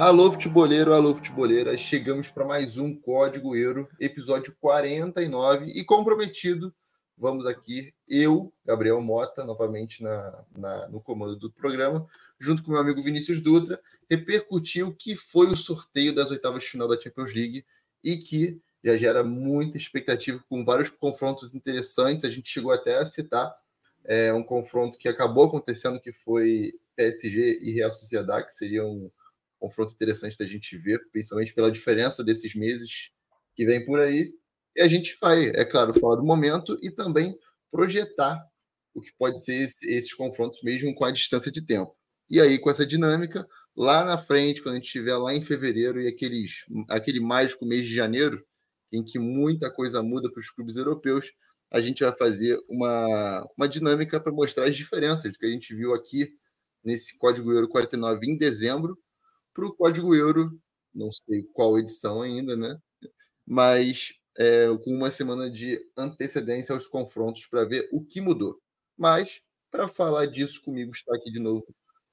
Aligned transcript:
Alô, 0.00 0.32
futeboleiro, 0.32 0.94
alô, 0.94 1.14
futeboleira. 1.14 1.76
Chegamos 1.76 2.30
para 2.30 2.46
mais 2.46 2.78
um 2.78 2.96
Código 2.96 3.54
Euro, 3.54 3.86
episódio 4.00 4.56
49. 4.58 5.66
E 5.66 5.84
comprometido, 5.84 6.72
vamos 7.20 7.44
aqui, 7.46 7.92
eu, 8.08 8.52
Gabriel 8.64 9.00
Mota, 9.02 9.44
novamente 9.44 10.02
na, 10.02 10.44
na, 10.56 10.88
no 10.88 11.00
comando 11.00 11.36
do 11.36 11.52
programa, 11.52 12.08
junto 12.38 12.62
com 12.62 12.72
meu 12.72 12.80
amigo 12.80 13.02
Vinícius 13.02 13.40
Dutra, 13.40 13.78
repercutir 14.08 14.86
o 14.86 14.94
que 14.94 15.14
foi 15.14 15.46
o 15.48 15.56
sorteio 15.56 16.14
das 16.14 16.30
oitavas 16.30 16.62
de 16.62 16.70
final 16.70 16.88
da 16.88 16.98
Champions 16.98 17.34
League 17.34 17.64
e 18.02 18.16
que 18.16 18.58
já 18.82 18.96
gera 18.96 19.22
muita 19.22 19.76
expectativa 19.76 20.42
com 20.48 20.64
vários 20.64 20.88
confrontos 20.88 21.54
interessantes. 21.54 22.24
A 22.24 22.30
gente 22.30 22.48
chegou 22.48 22.72
até 22.72 22.96
a 22.96 23.04
citar 23.04 23.54
é, 24.06 24.32
um 24.32 24.42
confronto 24.42 24.96
que 24.96 25.06
acabou 25.06 25.44
acontecendo, 25.44 26.00
que 26.00 26.14
foi 26.14 26.72
PSG 26.96 27.60
e 27.62 27.72
Real 27.74 27.90
Sociedade, 27.90 28.46
que 28.46 28.54
seria 28.54 28.84
um 28.84 29.10
confronto 29.58 29.92
interessante 29.92 30.38
da 30.38 30.46
gente 30.46 30.78
ver, 30.78 31.06
principalmente 31.12 31.52
pela 31.52 31.70
diferença 31.70 32.24
desses 32.24 32.54
meses 32.54 33.10
que 33.54 33.66
vem 33.66 33.84
por 33.84 34.00
aí. 34.00 34.32
E 34.76 34.82
a 34.82 34.88
gente 34.88 35.16
vai, 35.20 35.48
é 35.50 35.64
claro, 35.64 35.98
falar 35.98 36.16
do 36.16 36.24
momento 36.24 36.76
e 36.82 36.90
também 36.90 37.36
projetar 37.70 38.38
o 38.94 39.00
que 39.00 39.12
pode 39.18 39.42
ser 39.42 39.54
esse, 39.54 39.88
esses 39.90 40.14
confrontos 40.14 40.62
mesmo 40.62 40.94
com 40.94 41.04
a 41.04 41.10
distância 41.10 41.50
de 41.50 41.62
tempo. 41.64 41.94
E 42.28 42.40
aí, 42.40 42.58
com 42.58 42.70
essa 42.70 42.86
dinâmica, 42.86 43.46
lá 43.76 44.04
na 44.04 44.18
frente, 44.18 44.62
quando 44.62 44.74
a 44.74 44.78
gente 44.78 44.86
estiver 44.86 45.16
lá 45.16 45.34
em 45.34 45.44
fevereiro 45.44 46.00
e 46.00 46.08
aqueles, 46.08 46.64
aquele 46.88 47.20
mágico 47.20 47.66
mês 47.66 47.86
de 47.88 47.94
janeiro, 47.94 48.44
em 48.92 49.04
que 49.04 49.18
muita 49.18 49.70
coisa 49.72 50.02
muda 50.02 50.30
para 50.30 50.40
os 50.40 50.50
clubes 50.50 50.76
europeus, 50.76 51.26
a 51.72 51.80
gente 51.80 52.02
vai 52.02 52.12
fazer 52.16 52.58
uma, 52.68 53.46
uma 53.56 53.68
dinâmica 53.68 54.20
para 54.20 54.32
mostrar 54.32 54.66
as 54.66 54.76
diferenças 54.76 55.36
que 55.36 55.46
a 55.46 55.50
gente 55.50 55.74
viu 55.74 55.94
aqui 55.94 56.28
nesse 56.84 57.16
Código 57.18 57.52
Euro 57.52 57.68
49 57.68 58.26
em 58.26 58.36
dezembro 58.36 58.98
para 59.54 59.66
o 59.66 59.74
Código 59.74 60.14
Euro, 60.14 60.50
não 60.94 61.10
sei 61.12 61.44
qual 61.52 61.78
edição 61.78 62.22
ainda, 62.22 62.56
né? 62.56 62.76
Mas 63.46 64.12
é, 64.38 64.66
com 64.82 64.90
uma 64.94 65.10
semana 65.10 65.50
de 65.50 65.80
antecedência 65.96 66.72
aos 66.72 66.86
confrontos 66.86 67.46
para 67.46 67.64
ver 67.64 67.88
o 67.92 68.04
que 68.04 68.20
mudou. 68.20 68.60
Mas, 68.96 69.40
para 69.70 69.88
falar 69.88 70.26
disso 70.26 70.62
comigo, 70.62 70.92
está 70.92 71.14
aqui 71.14 71.30
de 71.30 71.38
novo 71.38 71.66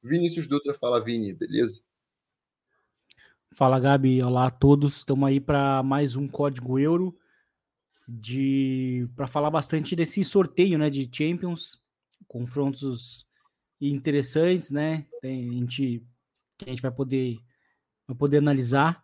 Vinícius 0.04 0.48
Dutra. 0.48 0.74
Fala, 0.74 1.04
Vini, 1.04 1.34
beleza? 1.34 1.82
Fala, 3.54 3.80
Gabi. 3.80 4.22
Olá 4.22 4.48
a 4.48 4.52
todos. 4.52 4.98
Estamos 4.98 5.28
aí 5.28 5.40
para 5.40 5.82
mais 5.84 6.16
um 6.16 6.28
Código 6.28 6.80
Euro 6.80 7.18
de 8.08 9.10
para 9.16 9.28
falar 9.28 9.50
bastante 9.50 9.96
desse 9.96 10.24
sorteio, 10.24 10.78
né, 10.78 10.90
de 10.90 11.10
Champions, 11.12 11.86
confrontos 12.26 13.28
interessantes, 13.82 14.72
né? 14.72 15.06
Tem, 15.22 15.50
a 15.50 15.54
gente 15.54 16.04
que 16.58 16.66
a 16.66 16.70
gente 16.70 16.82
vai 16.82 16.92
poder, 16.92 17.38
vai 18.08 18.16
poder 18.16 18.38
analisar. 18.38 19.04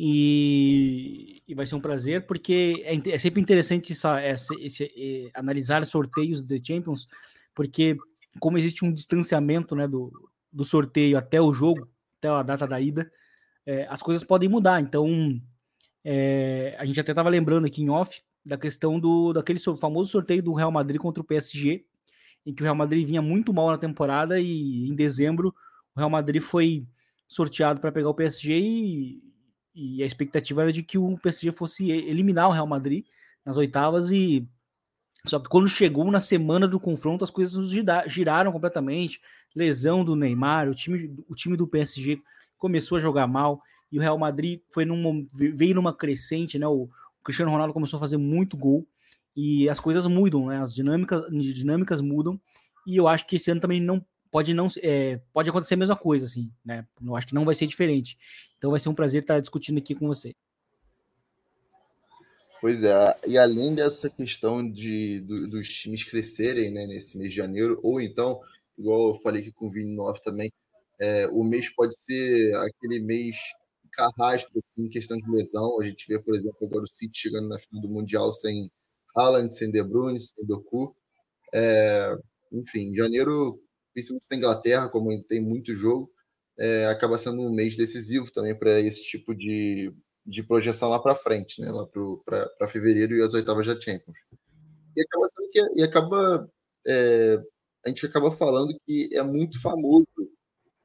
E, 0.00 1.42
e 1.48 1.54
vai 1.56 1.66
ser 1.66 1.74
um 1.74 1.80
prazer, 1.80 2.24
porque 2.24 2.84
é, 2.84 3.10
é 3.10 3.18
sempre 3.18 3.40
interessante 3.40 3.92
essa, 3.92 4.20
essa, 4.20 4.54
esse, 4.60 4.84
é, 4.84 5.30
analisar 5.34 5.84
sorteios 5.84 6.44
de 6.44 6.62
Champions, 6.64 7.08
porque 7.52 7.96
como 8.38 8.56
existe 8.56 8.84
um 8.84 8.92
distanciamento 8.92 9.74
né, 9.74 9.88
do, 9.88 10.12
do 10.52 10.64
sorteio 10.64 11.18
até 11.18 11.40
o 11.40 11.52
jogo, 11.52 11.90
até 12.18 12.28
a 12.28 12.44
data 12.44 12.64
da 12.64 12.80
ida, 12.80 13.10
é, 13.66 13.88
as 13.90 14.00
coisas 14.00 14.22
podem 14.22 14.48
mudar. 14.48 14.80
Então, 14.80 15.40
é, 16.04 16.76
a 16.78 16.84
gente 16.84 17.00
até 17.00 17.10
estava 17.10 17.28
lembrando 17.28 17.66
aqui 17.66 17.82
em 17.82 17.90
off 17.90 18.22
da 18.46 18.56
questão 18.56 19.00
do 19.00 19.32
daquele 19.32 19.58
famoso 19.58 20.10
sorteio 20.10 20.42
do 20.42 20.54
Real 20.54 20.70
Madrid 20.70 21.00
contra 21.00 21.20
o 21.20 21.26
PSG, 21.26 21.84
em 22.46 22.54
que 22.54 22.62
o 22.62 22.64
Real 22.64 22.76
Madrid 22.76 23.04
vinha 23.04 23.20
muito 23.20 23.52
mal 23.52 23.70
na 23.70 23.78
temporada 23.78 24.40
e 24.40 24.88
em 24.88 24.94
dezembro 24.94 25.52
o 25.94 25.98
Real 25.98 26.08
Madrid 26.08 26.40
foi 26.40 26.86
sorteado 27.26 27.80
para 27.80 27.92
pegar 27.92 28.08
o 28.08 28.14
PSG 28.14 28.58
e, 28.58 29.27
e, 29.78 30.02
a 30.02 30.06
expectativa 30.06 30.62
era 30.62 30.72
de 30.72 30.82
que 30.82 30.98
o 30.98 31.16
PSG 31.18 31.52
fosse 31.52 31.90
eliminar 31.90 32.48
o 32.48 32.52
Real 32.52 32.66
Madrid 32.66 33.04
nas 33.44 33.56
oitavas 33.56 34.10
e 34.10 34.46
só 35.26 35.38
que 35.38 35.48
quando 35.48 35.68
chegou 35.68 36.10
na 36.10 36.20
semana 36.20 36.66
do 36.66 36.78
confronto 36.78 37.24
as 37.24 37.30
coisas 37.30 37.70
giraram 38.06 38.52
completamente, 38.52 39.20
lesão 39.54 40.04
do 40.04 40.14
Neymar, 40.14 40.68
o 40.68 40.74
time, 40.74 41.16
o 41.28 41.34
time 41.34 41.56
do 41.56 41.66
PSG 41.66 42.20
começou 42.56 42.96
a 42.96 43.00
jogar 43.00 43.26
mal 43.26 43.60
e 43.90 43.98
o 43.98 44.00
Real 44.00 44.18
Madrid 44.18 44.60
foi 44.70 44.84
num, 44.84 45.26
veio 45.32 45.74
numa 45.74 45.94
crescente, 45.94 46.58
né? 46.58 46.66
O, 46.66 46.82
o 47.20 47.24
Cristiano 47.24 47.50
Ronaldo 47.50 47.72
começou 47.72 47.96
a 47.96 48.00
fazer 48.00 48.16
muito 48.16 48.56
gol 48.56 48.86
e 49.34 49.68
as 49.68 49.80
coisas 49.80 50.06
mudam, 50.06 50.46
né? 50.46 50.60
As 50.60 50.74
dinâmicas, 50.74 51.24
dinâmicas 51.30 52.00
mudam 52.00 52.40
e 52.86 52.96
eu 52.96 53.08
acho 53.08 53.26
que 53.26 53.36
esse 53.36 53.50
ano 53.50 53.60
também 53.60 53.80
não 53.80 54.04
pode 54.30 54.54
não 54.54 54.68
é, 54.82 55.20
pode 55.32 55.50
acontecer 55.50 55.74
a 55.74 55.78
mesma 55.78 55.96
coisa, 55.96 56.24
assim, 56.24 56.50
né? 56.64 56.86
Eu 57.04 57.16
acho 57.16 57.26
que 57.26 57.34
não 57.34 57.44
vai 57.44 57.54
ser 57.54 57.66
diferente. 57.66 58.16
Então 58.56 58.70
vai 58.70 58.80
ser 58.80 58.88
um 58.88 58.94
prazer 58.94 59.22
estar 59.22 59.40
discutindo 59.40 59.78
aqui 59.78 59.94
com 59.94 60.06
você. 60.06 60.34
Pois 62.60 62.82
é, 62.82 63.16
e 63.26 63.38
além 63.38 63.74
dessa 63.74 64.10
questão 64.10 64.68
de, 64.68 65.20
do, 65.20 65.48
dos 65.48 65.68
times 65.68 66.02
crescerem 66.02 66.72
né, 66.72 66.86
nesse 66.88 67.16
mês 67.16 67.30
de 67.30 67.36
janeiro, 67.36 67.78
ou 67.84 68.00
então, 68.00 68.40
igual 68.76 69.10
eu 69.10 69.14
falei 69.20 69.42
aqui 69.42 69.52
com 69.52 69.68
o 69.68 69.70
Vini 69.70 69.94
Nove 69.94 70.20
também, 70.24 70.52
é, 71.00 71.28
o 71.28 71.44
mês 71.44 71.72
pode 71.72 71.96
ser 71.96 72.52
aquele 72.56 72.98
mês 72.98 73.36
carrasco 73.92 74.50
assim, 74.58 74.86
em 74.86 74.88
questão 74.88 75.16
de 75.16 75.30
lesão. 75.30 75.80
A 75.80 75.86
gente 75.86 76.06
vê, 76.08 76.18
por 76.18 76.34
exemplo, 76.34 76.58
agora 76.62 76.84
o 76.84 76.94
City 76.94 77.16
chegando 77.18 77.48
na 77.48 77.58
final 77.58 77.82
do 77.82 77.88
Mundial 77.88 78.32
sem 78.32 78.70
Haaland, 79.16 79.54
sem 79.54 79.70
De 79.70 79.82
Bruyne, 79.82 80.20
sem 80.20 80.44
Doku. 80.44 80.96
É, 81.54 82.16
enfim, 82.52 82.94
janeiro 82.94 83.60
principalmente 83.98 84.26
na 84.30 84.36
Inglaterra, 84.36 84.88
como 84.88 85.22
tem 85.24 85.40
muito 85.40 85.74
jogo, 85.74 86.12
é, 86.56 86.86
acaba 86.86 87.18
sendo 87.18 87.42
um 87.42 87.50
mês 87.50 87.76
decisivo 87.76 88.30
também 88.30 88.56
para 88.56 88.80
esse 88.80 89.02
tipo 89.02 89.34
de, 89.34 89.92
de 90.24 90.42
projeção 90.42 90.88
lá 90.88 91.02
para 91.02 91.16
frente, 91.16 91.60
né? 91.60 91.70
lá 91.72 91.84
para 92.24 92.68
fevereiro 92.68 93.16
e 93.16 93.22
as 93.22 93.34
oitavas 93.34 93.66
da 93.66 93.80
Champions. 93.80 94.16
E 94.96 95.02
acaba, 95.02 95.28
que, 95.50 95.60
e 95.74 95.82
acaba 95.82 96.50
é, 96.86 97.42
a 97.84 97.88
gente 97.88 98.06
acaba 98.06 98.30
falando 98.30 98.78
que 98.86 99.10
é 99.12 99.22
muito 99.22 99.60
famoso 99.60 100.06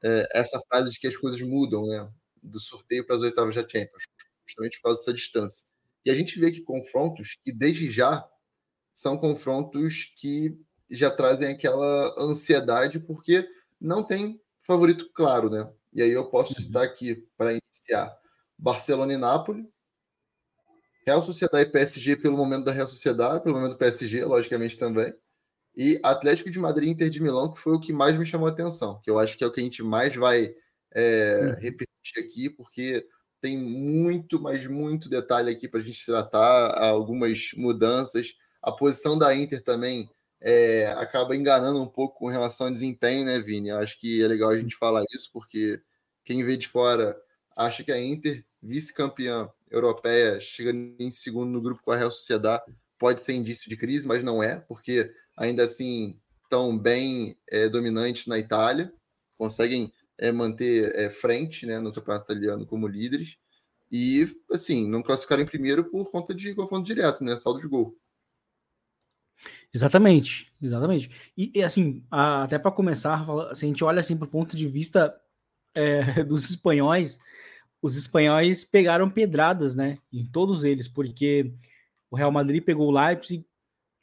é, 0.02 0.28
essa 0.32 0.60
frase 0.68 0.90
de 0.90 0.98
que 0.98 1.06
as 1.06 1.16
coisas 1.16 1.40
mudam, 1.40 1.86
né? 1.86 2.10
do 2.42 2.58
sorteio 2.58 3.06
para 3.06 3.16
as 3.16 3.22
oitavas 3.22 3.54
da 3.54 3.62
Champions, 3.62 4.04
justamente 4.46 4.78
por 4.78 4.88
causa 4.88 4.98
dessa 4.98 5.14
distância. 5.14 5.64
E 6.04 6.10
a 6.10 6.14
gente 6.14 6.38
vê 6.38 6.50
que 6.50 6.60
confrontos 6.62 7.38
que 7.44 7.52
desde 7.52 7.90
já 7.90 8.28
são 8.92 9.16
confrontos 9.16 10.12
que 10.16 10.58
já 10.90 11.10
trazem 11.10 11.48
aquela 11.48 12.14
ansiedade, 12.18 12.98
porque 12.98 13.48
não 13.80 14.02
tem 14.02 14.40
favorito 14.62 15.10
claro, 15.12 15.50
né? 15.50 15.70
E 15.92 16.02
aí 16.02 16.10
eu 16.10 16.26
posso 16.26 16.54
uhum. 16.54 16.60
citar 16.60 16.84
aqui, 16.84 17.26
para 17.36 17.52
iniciar, 17.52 18.16
Barcelona 18.58 19.12
e 19.12 19.16
Nápoles, 19.16 19.66
Real 21.06 21.22
Sociedade 21.22 21.68
e 21.68 21.72
PSG 21.72 22.16
pelo 22.16 22.36
momento 22.36 22.64
da 22.64 22.72
Real 22.72 22.88
Sociedade, 22.88 23.42
pelo 23.42 23.56
momento 23.56 23.72
do 23.72 23.78
PSG, 23.78 24.24
logicamente 24.24 24.78
também, 24.78 25.14
e 25.76 26.00
Atlético 26.02 26.50
de 26.50 26.58
Madrid 26.58 26.88
e 26.88 26.92
Inter 26.92 27.10
de 27.10 27.22
Milão, 27.22 27.52
que 27.52 27.58
foi 27.58 27.74
o 27.74 27.80
que 27.80 27.92
mais 27.92 28.16
me 28.16 28.24
chamou 28.24 28.48
a 28.48 28.50
atenção, 28.50 29.00
que 29.02 29.10
eu 29.10 29.18
acho 29.18 29.36
que 29.36 29.44
é 29.44 29.46
o 29.46 29.52
que 29.52 29.60
a 29.60 29.64
gente 29.64 29.82
mais 29.82 30.14
vai 30.14 30.54
é, 30.94 31.40
uhum. 31.42 31.60
repetir 31.60 32.18
aqui, 32.18 32.48
porque 32.48 33.06
tem 33.40 33.58
muito, 33.58 34.40
mas 34.40 34.66
muito 34.66 35.08
detalhe 35.08 35.50
aqui 35.50 35.68
para 35.68 35.80
a 35.80 35.82
gente 35.82 36.04
tratar, 36.06 36.82
algumas 36.82 37.50
mudanças. 37.54 38.32
A 38.62 38.72
posição 38.72 39.18
da 39.18 39.34
Inter 39.34 39.62
também 39.62 40.08
é, 40.40 40.86
acaba 40.98 41.36
enganando 41.36 41.80
um 41.80 41.86
pouco 41.86 42.18
com 42.18 42.28
relação 42.28 42.66
ao 42.66 42.72
desempenho, 42.72 43.24
né, 43.24 43.38
Vini? 43.38 43.68
Eu 43.68 43.78
acho 43.78 43.98
que 43.98 44.22
é 44.22 44.26
legal 44.28 44.50
a 44.50 44.58
gente 44.58 44.76
falar 44.76 45.04
isso, 45.12 45.30
porque 45.32 45.80
quem 46.24 46.44
vê 46.44 46.56
de 46.56 46.68
fora 46.68 47.16
acha 47.56 47.82
que 47.84 47.92
a 47.92 48.00
Inter, 48.00 48.44
vice-campeã 48.62 49.50
europeia, 49.70 50.40
chegando 50.40 50.94
em 50.98 51.10
segundo 51.10 51.50
no 51.50 51.60
grupo 51.60 51.82
com 51.82 51.92
a 51.92 51.96
Real 51.96 52.10
Sociedade, 52.10 52.64
pode 52.98 53.20
ser 53.20 53.34
indício 53.34 53.68
de 53.68 53.76
crise, 53.76 54.06
mas 54.06 54.22
não 54.22 54.42
é, 54.42 54.56
porque 54.56 55.12
ainda 55.36 55.64
assim 55.64 56.18
estão 56.44 56.76
bem 56.78 57.36
é, 57.50 57.68
dominantes 57.68 58.26
na 58.26 58.38
Itália, 58.38 58.92
conseguem 59.36 59.92
é, 60.18 60.30
manter 60.30 60.94
é, 60.94 61.10
frente 61.10 61.66
né, 61.66 61.80
no 61.80 61.92
campeonato 61.92 62.32
italiano 62.32 62.66
como 62.66 62.86
líderes, 62.86 63.36
e 63.90 64.26
assim, 64.50 64.88
não 64.88 65.02
classificaram 65.02 65.42
em 65.42 65.46
primeiro 65.46 65.84
por 65.84 66.10
conta 66.10 66.34
de 66.34 66.54
confronto 66.54 66.84
direto, 66.84 67.22
né? 67.22 67.36
Saldo 67.36 67.60
de 67.60 67.68
gol. 67.68 67.96
Exatamente, 69.72 70.52
exatamente. 70.62 71.10
E, 71.36 71.52
e 71.54 71.62
assim, 71.62 72.04
a, 72.10 72.44
até 72.44 72.58
para 72.58 72.70
começar, 72.70 73.24
se 73.54 73.64
a 73.64 73.68
gente 73.68 73.82
olha 73.84 74.00
assim 74.00 74.16
para 74.16 74.26
o 74.26 74.30
ponto 74.30 74.56
de 74.56 74.66
vista 74.66 75.14
é, 75.74 76.22
dos 76.24 76.48
espanhóis, 76.50 77.18
os 77.82 77.96
espanhóis 77.96 78.64
pegaram 78.64 79.10
pedradas, 79.10 79.74
né? 79.74 79.98
Em 80.12 80.24
todos 80.24 80.64
eles, 80.64 80.88
porque 80.88 81.52
o 82.10 82.16
Real 82.16 82.32
Madrid 82.32 82.62
pegou 82.62 82.88
o 82.88 82.90
Leipzig, 82.92 83.44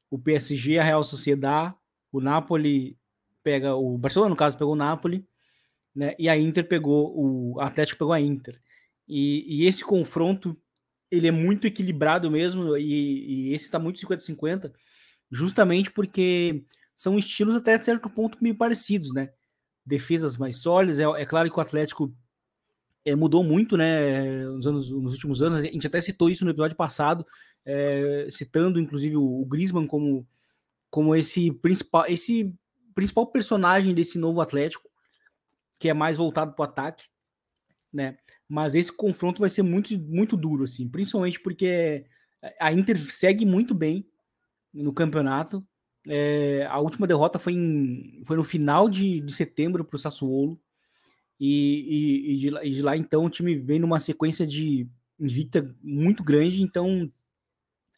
o 0.09 0.19
PSG, 0.19 0.77
a 0.77 0.83
Real 0.83 1.03
Sociedade, 1.03 1.73
o 2.11 2.19
Napoli 2.19 2.97
pega 3.43 3.75
o 3.75 3.97
Barcelona, 3.97 4.29
no 4.29 4.35
caso, 4.35 4.57
pegou 4.57 4.73
o 4.73 4.77
Napoli, 4.77 5.25
né? 5.95 6.15
E 6.19 6.29
a 6.29 6.37
Inter 6.37 6.67
pegou 6.67 7.13
o 7.15 7.59
Atlético 7.59 7.99
pegou 7.99 8.13
a 8.13 8.21
Inter. 8.21 8.61
E, 9.07 9.63
e 9.63 9.67
esse 9.67 9.83
confronto 9.83 10.55
ele 11.09 11.27
é 11.27 11.31
muito 11.31 11.67
equilibrado 11.67 12.31
mesmo, 12.31 12.77
e, 12.77 13.49
e 13.49 13.53
esse 13.53 13.65
está 13.65 13.77
muito 13.77 13.99
50-50, 13.99 14.71
justamente 15.31 15.89
porque 15.89 16.65
são 16.95 17.17
estilos 17.17 17.55
até 17.55 17.81
certo 17.81 18.09
ponto 18.09 18.37
meio 18.41 18.55
parecidos, 18.55 19.13
né? 19.13 19.31
Defesas 19.85 20.37
mais 20.37 20.57
sólidas. 20.57 20.99
É, 20.99 21.03
é 21.03 21.25
claro 21.25 21.49
que 21.49 21.57
o 21.57 21.61
Atlético 21.61 22.13
é, 23.05 23.15
mudou 23.15 23.43
muito, 23.43 23.77
né? 23.77 24.43
Nos, 24.45 24.67
anos, 24.67 24.91
nos 24.91 25.13
últimos 25.13 25.41
anos. 25.41 25.59
A 25.59 25.63
gente 25.63 25.87
até 25.87 26.01
citou 26.01 26.29
isso 26.29 26.43
no 26.43 26.51
episódio 26.51 26.75
passado, 26.75 27.25
é, 27.65 28.27
citando 28.29 28.79
inclusive 28.79 29.15
o, 29.15 29.41
o 29.41 29.45
Griezmann 29.45 29.87
como, 29.87 30.27
como 30.89 31.15
esse 31.15 31.51
principal, 31.51 32.05
esse 32.07 32.53
principal 32.93 33.25
personagem 33.27 33.95
desse 33.95 34.19
novo 34.19 34.41
Atlético, 34.41 34.89
que 35.79 35.89
é 35.89 35.93
mais 35.93 36.17
voltado 36.17 36.53
para 36.53 36.61
o 36.61 36.65
ataque, 36.65 37.05
né? 37.91 38.17
Mas 38.47 38.75
esse 38.75 38.91
confronto 38.91 39.39
vai 39.39 39.49
ser 39.49 39.63
muito, 39.63 39.97
muito 39.97 40.35
duro, 40.35 40.65
assim, 40.65 40.87
principalmente 40.87 41.39
porque 41.39 42.05
a 42.59 42.73
Inter 42.73 42.97
segue 42.97 43.45
muito 43.45 43.73
bem 43.73 44.10
no 44.73 44.93
campeonato. 44.93 45.65
É, 46.07 46.67
a 46.69 46.79
última 46.79 47.05
derrota 47.05 47.37
foi, 47.37 47.53
em, 47.53 48.21
foi 48.25 48.37
no 48.37 48.43
final 48.43 48.89
de, 48.89 49.21
de 49.21 49.33
setembro 49.33 49.83
para 49.85 49.95
o 49.95 49.99
Sassuolo. 49.99 50.59
E, 51.39 51.47
e, 51.49 52.33
e, 52.33 52.37
de 52.37 52.49
lá, 52.49 52.65
e, 52.65 52.69
de 52.69 52.81
lá, 52.81 52.97
então, 52.97 53.25
o 53.25 53.29
time 53.29 53.55
vem 53.55 53.79
numa 53.79 53.99
sequência 53.99 54.45
de 54.45 54.87
invicta 55.19 55.75
muito 55.81 56.23
grande. 56.23 56.61
Então, 56.61 57.11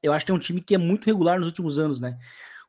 eu 0.01 0.13
acho 0.13 0.25
que 0.25 0.31
é 0.31 0.35
um 0.35 0.39
time 0.39 0.61
que 0.61 0.75
é 0.75 0.77
muito 0.77 1.05
regular 1.05 1.37
nos 1.37 1.47
últimos 1.47 1.79
anos, 1.79 1.99
né? 1.99 2.17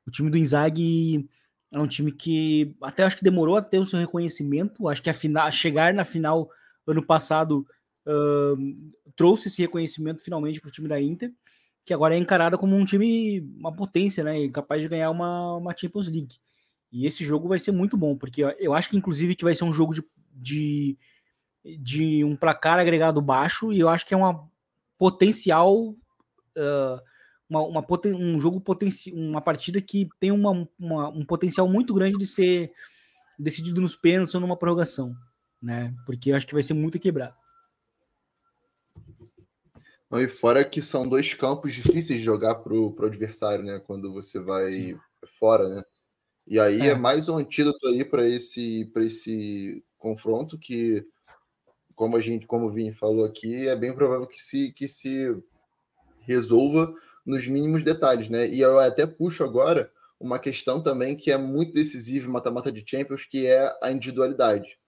O 0.06 0.10
time 0.10 0.30
do 0.30 0.36
Inzaghi 0.36 1.28
é 1.72 1.78
um 1.78 1.86
time 1.86 2.12
que 2.12 2.74
até 2.80 3.02
acho 3.02 3.16
que 3.16 3.24
demorou 3.24 3.56
a 3.56 3.62
ter 3.62 3.78
o 3.78 3.86
seu 3.86 3.98
reconhecimento. 3.98 4.88
Acho 4.88 5.02
que 5.02 5.10
a 5.10 5.14
final, 5.14 5.50
chegar 5.50 5.92
na 5.92 6.04
final 6.04 6.48
ano 6.86 7.04
passado 7.04 7.66
uh, 8.06 9.12
trouxe 9.16 9.48
esse 9.48 9.62
reconhecimento 9.62 10.22
finalmente 10.22 10.60
para 10.60 10.68
o 10.68 10.72
time 10.72 10.88
da 10.88 11.00
Inter, 11.00 11.32
que 11.84 11.92
agora 11.92 12.14
é 12.14 12.18
encarada 12.18 12.56
como 12.58 12.76
um 12.76 12.84
time, 12.84 13.40
uma 13.58 13.74
potência, 13.74 14.24
né? 14.24 14.48
Capaz 14.48 14.82
de 14.82 14.88
ganhar 14.88 15.10
uma, 15.10 15.56
uma 15.56 15.76
Champions 15.76 16.08
League. 16.08 16.36
E 16.92 17.06
esse 17.06 17.24
jogo 17.24 17.48
vai 17.48 17.58
ser 17.58 17.72
muito 17.72 17.96
bom, 17.96 18.16
porque 18.16 18.42
eu 18.58 18.74
acho 18.74 18.90
que 18.90 18.96
inclusive 18.96 19.34
que 19.34 19.44
vai 19.44 19.54
ser 19.54 19.64
um 19.64 19.72
jogo 19.72 19.94
de, 19.94 20.02
de, 20.32 20.98
de 21.80 22.24
um 22.24 22.36
placar 22.36 22.78
agregado 22.78 23.20
baixo, 23.20 23.72
e 23.72 23.80
eu 23.80 23.88
acho 23.88 24.06
que 24.06 24.14
é 24.14 24.16
uma 24.16 24.48
potencial. 24.98 25.90
Uh, 26.56 27.00
uma, 27.46 27.62
uma 27.62 27.86
um 28.16 28.40
jogo 28.40 28.60
potencial, 28.60 29.16
uma 29.16 29.40
partida 29.40 29.80
que 29.80 30.08
tem 30.18 30.30
uma, 30.30 30.66
uma, 30.78 31.08
um 31.10 31.24
potencial 31.24 31.68
muito 31.68 31.92
grande 31.92 32.16
de 32.16 32.26
ser 32.26 32.72
decidido 33.38 33.82
nos 33.82 33.94
pênaltis 33.94 34.34
ou 34.34 34.40
numa 34.40 34.56
prorrogação 34.56 35.14
né? 35.64 35.94
Porque 36.04 36.30
eu 36.30 36.36
acho 36.36 36.46
que 36.46 36.52
vai 36.52 36.62
ser 36.62 36.74
muito 36.74 36.98
quebrado. 36.98 37.34
E 40.20 40.28
fora 40.28 40.64
que 40.64 40.80
são 40.80 41.08
dois 41.08 41.34
campos 41.34 41.74
difíceis 41.74 42.18
de 42.18 42.24
jogar 42.24 42.56
para 42.56 42.72
o 42.72 42.94
adversário, 43.04 43.64
né? 43.64 43.80
Quando 43.84 44.12
você 44.12 44.38
vai 44.38 44.70
Sim. 44.70 44.98
fora, 45.38 45.68
né? 45.68 45.82
E 46.46 46.58
aí 46.60 46.82
é. 46.82 46.88
é 46.88 46.94
mais 46.94 47.28
um 47.28 47.36
antídoto 47.36 47.86
aí 47.86 48.04
para 48.04 48.28
esse, 48.28 48.90
esse 48.96 49.82
confronto 49.96 50.58
que, 50.58 51.06
como 51.94 52.16
a 52.16 52.20
gente, 52.20 52.46
como 52.46 52.66
o 52.66 52.70
Vini 52.70 52.92
falou 52.92 53.24
aqui, 53.24 53.66
é 53.66 53.74
bem 53.74 53.94
provável 53.94 54.26
que 54.26 54.40
se, 54.40 54.70
que 54.72 54.86
se 54.86 55.34
resolva 56.20 56.94
nos 57.24 57.46
mínimos 57.46 57.82
detalhes, 57.82 58.28
né? 58.28 58.46
E 58.48 58.60
eu 58.60 58.78
até 58.78 59.06
puxo 59.06 59.42
agora 59.42 59.90
uma 60.20 60.38
questão 60.38 60.82
também 60.82 61.16
que 61.16 61.32
é 61.32 61.38
muito 61.38 61.72
decisiva 61.72 62.28
em 62.28 62.32
mata-mata 62.32 62.70
de 62.70 62.84
Champions, 62.86 63.24
que 63.24 63.46
é 63.46 63.74
a 63.82 63.90
individualidade. 63.90 64.78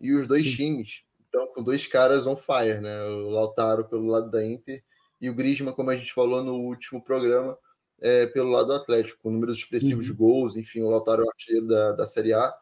E 0.00 0.12
os 0.12 0.26
dois 0.26 0.42
Sim. 0.42 0.54
times 0.54 1.05
estão 1.36 1.46
com 1.52 1.62
dois 1.62 1.86
caras 1.86 2.26
on 2.26 2.36
fire, 2.36 2.80
né? 2.80 3.04
O 3.04 3.30
Lautaro 3.30 3.84
pelo 3.84 4.06
lado 4.06 4.30
da 4.30 4.44
Inter 4.44 4.82
e 5.20 5.28
o 5.28 5.34
Griezmann, 5.34 5.74
como 5.74 5.90
a 5.90 5.96
gente 5.96 6.12
falou 6.12 6.42
no 6.42 6.54
último 6.54 7.02
programa, 7.02 7.56
é, 8.00 8.26
pelo 8.26 8.50
lado 8.50 8.68
do 8.68 8.74
Atlético, 8.74 9.22
com 9.22 9.30
números 9.30 9.58
expressivos 9.58 10.06
uhum. 10.06 10.12
de 10.12 10.18
gols. 10.18 10.56
Enfim, 10.56 10.82
o 10.82 10.90
Lautaro 10.90 11.22
é 11.22 11.26
o 11.26 11.30
artilheiro 11.30 11.66
da, 11.66 11.92
da 11.92 12.06
Série 12.06 12.32
A, 12.32 12.54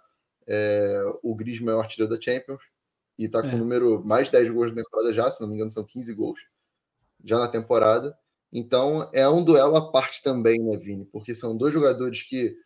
é, 0.47 1.03
o 1.23 1.35
Griezmann 1.35 1.75
é 1.75 1.77
o 1.77 1.81
artilheiro 1.81 2.15
da 2.15 2.21
Champions 2.21 2.63
e 3.19 3.25
está 3.25 3.41
com 3.41 3.49
é. 3.49 3.55
o 3.55 3.59
número 3.59 4.05
mais 4.05 4.29
10 4.29 4.51
gols 4.51 4.75
na 4.75 4.83
temporada 4.83 5.13
já, 5.13 5.31
se 5.31 5.41
não 5.41 5.49
me 5.49 5.55
engano, 5.55 5.71
são 5.71 5.85
15 5.85 6.13
gols 6.15 6.41
já 7.25 7.39
na 7.39 7.49
temporada. 7.49 8.17
Então 8.53 9.09
é 9.13 9.29
um 9.29 9.43
duelo 9.43 9.77
à 9.77 9.91
parte 9.91 10.23
também, 10.23 10.59
né, 10.61 10.77
Vini? 10.77 11.05
Porque 11.07 11.35
são 11.35 11.57
dois 11.57 11.73
jogadores 11.73 12.23
que, 12.23 12.57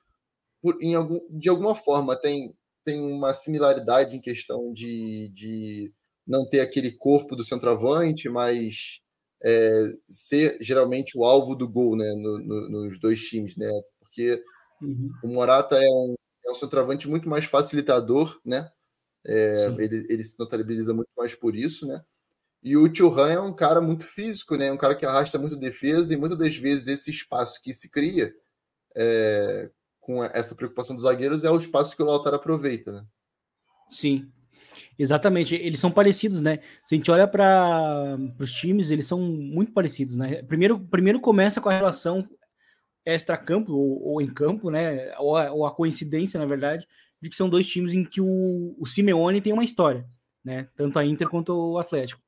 por, 0.61 0.77
em 0.83 0.95
algum, 0.95 1.21
de 1.31 1.49
alguma 1.49 1.75
forma, 1.75 2.17
têm 2.17 2.55
tem 2.89 3.03
uma 3.03 3.35
similaridade 3.35 4.17
em 4.17 4.21
questão 4.21 4.73
de, 4.73 5.31
de 5.35 5.93
não 6.29 6.47
ter 6.47 6.61
aquele 6.61 6.93
corpo 6.93 7.35
do 7.35 7.43
centroavante, 7.43 8.29
mas 8.29 9.01
é, 9.43 9.95
ser 10.11 10.59
geralmente 10.61 11.17
o 11.17 11.25
alvo 11.25 11.55
do 11.55 11.67
gol 11.67 11.97
né, 11.97 12.07
no, 12.15 12.39
no, 12.39 12.69
nos 12.69 13.01
dois 13.01 13.21
times, 13.21 13.57
né? 13.57 13.69
Porque 13.99 14.45
uhum. 14.83 15.11
o 15.25 15.29
Morata 15.29 15.77
é 15.77 15.89
um, 15.89 16.15
é 16.47 16.51
um 16.51 16.55
centroavante 16.55 17.09
muito 17.09 17.29
mais 17.29 17.47
facilitador, 17.47 18.39
né? 18.45 18.71
É, 19.27 19.67
ele, 19.79 20.07
ele 20.09 20.23
se 20.23 20.39
notabiliza 20.39 20.93
muito 20.93 21.11
mais 21.17 21.35
por 21.35 21.57
isso, 21.57 21.87
né? 21.87 22.03
E 22.63 22.77
o 22.77 22.93
Thuram 22.93 23.27
é 23.27 23.41
um 23.41 23.55
cara 23.55 23.81
muito 23.81 24.07
físico, 24.07 24.57
né? 24.57 24.71
Um 24.71 24.77
cara 24.77 24.95
que 24.95 25.07
arrasta 25.07 25.39
muito 25.39 25.57
defesa 25.57 26.13
e 26.13 26.17
muitas 26.17 26.39
das 26.39 26.57
vezes 26.57 26.89
esse 26.89 27.11
espaço 27.11 27.61
que 27.63 27.73
se 27.73 27.91
cria 27.91 28.35
é, 28.97 29.71
com 30.01 30.23
essa 30.25 30.55
preocupação 30.55 30.95
dos 30.95 31.05
zagueiros 31.05 31.45
é 31.45 31.51
o 31.51 31.59
espaço 31.59 31.97
que 31.97 32.03
o 32.03 32.07
Lautaro 32.07 32.37
aproveita, 32.37 32.93
né? 32.93 33.05
Sim, 33.89 34.31
exatamente. 34.99 35.55
Eles 35.55 35.81
são 35.81 35.91
parecidos, 35.91 36.41
né? 36.41 36.59
Se 36.85 36.95
a 36.95 36.97
gente 36.97 37.11
olha 37.11 37.27
para 37.27 38.17
os 38.39 38.53
times, 38.53 38.91
eles 38.91 39.07
são 39.07 39.21
muito 39.21 39.73
parecidos, 39.73 40.17
né? 40.17 40.43
Primeiro, 40.43 40.81
primeiro 40.81 41.21
começa 41.21 41.61
com 41.61 41.69
a 41.69 41.77
relação 41.77 42.29
extra-campo 43.05 43.73
ou, 43.73 44.03
ou, 44.03 44.23
em 44.23 44.27
campo, 44.27 44.71
né? 44.71 45.15
Ou 45.19 45.37
a, 45.37 45.53
ou 45.53 45.67
a, 45.67 45.75
coincidência, 45.75 46.39
na 46.39 46.47
verdade, 46.47 46.87
de 47.21 47.31
que 47.31 47.37
são 47.37 47.49
dois 47.49 47.67
times 47.67 47.93
em 47.95 48.05
que 48.05 48.21
o, 48.21 48.75
o 48.79 48.87
Simeone 48.87 49.41
tem 49.41 49.53
uma 49.53 49.65
história, 49.65 50.07
né? 50.45 50.69
Tanto 50.77 50.99
a 50.99 51.05
Inter 51.05 51.29
quanto 51.29 51.55
o 51.55 51.79
Atlético, 51.79 52.23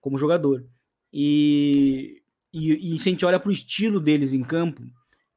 como 0.00 0.18
jogador. 0.18 0.66
E, 1.12 2.22
e, 2.52 2.94
e 2.94 2.98
se 2.98 3.08
a 3.08 3.12
gente 3.12 3.24
olha 3.24 3.38
para 3.38 3.48
o 3.48 3.52
estilo 3.52 4.00
deles 4.00 4.32
em 4.32 4.42
campo, 4.42 4.82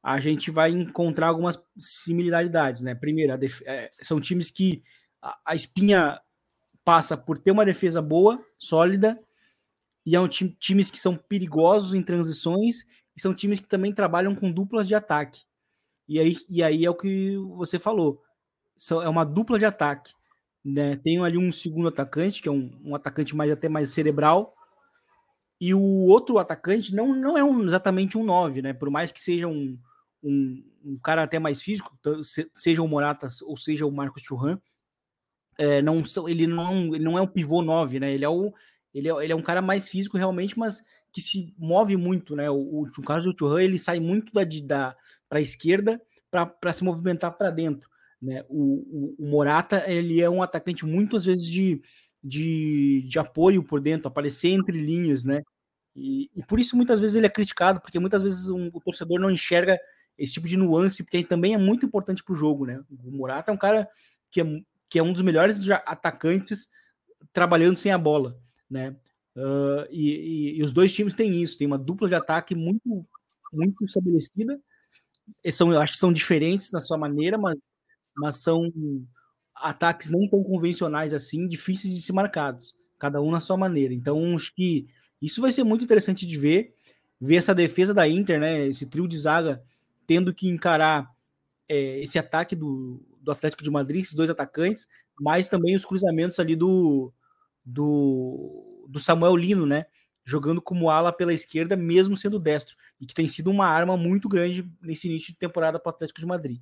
a 0.02 0.18
gente 0.18 0.50
vai 0.50 0.70
encontrar 0.70 1.28
algumas 1.28 1.62
similaridades, 1.78 2.82
né? 2.82 2.94
Primeiro, 2.94 3.32
é, 3.64 3.90
são 4.00 4.20
times 4.20 4.50
que 4.50 4.82
a, 5.20 5.38
a, 5.46 5.54
espinha 5.54 6.20
passa 6.84 7.16
por 7.16 7.38
ter 7.38 7.50
uma 7.50 7.64
defesa 7.64 8.02
boa, 8.02 8.44
sólida, 8.58 9.20
e 10.04 10.16
é 10.16 10.20
um 10.20 10.28
time, 10.28 10.56
times 10.58 10.90
que 10.90 10.98
são 10.98 11.16
perigosos 11.16 11.94
em 11.94 12.02
transições, 12.02 12.84
e 13.16 13.20
são 13.20 13.34
times 13.34 13.60
que 13.60 13.68
também 13.68 13.92
trabalham 13.92 14.34
com 14.34 14.50
duplas 14.50 14.88
de 14.88 14.94
ataque. 14.94 15.42
E 16.08 16.18
aí, 16.18 16.36
e 16.48 16.62
aí 16.62 16.84
é 16.84 16.90
o 16.90 16.94
que 16.94 17.36
você 17.56 17.78
falou, 17.78 18.22
é 18.90 19.08
uma 19.08 19.24
dupla 19.24 19.58
de 19.58 19.64
ataque. 19.64 20.12
Né? 20.64 20.96
Tem 20.96 21.22
ali 21.22 21.38
um 21.38 21.50
segundo 21.50 21.88
atacante, 21.88 22.40
que 22.40 22.48
é 22.48 22.52
um, 22.52 22.70
um 22.84 22.94
atacante 22.94 23.34
mais 23.34 23.50
até 23.50 23.68
mais 23.68 23.90
cerebral, 23.90 24.54
e 25.60 25.72
o 25.74 25.80
outro 25.80 26.38
atacante 26.38 26.92
não, 26.92 27.14
não 27.14 27.38
é 27.38 27.44
um, 27.44 27.62
exatamente 27.62 28.18
um 28.18 28.24
9, 28.24 28.62
né? 28.62 28.72
Por 28.72 28.90
mais 28.90 29.12
que 29.12 29.20
seja 29.20 29.46
um, 29.46 29.78
um, 30.20 30.64
um, 30.84 30.98
cara 30.98 31.22
até 31.22 31.38
mais 31.38 31.62
físico, 31.62 31.96
seja 32.52 32.82
o 32.82 32.88
Morata 32.88 33.28
ou 33.44 33.56
seja 33.56 33.86
o 33.86 33.92
Marcos 33.92 34.22
Churran, 34.22 34.58
é, 35.58 35.82
não, 35.82 36.02
ele, 36.26 36.46
não, 36.46 36.94
ele 36.94 37.04
não 37.04 37.18
é 37.18 37.22
um 37.22 37.26
pivô 37.26 37.62
9, 37.62 38.00
né? 38.00 38.12
Ele 38.12 38.24
é, 38.24 38.28
o, 38.28 38.52
ele, 38.94 39.08
é, 39.08 39.24
ele 39.24 39.32
é 39.32 39.36
um 39.36 39.42
cara 39.42 39.62
mais 39.62 39.88
físico 39.88 40.16
realmente, 40.16 40.58
mas 40.58 40.82
que 41.12 41.20
se 41.20 41.54
move 41.58 41.96
muito, 41.96 42.34
né? 42.34 42.50
O, 42.50 42.56
o 42.56 42.86
no 42.86 43.04
caso 43.04 43.30
do 43.30 43.38
Churran, 43.38 43.62
ele 43.62 43.78
sai 43.78 44.00
muito 44.00 44.32
da, 44.32 44.42
da 44.64 44.96
para 45.28 45.38
a 45.38 45.42
esquerda 45.42 46.00
para 46.30 46.72
se 46.72 46.82
movimentar 46.82 47.36
para 47.36 47.50
dentro. 47.50 47.88
Né? 48.20 48.44
O, 48.48 49.14
o, 49.16 49.16
o, 49.18 49.30
Morata 49.30 49.84
ele 49.86 50.22
é 50.22 50.30
um 50.30 50.42
atacante 50.42 50.86
muitas 50.86 51.24
vezes 51.24 51.46
de, 51.46 51.82
de, 52.22 53.02
de 53.06 53.18
apoio 53.18 53.62
por 53.62 53.80
dentro, 53.80 54.08
aparecer 54.08 54.48
entre 54.48 54.78
linhas, 54.78 55.24
né? 55.24 55.42
E, 55.94 56.30
e, 56.34 56.42
por 56.44 56.58
isso 56.58 56.76
muitas 56.76 57.00
vezes 57.00 57.16
ele 57.16 57.26
é 57.26 57.30
criticado, 57.30 57.80
porque 57.80 57.98
muitas 57.98 58.22
vezes 58.22 58.48
um, 58.48 58.70
o 58.72 58.80
torcedor 58.80 59.20
não 59.20 59.30
enxerga 59.30 59.78
esse 60.16 60.34
tipo 60.34 60.46
de 60.46 60.56
nuance, 60.56 61.02
porque 61.02 61.22
também 61.24 61.52
é 61.52 61.58
muito 61.58 61.84
importante 61.84 62.22
para 62.22 62.32
o 62.32 62.36
jogo, 62.36 62.64
né? 62.64 62.80
O 63.04 63.10
Morata 63.10 63.50
é 63.50 63.54
um 63.54 63.58
cara 63.58 63.88
que 64.30 64.40
é, 64.40 64.44
que 64.92 64.98
é 64.98 65.02
um 65.02 65.14
dos 65.14 65.22
melhores 65.22 65.58
atacantes 65.86 66.68
trabalhando 67.32 67.76
sem 67.76 67.90
a 67.90 67.96
bola, 67.96 68.38
né? 68.68 68.94
Uh, 69.34 69.88
e, 69.90 70.10
e, 70.10 70.58
e, 70.58 70.62
os 70.62 70.70
dois 70.70 70.92
times 70.92 71.14
têm 71.14 71.40
isso, 71.40 71.56
tem 71.56 71.66
uma 71.66 71.78
dupla 71.78 72.10
de 72.10 72.14
ataque 72.14 72.54
muito, 72.54 73.06
muito 73.50 73.82
estabelecida. 73.82 74.60
São, 75.50 75.72
eu 75.72 75.80
acho 75.80 75.94
que 75.94 75.98
são 75.98 76.12
diferentes 76.12 76.70
na 76.72 76.80
sua 76.82 76.98
maneira, 76.98 77.38
mas, 77.38 77.56
mas 78.18 78.42
são 78.42 78.70
ataques 79.54 80.10
não 80.10 80.28
tão 80.28 80.44
convencionais 80.44 81.14
assim, 81.14 81.48
difíceis 81.48 81.94
de 81.94 82.02
ser 82.02 82.12
marcados, 82.12 82.74
cada 82.98 83.18
um 83.22 83.30
na 83.30 83.40
sua 83.40 83.56
maneira. 83.56 83.94
Então, 83.94 84.36
acho 84.36 84.54
que 84.54 84.86
isso 85.22 85.40
vai 85.40 85.52
ser 85.52 85.64
muito 85.64 85.84
interessante 85.84 86.26
de 86.26 86.38
ver, 86.38 86.74
ver 87.18 87.36
essa 87.36 87.54
defesa 87.54 87.94
da 87.94 88.06
Inter, 88.06 88.38
né? 88.38 88.66
Esse 88.66 88.84
trio 88.84 89.08
de 89.08 89.18
zaga 89.18 89.64
tendo 90.06 90.34
que 90.34 90.50
encarar 90.50 91.10
é, 91.66 91.98
esse 92.00 92.18
ataque 92.18 92.54
do, 92.54 93.02
do 93.22 93.30
Atlético 93.30 93.62
de 93.62 93.70
Madrid, 93.70 94.02
esses 94.02 94.14
dois 94.14 94.28
atacantes, 94.28 94.86
mas 95.18 95.48
também 95.48 95.74
os 95.76 95.84
cruzamentos 95.84 96.38
ali 96.38 96.56
do, 96.56 97.12
do, 97.64 98.86
do 98.88 98.98
Samuel 98.98 99.36
Lino, 99.36 99.64
né? 99.64 99.86
Jogando 100.24 100.60
como 100.60 100.90
ala 100.90 101.12
pela 101.12 101.32
esquerda, 101.32 101.76
mesmo 101.76 102.16
sendo 102.16 102.38
destro, 102.38 102.76
e 103.00 103.06
que 103.06 103.14
tem 103.14 103.26
sido 103.26 103.50
uma 103.50 103.66
arma 103.66 103.96
muito 103.96 104.28
grande 104.28 104.68
nesse 104.80 105.08
início 105.08 105.32
de 105.32 105.38
temporada 105.38 105.78
para 105.78 105.90
o 105.90 105.94
Atlético 105.94 106.20
de 106.20 106.26
Madrid. 106.26 106.60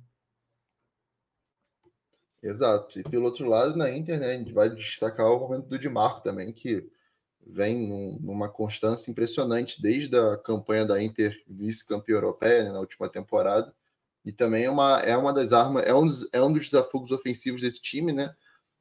Exato. 2.41 2.99
E 2.99 3.03
pelo 3.03 3.25
outro 3.25 3.47
lado, 3.47 3.75
na 3.75 3.95
Inter, 3.95 4.19
né, 4.19 4.31
a 4.31 4.37
gente 4.37 4.51
vai 4.51 4.69
destacar 4.69 5.27
o 5.27 5.39
momento 5.39 5.67
do 5.67 5.77
Di 5.77 5.89
Marco 5.89 6.23
também, 6.23 6.51
que 6.51 6.89
vem 7.45 7.87
num, 7.87 8.17
numa 8.19 8.49
constância 8.49 9.11
impressionante 9.11 9.81
desde 9.81 10.15
a 10.17 10.37
campanha 10.37 10.85
da 10.85 11.01
Inter 11.01 11.43
vice-campeã 11.47 12.15
europeia 12.15 12.63
né, 12.63 12.71
na 12.71 12.79
última 12.79 13.09
temporada. 13.09 13.73
E 14.23 14.31
também 14.31 14.65
é 14.65 14.69
uma, 14.69 14.99
é 14.99 15.17
uma 15.17 15.33
das 15.33 15.51
armas, 15.51 15.83
é 15.85 15.93
um, 15.93 16.05
dos, 16.05 16.29
é 16.31 16.41
um 16.41 16.53
dos 16.53 16.65
desafios 16.65 17.11
ofensivos 17.11 17.61
desse 17.61 17.81
time, 17.81 18.13
né? 18.13 18.33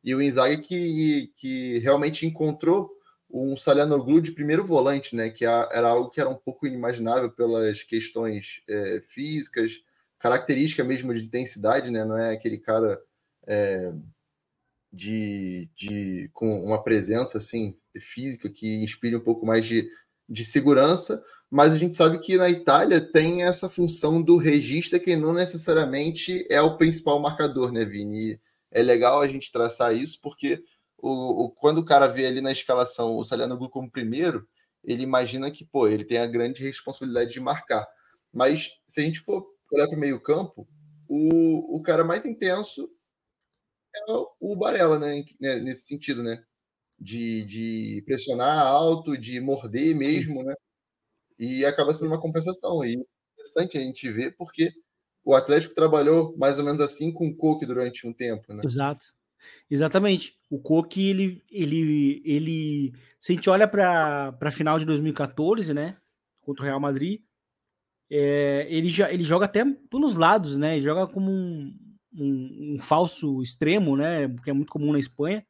E 0.03 0.15
o 0.15 0.23
Inzaghi 0.23 0.59
que, 0.59 1.33
que 1.37 1.79
realmente 1.79 2.27
encontrou 2.27 2.91
um 3.33 3.57
Salianoglu 3.57 4.21
de 4.21 4.33
primeiro 4.33 4.65
volante, 4.65 5.15
né? 5.15 5.31
Que 5.31 5.45
era 5.45 5.89
algo 5.89 6.11
que 6.11 6.21
era 6.21 6.29
um 6.29 6.35
pouco 6.35 6.67
inimaginável 6.67 7.31
pelas 7.31 7.83
questões 7.83 8.63
é, 8.69 9.03
físicas, 9.09 9.81
característica 10.19 10.85
mesmo 10.85 11.15
de 11.15 11.25
intensidade, 11.25 11.91
né? 11.91 12.05
Não 12.05 12.17
é 12.17 12.33
aquele 12.33 12.59
cara 12.59 13.01
é, 13.47 13.93
de, 14.93 15.69
de 15.77 16.31
com 16.33 16.65
uma 16.65 16.83
presença 16.83 17.39
assim 17.39 17.77
física 18.01 18.49
que 18.51 18.83
inspire 18.83 19.17
um 19.17 19.21
pouco 19.21 19.47
mais 19.47 19.65
de, 19.65 19.89
de 20.29 20.45
segurança, 20.45 21.23
mas 21.51 21.73
a 21.73 21.79
gente 21.79 21.97
sabe 21.97 22.21
que 22.21 22.37
na 22.37 22.49
Itália 22.49 23.01
tem 23.01 23.43
essa 23.43 23.69
função 23.69 24.23
do 24.23 24.37
regista 24.37 25.01
que 25.01 25.17
não 25.17 25.33
necessariamente 25.33 26.45
é 26.49 26.63
o 26.63 26.77
principal 26.77 27.19
marcador, 27.19 27.73
né, 27.73 27.85
Vini? 27.85 28.33
E 28.33 28.41
é 28.71 28.83
legal 28.83 29.21
a 29.21 29.27
gente 29.27 29.51
traçar 29.51 29.95
isso 29.95 30.21
porque 30.23 30.63
o, 30.97 31.45
o, 31.45 31.51
quando 31.51 31.79
o 31.79 31.85
cara 31.85 32.07
vê 32.07 32.27
ali 32.27 32.41
na 32.41 32.53
escalação 32.53 33.17
o 33.17 33.25
Saliano 33.25 33.69
como 33.69 33.91
primeiro, 33.91 34.47
ele 34.85 35.03
imagina 35.03 35.51
que, 35.51 35.65
pô, 35.65 35.89
ele 35.89 36.05
tem 36.05 36.19
a 36.19 36.27
grande 36.27 36.63
responsabilidade 36.63 37.33
de 37.33 37.41
marcar. 37.41 37.85
Mas 38.33 38.71
se 38.87 39.01
a 39.01 39.05
gente 39.05 39.19
for 39.19 39.45
olhar 39.73 39.89
para 39.89 39.97
o 39.97 40.01
meio 40.01 40.21
campo, 40.21 40.69
o, 41.09 41.77
o 41.77 41.83
cara 41.83 42.05
mais 42.05 42.25
intenso 42.25 42.89
é 44.09 44.13
o 44.39 44.55
Barella, 44.55 44.99
né? 45.01 45.25
né? 45.41 45.57
Nesse 45.57 45.87
sentido, 45.87 46.23
né? 46.23 46.45
De, 46.97 47.45
de 47.45 48.03
pressionar 48.07 48.59
alto, 48.59 49.19
de 49.19 49.41
morder 49.41 49.97
mesmo, 49.97 50.41
Sim. 50.41 50.47
né? 50.47 50.55
E 51.41 51.65
acaba 51.65 51.95
sendo 51.95 52.09
uma 52.09 52.21
compensação. 52.21 52.85
E 52.85 52.91
é 52.91 53.01
interessante 53.33 53.79
a 53.79 53.81
gente 53.81 54.13
ver, 54.13 54.37
porque 54.37 54.71
o 55.25 55.35
Atlético 55.35 55.75
trabalhou 55.75 56.37
mais 56.37 56.59
ou 56.59 56.65
menos 56.65 56.81
assim 56.81 57.11
com 57.11 57.29
o 57.29 57.35
Coque 57.35 57.65
durante 57.65 58.07
um 58.07 58.13
tempo, 58.13 58.53
né? 58.53 58.61
Exato. 58.63 59.01
Exatamente. 59.71 60.37
O 60.51 60.59
Coque, 60.59 61.09
ele, 61.09 61.43
ele, 61.51 62.23
ele. 62.27 62.93
Se 63.19 63.33
a 63.33 63.35
gente 63.35 63.49
olha 63.49 63.67
para 63.67 64.37
a 64.39 64.51
final 64.51 64.79
de 64.79 64.85
2014, 64.85 65.73
né? 65.73 65.97
Contra 66.43 66.63
o 66.63 66.67
Real 66.67 66.79
Madrid, 66.79 67.23
é, 68.11 68.67
ele, 68.69 68.89
já, 68.89 69.11
ele 69.11 69.25
joga 69.25 69.47
até 69.47 69.65
pelos 69.91 70.15
lados, 70.15 70.57
né? 70.57 70.77
Ele 70.77 70.85
joga 70.85 71.11
como 71.11 71.31
um, 71.31 71.75
um, 72.13 72.75
um, 72.75 72.79
falso 72.79 73.41
extremo, 73.41 73.97
né? 73.97 74.29
Que 74.43 74.51
é 74.51 74.53
muito 74.53 74.73
comum 74.73 74.93
na 74.93 74.99
Espanha. 74.99 75.47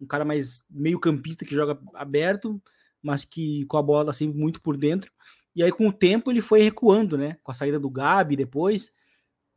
Um 0.00 0.06
cara 0.06 0.24
mais 0.24 0.64
meio 0.70 0.98
campista 0.98 1.44
que 1.44 1.54
joga 1.54 1.78
aberto, 1.94 2.60
mas 3.02 3.24
que 3.24 3.64
com 3.66 3.76
a 3.76 3.82
bola 3.82 4.10
assim 4.10 4.28
muito 4.28 4.60
por 4.60 4.76
dentro. 4.76 5.10
E 5.54 5.62
aí, 5.62 5.72
com 5.72 5.88
o 5.88 5.92
tempo, 5.92 6.30
ele 6.30 6.40
foi 6.40 6.62
recuando, 6.62 7.18
né? 7.18 7.36
Com 7.42 7.50
a 7.50 7.54
saída 7.54 7.80
do 7.80 7.90
Gabi 7.90 8.36
depois. 8.36 8.92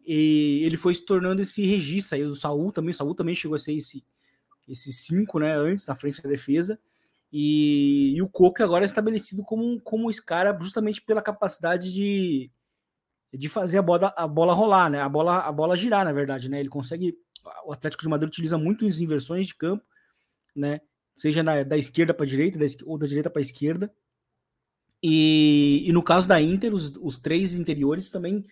E 0.06 0.62
ele 0.64 0.78
foi 0.78 0.96
se 0.96 1.06
tornando 1.06 1.42
esse 1.42 1.64
regista 1.66 2.16
aí 2.16 2.24
do 2.24 2.36
Saul 2.36 2.72
também. 2.72 2.92
O 2.92 2.96
Saul 2.96 3.14
também 3.14 3.36
chegou 3.36 3.56
a 3.56 3.60
ser 3.60 3.74
esse, 3.74 4.04
esse 4.68 4.92
cinco, 4.92 5.40
né? 5.40 5.56
Antes, 5.56 5.86
na 5.86 5.96
frente 5.96 6.22
da 6.22 6.30
defesa. 6.30 6.80
E, 7.32 8.14
e 8.16 8.22
o 8.22 8.28
Coco 8.28 8.62
agora 8.62 8.84
é 8.84 8.88
estabelecido 8.88 9.44
como, 9.44 9.80
como 9.82 10.10
esse 10.10 10.24
cara 10.24 10.58
justamente 10.60 11.02
pela 11.02 11.22
capacidade 11.22 11.94
de, 11.94 12.52
de 13.34 13.48
fazer 13.48 13.78
a 13.78 13.82
bola, 13.82 14.14
a 14.18 14.28
bola 14.28 14.54
rolar, 14.54 14.90
né? 14.90 15.00
A 15.02 15.08
bola, 15.08 15.40
a 15.40 15.52
bola 15.52 15.78
girar, 15.78 16.04
na 16.04 16.12
verdade, 16.12 16.50
né? 16.50 16.60
Ele 16.60 16.70
consegue. 16.70 17.18
O 17.66 17.72
Atlético 17.72 18.04
de 18.04 18.10
Madrid 18.10 18.30
utiliza 18.30 18.58
muito 18.58 18.86
as 18.86 19.00
inversões 19.00 19.48
de 19.48 19.56
campo, 19.56 19.84
né? 20.56 20.82
Seja 21.22 21.44
na, 21.44 21.62
da 21.62 21.78
esquerda 21.78 22.16
para 22.16 22.26
a 22.26 22.28
direita 22.28 22.58
da, 22.58 22.66
ou 22.84 22.98
da 22.98 23.06
direita 23.06 23.30
para 23.30 23.40
a 23.40 23.44
esquerda. 23.44 23.94
E, 25.04 25.84
e, 25.86 25.92
no 25.94 26.02
caso 26.02 26.28
da 26.28 26.42
Inter, 26.42 26.74
os, 26.74 26.96
os, 27.00 27.20
três 27.20 27.54
interiores 27.54 28.10
também 28.10 28.44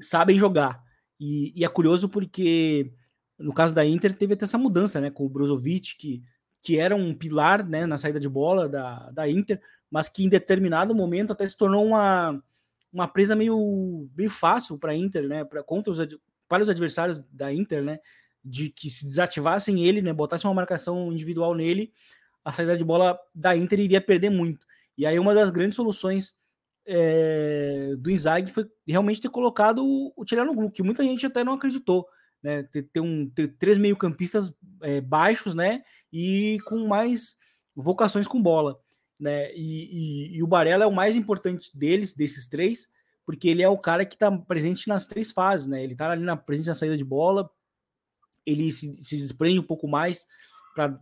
sabem 0.00 0.38
jogar. 0.38 0.82
E, 1.20 1.52
e, 1.54 1.62
é 1.62 1.68
curioso 1.68 2.08
porque 2.08 2.90
no 3.38 3.52
caso 3.52 3.74
da 3.74 3.84
Inter 3.84 4.16
teve 4.16 4.32
até 4.32 4.44
essa 4.44 4.56
mudança, 4.56 4.98
né? 4.98 5.10
Com 5.10 5.26
o 5.26 5.28
Brozovic, 5.28 5.94
que, 5.98 6.22
que 6.62 6.78
era 6.78 6.96
um 6.96 7.12
pilar 7.12 7.62
né, 7.68 7.84
na 7.84 7.98
saída 7.98 8.18
de 8.18 8.30
bola 8.30 8.66
da, 8.66 9.10
da 9.10 9.28
Inter, 9.28 9.60
mas 9.90 10.08
que 10.08 10.24
em 10.24 10.28
determinado 10.30 10.94
momento 10.94 11.34
até 11.34 11.46
se 11.46 11.54
tornou 11.54 11.84
uma 11.84 12.42
uma 12.90 13.06
presa 13.06 13.36
meio, 13.36 14.08
meio 14.16 14.30
fácil 14.30 14.78
para 14.78 14.92
a 14.92 14.96
Inter, 14.96 15.28
né? 15.28 15.44
Pra, 15.44 15.62
contra 15.62 15.92
os, 15.92 15.98
para 16.48 16.62
os 16.62 16.68
adversários 16.70 17.22
da 17.30 17.52
Inter, 17.52 17.84
né? 17.84 17.98
De 18.48 18.70
que 18.70 18.90
se 18.90 19.06
desativassem 19.06 19.84
ele, 19.84 20.00
né? 20.00 20.12
Botassem 20.12 20.48
uma 20.48 20.54
marcação 20.54 21.12
individual 21.12 21.54
nele, 21.54 21.92
a 22.44 22.52
saída 22.52 22.76
de 22.76 22.84
bola 22.84 23.18
da 23.34 23.56
Inter 23.56 23.80
iria 23.80 24.00
perder 24.00 24.30
muito. 24.30 24.64
E 24.96 25.04
aí 25.04 25.18
uma 25.18 25.34
das 25.34 25.50
grandes 25.50 25.76
soluções 25.76 26.34
é, 26.86 27.94
do 27.98 28.10
Inzaghi 28.10 28.52
foi 28.52 28.66
realmente 28.86 29.20
ter 29.20 29.28
colocado 29.28 29.84
o, 29.84 30.12
o 30.16 30.24
Tchelanoglu, 30.24 30.70
que 30.70 30.82
muita 30.82 31.02
gente 31.02 31.26
até 31.26 31.42
não 31.42 31.54
acreditou, 31.54 32.06
né? 32.42 32.62
Ter, 32.64 32.84
ter 32.84 33.00
um, 33.00 33.28
ter 33.28 33.48
três 33.58 33.76
meio-campistas 33.76 34.54
é, 34.82 35.00
baixos, 35.00 35.54
né? 35.54 35.82
E 36.12 36.58
com 36.66 36.86
mais 36.86 37.34
vocações 37.74 38.28
com 38.28 38.40
bola 38.40 38.78
né? 39.18 39.52
E, 39.54 40.34
e, 40.34 40.36
e, 40.36 40.42
o 40.42 40.46
Barella 40.46 40.84
é 40.84 40.86
o 40.86 40.92
mais 40.92 41.16
importante 41.16 41.70
deles, 41.76 42.14
desses 42.14 42.46
três, 42.46 42.88
porque 43.24 43.48
ele 43.48 43.62
é 43.62 43.68
o 43.68 43.78
cara 43.78 44.04
que 44.04 44.14
está 44.14 44.30
presente 44.30 44.88
nas 44.88 45.06
três 45.06 45.32
fases, 45.32 45.66
né? 45.66 45.82
Ele 45.82 45.94
está 45.94 46.10
ali 46.10 46.22
na 46.22 46.36
presente 46.36 46.68
na 46.68 46.74
saída 46.74 46.96
de 46.96 47.04
bola, 47.04 47.50
ele 48.46 48.70
se, 48.72 49.02
se 49.02 49.16
desprende 49.16 49.58
um 49.58 49.64
pouco 49.64 49.88
mais 49.88 50.26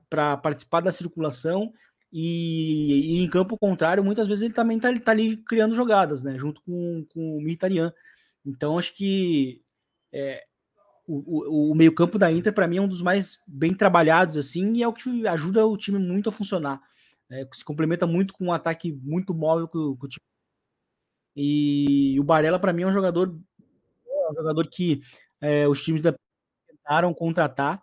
para 0.08 0.36
participar 0.36 0.80
da 0.80 0.90
circulação 0.90 1.72
e, 2.12 3.16
e, 3.16 3.24
em 3.24 3.28
campo 3.28 3.58
contrário, 3.58 4.04
muitas 4.04 4.28
vezes 4.28 4.44
ele 4.44 4.54
também 4.54 4.76
está 4.76 4.96
tá 5.00 5.10
ali 5.10 5.36
criando 5.36 5.74
jogadas, 5.74 6.22
né? 6.22 6.38
Junto 6.38 6.62
com, 6.62 7.04
com 7.12 7.36
o 7.36 7.40
Mkhitaryan. 7.40 7.92
Então 8.46 8.78
acho 8.78 8.94
que 8.94 9.60
é, 10.12 10.44
o, 11.06 11.68
o, 11.68 11.72
o 11.72 11.74
meio-campo 11.74 12.16
da 12.16 12.30
Inter, 12.30 12.52
para 12.52 12.68
mim, 12.68 12.76
é 12.76 12.80
um 12.80 12.88
dos 12.88 13.02
mais 13.02 13.40
bem 13.46 13.74
trabalhados, 13.74 14.36
assim, 14.36 14.74
e 14.74 14.82
é 14.84 14.88
o 14.88 14.92
que 14.92 15.26
ajuda 15.26 15.66
o 15.66 15.76
time 15.76 15.98
muito 15.98 16.28
a 16.28 16.32
funcionar. 16.32 16.80
É, 17.28 17.46
se 17.52 17.64
complementa 17.64 18.06
muito 18.06 18.32
com 18.32 18.46
um 18.46 18.52
ataque 18.52 18.92
muito 18.92 19.34
móvel 19.34 19.66
que, 19.66 19.76
o 19.76 19.96
time. 20.08 20.20
E 21.36 22.16
o 22.20 22.22
Barella, 22.22 22.60
para 22.60 22.72
mim, 22.72 22.82
é 22.82 22.86
um 22.86 22.92
jogador, 22.92 23.36
é 24.06 24.30
um 24.30 24.34
jogador 24.34 24.68
que 24.68 25.00
é, 25.40 25.66
os 25.66 25.82
times 25.82 26.00
tentaram 26.84 27.14
contratar 27.14 27.82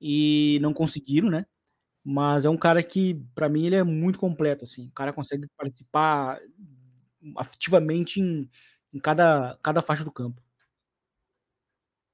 e 0.00 0.58
não 0.60 0.72
conseguiram, 0.72 1.30
né? 1.30 1.46
Mas 2.04 2.44
é 2.44 2.50
um 2.50 2.56
cara 2.56 2.82
que, 2.82 3.22
para 3.34 3.48
mim, 3.48 3.66
ele 3.66 3.76
é 3.76 3.82
muito 3.82 4.18
completo. 4.18 4.64
Assim. 4.64 4.88
O 4.88 4.92
cara 4.92 5.12
consegue 5.12 5.46
participar 5.56 6.40
ativamente 7.36 8.20
em, 8.20 8.48
em 8.94 8.98
cada, 8.98 9.58
cada 9.62 9.82
faixa 9.82 10.04
do 10.04 10.12
campo. 10.12 10.42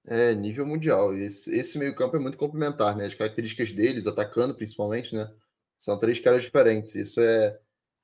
É, 0.04 0.34
nível 0.34 0.66
mundial. 0.66 1.16
Esse, 1.16 1.56
esse 1.56 1.78
meio-campo 1.78 2.16
é 2.16 2.20
muito 2.20 2.38
complementar, 2.38 2.96
né? 2.96 3.06
As 3.06 3.14
características 3.14 3.72
deles, 3.72 4.06
atacando 4.06 4.54
principalmente, 4.54 5.14
né? 5.14 5.32
São 5.78 5.98
três 5.98 6.18
caras 6.20 6.42
diferentes. 6.42 6.94
Isso 6.94 7.20
é, 7.20 7.58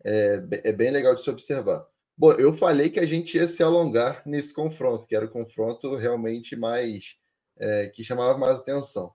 é, 0.05 0.43
é 0.65 0.73
bem 0.73 0.91
legal 0.91 1.15
de 1.15 1.23
se 1.23 1.31
observar. 1.31 1.87
Bom, 2.17 2.33
eu 2.33 2.57
falei 2.57 2.91
que 2.91 3.01
a 3.01 3.07
gente 3.07 3.37
ia 3.37 3.49
se 3.49 3.63
alongar 3.63 4.23
nesse 4.27 4.55
confronto, 4.55 5.07
que 5.07 5.17
era 5.17 5.25
o 5.25 5.31
confronto 5.31 5.95
realmente 5.95 6.55
mais 6.55 7.17
é, 7.63 7.87
que 7.87 8.03
chamava 8.03 8.37
mais 8.37 8.57
atenção. 8.57 9.15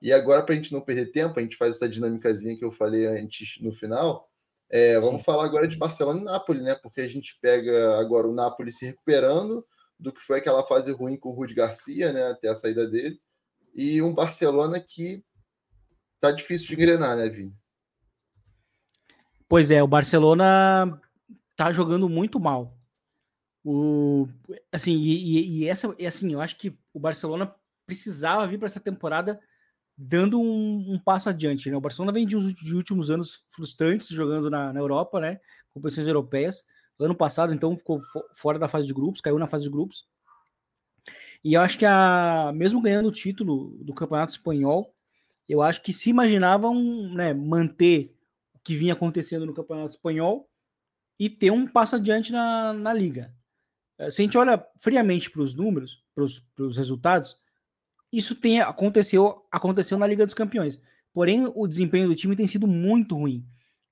E 0.00 0.12
agora, 0.12 0.44
para 0.44 0.54
a 0.54 0.56
gente 0.56 0.72
não 0.72 0.80
perder 0.80 1.10
tempo, 1.10 1.38
a 1.38 1.42
gente 1.42 1.56
faz 1.56 1.74
essa 1.74 1.88
dinâmicazinha 1.88 2.56
que 2.56 2.64
eu 2.64 2.70
falei 2.70 3.06
antes 3.06 3.60
no 3.60 3.72
final. 3.72 4.30
É, 4.70 5.00
vamos 5.00 5.22
Sim. 5.22 5.24
falar 5.24 5.44
agora 5.44 5.66
de 5.66 5.76
Barcelona 5.76 6.20
e 6.20 6.24
Nápoles, 6.24 6.62
né? 6.62 6.76
Porque 6.76 7.00
a 7.00 7.08
gente 7.08 7.36
pega 7.42 7.98
agora 7.98 8.28
o 8.28 8.34
Nápoles 8.34 8.78
se 8.78 8.86
recuperando 8.86 9.66
do 9.98 10.12
que 10.12 10.20
foi 10.20 10.38
aquela 10.38 10.64
fase 10.64 10.92
ruim 10.92 11.16
com 11.16 11.30
o 11.30 11.32
Rudi 11.32 11.54
Garcia, 11.54 12.12
né? 12.12 12.30
Até 12.30 12.48
a 12.48 12.54
saída 12.54 12.86
dele. 12.86 13.20
E 13.74 14.00
um 14.00 14.14
Barcelona 14.14 14.78
que 14.78 15.24
tá 16.20 16.30
difícil 16.30 16.68
de 16.68 16.74
engrenar, 16.74 17.16
né, 17.16 17.28
Vini? 17.28 17.56
Pois 19.48 19.70
é, 19.72 19.82
o 19.82 19.88
Barcelona 19.88 21.00
tá 21.56 21.72
jogando 21.72 22.08
muito 22.08 22.38
mal. 22.38 22.78
O, 23.64 24.28
assim, 24.70 24.92
e, 24.92 25.62
e 25.62 25.68
essa, 25.68 25.92
e 25.98 26.06
assim, 26.06 26.32
eu 26.32 26.40
acho 26.40 26.56
que 26.56 26.78
o 26.92 27.00
Barcelona 27.00 27.54
precisava 27.88 28.46
vir 28.46 28.58
para 28.58 28.66
essa 28.66 28.78
temporada 28.78 29.40
dando 29.96 30.38
um, 30.38 30.92
um, 30.92 30.98
passo 30.98 31.30
adiante. 31.30 31.70
Né? 31.70 31.76
O 31.76 31.80
Barcelona 31.80 32.12
vem 32.12 32.26
de, 32.26 32.36
de 32.52 32.74
últimos 32.74 33.10
anos 33.10 33.42
frustrantes 33.48 34.08
jogando 34.08 34.50
na, 34.50 34.72
na, 34.72 34.78
Europa, 34.78 35.18
né? 35.18 35.40
Competições 35.72 36.06
europeias. 36.06 36.64
Ano 37.00 37.14
passado, 37.14 37.52
então, 37.54 37.76
ficou 37.76 38.00
fora 38.34 38.58
da 38.58 38.68
fase 38.68 38.86
de 38.86 38.92
grupos, 38.92 39.20
caiu 39.20 39.38
na 39.38 39.46
fase 39.46 39.64
de 39.64 39.70
grupos. 39.70 40.06
E 41.42 41.54
eu 41.54 41.60
acho 41.60 41.78
que 41.78 41.86
a 41.86 42.52
mesmo 42.54 42.82
ganhando 42.82 43.08
o 43.08 43.12
título 43.12 43.70
do 43.82 43.94
Campeonato 43.94 44.32
Espanhol, 44.32 44.94
eu 45.48 45.62
acho 45.62 45.80
que 45.80 45.92
se 45.92 46.10
imaginavam 46.10 46.74
né, 47.14 47.32
manter 47.32 48.14
o 48.54 48.58
que 48.58 48.76
vinha 48.76 48.92
acontecendo 48.92 49.46
no 49.46 49.54
Campeonato 49.54 49.92
Espanhol 49.92 50.48
e 51.18 51.30
ter 51.30 51.50
um 51.50 51.66
passo 51.66 51.96
adiante 51.96 52.30
na, 52.32 52.72
na 52.72 52.92
liga. 52.92 53.34
Eh, 53.98 54.10
se 54.10 54.20
a 54.20 54.24
gente 54.24 54.36
olha 54.36 54.64
friamente 54.78 55.30
para 55.30 55.42
os 55.42 55.54
números, 55.54 56.04
para 56.14 56.24
os 56.24 56.76
resultados, 56.76 57.36
isso 58.12 58.34
tem 58.34 58.60
aconteceu 58.60 59.46
aconteceu 59.50 59.98
na 59.98 60.06
Liga 60.06 60.24
dos 60.24 60.34
Campeões. 60.34 60.82
Porém, 61.12 61.50
o 61.54 61.66
desempenho 61.66 62.08
do 62.08 62.14
time 62.14 62.36
tem 62.36 62.46
sido 62.46 62.66
muito 62.66 63.16
ruim. 63.16 63.44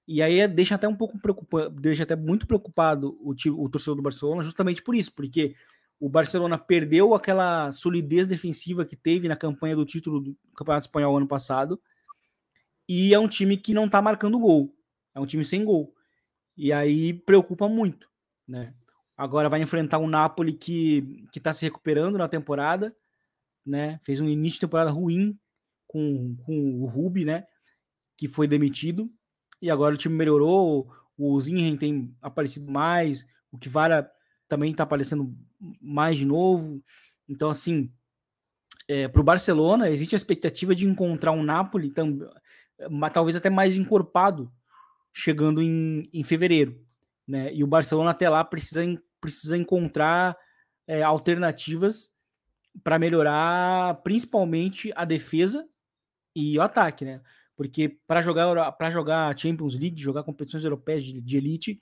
E 0.06 0.22
aí 0.22 0.46
deixa 0.46 0.76
até 0.76 0.86
um 0.86 0.94
pouco 0.94 1.18
preocupado, 1.18 1.70
deixa 1.70 2.04
até 2.04 2.14
muito 2.14 2.46
preocupado 2.46 3.18
o, 3.20 3.34
time, 3.34 3.56
o 3.58 3.68
torcedor 3.68 3.96
do 3.96 4.02
Barcelona, 4.02 4.42
justamente 4.42 4.80
por 4.80 4.94
isso, 4.94 5.12
porque 5.12 5.56
o 5.98 6.08
Barcelona 6.08 6.56
perdeu 6.56 7.14
aquela 7.14 7.72
solidez 7.72 8.26
defensiva 8.26 8.84
que 8.84 8.94
teve 8.94 9.26
na 9.26 9.34
campanha 9.34 9.74
do 9.74 9.84
título 9.84 10.20
do 10.20 10.36
Campeonato 10.54 10.86
Espanhol 10.86 11.16
ano 11.16 11.26
passado. 11.26 11.80
E 12.88 13.12
é 13.12 13.18
um 13.18 13.26
time 13.26 13.56
que 13.56 13.74
não 13.74 13.88
tá 13.88 14.00
marcando 14.00 14.38
gol. 14.38 14.72
É 15.14 15.18
um 15.18 15.26
time 15.26 15.44
sem 15.44 15.64
gol. 15.64 15.92
E 16.56 16.72
aí 16.72 17.12
preocupa 17.12 17.68
muito, 17.68 18.08
né? 18.46 18.72
Agora 19.16 19.48
vai 19.48 19.60
enfrentar 19.60 19.98
um 19.98 20.06
Napoli 20.06 20.52
que 20.52 21.26
que 21.32 21.40
tá 21.40 21.52
se 21.52 21.64
recuperando 21.64 22.18
na 22.18 22.28
temporada, 22.28 22.94
né? 23.66 23.98
Fez 24.02 24.20
um 24.20 24.28
início 24.28 24.56
de 24.56 24.60
temporada 24.60 24.90
ruim 24.90 25.38
com, 25.86 26.36
com 26.44 26.82
o 26.82 26.86
Rubi, 26.86 27.24
né? 27.24 27.44
Que 28.16 28.28
foi 28.28 28.46
demitido. 28.46 29.10
E 29.60 29.70
agora 29.70 29.94
o 29.94 29.98
time 29.98 30.14
melhorou. 30.14 30.90
O 31.18 31.40
Zinhen 31.40 31.76
tem 31.76 32.14
aparecido 32.22 32.70
mais. 32.70 33.26
O 33.50 33.58
Kivara 33.58 34.10
também 34.48 34.70
está 34.70 34.84
aparecendo 34.84 35.34
mais 35.80 36.16
de 36.16 36.26
novo. 36.26 36.82
Então, 37.28 37.50
assim, 37.50 37.90
é, 38.88 39.08
para 39.08 39.20
o 39.20 39.24
Barcelona, 39.24 39.90
existe 39.90 40.14
a 40.14 40.18
expectativa 40.18 40.74
de 40.74 40.86
encontrar 40.86 41.32
um 41.32 41.42
Napoli, 41.42 41.90
tam, 41.90 42.18
talvez 43.12 43.36
até 43.36 43.50
mais 43.50 43.76
encorpado, 43.76 44.52
chegando 45.12 45.60
em, 45.60 46.08
em 46.12 46.22
fevereiro. 46.22 46.80
Né? 47.26 47.52
E 47.52 47.64
o 47.64 47.66
Barcelona 47.66 48.10
até 48.10 48.28
lá 48.28 48.44
precisa, 48.44 48.82
precisa 49.20 49.56
encontrar 49.56 50.36
é, 50.86 51.02
alternativas 51.02 52.15
para 52.82 52.98
melhorar 52.98 53.94
principalmente 54.02 54.92
a 54.94 55.04
defesa 55.04 55.66
e 56.34 56.58
o 56.58 56.62
ataque, 56.62 57.04
né? 57.04 57.20
Porque 57.56 57.98
para 58.06 58.20
jogar 58.20 58.72
para 58.72 58.90
jogar 58.90 59.38
Champions 59.38 59.78
League, 59.78 60.00
jogar 60.00 60.22
competições 60.22 60.64
europeias 60.64 61.04
de, 61.04 61.20
de 61.20 61.36
elite, 61.36 61.80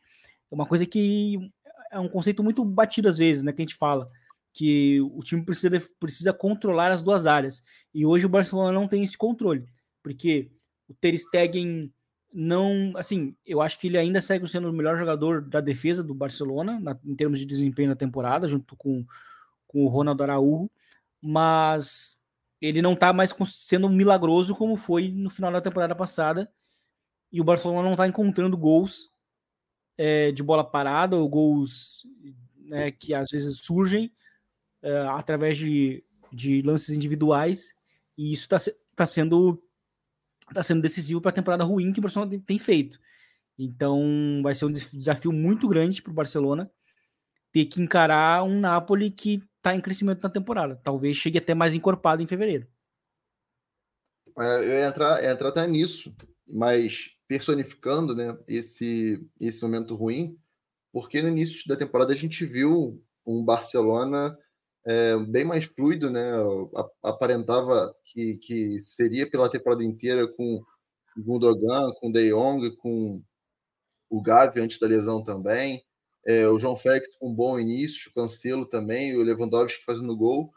é 0.51 0.55
uma 0.55 0.67
coisa 0.67 0.87
que 0.87 1.51
é 1.91 1.99
um 1.99 2.09
conceito 2.09 2.43
muito 2.43 2.65
batido 2.65 3.09
às 3.09 3.19
vezes, 3.19 3.43
né? 3.43 3.53
Que 3.53 3.63
a 3.63 3.65
gente 3.65 3.75
fala 3.75 4.09
que 4.53 5.01
o 5.01 5.19
time 5.19 5.45
precisa, 5.45 5.71
precisa 5.99 6.33
controlar 6.33 6.93
as 6.93 7.03
duas 7.03 7.27
áreas. 7.27 7.63
E 7.93 8.07
hoje 8.07 8.25
o 8.25 8.29
Barcelona 8.29 8.71
não 8.71 8.87
tem 8.87 9.03
esse 9.03 9.19
controle, 9.19 9.67
porque 10.01 10.53
o 10.89 10.95
Ter 10.95 11.19
Stegen 11.19 11.93
não, 12.33 12.93
assim, 12.97 13.37
eu 13.47 13.61
acho 13.61 13.79
que 13.79 13.87
ele 13.87 13.97
ainda 13.97 14.21
segue 14.21 14.47
sendo 14.49 14.69
o 14.69 14.73
melhor 14.73 14.97
jogador 14.97 15.41
da 15.41 15.61
defesa 15.61 16.03
do 16.03 16.15
Barcelona, 16.15 16.81
na, 16.81 16.99
em 17.05 17.15
termos 17.15 17.39
de 17.39 17.47
desempenho 17.47 17.89
na 17.89 17.97
temporada, 17.97 18.49
junto 18.49 18.77
com, 18.77 19.05
com 19.69 19.85
o 19.85 19.89
Ronaldo 19.89 20.23
Araújo, 20.25 20.71
mas 21.27 22.21
ele 22.61 22.83
não 22.83 22.95
tá 22.95 23.11
mais 23.11 23.35
sendo 23.47 23.89
milagroso 23.89 24.55
como 24.55 24.77
foi 24.77 25.09
no 25.09 25.31
final 25.31 25.51
da 25.51 25.61
temporada 25.61 25.95
passada, 25.95 26.53
e 27.33 27.41
o 27.41 27.45
Barcelona 27.45 27.89
não 27.89 27.97
tá 27.97 28.07
encontrando 28.07 28.59
gols 28.59 29.11
é, 29.97 30.31
de 30.33 30.43
bola 30.43 30.63
parada 30.63 31.17
ou 31.17 31.27
gols 31.27 32.07
né, 32.59 32.91
que 32.91 33.15
às 33.15 33.31
vezes 33.31 33.61
surgem 33.61 34.13
é, 34.83 34.99
através 35.09 35.57
de, 35.57 36.05
de 36.31 36.61
lances 36.61 36.91
individuais 36.91 37.75
e 38.19 38.33
isso 38.33 38.43
está 38.43 38.59
tá 38.95 39.07
sendo 39.07 39.63
tá 40.53 40.63
sendo 40.63 40.83
decisivo 40.83 41.23
para 41.23 41.31
a 41.31 41.35
temporada 41.35 41.65
ruim 41.65 41.91
que 41.91 42.01
o 42.01 42.03
Barcelona 42.03 42.31
tem, 42.33 42.41
tem, 42.41 42.59
feito. 42.59 43.01
Então 43.59 44.41
vai 44.43 44.55
ser 44.55 44.67
um 44.67 44.71
desafio 44.71 45.33
muito 45.33 45.67
grande 45.67 46.03
para 46.03 46.11
o 46.11 46.15
Barcelona 46.15 46.71
ter 47.51 47.65
que 47.65 47.81
encarar 47.81 48.45
um 48.45 48.61
Napoli 48.61 49.11
que 49.11 49.43
está 49.65 49.75
em 49.75 49.81
crescimento 49.81 50.23
na 50.23 50.29
temporada. 50.29 50.79
Talvez 50.85 51.17
chegue 51.17 51.39
até 51.39 51.55
mais 51.55 51.75
encorpado 51.75 52.23
em 52.23 52.27
fevereiro. 52.27 52.69
É, 54.39 54.59
eu 54.59 54.69
ia 54.69 54.87
entrar, 54.87 55.23
ia 55.23 55.33
até 55.33 55.67
nisso, 55.67 56.15
mas 56.47 57.17
personificando 57.27 58.15
né, 58.15 58.37
esse, 58.47 59.27
esse 59.41 59.63
momento 59.63 59.95
ruim, 59.95 60.39
porque 60.93 61.23
no 61.23 61.29
início 61.29 61.67
da 61.67 61.77
temporada 61.77 62.13
a 62.13 62.17
gente 62.17 62.45
viu 62.45 63.03
um 63.27 63.43
Barcelona 63.43 64.37
é, 64.87 65.17
bem 65.17 65.45
mais 65.45 65.65
fluido, 65.65 66.11
né? 66.11 66.31
Aparentava 67.03 67.95
que, 68.05 68.37
que 68.37 68.79
seria 68.81 69.29
pela 69.29 69.49
temporada 69.49 69.83
inteira 69.83 70.29
com 70.29 70.63
Gundogan, 71.17 71.91
com 72.01 72.13
De 72.13 72.31
Jong, 72.31 72.77
com 72.77 73.23
o 74.11 74.21
Gavi 74.21 74.61
antes 74.61 74.79
da 74.79 74.87
lesão 74.87 75.25
também, 75.25 75.83
é, 76.27 76.49
o 76.49 76.59
João 76.59 76.77
Félix 76.77 77.17
com 77.17 77.31
um 77.31 77.35
bom 77.35 77.59
início, 77.59 78.11
o 78.11 78.15
Cancelo 78.15 78.67
também, 78.67 79.17
o 79.17 79.23
Lewandowski 79.23 79.85
fazendo 79.85 80.17
gol, 80.17 80.53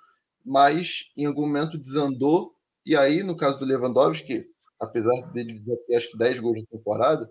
mas 0.45 1.11
em 1.15 1.25
algum 1.25 1.41
momento 1.41 1.77
desandou, 1.77 2.55
e 2.85 2.95
aí 2.95 3.21
no 3.23 3.35
caso 3.35 3.59
do 3.59 3.65
Lewandowski, 3.65 4.49
apesar 4.79 5.31
dele 5.33 5.61
ter 5.87 5.95
acho 5.95 6.11
que 6.11 6.17
10 6.17 6.39
gols 6.39 6.59
na 6.59 6.77
temporada, 6.77 7.29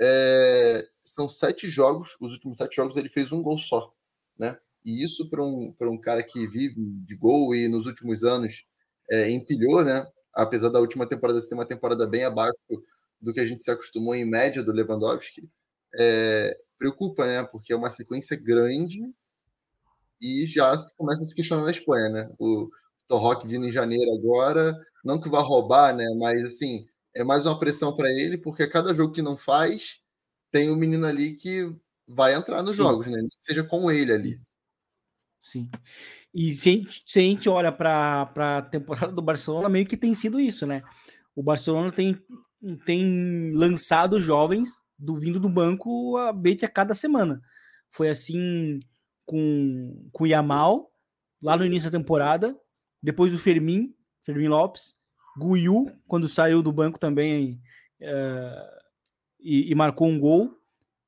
é, 0.00 0.86
são 1.04 1.28
sete 1.28 1.68
jogos, 1.68 2.16
os 2.20 2.32
últimos 2.32 2.58
sete 2.58 2.76
jogos 2.76 2.96
ele 2.96 3.08
fez 3.08 3.30
um 3.32 3.42
gol 3.42 3.58
só, 3.58 3.92
né? 4.38 4.58
E 4.84 5.02
isso 5.04 5.30
para 5.30 5.42
um, 5.44 5.74
um 5.80 6.00
cara 6.00 6.22
que 6.22 6.46
vive 6.48 6.74
de 7.06 7.16
gol 7.16 7.54
e 7.54 7.68
nos 7.68 7.86
últimos 7.86 8.24
anos 8.24 8.64
é, 9.10 9.30
empilhou, 9.30 9.84
né? 9.84 10.04
Apesar 10.34 10.70
da 10.70 10.80
última 10.80 11.06
temporada 11.06 11.40
ser 11.40 11.54
uma 11.54 11.66
temporada 11.66 12.06
bem 12.06 12.24
abaixo 12.24 12.56
do 13.20 13.32
que 13.32 13.40
a 13.40 13.46
gente 13.46 13.62
se 13.62 13.70
acostumou 13.70 14.14
em 14.14 14.24
média 14.24 14.62
do 14.62 14.72
Lewandowski, 14.72 15.48
é, 15.98 16.56
preocupa, 16.82 17.24
né? 17.24 17.44
Porque 17.44 17.72
é 17.72 17.76
uma 17.76 17.90
sequência 17.90 18.36
grande 18.36 19.00
e 20.20 20.46
já 20.46 20.76
se 20.76 20.96
começa 20.96 21.22
a 21.22 21.24
se 21.24 21.34
questionar 21.34 21.62
na 21.62 21.70
Espanha, 21.70 22.08
né? 22.08 22.30
O 22.38 22.68
Torrock 23.06 23.46
vindo 23.46 23.66
em 23.66 23.72
janeiro 23.72 24.12
agora, 24.12 24.76
não 25.04 25.20
que 25.20 25.30
vá 25.30 25.40
roubar, 25.40 25.94
né? 25.94 26.04
Mas 26.18 26.44
assim, 26.44 26.86
é 27.14 27.22
mais 27.22 27.46
uma 27.46 27.58
pressão 27.58 27.94
para 27.94 28.10
ele, 28.10 28.36
porque 28.36 28.66
cada 28.66 28.94
jogo 28.94 29.12
que 29.12 29.22
não 29.22 29.36
faz, 29.36 30.00
tem 30.50 30.70
um 30.70 30.76
menino 30.76 31.06
ali 31.06 31.36
que 31.36 31.72
vai 32.06 32.34
entrar 32.34 32.62
nos 32.62 32.72
Sim. 32.72 32.78
jogos, 32.78 33.06
né? 33.06 33.20
Seja 33.40 33.62
com 33.62 33.90
ele 33.90 34.12
ali. 34.12 34.40
Sim. 35.38 35.70
E 36.34 36.50
se 36.50 36.68
a 36.68 36.72
gente, 36.72 37.02
se 37.06 37.18
a 37.18 37.22
gente 37.22 37.48
olha 37.48 37.70
para 37.70 38.30
a 38.36 38.62
temporada 38.62 39.12
do 39.12 39.22
Barcelona, 39.22 39.68
meio 39.68 39.86
que 39.86 39.96
tem 39.96 40.14
sido 40.14 40.40
isso, 40.40 40.66
né? 40.66 40.82
O 41.34 41.42
Barcelona 41.42 41.92
tem, 41.92 42.20
tem 42.84 43.52
lançado 43.54 44.20
jovens 44.20 44.81
do 45.02 45.16
vindo 45.16 45.40
do 45.40 45.48
banco 45.48 46.16
a 46.16 46.32
Bete 46.32 46.64
a 46.64 46.68
cada 46.68 46.94
semana. 46.94 47.42
Foi 47.90 48.08
assim 48.08 48.78
com, 49.26 50.08
com 50.12 50.24
o 50.24 50.26
Yamal, 50.26 50.90
lá 51.42 51.56
no 51.56 51.66
início 51.66 51.90
da 51.90 51.98
temporada, 51.98 52.56
depois 53.02 53.34
o 53.34 53.38
Fermin, 53.38 53.94
Fermin 54.24 54.48
Lopes, 54.48 54.96
Guiu, 55.36 55.90
quando 56.06 56.28
saiu 56.28 56.62
do 56.62 56.72
banco 56.72 56.98
também 56.98 57.60
uh, 58.00 58.80
e, 59.40 59.72
e, 59.72 59.74
marcou 59.74 60.08
um 60.08 60.20
gol. 60.20 60.56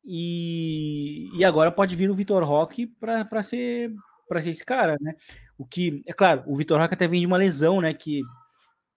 E, 0.05 1.31
e 1.35 1.45
agora 1.45 1.71
pode 1.71 1.95
vir 1.95 2.11
o 2.11 2.15
Vitor 2.15 2.43
Roque 2.45 2.87
para 2.87 3.43
ser 3.43 3.95
para 4.27 4.41
ser 4.41 4.51
esse 4.51 4.65
cara, 4.65 4.97
né? 5.01 5.15
O 5.57 5.67
que, 5.67 6.03
é 6.07 6.13
claro, 6.13 6.43
o 6.47 6.57
Vitor 6.57 6.81
Roque 6.81 6.95
até 6.95 7.07
vem 7.07 7.21
de 7.21 7.27
uma 7.27 7.37
lesão, 7.37 7.81
né? 7.81 7.93
Que, 7.93 8.23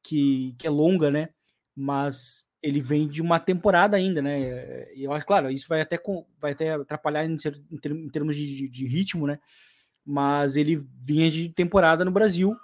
que, 0.04 0.56
que 0.58 0.66
é 0.66 0.70
longa, 0.70 1.12
né? 1.12 1.30
Mas 1.76 2.47
ele 2.62 2.82
vem 2.82 3.08
de 3.08 3.22
uma 3.22 3.39
temporada 3.39 3.96
ainda, 3.98 4.22
né? 4.22 4.91
E 4.93 5.04
eu 5.04 5.13
acho, 5.13 5.26
claro, 5.26 5.52
isso 5.52 5.67
vai 5.67 5.82
até, 5.82 6.00
vai 6.39 6.52
até 6.52 6.74
atrapalhar 6.74 7.26
em, 7.26 7.36
em 7.72 8.10
termos 8.10 8.36
de, 8.36 8.67
de, 8.67 8.88
ritmo, 8.88 9.28
né? 9.28 9.39
Mas 10.06 10.56
ele 10.56 10.86
vinha 11.04 11.30
de 11.30 11.50
temporada 11.50 12.04
no 12.04 12.12
Brasil 12.12 12.56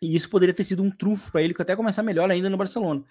e 0.00 0.14
isso 0.14 0.28
poderia 0.30 0.54
ter 0.54 0.64
sido 0.64 0.82
um 0.82 0.90
trunfo 0.90 1.30
para 1.30 1.42
ele, 1.42 1.54
que 1.54 1.62
até 1.62 1.76
começar 1.76 2.02
melhor 2.02 2.30
ainda 2.30 2.48
no 2.48 2.56
Barcelona. 2.56 3.02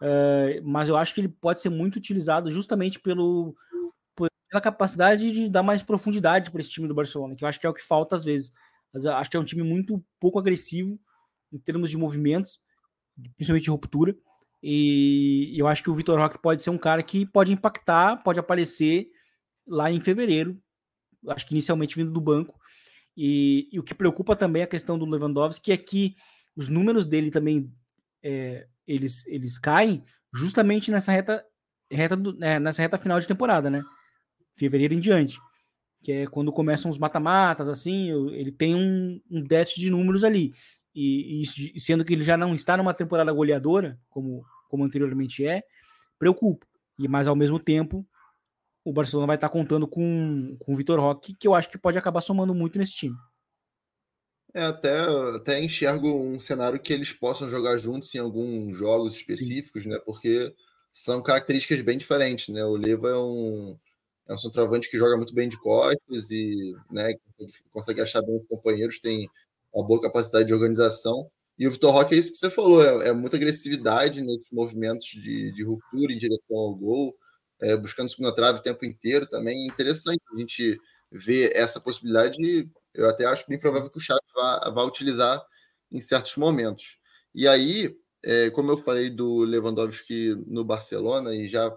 Uh, 0.00 0.62
mas 0.64 0.88
eu 0.88 0.96
acho 0.96 1.14
que 1.14 1.20
ele 1.20 1.28
pode 1.28 1.60
ser 1.60 1.68
muito 1.68 1.96
utilizado 1.96 2.50
justamente 2.50 2.98
pelo, 2.98 3.54
pela 4.54 4.60
capacidade 4.60 5.30
de 5.32 5.48
dar 5.48 5.62
mais 5.62 5.82
profundidade 5.82 6.50
para 6.50 6.60
esse 6.60 6.70
time 6.70 6.86
do 6.86 6.94
Barcelona, 6.94 7.34
que 7.34 7.44
eu 7.44 7.48
acho 7.48 7.58
que 7.58 7.66
é 7.66 7.70
o 7.70 7.74
que 7.74 7.82
falta 7.82 8.16
às 8.16 8.24
vezes. 8.24 8.52
Mas 8.92 9.04
acho 9.04 9.30
que 9.30 9.36
é 9.36 9.40
um 9.40 9.44
time 9.44 9.62
muito 9.62 10.04
pouco 10.20 10.38
agressivo 10.38 10.98
em 11.52 11.58
termos 11.58 11.90
de 11.90 11.98
movimentos, 11.98 12.60
principalmente 13.36 13.64
de 13.64 13.70
ruptura. 13.70 14.16
E 14.66 15.54
eu 15.58 15.68
acho 15.68 15.82
que 15.82 15.90
o 15.90 15.94
Vitor 15.94 16.18
Roque 16.18 16.40
pode 16.40 16.62
ser 16.62 16.70
um 16.70 16.78
cara 16.78 17.02
que 17.02 17.26
pode 17.26 17.52
impactar, 17.52 18.22
pode 18.22 18.40
aparecer 18.40 19.10
lá 19.66 19.92
em 19.92 20.00
fevereiro, 20.00 20.58
acho 21.28 21.46
que 21.46 21.52
inicialmente 21.52 21.94
vindo 21.96 22.10
do 22.10 22.20
banco. 22.20 22.58
E, 23.14 23.68
e 23.70 23.78
o 23.78 23.82
que 23.82 23.94
preocupa 23.94 24.34
também 24.34 24.62
é 24.62 24.64
a 24.64 24.68
questão 24.68 24.98
do 24.98 25.04
Lewandowski 25.04 25.70
é 25.70 25.76
que 25.76 26.16
os 26.56 26.70
números 26.70 27.04
dele 27.04 27.30
também 27.30 27.70
é, 28.22 28.66
eles, 28.86 29.26
eles 29.26 29.58
caem 29.58 30.02
justamente 30.32 30.90
nessa 30.90 31.12
reta, 31.12 31.44
reta 31.92 32.16
do, 32.16 32.42
é, 32.42 32.58
nessa 32.58 32.80
reta 32.80 32.96
final 32.96 33.20
de 33.20 33.28
temporada, 33.28 33.68
né? 33.68 33.84
fevereiro 34.56 34.94
em 34.94 35.00
diante. 35.00 35.38
que 36.02 36.10
é 36.10 36.26
quando 36.26 36.52
começam 36.52 36.90
os 36.90 36.96
mata-matas, 36.96 37.68
assim, 37.68 38.10
ele 38.32 38.50
tem 38.50 38.74
um, 38.74 39.20
um 39.30 39.42
déficit 39.42 39.80
de 39.80 39.90
números 39.90 40.24
ali. 40.24 40.54
E, 40.94 41.42
e, 41.42 41.80
sendo 41.80 42.04
que 42.04 42.12
ele 42.12 42.22
já 42.22 42.36
não 42.36 42.54
está 42.54 42.76
numa 42.76 42.94
temporada 42.94 43.32
goleadora, 43.32 43.98
como, 44.08 44.44
como 44.74 44.84
anteriormente 44.84 45.46
é, 45.46 45.62
preocupa. 46.18 46.66
E 46.98 47.06
mas 47.06 47.28
ao 47.28 47.36
mesmo 47.36 47.60
tempo, 47.60 48.04
o 48.84 48.92
Barcelona 48.92 49.28
vai 49.28 49.36
estar 49.36 49.48
contando 49.48 49.86
com, 49.86 50.56
com 50.58 50.72
o 50.72 50.74
Vitor 50.74 50.98
Roque, 50.98 51.32
que 51.38 51.46
eu 51.46 51.54
acho 51.54 51.68
que 51.68 51.78
pode 51.78 51.96
acabar 51.96 52.20
somando 52.20 52.52
muito 52.52 52.76
nesse 52.76 52.94
time. 52.94 53.14
É, 54.52 54.64
até, 54.64 54.98
até 55.36 55.62
enxergo 55.62 56.08
um 56.08 56.40
cenário 56.40 56.80
que 56.80 56.92
eles 56.92 57.12
possam 57.12 57.48
jogar 57.48 57.78
juntos 57.78 58.12
em 58.16 58.18
alguns 58.18 58.76
jogos 58.76 59.14
específicos, 59.14 59.84
Sim. 59.84 59.90
né? 59.90 60.00
Porque 60.04 60.52
são 60.92 61.22
características 61.22 61.80
bem 61.80 61.96
diferentes, 61.96 62.48
né? 62.48 62.64
O 62.64 62.76
Leva 62.76 63.10
é 63.10 63.16
um, 63.16 63.78
é 64.28 64.34
um 64.34 64.38
centroavante 64.38 64.90
que 64.90 64.98
joga 64.98 65.16
muito 65.16 65.34
bem 65.34 65.48
de 65.48 65.56
costas 65.56 66.32
e 66.32 66.74
né, 66.90 67.14
consegue 67.70 68.00
achar 68.00 68.22
bem 68.22 68.36
os 68.36 68.46
companheiros, 68.48 68.98
tem 68.98 69.28
uma 69.72 69.86
boa 69.86 70.00
capacidade 70.00 70.48
de 70.48 70.54
organização. 70.54 71.30
E 71.58 71.66
o 71.66 71.70
Vitor 71.70 71.92
Roque 71.92 72.14
é 72.14 72.18
isso 72.18 72.32
que 72.32 72.38
você 72.38 72.50
falou, 72.50 72.82
é, 72.82 73.08
é 73.08 73.12
muita 73.12 73.36
agressividade 73.36 74.20
nesses 74.20 74.50
movimentos 74.50 75.06
de, 75.06 75.52
de 75.52 75.62
ruptura 75.62 76.12
em 76.12 76.18
direção 76.18 76.56
ao 76.56 76.74
gol, 76.74 77.14
é, 77.60 77.76
buscando 77.76 78.08
segunda 78.08 78.34
trave 78.34 78.58
o 78.58 78.62
tempo 78.62 78.84
inteiro 78.84 79.26
também. 79.26 79.66
Interessante 79.66 80.20
a 80.34 80.38
gente 80.38 80.78
ver 81.10 81.52
essa 81.54 81.80
possibilidade. 81.80 82.36
Eu 82.92 83.08
até 83.08 83.24
acho 83.24 83.44
bem 83.48 83.58
provável 83.58 83.90
que 83.90 83.98
o 83.98 84.00
Xavi 84.00 84.20
vá, 84.34 84.70
vá 84.70 84.82
utilizar 84.82 85.40
em 85.92 86.00
certos 86.00 86.36
momentos. 86.36 86.98
E 87.34 87.46
aí, 87.46 87.96
é, 88.24 88.50
como 88.50 88.72
eu 88.72 88.76
falei 88.76 89.10
do 89.10 89.44
Lewandowski 89.44 90.34
no 90.46 90.64
Barcelona, 90.64 91.34
e 91.34 91.48
já 91.48 91.76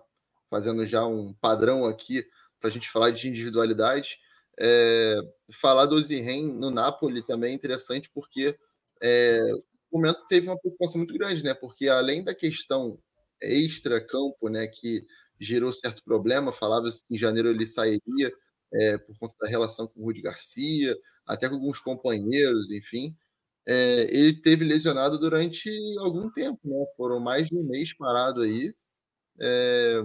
fazendo 0.50 0.86
já 0.86 1.06
um 1.06 1.34
padrão 1.34 1.86
aqui 1.86 2.26
para 2.60 2.70
a 2.70 2.74
gente 2.74 2.90
falar 2.90 3.12
de 3.12 3.28
individualidade, 3.28 4.18
é, 4.60 5.18
falar 5.52 5.86
do 5.86 6.02
Ziren 6.02 6.48
no 6.48 6.72
Napoli 6.72 7.22
também 7.22 7.52
é 7.52 7.56
interessante, 7.56 8.10
porque 8.14 8.58
é, 9.02 9.52
momento 9.94 10.26
teve 10.28 10.48
uma 10.48 10.60
preocupação 10.60 10.98
muito 11.00 11.14
grande, 11.14 11.44
né? 11.44 11.54
Porque 11.54 11.88
além 11.88 12.24
da 12.24 12.36
questão 12.36 13.00
extra-campo, 13.42 14.50
né, 14.50 14.68
que 14.68 15.06
gerou 15.40 15.72
certo 15.72 16.04
problema, 16.04 16.52
falava 16.52 16.88
que 16.90 17.16
em 17.16 17.18
janeiro 17.18 17.50
ele 17.50 17.66
sairia 17.66 18.32
é, 18.74 18.98
por 18.98 19.18
conta 19.20 19.36
da 19.42 19.48
relação 19.50 19.88
com 19.88 20.02
o 20.02 20.06
Rudi 20.06 20.22
Garcia, 20.22 20.98
até 21.26 21.48
com 21.50 21.56
alguns 21.56 21.80
companheiros, 21.80 22.72
enfim. 22.72 23.16
É, 23.68 24.04
ele 24.16 24.42
teve 24.42 24.66
lesionado 24.66 25.20
durante 25.20 25.70
algum 26.00 26.32
tempo, 26.32 26.60
né? 26.66 26.86
Foram 26.98 27.20
mais 27.20 27.50
de 27.50 27.56
um 27.58 27.64
mês 27.64 27.94
parado 27.96 28.42
aí. 28.42 28.74
É, 29.42 30.04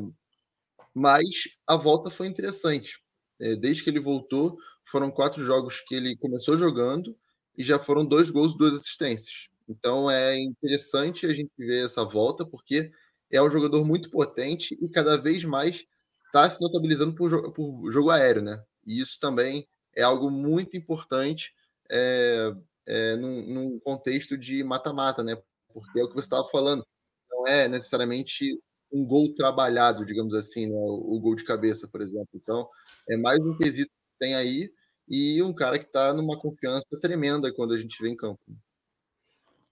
mas 0.95 1.27
a 1.67 1.77
volta 1.77 2.11
foi 2.11 2.27
interessante. 2.29 3.01
É, 3.41 3.57
desde 3.57 3.83
que 3.83 3.91
ele 3.91 4.01
voltou, 4.01 4.57
foram 4.85 5.11
quatro 5.11 5.45
jogos 5.45 5.81
que 5.81 5.95
ele 5.95 6.17
começou 6.17 6.57
jogando 6.59 7.17
e 7.57 7.65
já 7.65 7.79
foram 7.79 8.07
dois 8.07 8.31
gols, 8.31 8.57
duas 8.57 8.75
assistências. 8.75 9.49
Então 9.73 10.11
é 10.11 10.39
interessante 10.39 11.27
a 11.27 11.33
gente 11.33 11.51
ver 11.59 11.85
essa 11.85 12.05
volta, 12.05 12.45
porque 12.45 12.91
é 13.31 13.43
um 13.43 13.51
jogador 13.51 13.85
muito 13.85 14.11
potente 14.11 14.79
e 14.81 14.89
cada 14.91 15.17
vez 15.17 15.45
mais 15.45 15.85
está 16.27 16.49
se 16.49 16.61
notabilizando 16.61 17.15
por, 17.15 17.53
por, 17.53 17.91
jogo 17.91 18.11
aéreo, 18.11 18.43
né? 18.43 18.63
E 18.87 19.01
isso 19.01 19.19
também 19.19 19.67
é 19.95 20.03
algo 20.03 20.31
muito 20.31 20.77
importante 20.77 21.53
é, 21.91 22.53
é, 22.87 23.17
num, 23.17 23.43
num, 23.47 23.81
contexto 23.81 24.37
de 24.37 24.63
mata-mata, 24.63 25.23
né? 25.23 25.37
Porque 25.73 26.01
é 26.01 26.05
o 26.05 26.09
que 26.09 26.15
você 26.15 26.27
estava 26.27 26.45
falando, 26.45 26.85
não 27.31 27.47
é 27.47 27.69
necessariamente 27.69 28.59
um 28.93 29.07
gol 29.07 29.35
trabalhado, 29.35 30.05
digamos 30.05 30.35
assim, 30.35 30.67
né? 30.67 30.77
o, 30.77 31.17
o 31.17 31.21
gol 31.21 31.35
de 31.35 31.45
cabeça, 31.45 31.89
por 31.89 32.03
exemplo. 32.03 32.29
Então, 32.35 32.69
é 33.09 33.17
mais 33.17 33.41
um 33.41 33.57
quesito 33.57 33.91
que 33.91 34.19
tem 34.19 34.35
aí 34.35 34.71
e 35.09 35.43
um 35.43 35.53
cara 35.53 35.79
que 35.79 35.87
está 35.87 36.13
numa 36.13 36.39
confiança 36.39 36.87
tremenda 37.01 37.53
quando 37.53 37.75
a 37.75 37.79
gente 37.79 38.01
vê 38.03 38.11
em 38.11 38.17
campo. 38.17 38.41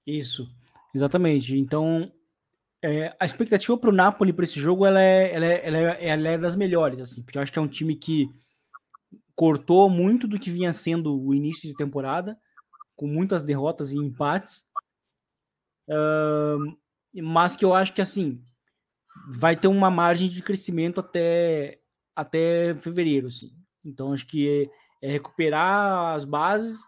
Isso, 0.07 0.49
exatamente. 0.95 1.57
Então, 1.57 2.13
é, 2.83 3.15
a 3.19 3.25
expectativa 3.25 3.77
para 3.77 3.91
o 3.91 3.95
Napoli 3.95 4.33
para 4.33 4.45
esse 4.45 4.59
jogo 4.59 4.87
ela 4.87 5.01
é, 5.01 5.35
ela, 5.35 5.45
é, 5.45 5.67
ela, 5.67 5.79
é, 5.79 6.09
ela 6.09 6.29
é 6.29 6.39
das 6.39 6.57
melhores, 6.57 6.99
assim, 7.01 7.23
porque 7.23 7.37
eu 7.37 7.43
acho 7.43 7.53
que 7.53 7.59
é 7.59 7.63
um 7.63 7.69
time 7.69 7.95
que 7.95 8.31
cortou 9.35 9.89
muito 9.89 10.27
do 10.27 10.39
que 10.39 10.51
vinha 10.51 10.73
sendo 10.73 11.19
o 11.19 11.35
início 11.35 11.69
de 11.69 11.75
temporada, 11.75 12.39
com 12.97 13.07
muitas 13.07 13.43
derrotas 13.43 13.93
e 13.93 13.99
empates, 13.99 14.65
uh, 15.89 16.77
mas 17.23 17.57
que 17.57 17.65
eu 17.65 17.73
acho 17.75 17.95
que 17.95 18.03
assim 18.03 18.45
vai 19.29 19.57
ter 19.57 19.69
uma 19.69 19.91
margem 19.91 20.29
de 20.29 20.43
crescimento 20.43 21.01
até, 21.01 21.81
até 22.15 22.75
fevereiro, 22.75 23.29
assim. 23.29 23.51
Então 23.85 24.13
acho 24.13 24.27
que 24.27 24.71
é, 25.03 25.09
é 25.09 25.13
recuperar 25.13 26.15
as 26.15 26.25
bases, 26.25 26.79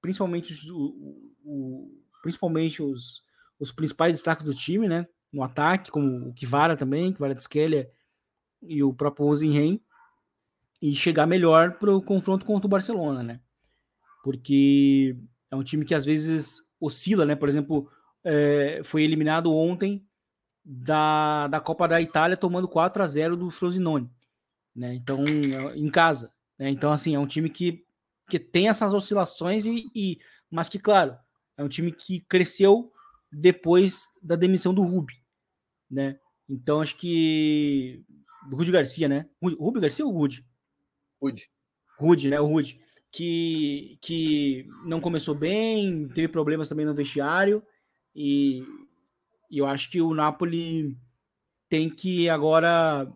principalmente 0.00 0.52
os, 0.52 0.70
o, 0.70 1.97
principalmente 2.22 2.82
os, 2.82 3.22
os 3.58 3.72
principais 3.72 4.12
destaques 4.12 4.44
do 4.44 4.54
time, 4.54 4.88
né? 4.88 5.06
No 5.32 5.42
ataque, 5.42 5.90
como 5.90 6.28
o 6.28 6.32
Kivara 6.32 6.76
também, 6.76 7.12
Kivara 7.12 7.34
Tskelia 7.34 7.90
e 8.62 8.82
o 8.82 8.92
próprio 8.92 9.26
Ozenhen, 9.26 9.82
e 10.80 10.94
chegar 10.94 11.26
melhor 11.26 11.72
para 11.78 11.94
o 11.94 12.02
confronto 12.02 12.46
contra 12.46 12.66
o 12.66 12.70
Barcelona, 12.70 13.22
né? 13.22 13.40
Porque 14.22 15.16
é 15.50 15.56
um 15.56 15.62
time 15.62 15.84
que 15.84 15.94
às 15.94 16.04
vezes 16.04 16.62
oscila, 16.80 17.24
né? 17.24 17.34
Por 17.34 17.48
exemplo, 17.48 17.90
é, 18.24 18.80
foi 18.84 19.02
eliminado 19.02 19.54
ontem 19.54 20.06
da, 20.64 21.48
da 21.48 21.60
Copa 21.60 21.88
da 21.88 22.00
Itália 22.00 22.36
tomando 22.36 22.68
4 22.68 23.02
a 23.02 23.06
0 23.06 23.36
do 23.36 23.50
Frosinone, 23.50 24.10
né? 24.74 24.94
Então, 24.94 25.24
em 25.74 25.90
casa, 25.90 26.32
né? 26.58 26.70
Então, 26.70 26.92
assim, 26.92 27.14
é 27.14 27.18
um 27.18 27.26
time 27.26 27.50
que, 27.50 27.84
que 28.28 28.38
tem 28.38 28.68
essas 28.68 28.92
oscilações 28.92 29.64
e, 29.66 29.90
e 29.94 30.18
mas 30.50 30.68
que, 30.68 30.78
claro, 30.78 31.16
é 31.58 31.64
um 31.64 31.68
time 31.68 31.92
que 31.92 32.20
cresceu 32.20 32.90
depois 33.30 34.08
da 34.22 34.36
demissão 34.36 34.72
do 34.72 34.82
Rubi, 34.82 35.14
né? 35.90 36.18
Então, 36.48 36.80
acho 36.80 36.96
que 36.96 38.02
do 38.48 38.56
Rudy 38.56 38.70
Garcia, 38.70 39.08
né? 39.08 39.28
Rubi 39.42 39.80
Garcia 39.80 40.06
ou 40.06 40.12
Rudy? 40.12 40.46
Rudy. 41.20 41.50
Rudy, 41.98 42.28
né? 42.28 42.40
O 42.40 42.46
Rudy 42.46 42.80
que 43.10 43.98
que 44.00 44.66
não 44.84 45.00
começou 45.00 45.34
bem, 45.34 46.08
teve 46.08 46.28
problemas 46.28 46.68
também 46.68 46.86
no 46.86 46.94
vestiário 46.94 47.62
e 48.14 48.62
e 49.50 49.58
eu 49.58 49.66
acho 49.66 49.90
que 49.90 50.00
o 50.00 50.14
Napoli 50.14 50.96
tem 51.68 51.88
que 51.88 52.28
agora 52.28 53.10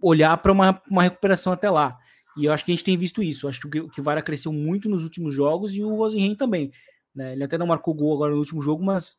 olhar 0.00 0.36
para 0.38 0.52
uma, 0.52 0.82
uma 0.90 1.02
recuperação 1.02 1.52
até 1.52 1.70
lá. 1.70 1.98
E 2.36 2.44
eu 2.44 2.52
acho 2.52 2.64
que 2.64 2.70
a 2.70 2.74
gente 2.74 2.84
tem 2.84 2.98
visto 2.98 3.22
isso. 3.22 3.46
Eu 3.46 3.48
acho 3.48 3.60
que 3.60 3.80
o 3.80 3.88
Kivara 3.88 4.20
cresceu 4.20 4.52
muito 4.52 4.90
nos 4.90 5.02
últimos 5.04 5.32
jogos 5.32 5.74
e 5.74 5.82
o 5.82 5.94
Rosenheim 5.94 6.34
também. 6.34 6.70
Né? 7.16 7.32
Ele 7.32 7.42
até 7.42 7.56
não 7.56 7.66
marcou 7.66 7.94
gol 7.94 8.14
agora 8.14 8.32
no 8.32 8.38
último 8.38 8.60
jogo, 8.60 8.84
mas 8.84 9.18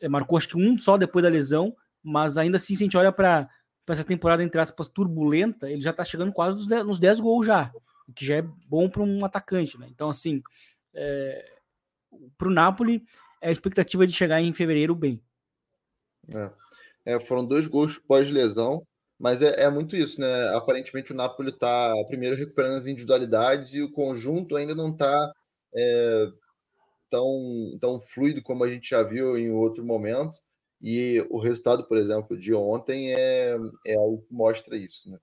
é, 0.00 0.08
marcou 0.08 0.38
acho 0.38 0.48
que 0.48 0.56
um 0.56 0.78
só 0.78 0.96
depois 0.96 1.22
da 1.22 1.28
lesão. 1.28 1.74
Mas 2.02 2.38
ainda 2.38 2.56
assim, 2.56 2.74
se 2.74 2.82
a 2.82 2.86
gente 2.86 2.96
olha 2.96 3.10
para 3.10 3.48
essa 3.88 4.04
temporada, 4.04 4.42
entre 4.42 4.60
aspas, 4.60 4.88
turbulenta, 4.88 5.70
ele 5.70 5.80
já 5.80 5.90
está 5.90 6.04
chegando 6.04 6.32
quase 6.32 6.56
nos 6.56 6.66
10, 6.66 6.84
nos 6.84 6.98
10 6.98 7.20
gols 7.20 7.46
já, 7.46 7.72
o 8.06 8.12
que 8.12 8.24
já 8.24 8.36
é 8.36 8.42
bom 8.68 8.88
para 8.88 9.02
um 9.02 9.24
atacante. 9.24 9.78
Né? 9.78 9.88
Então, 9.90 10.08
assim, 10.08 10.42
é, 10.94 11.52
para 12.38 12.48
o 12.48 12.52
Napoli, 12.52 13.02
é 13.40 13.48
a 13.48 13.52
expectativa 13.52 14.06
de 14.06 14.12
chegar 14.12 14.40
em 14.40 14.52
fevereiro 14.52 14.94
bem. 14.94 15.20
É. 16.32 16.50
É, 17.06 17.20
foram 17.20 17.44
dois 17.44 17.66
gols 17.66 17.98
pós-lesão, 17.98 18.86
mas 19.18 19.42
é, 19.42 19.64
é, 19.64 19.70
muito 19.70 19.94
isso, 19.94 20.20
né? 20.20 20.48
Aparentemente 20.54 21.12
o 21.12 21.14
Napoli 21.14 21.50
está 21.50 21.92
primeiro 22.08 22.34
recuperando 22.34 22.78
as 22.78 22.86
individualidades 22.86 23.74
e 23.74 23.82
o 23.82 23.92
conjunto 23.92 24.56
ainda 24.56 24.74
não 24.74 24.88
está 24.88 25.32
é, 25.74 26.26
tão, 27.14 27.78
tão 27.80 28.00
fluido 28.00 28.42
como 28.42 28.64
a 28.64 28.68
gente 28.68 28.90
já 28.90 29.02
viu 29.04 29.38
em 29.38 29.50
outro 29.52 29.84
momento. 29.84 30.36
E 30.82 31.24
o 31.30 31.38
resultado, 31.38 31.86
por 31.86 31.96
exemplo, 31.96 32.36
de 32.36 32.52
ontem 32.52 33.14
é, 33.14 33.56
é 33.86 33.94
algo 33.94 34.22
que 34.22 34.34
mostra 34.34 34.76
isso, 34.76 35.08
né? 35.08 35.18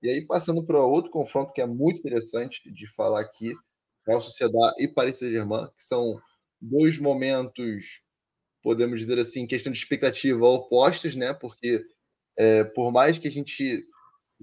E 0.00 0.08
aí, 0.08 0.26
passando 0.26 0.64
para 0.64 0.80
outro 0.84 1.10
confronto 1.10 1.52
que 1.52 1.60
é 1.60 1.66
muito 1.66 1.98
interessante 1.98 2.70
de 2.72 2.86
falar 2.86 3.20
aqui, 3.20 3.52
Real 4.06 4.20
Sociedade 4.20 4.74
e 4.78 4.88
Paris 4.88 5.18
Saint-Germain, 5.18 5.66
que 5.76 5.84
são 5.84 6.20
dois 6.60 6.98
momentos, 6.98 8.02
podemos 8.62 9.00
dizer 9.00 9.18
assim, 9.18 9.46
questão 9.46 9.72
de 9.72 9.78
expectativa 9.78 10.46
opostos, 10.46 11.16
né? 11.16 11.34
Porque 11.34 11.84
é, 12.36 12.64
por 12.64 12.92
mais 12.92 13.18
que 13.18 13.28
a 13.28 13.30
gente 13.30 13.84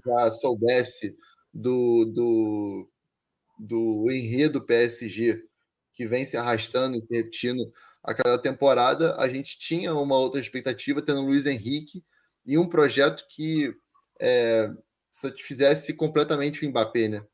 já 0.05 0.31
soubesse 0.31 1.15
do, 1.53 2.05
do, 2.05 2.89
do 3.57 4.11
enredo 4.11 4.65
PSG 4.65 5.48
que 5.99 6.07
vem 6.07 6.25
se 6.25 6.37
arrastando 6.37 6.95
e 6.95 7.01
se 7.01 7.07
repetindo 7.11 7.73
a 8.01 8.13
cada 8.13 8.39
temporada, 8.39 9.17
a 9.17 9.27
gente 9.27 9.59
tinha 9.59 9.93
uma 9.93 10.15
outra 10.15 10.39
expectativa 10.39 11.01
tendo 11.01 11.19
o 11.19 11.25
Luiz 11.25 11.45
Henrique 11.45 12.01
e 12.45 12.57
um 12.57 12.65
projeto 12.65 13.25
que 13.29 13.75
é, 14.17 14.71
satisfizesse 15.11 15.93
completamente 15.93 16.65
o 16.65 16.69
Mbappé, 16.69 17.09
né? 17.09 17.25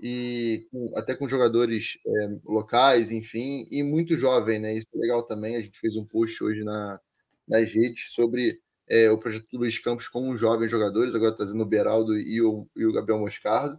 e 0.00 0.66
até 0.96 1.14
com 1.14 1.28
jogadores 1.28 1.98
é, 2.06 2.38
locais, 2.46 3.10
enfim, 3.10 3.66
e 3.70 3.82
muito 3.82 4.16
jovem, 4.16 4.58
né? 4.58 4.74
Isso 4.74 4.86
é 4.94 4.98
legal 4.98 5.22
também. 5.24 5.56
A 5.56 5.60
gente 5.60 5.78
fez 5.78 5.96
um 5.96 6.06
post 6.06 6.42
hoje 6.42 6.64
na, 6.64 6.98
nas 7.46 7.70
redes 7.70 8.12
sobre 8.14 8.58
é, 8.88 9.10
o 9.10 9.18
projeto 9.18 9.46
do 9.52 9.58
Luiz 9.58 9.76
Campos 9.78 10.08
com 10.08 10.30
os 10.30 10.40
jovens 10.40 10.70
jogadores, 10.70 11.14
agora 11.14 11.36
trazendo 11.36 11.62
o 11.62 11.66
Beraldo 11.66 12.16
e 12.16 12.40
o, 12.40 12.66
e 12.74 12.86
o 12.86 12.92
Gabriel 12.92 13.18
Moscardo. 13.18 13.78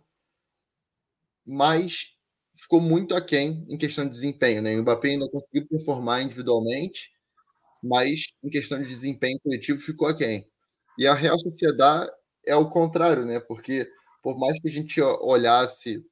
mas 1.46 2.19
ficou 2.62 2.82
muito 2.82 3.16
aquém 3.16 3.66
em 3.70 3.78
questão 3.78 4.06
de 4.06 4.12
desempenho. 4.12 4.62
Né? 4.62 4.76
O 4.76 4.82
Mbappé 4.82 5.10
ainda 5.10 5.30
conseguiu 5.30 5.68
performar 5.68 6.22
individualmente, 6.22 7.12
mas 7.82 8.26
em 8.44 8.50
questão 8.50 8.80
de 8.82 8.88
desempenho 8.88 9.40
coletivo 9.40 9.80
ficou 9.80 10.08
aquém. 10.08 10.48
E 10.98 11.08
a 11.08 11.14
Real 11.14 11.40
Sociedade 11.40 12.12
é 12.46 12.56
o 12.56 12.70
contrário, 12.70 13.26
né? 13.26 13.40
Porque 13.40 13.90
por 14.22 14.38
mais 14.38 14.60
que 14.60 14.68
a 14.68 14.72
gente 14.72 15.02
olhasse, 15.02 16.06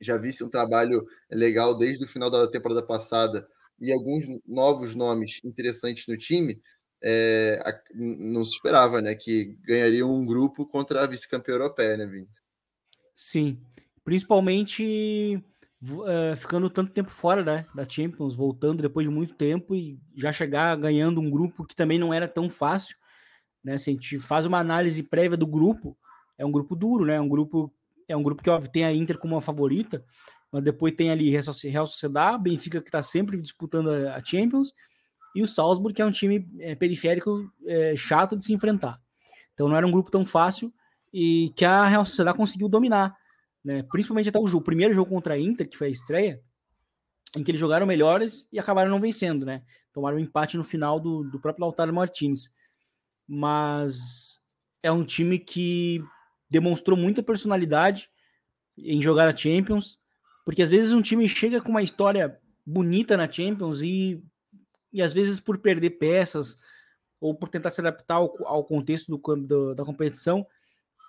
já 0.00 0.16
visse 0.16 0.42
um 0.42 0.50
trabalho 0.50 1.06
legal 1.30 1.78
desde 1.78 2.04
o 2.04 2.08
final 2.08 2.28
da 2.28 2.48
temporada 2.48 2.82
passada 2.82 3.46
e 3.80 3.92
alguns 3.92 4.24
novos 4.46 4.94
nomes 4.94 5.40
interessantes 5.44 6.08
no 6.08 6.16
time, 6.18 6.60
é, 7.02 7.62
não 7.94 8.44
se 8.44 8.54
esperava, 8.54 9.00
né? 9.00 9.14
Que 9.14 9.56
ganhariam 9.62 10.12
um 10.12 10.26
grupo 10.26 10.66
contra 10.66 11.04
a 11.04 11.06
vice-campeã 11.06 11.54
europeia, 11.54 11.96
né, 11.96 12.06
Vini? 12.06 12.28
Sim, 13.14 13.60
principalmente 14.04 15.42
uh, 15.82 16.36
ficando 16.36 16.68
tanto 16.68 16.92
tempo 16.92 17.10
fora 17.10 17.42
né, 17.42 17.66
da 17.74 17.88
Champions, 17.88 18.34
voltando 18.34 18.82
depois 18.82 19.06
de 19.06 19.12
muito 19.12 19.34
tempo 19.34 19.74
e 19.74 19.98
já 20.14 20.32
chegar 20.32 20.76
ganhando 20.76 21.20
um 21.20 21.30
grupo 21.30 21.64
que 21.64 21.74
também 21.74 21.98
não 21.98 22.12
era 22.12 22.28
tão 22.28 22.50
fácil. 22.50 22.96
Né? 23.62 23.78
Se 23.78 23.90
a 23.90 23.92
gente 23.92 24.18
faz 24.18 24.46
uma 24.46 24.58
análise 24.58 25.02
prévia 25.02 25.36
do 25.36 25.46
grupo, 25.46 25.96
é 26.38 26.44
um 26.44 26.52
grupo 26.52 26.74
duro, 26.74 27.04
né? 27.04 27.16
É 27.16 27.20
um 27.20 27.28
grupo, 27.28 27.72
é 28.08 28.16
um 28.16 28.22
grupo 28.22 28.42
que 28.42 28.48
óbvio, 28.48 28.70
tem 28.70 28.84
a 28.84 28.92
Inter 28.92 29.18
como 29.18 29.34
uma 29.34 29.42
favorita, 29.42 30.02
mas 30.50 30.62
depois 30.62 30.94
tem 30.94 31.10
ali 31.10 31.30
Real 31.30 31.86
Sociedade, 31.86 32.42
Benfica 32.42 32.80
que 32.80 32.88
está 32.88 33.02
sempre 33.02 33.40
disputando 33.40 33.90
a 33.90 34.24
Champions, 34.24 34.72
e 35.34 35.42
o 35.42 35.46
Salzburg, 35.46 35.94
que 35.94 36.02
é 36.02 36.04
um 36.04 36.10
time 36.10 36.48
é, 36.58 36.74
periférico 36.74 37.52
é, 37.66 37.94
chato 37.94 38.36
de 38.36 38.44
se 38.44 38.52
enfrentar. 38.52 38.98
Então 39.54 39.68
não 39.68 39.76
era 39.76 39.86
um 39.86 39.90
grupo 39.90 40.10
tão 40.10 40.24
fácil 40.24 40.72
e 41.12 41.52
que 41.54 41.64
a 41.64 41.86
Real 41.86 42.04
Sociedade 42.04 42.36
conseguiu 42.36 42.68
dominar, 42.68 43.14
né? 43.64 43.82
Principalmente 43.90 44.28
até 44.28 44.38
o, 44.38 44.46
jogo, 44.46 44.62
o 44.62 44.64
primeiro 44.64 44.94
jogo 44.94 45.10
contra 45.10 45.34
a 45.34 45.38
Inter, 45.38 45.68
que 45.68 45.76
foi 45.76 45.88
a 45.88 45.90
estreia, 45.90 46.40
em 47.36 47.44
que 47.44 47.50
eles 47.50 47.60
jogaram 47.60 47.86
melhores 47.86 48.48
e 48.52 48.58
acabaram 48.58 48.90
não 48.90 49.00
vencendo, 49.00 49.46
né? 49.46 49.62
Tomaram 49.92 50.16
um 50.16 50.20
empate 50.20 50.56
no 50.56 50.64
final 50.64 50.98
do, 50.98 51.24
do 51.24 51.40
próprio 51.40 51.64
Lautaro 51.64 51.92
Martins 51.92 52.50
mas 53.32 54.42
é 54.82 54.90
um 54.90 55.04
time 55.04 55.38
que 55.38 56.02
demonstrou 56.50 56.98
muita 56.98 57.22
personalidade 57.22 58.10
em 58.76 59.00
jogar 59.00 59.28
a 59.28 59.36
Champions, 59.36 60.00
porque 60.44 60.62
às 60.62 60.68
vezes 60.68 60.90
um 60.90 61.00
time 61.00 61.28
chega 61.28 61.60
com 61.60 61.68
uma 61.68 61.82
história 61.82 62.36
bonita 62.66 63.16
na 63.16 63.30
Champions 63.30 63.82
e, 63.82 64.20
e 64.92 65.00
às 65.00 65.14
vezes 65.14 65.38
por 65.38 65.58
perder 65.58 65.90
peças 65.90 66.58
ou 67.20 67.32
por 67.32 67.48
tentar 67.48 67.70
se 67.70 67.80
adaptar 67.80 68.16
ao, 68.16 68.34
ao 68.44 68.64
contexto 68.64 69.16
do, 69.16 69.36
do, 69.36 69.74
da 69.76 69.84
competição, 69.84 70.44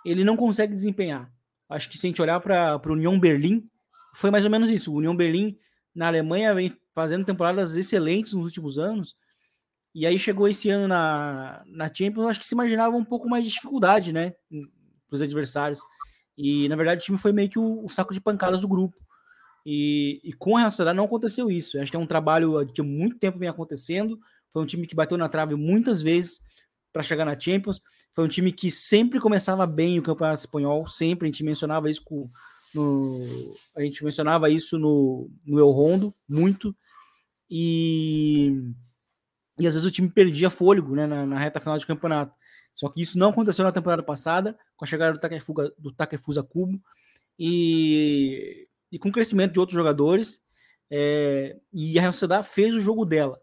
ele 0.05 0.23
não 0.23 0.37
consegue 0.37 0.75
desempenhar. 0.75 1.33
Acho 1.71 1.89
que 1.89 1.97
se 1.97 2.05
a 2.05 2.09
gente 2.09 2.21
olhar 2.21 2.39
para 2.39 2.81
o 2.87 2.93
União 2.93 3.19
Berlim, 3.19 3.65
foi 4.13 4.29
mais 4.29 4.43
ou 4.43 4.51
menos 4.51 4.69
isso. 4.69 4.91
O 4.91 4.97
União 4.97 5.15
Berlim 5.15 5.57
na 5.95 6.07
Alemanha 6.07 6.53
vem 6.53 6.73
fazendo 6.93 7.25
temporadas 7.25 7.75
excelentes 7.75 8.33
nos 8.33 8.45
últimos 8.45 8.77
anos, 8.77 9.15
e 9.93 10.07
aí 10.07 10.17
chegou 10.17 10.47
esse 10.47 10.69
ano 10.69 10.87
na, 10.87 11.63
na 11.67 11.93
Champions, 11.93 12.27
acho 12.27 12.39
que 12.39 12.45
se 12.45 12.55
imaginava 12.55 12.95
um 12.95 13.03
pouco 13.03 13.29
mais 13.29 13.43
de 13.43 13.51
dificuldade, 13.51 14.13
né? 14.13 14.33
Para 15.09 15.15
os 15.15 15.21
adversários. 15.21 15.81
E 16.37 16.67
na 16.69 16.75
verdade 16.77 17.01
o 17.01 17.03
time 17.03 17.17
foi 17.17 17.33
meio 17.33 17.49
que 17.49 17.59
o, 17.59 17.83
o 17.83 17.89
saco 17.89 18.13
de 18.13 18.21
pancadas 18.21 18.61
do 18.61 18.67
grupo. 18.67 18.95
E, 19.65 20.21
e 20.23 20.33
com 20.33 20.55
a 20.55 20.59
Real 20.61 20.71
Sociedade 20.71 20.95
não 20.95 21.05
aconteceu 21.05 21.51
isso. 21.51 21.77
Acho 21.77 21.91
que 21.91 21.97
é 21.97 21.99
um 21.99 22.07
trabalho 22.07 22.65
que 22.67 22.79
há 22.79 22.83
muito 22.83 23.19
tempo 23.19 23.37
vem 23.37 23.49
acontecendo. 23.49 24.17
Foi 24.49 24.63
um 24.63 24.65
time 24.65 24.87
que 24.87 24.95
bateu 24.95 25.17
na 25.17 25.27
trave 25.27 25.55
muitas 25.55 26.01
vezes 26.01 26.39
para 26.93 27.03
chegar 27.03 27.25
na 27.25 27.37
Champions. 27.37 27.81
Foi 28.13 28.25
um 28.25 28.27
time 28.27 28.51
que 28.51 28.69
sempre 28.69 29.19
começava 29.19 29.65
bem 29.65 29.97
o 29.97 30.03
Campeonato 30.03 30.39
Espanhol, 30.39 30.87
sempre. 30.87 31.27
A 31.27 31.31
gente 31.31 31.43
mencionava 31.43 31.89
isso 31.89 32.03
com, 32.03 32.29
no, 32.73 33.25
a 33.75 33.81
gente 33.81 34.03
mencionava 34.03 34.49
isso 34.49 34.77
no, 34.77 35.29
no 35.47 35.59
El 35.59 35.71
Rondo, 35.71 36.13
muito. 36.27 36.75
E 37.49 38.73
e 39.61 39.67
às 39.67 39.75
vezes 39.75 39.87
o 39.87 39.91
time 39.91 40.09
perdia 40.09 40.49
fôlego 40.49 40.95
né, 40.95 41.05
na, 41.05 41.23
na, 41.23 41.37
reta 41.37 41.59
final 41.59 41.77
de 41.77 41.85
campeonato. 41.85 42.33
Só 42.73 42.89
que 42.89 43.01
isso 43.01 43.19
não 43.19 43.29
aconteceu 43.29 43.63
na 43.63 43.71
temporada 43.71 44.01
passada, 44.01 44.57
com 44.75 44.83
a 44.83 44.87
chegada 44.87 45.13
do 45.13 45.19
Takefusa, 45.19 45.73
do 45.77 45.91
Takefusa 45.91 46.41
Kubo 46.41 46.81
e, 47.37 48.67
e 48.91 48.97
com 48.97 49.09
o 49.09 49.11
crescimento 49.11 49.53
de 49.53 49.59
outros 49.59 49.75
jogadores. 49.75 50.41
É, 50.89 51.57
e 51.71 51.97
a 51.97 52.01
Real 52.01 52.13
Sociedade 52.13 52.47
fez 52.47 52.73
o 52.73 52.79
jogo 52.79 53.05
dela, 53.05 53.39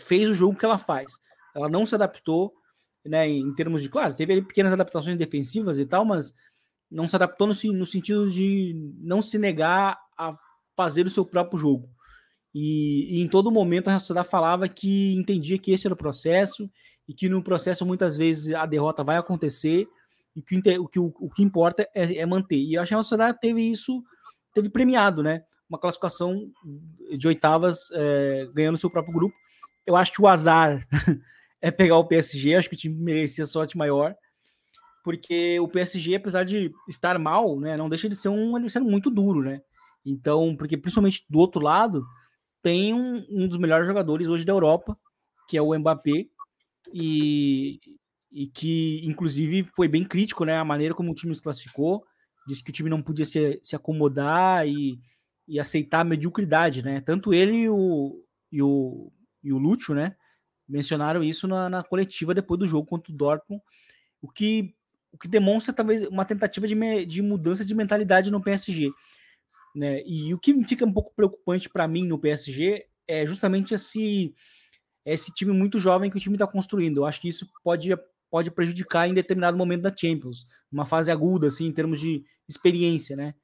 fez 0.00 0.28
o 0.28 0.34
jogo 0.34 0.58
que 0.58 0.64
ela 0.64 0.78
faz. 0.78 1.12
Ela 1.54 1.68
não 1.68 1.86
se 1.86 1.94
adaptou, 1.94 2.52
né, 3.08 3.28
em 3.28 3.54
termos 3.54 3.82
de, 3.82 3.88
claro, 3.88 4.14
teve 4.14 4.32
ali 4.32 4.42
pequenas 4.42 4.72
adaptações 4.72 5.16
defensivas 5.16 5.78
e 5.78 5.86
tal, 5.86 6.04
mas 6.04 6.34
não 6.90 7.08
se 7.08 7.16
adaptou 7.16 7.46
no, 7.46 7.54
no 7.72 7.86
sentido 7.86 8.30
de 8.30 8.74
não 8.98 9.20
se 9.20 9.38
negar 9.38 9.98
a 10.16 10.34
fazer 10.76 11.06
o 11.06 11.10
seu 11.10 11.24
próprio 11.24 11.58
jogo. 11.58 11.88
E, 12.54 13.18
e, 13.18 13.22
em 13.22 13.28
todo 13.28 13.50
momento 13.50 13.88
a 13.88 13.98
Real 13.98 14.24
falava 14.24 14.66
que 14.66 15.14
entendia 15.14 15.58
que 15.58 15.72
esse 15.72 15.86
era 15.86 15.94
o 15.94 15.96
processo 15.96 16.70
e 17.06 17.12
que 17.12 17.28
no 17.28 17.42
processo 17.42 17.84
muitas 17.84 18.16
vezes 18.16 18.54
a 18.54 18.64
derrota 18.64 19.04
vai 19.04 19.16
acontecer 19.16 19.86
e 20.34 20.42
que 20.42 20.78
o 20.78 20.88
que, 20.88 20.98
o, 20.98 21.12
o 21.20 21.30
que 21.30 21.42
importa 21.42 21.88
é, 21.94 22.16
é, 22.16 22.26
manter. 22.26 22.58
E 22.58 22.78
a 22.78 22.84
Real 22.84 23.02
Sociedade 23.02 23.38
teve 23.40 23.62
isso, 23.62 24.02
teve 24.54 24.68
premiado, 24.68 25.22
né? 25.22 25.42
Uma 25.68 25.78
classificação 25.78 26.50
de 27.16 27.26
oitavas 27.26 27.90
é, 27.92 28.46
ganhando 28.54 28.78
seu 28.78 28.90
próprio 28.90 29.14
grupo. 29.14 29.34
Eu 29.84 29.96
acho 29.96 30.12
que 30.12 30.22
o 30.22 30.26
azar 30.26 30.86
é 31.60 31.70
pegar 31.70 31.98
o 31.98 32.06
PSG, 32.06 32.54
acho 32.54 32.68
que 32.68 32.74
o 32.74 32.78
time 32.78 32.94
merecia 32.94 33.46
sorte 33.46 33.76
maior, 33.76 34.14
porque 35.04 35.58
o 35.60 35.68
PSG, 35.68 36.16
apesar 36.16 36.44
de 36.44 36.72
estar 36.88 37.18
mal, 37.18 37.60
né, 37.60 37.76
não 37.76 37.88
deixa 37.88 38.08
de 38.08 38.16
ser 38.16 38.28
um 38.28 38.56
adversário 38.56 38.88
muito 38.88 39.10
duro, 39.10 39.42
né? 39.42 39.60
Então, 40.04 40.56
porque 40.56 40.76
principalmente 40.76 41.24
do 41.28 41.38
outro 41.38 41.60
lado, 41.60 42.04
tem 42.62 42.92
um, 42.92 43.24
um 43.30 43.48
dos 43.48 43.58
melhores 43.58 43.86
jogadores 43.86 44.28
hoje 44.28 44.44
da 44.44 44.52
Europa, 44.52 44.98
que 45.48 45.56
é 45.56 45.62
o 45.62 45.76
Mbappé, 45.78 46.26
e, 46.92 47.80
e 48.32 48.46
que 48.48 49.00
inclusive 49.04 49.64
foi 49.74 49.88
bem 49.88 50.04
crítico, 50.04 50.44
né? 50.44 50.56
A 50.56 50.64
maneira 50.64 50.94
como 50.94 51.10
o 51.12 51.14
time 51.14 51.34
se 51.34 51.42
classificou, 51.42 52.04
disse 52.46 52.62
que 52.62 52.70
o 52.70 52.72
time 52.72 52.90
não 52.90 53.02
podia 53.02 53.24
se, 53.24 53.60
se 53.62 53.74
acomodar 53.74 54.66
e, 54.66 54.98
e 55.46 55.58
aceitar 55.58 56.00
a 56.00 56.04
mediocridade, 56.04 56.82
né? 56.84 57.00
Tanto 57.00 57.32
ele 57.32 57.56
e 57.56 57.68
o, 57.68 58.24
e 58.50 58.62
o, 58.62 59.12
e 59.42 59.52
o 59.52 59.58
Lúcio, 59.58 59.94
né? 59.94 60.16
Mencionaram 60.68 61.22
isso 61.22 61.46
na, 61.46 61.68
na 61.68 61.82
coletiva 61.82 62.34
depois 62.34 62.58
do 62.58 62.66
jogo 62.66 62.86
contra 62.86 63.12
o 63.12 63.16
Dortmund, 63.16 63.62
o 64.20 64.28
que, 64.28 64.74
o 65.12 65.18
que 65.18 65.28
demonstra 65.28 65.72
talvez 65.72 66.06
uma 66.08 66.24
tentativa 66.24 66.66
de, 66.66 66.74
me, 66.74 67.06
de 67.06 67.22
mudança 67.22 67.64
de 67.64 67.74
mentalidade 67.74 68.30
no 68.30 68.42
PSG. 68.42 68.90
Né? 69.74 70.02
E 70.06 70.32
o 70.34 70.38
que 70.38 70.52
fica 70.64 70.84
um 70.84 70.92
pouco 70.92 71.14
preocupante 71.14 71.68
para 71.68 71.86
mim 71.86 72.06
no 72.06 72.18
PSG 72.18 72.86
é 73.06 73.26
justamente 73.26 73.74
esse, 73.74 74.34
esse 75.04 75.32
time 75.32 75.52
muito 75.52 75.78
jovem 75.78 76.10
que 76.10 76.16
o 76.16 76.20
time 76.20 76.34
está 76.34 76.46
construindo. 76.46 76.98
Eu 76.98 77.06
acho 77.06 77.20
que 77.20 77.28
isso 77.28 77.46
pode, 77.62 77.90
pode 78.30 78.50
prejudicar 78.50 79.08
em 79.08 79.14
determinado 79.14 79.56
momento 79.56 79.82
da 79.82 79.94
Champions, 79.94 80.46
uma 80.72 80.84
fase 80.84 81.10
aguda, 81.10 81.46
assim, 81.46 81.66
em 81.66 81.72
termos 81.72 82.00
de 82.00 82.24
experiência, 82.48 83.14
né? 83.14 83.34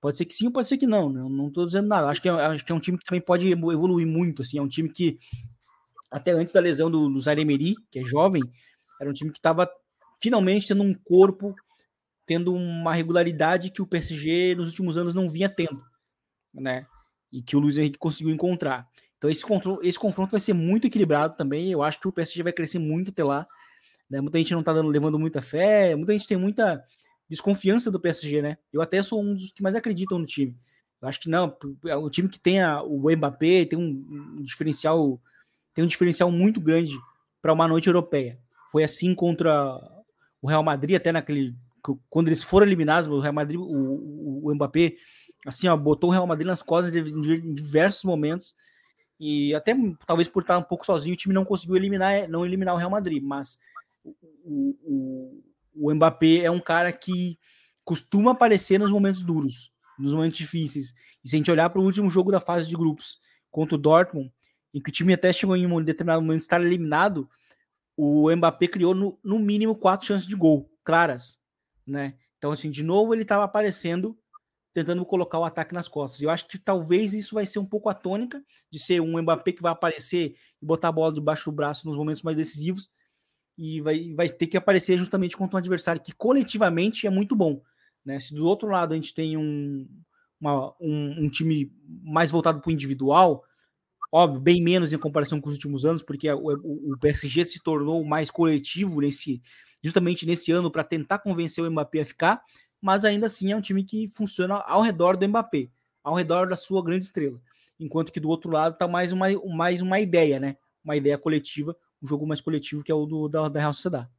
Pode 0.00 0.16
ser 0.16 0.24
que 0.24 0.34
sim, 0.34 0.50
pode 0.50 0.66
ser 0.66 0.78
que 0.78 0.86
não. 0.86 1.08
Né? 1.10 1.20
Não 1.20 1.46
estou 1.46 1.64
dizendo 1.64 1.86
nada. 1.86 2.08
Acho 2.08 2.20
que, 2.20 2.28
é, 2.28 2.32
acho 2.32 2.64
que 2.64 2.72
é 2.72 2.74
um 2.74 2.80
time 2.80 2.98
que 2.98 3.04
também 3.04 3.20
pode 3.20 3.48
evoluir 3.48 4.04
muito. 4.04 4.42
Assim, 4.42 4.58
é 4.58 4.62
um 4.62 4.66
time 4.66 4.88
que, 4.88 5.16
até 6.12 6.32
antes 6.32 6.52
da 6.52 6.60
lesão 6.60 6.90
do, 6.90 7.08
do 7.08 7.20
Zaire 7.20 7.40
Emery, 7.40 7.74
que 7.90 7.98
é 7.98 8.04
jovem, 8.04 8.42
era 9.00 9.08
um 9.10 9.12
time 9.12 9.32
que 9.32 9.38
estava 9.38 9.68
finalmente 10.20 10.68
tendo 10.68 10.82
um 10.82 10.94
corpo 10.94 11.54
tendo 12.24 12.54
uma 12.54 12.94
regularidade 12.94 13.70
que 13.70 13.82
o 13.82 13.86
PSG 13.86 14.54
nos 14.54 14.68
últimos 14.68 14.96
anos 14.96 15.14
não 15.14 15.28
vinha 15.28 15.48
tendo, 15.48 15.82
né? 16.54 16.86
E 17.32 17.42
que 17.42 17.56
o 17.56 17.58
Luiz 17.58 17.76
Henrique 17.76 17.98
conseguiu 17.98 18.32
encontrar. 18.32 18.86
Então 19.18 19.28
esse, 19.28 19.44
esse 19.82 19.98
confronto 19.98 20.30
vai 20.30 20.40
ser 20.40 20.52
muito 20.52 20.86
equilibrado 20.86 21.36
também. 21.36 21.70
Eu 21.70 21.82
acho 21.82 21.98
que 21.98 22.08
o 22.08 22.12
PSG 22.12 22.42
vai 22.42 22.52
crescer 22.52 22.78
muito 22.78 23.10
até 23.10 23.24
lá. 23.24 23.46
Né? 24.08 24.20
Muita 24.20 24.38
gente 24.38 24.52
não 24.52 24.60
está 24.60 24.72
levando 24.72 25.18
muita 25.18 25.40
fé, 25.40 25.96
muita 25.96 26.12
gente 26.12 26.26
tem 26.26 26.36
muita 26.36 26.82
desconfiança 27.28 27.90
do 27.90 28.00
PSG, 28.00 28.42
né? 28.42 28.58
Eu 28.72 28.82
até 28.82 29.02
sou 29.02 29.22
um 29.22 29.34
dos 29.34 29.50
que 29.50 29.62
mais 29.62 29.74
acreditam 29.74 30.18
no 30.18 30.26
time. 30.26 30.56
Eu 31.00 31.08
acho 31.08 31.18
que 31.18 31.28
não, 31.28 31.56
o 32.00 32.10
time 32.10 32.28
que 32.28 32.38
tem 32.38 32.60
a, 32.60 32.82
o 32.82 33.10
Mbappé 33.10 33.64
tem 33.64 33.78
um, 33.78 34.36
um 34.38 34.42
diferencial, 34.42 35.20
tem 35.74 35.84
um 35.84 35.88
diferencial 35.88 36.30
muito 36.30 36.60
grande 36.60 36.98
para 37.40 37.52
uma 37.52 37.68
noite 37.68 37.86
europeia. 37.88 38.38
Foi 38.70 38.84
assim 38.84 39.14
contra 39.14 39.78
o 40.40 40.48
Real 40.48 40.62
Madrid 40.62 40.96
até 40.96 41.12
naquele 41.12 41.54
quando 42.08 42.28
eles 42.28 42.44
foram 42.44 42.64
eliminados, 42.64 43.10
o 43.10 43.18
Real 43.18 43.34
Madrid, 43.34 43.58
o, 43.58 44.46
o, 44.46 44.54
Mbappé, 44.54 44.94
assim, 45.44 45.66
ó, 45.66 45.76
botou 45.76 46.10
o 46.10 46.12
Real 46.12 46.26
Madrid 46.26 46.46
nas 46.46 46.62
costas 46.62 46.94
em 46.94 47.54
diversos 47.54 48.04
momentos. 48.04 48.54
E 49.18 49.54
até 49.54 49.74
talvez 50.06 50.28
por 50.28 50.42
estar 50.42 50.58
um 50.58 50.62
pouco 50.62 50.86
sozinho, 50.86 51.14
o 51.14 51.16
time 51.16 51.34
não 51.34 51.44
conseguiu 51.44 51.76
eliminar, 51.76 52.28
não 52.28 52.46
eliminar 52.46 52.74
o 52.74 52.78
Real 52.78 52.90
Madrid. 52.90 53.22
Mas 53.22 53.58
o, 54.04 54.76
o, 54.84 55.42
o 55.74 55.94
Mbappé 55.94 56.44
é 56.44 56.50
um 56.50 56.60
cara 56.60 56.92
que 56.92 57.38
costuma 57.84 58.30
aparecer 58.30 58.78
nos 58.78 58.92
momentos 58.92 59.22
duros, 59.22 59.72
nos 59.98 60.14
momentos 60.14 60.38
difíceis. 60.38 60.94
E 61.24 61.28
se 61.28 61.34
a 61.34 61.38
gente 61.38 61.50
olhar 61.50 61.68
para 61.68 61.80
o 61.80 61.84
último 61.84 62.08
jogo 62.08 62.30
da 62.30 62.40
fase 62.40 62.68
de 62.68 62.76
grupos 62.76 63.18
contra 63.50 63.74
o 63.74 63.78
Dortmund, 63.78 64.32
em 64.72 64.80
que 64.80 64.90
o 64.90 64.92
time 64.92 65.12
até 65.12 65.32
chegou 65.32 65.56
em 65.56 65.66
um 65.66 65.82
determinado 65.82 66.22
momento 66.22 66.40
estar 66.40 66.60
eliminado, 66.60 67.28
o 67.96 68.34
Mbappé 68.34 68.68
criou 68.68 68.94
no, 68.94 69.18
no 69.22 69.38
mínimo 69.38 69.76
quatro 69.76 70.06
chances 70.06 70.26
de 70.26 70.34
gol 70.34 70.70
claras 70.82 71.42
né? 71.86 72.14
Então, 72.38 72.50
assim, 72.50 72.70
de 72.70 72.82
novo 72.82 73.14
ele 73.14 73.22
estava 73.22 73.44
aparecendo 73.44 74.18
tentando 74.74 75.04
colocar 75.04 75.38
o 75.38 75.44
ataque 75.44 75.74
nas 75.74 75.86
costas. 75.86 76.22
Eu 76.22 76.30
acho 76.30 76.48
que 76.48 76.58
talvez 76.58 77.12
isso 77.12 77.34
vai 77.34 77.44
ser 77.44 77.58
um 77.58 77.64
pouco 77.64 77.90
a 77.90 77.94
tônica 77.94 78.42
de 78.70 78.78
ser 78.78 79.02
um 79.02 79.20
Mbappé 79.20 79.52
que 79.52 79.60
vai 79.60 79.70
aparecer 79.70 80.34
e 80.60 80.64
botar 80.64 80.88
a 80.88 80.92
bola 80.92 81.12
debaixo 81.12 81.50
do 81.50 81.54
braço 81.54 81.86
nos 81.86 81.96
momentos 81.96 82.22
mais 82.22 82.38
decisivos 82.38 82.90
e 83.58 83.82
vai, 83.82 84.14
vai 84.14 84.30
ter 84.30 84.46
que 84.46 84.56
aparecer 84.56 84.96
justamente 84.96 85.36
contra 85.36 85.56
um 85.56 85.58
adversário 85.58 86.00
que 86.00 86.12
coletivamente 86.12 87.06
é 87.06 87.10
muito 87.10 87.36
bom. 87.36 87.60
Né? 88.02 88.18
Se 88.18 88.34
do 88.34 88.46
outro 88.46 88.70
lado 88.70 88.92
a 88.92 88.94
gente 88.94 89.12
tem 89.12 89.36
um, 89.36 89.86
uma, 90.40 90.74
um, 90.80 91.24
um, 91.24 91.28
time 91.28 91.70
mais 92.02 92.30
voltado 92.30 92.58
para 92.62 92.70
o 92.70 92.72
individual, 92.72 93.44
óbvio, 94.12 94.40
bem 94.40 94.62
menos 94.62 94.92
em 94.92 94.98
comparação 94.98 95.40
com 95.40 95.48
os 95.48 95.54
últimos 95.54 95.84
anos, 95.84 96.02
porque 96.02 96.30
o, 96.30 96.92
o, 96.92 96.98
PSG 97.00 97.46
se 97.46 97.62
tornou 97.62 98.04
mais 98.04 98.30
coletivo 98.30 99.00
nesse 99.00 99.42
justamente 99.82 100.24
nesse 100.24 100.52
ano 100.52 100.70
para 100.70 100.84
tentar 100.84 101.18
convencer 101.18 101.64
o 101.64 101.70
Mbappé 101.70 102.02
a 102.02 102.04
ficar 102.04 102.42
mas 102.82 103.04
ainda 103.04 103.26
assim 103.26 103.52
é 103.52 103.56
um 103.56 103.60
time 103.60 103.84
que 103.84 104.10
funciona 104.12 104.56
ao 104.56 104.82
redor 104.82 105.16
do 105.16 105.26
Mbappé, 105.28 105.70
ao 106.02 106.16
redor 106.16 106.48
da 106.48 106.56
sua 106.56 106.82
grande 106.82 107.04
estrela. 107.04 107.40
Enquanto 107.78 108.12
que 108.12 108.18
do 108.18 108.28
outro 108.28 108.50
lado 108.50 108.72
está 108.72 108.88
mais 108.88 109.12
uma, 109.12 109.28
mais 109.54 109.80
uma 109.80 110.00
ideia, 110.00 110.40
né? 110.40 110.56
Uma 110.84 110.96
ideia 110.96 111.16
coletiva, 111.16 111.76
um 112.02 112.06
jogo 112.08 112.26
mais 112.26 112.40
coletivo 112.40 112.82
que 112.82 112.90
é 112.90 112.94
o 112.94 113.06
do, 113.06 113.28
da, 113.28 113.48
da 113.48 113.60
Real 113.60 113.72
Sociedade. 113.72 114.10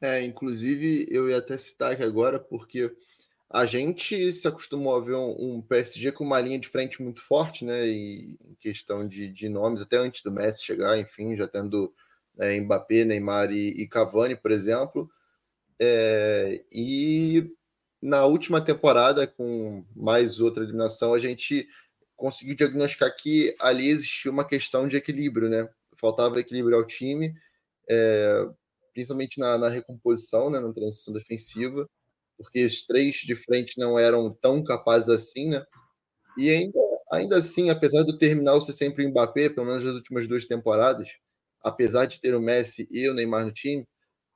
É, 0.00 0.24
inclusive 0.24 1.06
eu 1.10 1.28
ia 1.28 1.36
até 1.36 1.56
citar 1.58 1.92
aqui 1.92 2.02
agora, 2.02 2.40
porque 2.40 2.94
a 3.50 3.66
gente 3.66 4.32
se 4.32 4.48
acostumou 4.48 4.96
a 4.96 5.00
ver 5.00 5.14
um, 5.14 5.56
um, 5.56 5.62
PSG 5.62 6.12
com 6.12 6.24
uma 6.24 6.40
linha 6.40 6.58
de 6.58 6.68
frente 6.68 7.02
muito 7.02 7.20
forte, 7.20 7.64
né? 7.64 7.86
E 7.86 8.38
em 8.44 8.54
questão 8.58 9.06
de, 9.06 9.28
de 9.28 9.48
nomes, 9.48 9.82
até 9.82 9.96
antes 9.96 10.22
do 10.22 10.32
Messi 10.32 10.64
chegar, 10.64 10.98
enfim, 10.98 11.36
já 11.36 11.46
tendo 11.46 11.94
é, 12.38 12.58
Mbappé, 12.60 13.04
Neymar 13.04 13.52
e, 13.52 13.70
e 13.70 13.88
Cavani, 13.88 14.34
por 14.34 14.50
exemplo. 14.50 15.10
É, 15.80 16.64
e 16.72 17.50
na 18.02 18.24
última 18.26 18.60
temporada, 18.60 19.26
com 19.26 19.84
mais 19.94 20.40
outra 20.40 20.62
eliminação, 20.62 21.14
a 21.14 21.18
gente 21.18 21.68
conseguiu 22.16 22.54
diagnosticar 22.54 23.14
que 23.16 23.54
ali 23.60 23.88
existia 23.88 24.30
uma 24.30 24.46
questão 24.46 24.88
de 24.88 24.96
equilíbrio, 24.96 25.48
né? 25.48 25.68
Faltava 25.96 26.40
equilíbrio 26.40 26.76
ao 26.76 26.84
time, 26.84 27.34
é, 27.88 28.46
principalmente 28.92 29.38
na, 29.38 29.58
na, 29.58 29.68
recomposição, 29.68 30.50
né? 30.50 30.60
na 30.60 30.72
transição 30.72 31.12
defensiva, 31.14 31.88
porque 32.36 32.64
os 32.64 32.84
três 32.86 33.16
de 33.16 33.34
frente 33.34 33.78
não 33.78 33.98
eram 33.98 34.32
tão 34.40 34.62
capazes 34.64 35.08
assim, 35.08 35.48
né? 35.50 35.64
E 36.38 36.50
ainda, 36.50 36.78
ainda 37.12 37.36
assim, 37.36 37.70
apesar 37.70 38.02
do 38.04 38.18
terminal 38.18 38.60
ser 38.60 38.72
sempre 38.72 39.06
o 39.06 39.10
Mbappé, 39.10 39.48
pelo 39.48 39.66
menos 39.66 39.84
nas 39.84 39.94
últimas 39.94 40.26
duas 40.28 40.44
temporadas, 40.44 41.08
apesar 41.62 42.06
de 42.06 42.20
ter 42.20 42.34
o 42.34 42.40
Messi 42.42 42.86
e 42.90 43.08
o 43.08 43.14
Neymar 43.14 43.46
no 43.46 43.52
time, 43.52 43.86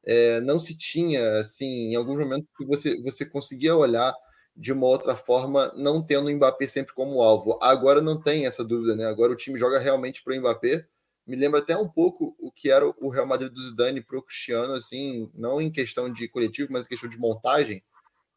é, 0.07 0.41
não 0.43 0.59
se 0.59 0.77
tinha, 0.77 1.39
assim, 1.41 1.93
em 1.93 1.97
alguns 1.97 2.19
momentos 2.19 2.49
que 2.57 2.65
você, 2.67 3.01
você 3.03 3.27
conseguia 3.27 3.77
olhar 3.77 4.15
de 4.57 4.73
uma 4.73 4.87
outra 4.87 5.17
forma, 5.17 5.73
não 5.77 6.05
tendo 6.05 6.29
o 6.29 6.33
Mbappé 6.35 6.67
sempre 6.67 6.95
como 6.95 7.23
alvo. 7.23 7.59
Agora 7.63 8.01
não 8.01 8.21
tem 8.21 8.47
essa 8.47 8.65
dúvida, 8.65 8.97
né? 8.97 9.07
Agora 9.07 9.33
o 9.33 9.37
time 9.37 9.59
joga 9.59 9.79
realmente 9.79 10.23
para 10.25 10.35
o 10.35 10.41
Mbappé. 10.41 10.85
Me 11.29 11.37
lembra 11.37 11.61
até 11.61 11.77
um 11.77 11.87
pouco 11.87 12.35
o 12.39 12.51
que 12.51 12.71
era 12.71 12.87
o 12.87 13.11
Real 13.11 13.27
Madrid 13.27 13.53
do 13.53 13.63
Zidane 13.63 14.01
para 14.01 14.19
o 14.19 14.23
Cristiano, 14.23 14.73
assim, 14.73 15.31
não 15.35 15.61
em 15.61 15.71
questão 15.71 16.11
de 16.11 16.27
coletivo, 16.27 16.73
mas 16.73 16.87
em 16.87 16.89
questão 16.89 17.09
de 17.09 17.19
montagem, 17.19 17.85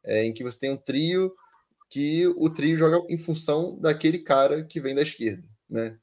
é, 0.03 0.25
em 0.25 0.33
que 0.33 0.43
você 0.43 0.59
tem 0.59 0.71
um 0.71 0.77
trio 0.77 1.33
que 1.89 2.27
o 2.27 2.49
trio 2.49 2.77
joga 2.77 3.01
em 3.09 3.17
função 3.17 3.79
daquele 3.79 4.19
cara 4.19 4.65
que 4.65 4.81
vem 4.81 4.93
da 4.93 5.03
esquerda, 5.03 5.43
né? 5.69 5.97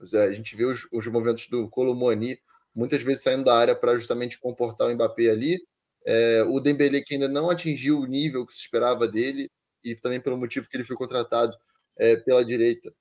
A 0.00 0.32
gente 0.32 0.54
vê 0.54 0.64
os, 0.64 0.86
os 0.92 1.06
movimentos 1.08 1.48
do 1.48 1.68
Colomoni 1.68 2.38
muitas 2.72 3.02
vezes 3.02 3.24
saindo 3.24 3.42
da 3.42 3.56
área 3.56 3.74
para 3.74 3.98
justamente 3.98 4.38
comportar 4.38 4.86
o 4.86 4.94
Mbappé 4.94 5.30
ali. 5.30 5.60
É, 6.06 6.44
o 6.44 6.60
Dembélé 6.60 7.00
que 7.00 7.14
ainda 7.14 7.28
não 7.28 7.50
atingiu 7.50 7.98
o 7.98 8.06
nível 8.06 8.46
que 8.46 8.54
se 8.54 8.60
esperava 8.60 9.08
dele 9.08 9.50
e 9.82 9.96
também 9.96 10.20
pelo 10.20 10.38
motivo 10.38 10.68
que 10.68 10.76
ele 10.76 10.84
foi 10.84 10.94
contratado 10.94 11.56
é, 11.96 12.16
pela 12.16 12.44
direita, 12.44 12.94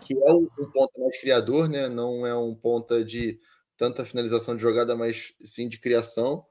que 0.00 0.14
é 0.14 0.32
um, 0.32 0.48
um 0.58 0.70
ponta 0.70 0.98
mais 0.98 1.20
criador, 1.20 1.68
né? 1.68 1.88
Não 1.88 2.26
é 2.26 2.36
um 2.36 2.54
ponta 2.54 3.04
de 3.04 3.38
tanta 3.76 4.04
finalização 4.04 4.56
de 4.56 4.62
jogada, 4.62 4.96
mas 4.96 5.34
sim 5.44 5.68
de 5.68 5.78
criação. 5.78 6.44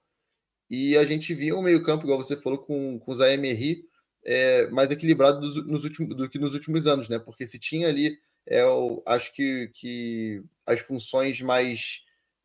E 0.70 0.98
a 0.98 1.04
gente 1.04 1.34
viu 1.34 1.58
um 1.58 1.62
meio-campo, 1.62 2.06
igual 2.06 2.18
você 2.18 2.38
falou, 2.38 2.60
com, 2.60 3.00
com 3.00 3.12
o 3.12 3.16
Zé 3.16 3.34
Emery, 3.34 3.84
é, 4.24 4.68
mais 4.70 4.90
equilibrado 4.90 5.42
do, 5.42 5.66
nos 5.66 5.84
últimos, 5.84 6.16
do 6.16 6.30
que 6.30 6.40
nos 6.40 6.54
últimos 6.54 6.88
anos, 6.88 7.10
né? 7.10 7.20
Porque 7.20 7.48
se 7.48 7.60
tinha 7.60 7.88
ali, 7.90 8.18
é, 8.46 8.62
eu 8.62 9.02
acho 9.06 9.34
que, 9.34 9.70
que 9.74 10.44
as 10.66 10.80
funções 10.80 11.42
mais 11.42 12.02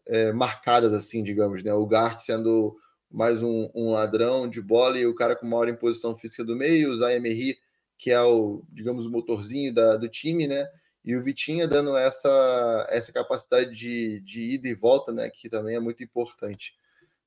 é, 0.07 0.33
marcadas, 0.33 0.93
assim, 0.93 1.23
digamos, 1.23 1.63
né? 1.63 1.73
O 1.75 1.87
Gart 1.87 2.19
sendo 2.19 2.77
mais 3.11 3.43
um, 3.43 3.71
um, 3.75 3.93
ladrão 3.93 4.49
de 4.49 4.61
bola 4.61 4.99
e 4.99 5.07
o 5.07 5.15
cara 5.15 5.37
com 5.37 5.47
maior 5.47 5.69
imposição 5.69 6.17
física 6.19 6.45
do 6.45 6.57
meio, 6.57 6.91
o 6.91 6.97
Zayemery, 6.97 7.59
que 7.99 8.11
é 8.11 8.21
o, 8.21 8.63
digamos, 8.71 9.07
o 9.07 9.11
motorzinho 9.11 9.73
da, 9.73 9.97
do 9.97 10.09
time, 10.09 10.47
né? 10.47 10.69
E 11.07 11.15
o 11.15 11.23
Vitinha 11.23 11.69
dando 11.69 11.97
essa, 11.97 12.87
essa 12.91 13.13
capacidade 13.13 13.73
de, 13.73 14.21
de 14.21 14.41
ida 14.41 14.67
e 14.67 14.75
volta, 14.75 15.13
né? 15.13 15.31
Que 15.31 15.49
também 15.49 15.77
é 15.77 15.81
muito 15.81 16.03
importante. 16.03 16.75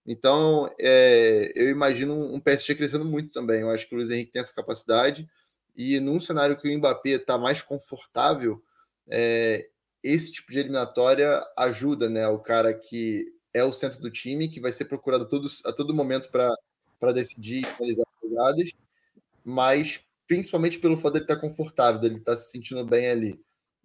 Então, 0.05 0.69
é, 0.77 1.53
eu 1.55 1.69
imagino 1.69 2.13
um 2.13 2.41
PSG 2.41 2.75
crescendo 2.75 3.05
muito 3.05 3.31
também. 3.31 3.61
Eu 3.61 3.69
acho 3.69 3.87
que 3.87 3.95
o 3.95 3.97
Luiz 3.97 4.09
Henrique 4.09 4.33
tem 4.33 4.41
essa 4.41 4.53
capacidade. 4.53 5.29
E 5.77 5.97
num 6.01 6.19
cenário 6.19 6.57
que 6.57 6.67
o 6.67 6.77
Mbappé 6.77 7.11
está 7.11 7.37
mais 7.37 7.61
confortável, 7.61 8.61
é, 9.07 9.69
esse 10.03 10.33
tipo 10.33 10.51
de 10.51 10.59
eliminatória 10.59 11.41
ajuda, 11.57 12.09
né? 12.09 12.27
O 12.27 12.39
cara 12.39 12.73
que 12.73 13.33
é 13.53 13.63
o 13.63 13.71
centro 13.71 14.01
do 14.01 14.11
time, 14.11 14.49
que 14.49 14.59
vai 14.59 14.73
ser 14.73 14.85
procurado 14.85 15.23
a 15.23 15.27
todo, 15.27 15.47
a 15.65 15.71
todo 15.71 15.95
momento 15.95 16.29
para 16.29 17.13
decidir 17.13 17.61
e 17.61 17.65
finalizar 17.65 18.05
as 18.05 18.29
jogadas, 18.29 18.71
mas 19.43 20.01
principalmente 20.27 20.79
pelo 20.79 20.97
fato 20.97 21.13
de 21.13 21.19
ele 21.19 21.23
estar 21.25 21.35
tá 21.35 21.41
confortável, 21.41 22.01
dele 22.01 22.17
estar 22.17 22.33
tá 22.33 22.37
se 22.37 22.51
sentindo 22.51 22.85
bem 22.85 23.09
ali. 23.09 23.39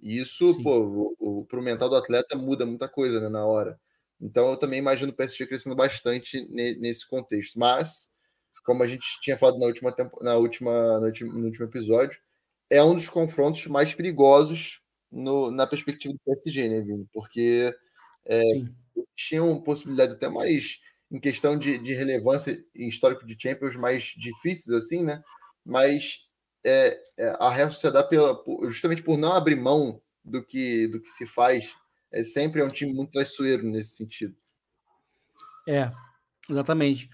E 0.04 0.18
isso, 0.18 0.52
Sim. 0.52 0.62
pô, 0.62 1.14
o, 1.18 1.40
o, 1.40 1.46
pro 1.46 1.62
mental 1.62 1.88
do 1.88 1.96
atleta 1.96 2.36
muda 2.36 2.66
muita 2.66 2.86
coisa, 2.86 3.18
né, 3.22 3.30
na 3.30 3.46
hora. 3.46 3.80
Então 4.20 4.50
eu 4.50 4.58
também 4.58 4.78
imagino 4.78 5.10
o 5.10 5.14
PSG 5.14 5.46
crescendo 5.46 5.74
bastante 5.74 6.46
ne, 6.50 6.74
nesse 6.76 7.08
contexto. 7.08 7.58
Mas, 7.58 8.10
como 8.66 8.82
a 8.82 8.86
gente 8.86 9.02
tinha 9.22 9.38
falado 9.38 9.58
na 9.58 9.64
última, 9.64 9.90
tempo, 9.90 10.22
na 10.22 10.36
última, 10.36 11.00
no, 11.00 11.06
último, 11.06 11.32
no 11.32 11.46
último 11.46 11.64
episódio, 11.64 12.20
é 12.68 12.84
um 12.84 12.94
dos 12.94 13.08
confrontos 13.08 13.66
mais 13.66 13.94
perigosos 13.94 14.82
no, 15.10 15.50
na 15.50 15.66
perspectiva 15.66 16.12
do 16.12 16.20
PSG, 16.20 16.68
né, 16.68 16.82
Vini? 16.82 17.08
Porque 17.10 17.74
é, 18.26 18.42
tinham 19.16 19.58
possibilidades 19.62 20.16
até 20.16 20.28
mais 20.28 20.80
em 21.10 21.18
questão 21.18 21.58
de, 21.58 21.78
de 21.78 21.94
relevância 21.94 22.62
em 22.74 22.88
histórico 22.88 23.26
de 23.26 23.36
Champions 23.40 23.74
mais 23.74 24.12
difíceis, 24.18 24.76
assim, 24.76 25.02
né? 25.02 25.22
Mas 25.64 26.23
é, 26.64 27.00
é, 27.18 27.36
a 27.38 27.50
Real 27.50 27.70
Sociedade, 27.70 28.08
pela, 28.08 28.42
justamente 28.68 29.02
por 29.02 29.18
não 29.18 29.32
abrir 29.34 29.56
mão 29.56 30.00
do 30.24 30.42
que, 30.42 30.88
do 30.88 31.00
que 31.00 31.10
se 31.10 31.26
faz, 31.26 31.74
é 32.10 32.22
sempre 32.22 32.60
é 32.60 32.64
um 32.64 32.68
time 32.68 32.92
muito 32.92 33.12
traiçoeiro 33.12 33.64
nesse 33.64 33.96
sentido. 33.96 34.34
É, 35.68 35.92
exatamente. 36.48 37.10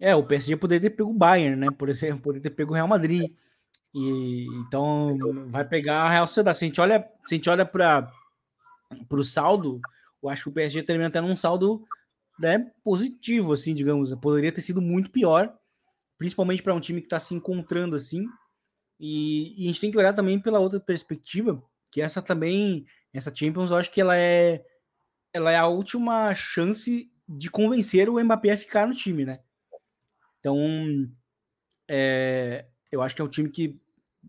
É, 0.00 0.14
o 0.14 0.24
PSG 0.24 0.56
poderia 0.56 0.88
ter 0.88 0.96
pego 0.96 1.10
o 1.10 1.14
Bayern, 1.14 1.56
né? 1.56 1.68
Por 1.76 1.88
exemplo, 1.88 2.22
poderia 2.22 2.42
ter 2.42 2.50
pego 2.50 2.72
o 2.72 2.74
Real 2.74 2.88
Madrid. 2.88 3.32
E 3.94 4.46
então 4.60 5.16
vai 5.48 5.64
pegar 5.64 6.02
a 6.02 6.10
Real 6.10 6.26
Sociedade. 6.26 6.58
Se 6.58 6.64
a 6.64 6.68
gente 6.68 6.80
olha, 6.80 7.08
se 7.24 7.34
a 7.34 7.36
gente 7.36 7.50
olha 7.50 7.66
para 7.66 8.08
o 9.10 9.24
saldo, 9.24 9.78
eu 10.22 10.28
acho 10.28 10.44
que 10.44 10.48
o 10.48 10.52
PSG 10.52 10.82
termina 10.82 11.10
tendo 11.10 11.26
um 11.26 11.36
saldo 11.36 11.84
né, 12.38 12.70
positivo, 12.84 13.52
assim, 13.52 13.74
digamos. 13.74 14.14
Poderia 14.16 14.52
ter 14.52 14.62
sido 14.62 14.80
muito 14.80 15.10
pior, 15.10 15.52
principalmente 16.16 16.62
para 16.62 16.74
um 16.74 16.80
time 16.80 17.00
que 17.00 17.06
está 17.06 17.18
se 17.18 17.34
encontrando 17.34 17.96
assim. 17.96 18.24
E, 18.98 19.54
e, 19.56 19.64
a 19.64 19.66
gente 19.68 19.80
tem 19.80 19.90
que 19.90 19.98
olhar 19.98 20.12
também 20.12 20.40
pela 20.40 20.58
outra 20.58 20.80
perspectiva, 20.80 21.62
que 21.90 22.00
essa 22.00 22.20
também, 22.20 22.84
essa 23.12 23.34
Champions, 23.34 23.70
eu 23.70 23.76
acho 23.76 23.90
que 23.90 24.00
ela 24.00 24.16
é, 24.16 24.64
ela 25.32 25.52
é 25.52 25.56
a 25.56 25.66
última 25.66 26.34
chance 26.34 27.10
de 27.28 27.50
convencer 27.50 28.08
o 28.08 28.22
Mbappé 28.22 28.52
a 28.52 28.56
ficar 28.56 28.88
no 28.88 28.94
time, 28.94 29.24
né? 29.24 29.40
Então, 30.40 30.56
é, 31.86 32.66
eu 32.90 33.02
acho 33.02 33.14
que 33.14 33.22
é 33.22 33.24
um 33.24 33.28
time 33.28 33.50
que, 33.50 33.78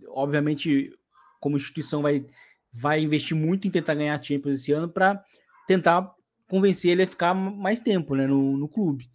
obviamente, 0.09 0.91
como 1.39 1.57
instituição, 1.57 2.01
vai, 2.01 2.26
vai 2.72 3.01
investir 3.01 3.36
muito 3.36 3.67
em 3.67 3.72
tentar 3.72 3.95
ganhar 3.95 4.20
a 4.20 4.22
Champions 4.22 4.59
esse 4.59 4.72
ano 4.72 4.89
para 4.89 5.24
tentar 5.67 6.13
convencer 6.47 6.91
ele 6.91 7.03
a 7.03 7.07
ficar 7.07 7.34
mais 7.34 7.80
tempo 7.80 8.15
né, 8.15 8.28
no, 8.28 8.57
no 8.57 8.67
clube. 8.67 9.09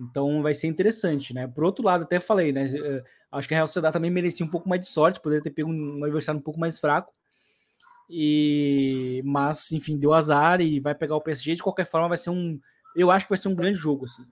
Então 0.00 0.42
vai 0.42 0.54
ser 0.54 0.66
interessante, 0.66 1.34
né? 1.34 1.46
Por 1.46 1.64
outro 1.64 1.84
lado, 1.84 2.04
até 2.04 2.18
falei, 2.18 2.52
né? 2.52 2.64
Eh, 2.64 3.04
acho 3.32 3.46
que 3.46 3.54
a 3.54 3.58
Real 3.58 3.66
Sociedade 3.66 3.92
também 3.92 4.10
merecia 4.10 4.46
um 4.46 4.48
pouco 4.48 4.68
mais 4.68 4.80
de 4.80 4.88
sorte, 4.88 5.20
poderia 5.20 5.42
ter 5.42 5.50
pego 5.50 5.70
um 5.70 6.02
adversário 6.04 6.40
um 6.40 6.42
pouco 6.42 6.58
mais 6.58 6.78
fraco. 6.78 7.12
E 8.08 9.22
mas 9.24 9.70
enfim, 9.72 9.98
deu 9.98 10.12
azar 10.12 10.60
e 10.60 10.80
vai 10.80 10.94
pegar 10.94 11.16
o 11.16 11.20
PSG 11.20 11.56
de 11.56 11.62
qualquer 11.62 11.86
forma 11.86 12.08
vai 12.08 12.18
ser 12.18 12.30
um, 12.30 12.58
eu 12.96 13.10
acho 13.10 13.26
que 13.26 13.30
vai 13.30 13.38
ser 13.38 13.48
um 13.48 13.54
grande 13.54 13.78
jogo 13.78 14.04
assim 14.04 14.24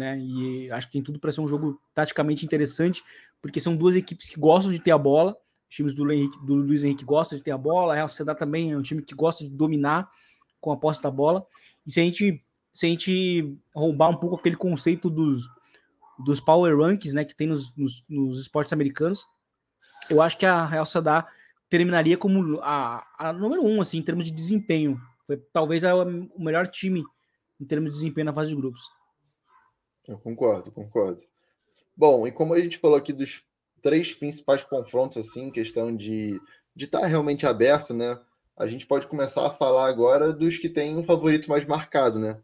né? 0.00 0.18
E 0.18 0.70
acho 0.70 0.86
que 0.86 0.94
tem 0.94 1.02
tudo 1.02 1.20
para 1.20 1.30
ser 1.30 1.42
um 1.42 1.46
jogo 1.46 1.78
taticamente 1.94 2.42
interessante, 2.44 3.04
porque 3.42 3.60
são 3.60 3.76
duas 3.76 3.94
equipes 3.94 4.30
que 4.30 4.40
gostam 4.40 4.72
de 4.72 4.78
ter 4.80 4.92
a 4.92 4.98
bola. 4.98 5.36
Os 5.68 5.76
times 5.76 5.94
do, 5.94 6.10
Henrique, 6.10 6.38
do 6.44 6.54
Luiz 6.54 6.82
Henrique 6.82 7.04
gostam 7.04 7.36
de 7.36 7.44
ter 7.44 7.50
a 7.50 7.58
bola, 7.58 7.92
a 7.92 7.96
Real 7.96 8.08
Sociedade 8.08 8.38
também 8.38 8.72
é 8.72 8.76
um 8.76 8.82
time 8.82 9.02
que 9.02 9.14
gosta 9.14 9.44
de 9.44 9.50
dominar 9.50 10.10
com 10.58 10.72
a 10.72 10.76
posse 10.76 11.02
da 11.02 11.10
bola. 11.10 11.46
E 11.86 11.92
se 11.92 12.00
a 12.00 12.02
gente, 12.02 12.40
se 12.72 12.86
a 12.86 12.88
gente 12.88 13.58
roubar 13.74 14.10
um 14.10 14.16
pouco 14.16 14.36
aquele 14.36 14.56
conceito 14.56 15.10
dos, 15.10 15.48
dos 16.24 16.40
power 16.40 16.76
rankings 16.76 17.14
né, 17.14 17.24
que 17.24 17.34
tem 17.34 17.46
nos, 17.46 17.74
nos, 17.76 18.04
nos 18.08 18.40
esportes 18.40 18.72
americanos, 18.72 19.24
eu 20.08 20.20
acho 20.22 20.38
que 20.38 20.46
a 20.46 20.64
Real 20.64 20.84
Sociedad 20.84 21.26
terminaria 21.68 22.16
como 22.16 22.60
a, 22.62 23.06
a 23.18 23.32
número 23.32 23.64
um, 23.64 23.80
assim, 23.80 23.98
em 23.98 24.02
termos 24.02 24.26
de 24.26 24.32
desempenho. 24.32 25.00
Foi 25.26 25.36
talvez 25.52 25.84
a, 25.84 25.94
o 25.94 26.42
melhor 26.42 26.66
time 26.66 27.04
em 27.60 27.64
termos 27.64 27.90
de 27.90 27.96
desempenho 27.96 28.26
na 28.26 28.34
fase 28.34 28.50
de 28.50 28.56
grupos. 28.56 28.82
Eu 30.08 30.18
concordo, 30.18 30.72
concordo. 30.72 31.22
Bom, 31.96 32.26
e 32.26 32.32
como 32.32 32.54
a 32.54 32.60
gente 32.60 32.78
falou 32.78 32.96
aqui 32.96 33.12
dos 33.12 33.44
três 33.82 34.12
principais 34.14 34.64
confrontos, 34.64 35.18
assim, 35.18 35.50
questão 35.50 35.94
de 35.94 36.40
de 36.74 36.84
estar 36.84 37.00
tá 37.00 37.06
realmente 37.06 37.46
aberto, 37.46 37.92
né? 37.92 38.18
A 38.56 38.66
gente 38.66 38.86
pode 38.86 39.06
começar 39.06 39.46
a 39.46 39.54
falar 39.54 39.88
agora 39.88 40.32
dos 40.32 40.56
que 40.56 40.68
têm 40.68 40.96
um 40.96 41.04
favorito 41.04 41.48
mais 41.48 41.64
marcado, 41.64 42.18
né? 42.18 42.40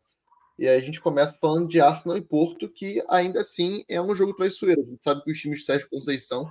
E 0.58 0.66
aí 0.66 0.76
a 0.76 0.82
gente 0.82 1.00
começa 1.00 1.36
falando 1.38 1.68
de 1.68 1.80
Arsenal 1.80 2.16
e 2.16 2.22
Porto, 2.22 2.68
que 2.68 3.04
ainda 3.08 3.40
assim 3.40 3.84
é 3.88 4.00
um 4.00 4.14
jogo 4.14 4.34
traiçoeiro. 4.34 4.82
A 4.82 4.90
gente 4.90 5.04
sabe 5.04 5.22
que 5.22 5.30
os 5.30 5.38
times 5.38 5.58
de 5.58 5.64
Sérgio 5.64 5.88
Conceição 5.90 6.50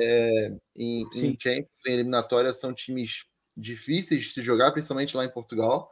é, 0.00 0.52
em, 0.74 1.02
em 1.14 1.36
Champions, 1.38 1.68
em 1.86 1.92
eliminatória, 1.92 2.52
são 2.52 2.72
times 2.72 3.26
difíceis 3.56 4.24
de 4.24 4.30
se 4.30 4.42
jogar, 4.42 4.72
principalmente 4.72 5.16
lá 5.16 5.24
em 5.24 5.30
Portugal. 5.30 5.90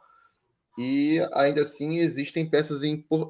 E 0.77 1.19
ainda 1.33 1.61
assim 1.61 1.99
existem 1.99 2.49
peças 2.49 2.81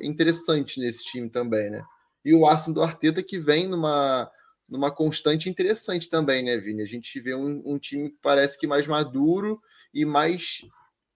interessantes 0.02 0.78
nesse 0.78 1.04
time 1.04 1.30
também, 1.30 1.70
né? 1.70 1.84
E 2.24 2.34
o 2.34 2.48
Arsenal 2.48 2.76
do 2.76 2.82
Arteta 2.90 3.22
que 3.22 3.38
vem 3.38 3.68
numa, 3.68 4.32
numa 4.70 4.90
constante 4.90 5.50
interessante 5.50 6.10
também, 6.10 6.42
né, 6.44 6.58
Vini? 6.58 6.82
A 6.82 6.86
gente 6.86 7.20
vê 7.20 7.36
um, 7.36 7.62
um 7.66 7.78
time 7.78 8.10
que 8.10 8.18
parece 8.22 8.58
que 8.58 8.66
mais 8.66 8.88
maduro 8.88 9.62
e 9.94 10.06
mais 10.06 10.62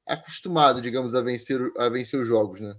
acostumado, 0.05 0.81
digamos, 0.81 1.15
a 1.15 1.21
vencer, 1.21 1.59
a 1.77 1.87
vencer 1.87 2.19
os 2.19 2.27
jogos, 2.27 2.59
né? 2.59 2.75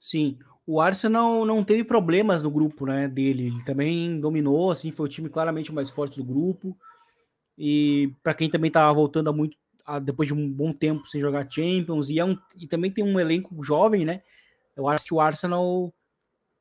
Sim, 0.00 0.38
o 0.66 0.80
Arsenal 0.80 1.44
não 1.44 1.64
teve 1.64 1.82
problemas 1.82 2.42
no 2.42 2.50
grupo, 2.50 2.86
né, 2.86 3.08
dele. 3.08 3.46
Ele 3.46 3.64
também 3.64 4.20
dominou, 4.20 4.70
assim, 4.70 4.90
foi 4.90 5.06
o 5.06 5.08
time 5.08 5.28
claramente 5.28 5.72
mais 5.72 5.90
forte 5.90 6.18
do 6.18 6.24
grupo. 6.24 6.76
E 7.56 8.14
para 8.22 8.34
quem 8.34 8.48
também 8.48 8.68
estava 8.68 8.92
voltando 8.92 9.30
a 9.30 9.32
muito 9.32 9.56
a, 9.88 9.98
depois 9.98 10.28
de 10.28 10.34
um 10.34 10.48
bom 10.52 10.70
tempo 10.70 11.06
sem 11.06 11.18
jogar 11.18 11.50
Champions 11.50 12.10
e, 12.10 12.18
é 12.18 12.24
um, 12.24 12.36
e 12.54 12.68
também 12.68 12.90
tem 12.90 13.02
um 13.02 13.18
elenco 13.18 13.64
jovem, 13.64 14.04
né? 14.04 14.22
Eu 14.76 14.86
acho 14.86 15.06
que 15.06 15.14
o 15.14 15.20
Arsenal 15.20 15.92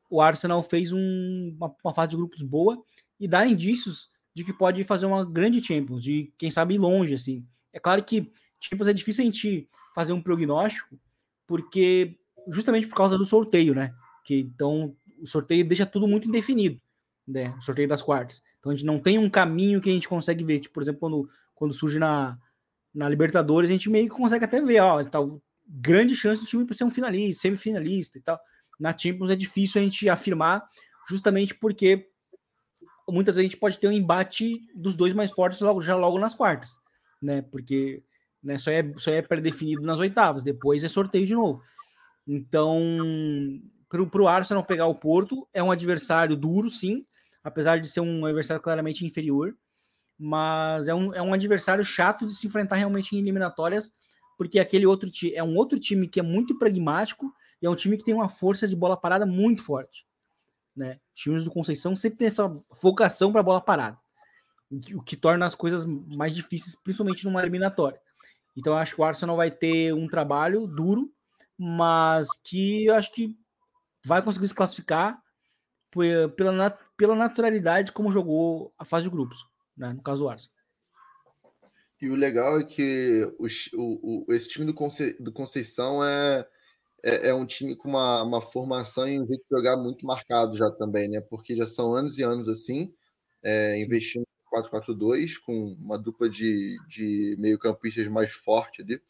o 0.10 0.22
Arsenal 0.22 0.64
fez 0.64 0.94
um, 0.94 1.54
uma, 1.58 1.76
uma, 1.84 1.94
fase 1.94 2.12
de 2.12 2.16
grupos 2.16 2.42
boa 2.42 2.82
e 3.20 3.28
dá 3.28 3.46
indícios 3.46 4.10
de 4.34 4.46
que 4.46 4.54
pode 4.54 4.82
fazer 4.86 5.06
uma 5.06 5.26
grande 5.26 5.62
Champions, 5.62 6.02
de 6.02 6.32
quem 6.38 6.50
sabe 6.50 6.76
ir 6.76 6.78
longe 6.78 7.14
assim. 7.14 7.46
É 7.74 7.80
claro 7.80 8.02
que 8.04 8.32
Champions 8.60 8.88
é 8.88 8.94
difícil 8.94 9.24
a 9.24 9.26
gente 9.26 9.70
fazer 9.94 10.14
um 10.14 10.22
prognóstico, 10.22 10.98
porque 11.46 12.18
justamente 12.50 12.88
por 12.88 12.96
causa 12.96 13.18
do 13.18 13.26
sorteio, 13.26 13.74
né? 13.74 13.94
Que 14.24 14.40
então 14.40 14.96
o 15.20 15.26
sorteio 15.26 15.66
deixa 15.66 15.86
tudo 15.86 16.08
muito 16.08 16.28
indefinido, 16.28 16.80
né? 17.28 17.54
O 17.58 17.62
sorteio 17.62 17.88
das 17.88 18.02
quartas. 18.02 18.42
Então 18.60 18.72
a 18.72 18.76
gente 18.76 18.86
não 18.86 19.00
tem 19.00 19.18
um 19.18 19.30
caminho 19.30 19.82
que 19.82 19.90
a 19.90 19.94
gente 19.94 20.08
consegue 20.08 20.44
ver. 20.44 20.60
Tipo, 20.60 20.76
por 20.76 20.84
exemplo, 20.84 21.00
quando, 21.00 21.30
quando 21.56 21.74
surge 21.74 22.00
na, 22.00 22.38
na 22.94 23.10
Libertadores, 23.10 23.70
a 23.70 23.74
gente 23.74 23.90
meio 23.90 24.10
que 24.10 24.16
consegue 24.16 24.46
até 24.46 24.62
ver, 24.62 24.80
ó, 24.80 25.04
tal, 25.04 25.42
grande 25.68 26.16
chance 26.16 26.42
do 26.42 26.48
time 26.48 26.66
para 26.66 26.76
ser 26.76 26.84
um 26.84 26.92
finalista, 26.92 27.44
semifinalista 27.44 28.18
e 28.18 28.22
tal. 28.22 28.40
Na 28.80 28.96
Champions 28.96 29.32
é 29.32 29.36
difícil 29.36 29.82
a 29.82 29.84
gente 29.84 30.08
afirmar, 30.08 30.64
justamente 31.10 31.56
porque 31.56 32.08
muitas 33.10 33.36
vezes 33.36 33.48
a 33.48 33.52
gente 33.52 33.60
pode 33.60 33.80
ter 33.80 33.88
um 33.88 33.92
embate 33.92 34.60
dos 34.76 34.96
dois 34.96 35.14
mais 35.14 35.32
fortes 35.32 35.62
logo, 35.62 35.82
já 35.82 35.96
logo 35.96 36.20
nas 36.20 36.34
quartas, 36.34 36.78
né? 37.22 37.42
Porque 37.42 38.04
né, 38.44 38.58
só 38.58 38.72
é, 38.72 38.94
só 38.98 39.12
é 39.12 39.22
pré-definido 39.22 39.82
nas 39.82 40.00
oitavas, 40.00 40.44
depois 40.44 40.84
é 40.84 40.88
sorteio 40.88 41.26
de 41.26 41.34
novo. 41.34 41.62
Então, 42.28 42.82
para 43.88 44.22
o 44.22 44.28
Arsenal 44.28 44.64
pegar 44.64 44.88
o 44.88 44.96
Porto, 44.96 45.48
é 45.54 45.64
um 45.64 45.72
adversário 45.72 46.36
duro, 46.36 46.70
sim, 46.70 47.06
apesar 47.44 47.80
de 47.80 47.88
ser 47.88 48.02
um 48.02 48.26
adversário 48.26 48.62
claramente 48.62 49.06
inferior, 49.06 49.56
mas 50.20 50.88
é 50.88 50.94
um, 50.94 51.14
é 51.14 51.22
um 51.22 51.34
adversário 51.34 51.84
chato 51.84 52.26
de 52.26 52.36
se 52.36 52.46
enfrentar 52.46 52.76
realmente 52.76 53.16
em 53.16 53.20
eliminatórias, 53.20 53.92
porque 54.38 54.60
aquele 54.60 54.86
outro 54.86 55.10
é 55.34 55.44
um 55.44 55.56
outro 55.56 55.80
time 55.80 56.08
que 56.08 56.20
é 56.20 56.24
muito 56.24 56.58
pragmático 56.58 57.34
e 57.62 57.66
é 57.66 57.70
um 57.70 57.76
time 57.76 57.98
que 57.98 58.04
tem 58.04 58.14
uma 58.14 58.30
força 58.30 58.68
de 58.68 58.76
bola 58.76 58.98
parada 58.98 59.26
muito 59.26 59.64
forte. 59.64 60.06
Né? 60.76 61.00
Times 61.16 61.44
do 61.44 61.52
Conceição 61.52 61.96
sempre 61.96 62.20
tem 62.20 62.28
essa 62.28 62.54
vocação 62.82 63.32
para 63.32 63.42
bola 63.42 63.62
parada, 63.62 63.98
o 64.94 65.02
que 65.02 65.16
torna 65.16 65.46
as 65.46 65.56
coisas 65.56 65.86
mais 65.86 66.36
difíceis, 66.36 66.76
principalmente 66.76 67.24
numa 67.26 67.42
eliminatória. 67.42 68.00
Então, 68.56 68.76
acho 68.76 68.96
que 68.96 69.02
o 69.02 69.04
Arsenal 69.04 69.38
vai 69.38 69.52
ter 69.52 69.94
um 69.94 70.08
trabalho 70.08 70.68
duro, 70.68 71.12
mas 71.58 72.28
que 72.44 72.86
eu 72.86 72.96
acho 72.96 73.12
que 73.12 73.36
vai 74.06 74.22
conseguir 74.22 74.48
se 74.48 74.56
classificar 74.56 75.22
pela, 76.36 76.72
pela 76.96 77.16
naturalidade 77.16 77.92
como 77.92 78.12
jogou 78.12 78.74
a 78.78 78.86
fase 78.86 79.06
de 79.06 79.10
grupos, 79.10 79.46
né? 79.76 79.94
no 79.94 80.02
caso 80.02 80.24
do 80.24 80.30
Arsenal. 80.30 80.58
E 82.00 82.10
o 82.10 82.16
legal 82.16 82.60
é 82.60 82.64
que 82.64 83.34
os, 83.40 83.70
o, 83.74 84.26
o, 84.28 84.34
esse 84.34 84.48
time 84.50 84.66
do, 84.66 84.74
Conce, 84.74 85.14
do 85.20 85.32
Conceição 85.32 86.04
é, 86.04 86.48
é, 87.04 87.30
é, 87.30 87.34
um 87.34 87.46
time 87.46 87.76
com 87.76 87.90
uma, 87.90 88.22
uma 88.22 88.42
formação 88.42 89.08
e 89.08 89.20
um 89.20 89.26
jeito 89.26 89.44
de 89.50 89.58
jogar 89.58 89.78
muito 89.78 90.06
marcado 90.06 90.56
já 90.56 90.70
também, 90.72 91.10
né? 91.10 91.22
Porque 91.22 91.56
já 91.56 91.66
são 91.66 91.96
anos 91.96 92.20
e 92.20 92.24
anos 92.24 92.48
assim, 92.48 92.94
é, 93.42 93.82
investindo 93.82 94.24
em 94.24 94.62
4-4-2, 94.62 95.40
com 95.44 95.76
uma 95.80 95.98
dupla 95.98 96.30
de, 96.30 96.78
de 96.88 97.36
meio-campistas 97.40 98.08
mais 98.08 98.32
forte 98.32 98.84
ali. 98.84 99.02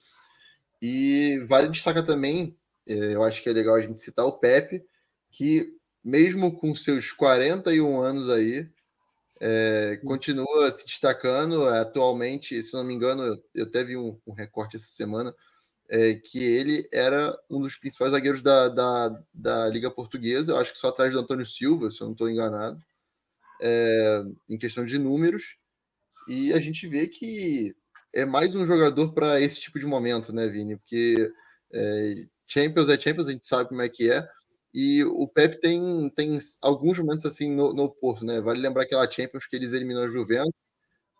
E 0.81 1.39
vale 1.47 1.69
destacar 1.69 2.05
também, 2.05 2.57
é, 2.87 3.15
eu 3.15 3.23
acho 3.23 3.41
que 3.41 3.49
é 3.49 3.53
legal 3.53 3.75
a 3.75 3.81
gente 3.81 3.99
citar 3.99 4.25
o 4.25 4.37
Pepe, 4.37 4.83
que 5.31 5.75
mesmo 6.03 6.57
com 6.57 6.73
seus 6.73 7.11
41 7.11 7.99
anos 8.01 8.29
aí, 8.29 8.69
é, 9.39 9.99
continua 10.03 10.71
se 10.71 10.85
destacando. 10.85 11.67
Atualmente, 11.67 12.61
se 12.63 12.73
não 12.73 12.83
me 12.83 12.93
engano, 12.93 13.41
eu 13.53 13.65
até 13.65 13.83
vi 13.83 13.97
um, 13.97 14.19
um 14.25 14.33
recorte 14.33 14.75
essa 14.75 14.87
semana, 14.87 15.35
é, 15.89 16.15
que 16.15 16.43
ele 16.43 16.87
era 16.91 17.37
um 17.49 17.61
dos 17.61 17.77
principais 17.77 18.11
zagueiros 18.11 18.41
da, 18.41 18.69
da, 18.69 19.23
da, 19.33 19.67
Liga 19.69 19.89
Portuguesa, 19.89 20.51
eu 20.51 20.57
acho 20.57 20.73
que 20.73 20.79
só 20.79 20.89
atrás 20.89 21.13
do 21.13 21.19
Antônio 21.19 21.45
Silva, 21.45 21.91
se 21.91 22.01
eu 22.01 22.05
não 22.05 22.13
estou 22.13 22.29
enganado, 22.29 22.79
é, 23.61 24.23
em 24.49 24.57
questão 24.57 24.85
de 24.85 24.97
números. 24.97 25.57
E 26.27 26.51
a 26.53 26.59
gente 26.59 26.87
vê 26.87 27.07
que 27.07 27.75
é 28.13 28.25
mais 28.25 28.55
um 28.55 28.65
jogador 28.65 29.13
para 29.13 29.39
esse 29.41 29.59
tipo 29.59 29.79
de 29.79 29.85
momento, 29.85 30.33
né, 30.33 30.47
Vini? 30.47 30.77
Porque 30.77 31.31
é, 31.71 32.25
Champions 32.47 32.89
é 32.89 32.99
Champions, 32.99 33.27
a 33.27 33.31
gente 33.31 33.47
sabe 33.47 33.69
como 33.69 33.81
é 33.81 33.89
que 33.89 34.09
é. 34.11 34.27
E 34.73 35.03
o 35.03 35.27
Pep 35.27 35.59
tem, 35.59 36.09
tem 36.15 36.37
alguns 36.61 36.97
momentos 36.99 37.25
assim 37.25 37.53
no, 37.53 37.73
no 37.73 37.89
Porto, 37.89 38.25
né? 38.25 38.39
Vale 38.41 38.59
lembrar 38.59 38.83
aquela 38.83 39.09
Champions 39.09 39.47
que 39.47 39.55
eles 39.55 39.73
eliminam 39.73 40.03
a 40.03 40.09
Juventus, 40.09 40.53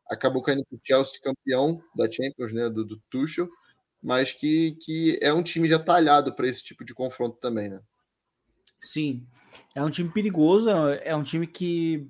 acabou 0.10 0.42
caindo 0.42 0.66
para 0.66 0.76
o 0.76 0.82
Chelsea 0.84 1.22
campeão 1.22 1.82
da 1.96 2.10
Champions, 2.12 2.54
né? 2.54 2.70
Do, 2.70 2.86
do 2.86 3.02
Tuchel, 3.10 3.50
mas 4.02 4.32
que, 4.32 4.78
que 4.82 5.18
é 5.22 5.34
um 5.34 5.44
time 5.44 5.68
já 5.68 5.80
talhado 5.80 6.36
para 6.36 6.48
esse 6.48 6.64
tipo 6.64 6.86
de 6.86 6.94
confronto 6.94 7.38
também, 7.40 7.70
né? 7.70 7.82
Sim, 8.80 9.26
é 9.74 9.84
um 9.84 9.90
time 9.90 10.10
perigoso, 10.10 10.70
é 10.70 11.16
um 11.16 11.24
time 11.24 11.48
que, 11.48 12.08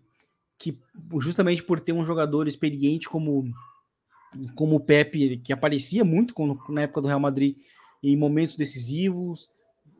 que 0.59 0.77
justamente 1.19 1.63
por 1.63 1.79
ter 1.79 1.93
um 1.93 2.03
jogador 2.03 2.47
experiente 2.47 3.07
como 3.07 3.45
como 4.55 4.75
o 4.75 4.79
Pepe, 4.79 5.37
que 5.37 5.53
aparecia 5.53 6.03
muito 6.03 6.33
na 6.69 6.81
época 6.81 7.01
do 7.01 7.07
Real 7.07 7.19
Madrid 7.19 7.57
em 8.03 8.15
momentos 8.15 8.55
decisivos, 8.55 9.49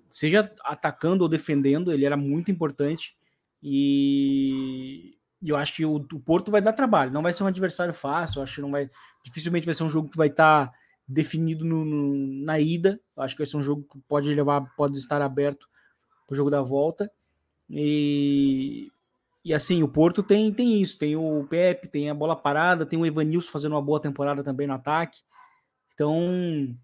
seja 0.10 0.52
atacando 0.64 1.24
ou 1.24 1.30
defendendo, 1.30 1.92
ele 1.92 2.06
era 2.06 2.18
muito 2.18 2.52
importante. 2.52 3.16
E, 3.62 5.18
eu 5.44 5.56
acho 5.56 5.76
que 5.76 5.86
o, 5.86 5.96
o, 5.96 6.20
Porto 6.20 6.52
vai 6.52 6.62
dar 6.62 6.74
trabalho, 6.74 7.12
não 7.12 7.22
vai 7.22 7.34
ser 7.34 7.44
um 7.44 7.48
adversário 7.48 7.94
fácil, 7.94 8.42
acho 8.42 8.56
que 8.56 8.62
não 8.62 8.72
vai. 8.72 8.90
Dificilmente 9.24 9.66
vai 9.66 9.76
ser 9.76 9.84
um 9.84 9.90
jogo 9.90 10.10
que 10.10 10.18
vai 10.18 10.28
estar 10.28 10.68
tá 10.68 10.74
definido 11.08 11.64
no, 11.66 11.86
no, 11.86 12.44
na 12.44 12.60
ida. 12.60 13.00
Eu 13.16 13.24
acho 13.24 13.36
que 13.36 13.40
vai 13.40 13.48
ser 13.48 13.58
um 13.58 13.64
jogo 13.64 13.84
que 13.84 14.00
pode 14.08 14.34
levar, 14.34 14.62
pode 14.76 14.98
estar 14.98 15.22
aberto 15.22 15.68
para 16.26 16.34
o 16.34 16.38
jogo 16.38 16.50
da 16.50 16.62
volta. 16.62 17.12
E, 17.70 18.90
e 19.48 19.54
assim, 19.54 19.82
o 19.82 19.88
Porto 19.88 20.22
tem, 20.22 20.52
tem 20.52 20.82
isso, 20.82 20.98
tem 20.98 21.16
o 21.16 21.48
Pepe, 21.50 21.88
tem 21.88 22.10
a 22.10 22.14
bola 22.14 22.36
parada, 22.36 22.86
tem 22.86 23.00
o 23.00 23.06
Evanilson 23.06 23.50
fazendo 23.50 23.72
uma 23.72 23.82
boa 23.82 23.98
temporada 23.98 24.44
também 24.44 24.68
no 24.68 24.74
ataque. 24.74 25.22
Então, 25.94 26.78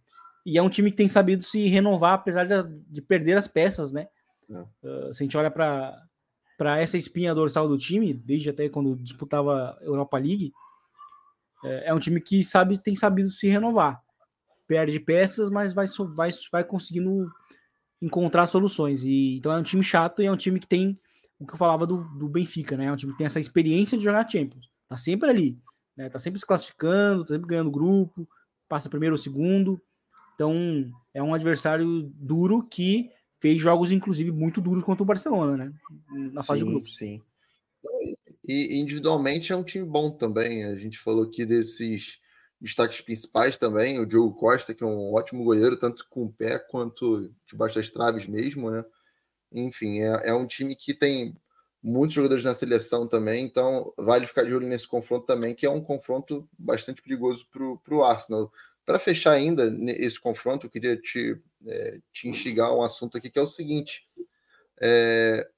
e 0.46 0.58
é 0.58 0.64
um 0.64 0.70
time 0.70 0.90
que 0.90 0.96
tem 0.96 1.10
sabido 1.10 1.44
se 1.44 1.68
renovar, 1.68 2.14
apesar 2.14 2.46
de, 2.46 2.64
de 2.88 3.02
perder 3.02 3.36
as 3.36 3.50
peças, 3.50 3.92
né? 3.92 4.08
Uh, 4.50 5.14
se 5.14 5.22
a 5.22 5.26
gente 5.26 5.36
olha 5.36 5.52
para 5.52 6.80
essa 6.80 6.98
espinha 6.98 7.36
dorsal 7.36 7.68
do 7.68 7.78
time, 7.78 8.14
desde 8.14 8.50
até 8.50 8.70
quando 8.70 8.96
disputava 8.96 9.78
a 9.78 9.84
Europa 9.84 10.18
League, 10.18 10.54
é, 11.66 11.90
é 11.90 11.94
um 11.94 12.00
time 12.00 12.22
que 12.22 12.46
sabe 12.46 12.78
tem 12.78 12.96
sabido 12.96 13.30
se 13.30 13.46
renovar. 13.50 14.02
Perde 14.66 15.02
peças, 15.02 15.50
mas 15.50 15.74
vai, 15.74 15.86
vai, 16.16 16.32
vai 16.50 16.64
conseguindo 16.64 17.30
encontrar 18.02 18.46
soluções. 18.46 19.04
E, 19.04 19.36
então 19.36 19.52
é 19.52 19.58
um 19.58 19.64
time 19.64 19.84
chato 19.84 20.22
e 20.22 20.28
é 20.28 20.32
um 20.32 20.38
time 20.38 20.62
que 20.62 20.68
tem 20.68 20.98
o 21.44 21.48
que 21.48 21.54
eu 21.54 21.58
falava 21.58 21.86
do, 21.86 22.04
do 22.18 22.28
Benfica, 22.28 22.78
né? 22.78 22.86
É 22.86 22.92
um 22.92 22.96
time 22.96 23.12
que 23.12 23.18
tem 23.18 23.28
essa 23.28 23.40
experiência 23.40 23.98
de 23.98 24.04
jogar 24.04 24.30
Champions. 24.30 24.70
Tá 24.88 24.98
sempre 24.98 25.30
ali, 25.30 25.58
né? 25.96 26.10
Tá 26.10 26.18
sempre 26.20 26.40
se 26.40 26.46
classificando, 26.46 27.26
tá 27.26 27.34
sempre 27.34 27.48
ganhando 27.48 27.72
grupo, 27.72 28.28
passa 28.68 28.90
primeiro 28.90 29.16
ou 29.16 29.20
segundo. 29.20 29.82
Então, 30.34 30.92
é 31.14 31.22
um 31.22 31.34
adversário 31.34 32.12
duro 32.16 32.64
que 32.64 33.10
fez 33.40 33.62
jogos, 33.62 33.92
inclusive, 33.92 34.32
muito 34.32 34.62
duros 34.62 34.84
contra 34.84 35.04
o 35.04 35.06
Barcelona, 35.06 35.58
né? 35.58 35.74
Na 36.32 36.42
fase 36.42 36.62
sim, 36.62 36.66
de 36.66 36.72
grupo. 36.72 36.88
Sim. 36.88 37.22
E 38.48 38.80
individualmente 38.80 39.52
é 39.52 39.56
um 39.56 39.64
time 39.64 39.86
bom 39.86 40.10
também. 40.10 40.64
A 40.64 40.76
gente 40.76 40.98
falou 40.98 41.26
aqui 41.26 41.46
desses 41.46 42.20
destaques 42.60 43.02
principais 43.02 43.58
também, 43.58 44.00
o 44.00 44.06
Diogo 44.06 44.34
Costa, 44.36 44.74
que 44.74 44.84
é 44.84 44.88
um 44.88 45.14
ótimo 45.14 45.44
goleiro, 45.44 45.78
tanto 45.78 46.08
com 46.10 46.24
o 46.24 46.32
pé 46.32 46.58
quanto 46.58 47.30
debaixo 47.46 47.76
das 47.76 47.90
traves 47.90 48.26
mesmo, 48.26 48.72
né? 48.72 48.86
Enfim, 49.54 50.02
é, 50.02 50.30
é 50.30 50.34
um 50.34 50.48
time 50.48 50.76
que 50.76 50.94
tem 50.94 51.36
muitos 51.82 52.16
jogadores 52.16 52.44
na 52.44 52.56
seleção 52.56 53.08
também, 53.08 53.46
então 53.46 53.94
vale 53.98 54.26
ficar 54.26 54.44
de 54.44 54.56
olho 54.56 54.68
nesse 54.68 54.88
confronto 54.88 55.26
também, 55.26 55.54
que 55.54 55.66
é 55.66 55.70
um 55.70 55.82
confronto 55.82 56.48
bastante 56.58 57.02
perigoso 57.02 57.46
para 57.84 57.96
o 57.96 58.04
Arsenal. 58.04 58.52
Para 58.86 59.00
fechar 59.00 59.32
ainda 59.32 59.74
esse 59.92 60.20
confronto, 60.20 60.66
eu 60.66 60.70
queria 60.70 60.98
te, 60.98 61.38
é, 61.68 62.00
te 62.12 62.28
instigar 62.28 62.74
um 62.74 62.82
assunto 62.82 63.18
aqui 63.18 63.30
que 63.30 63.40
é 63.40 63.42
o 63.42 63.48
seguinte: 63.48 64.08
é, 64.82 65.50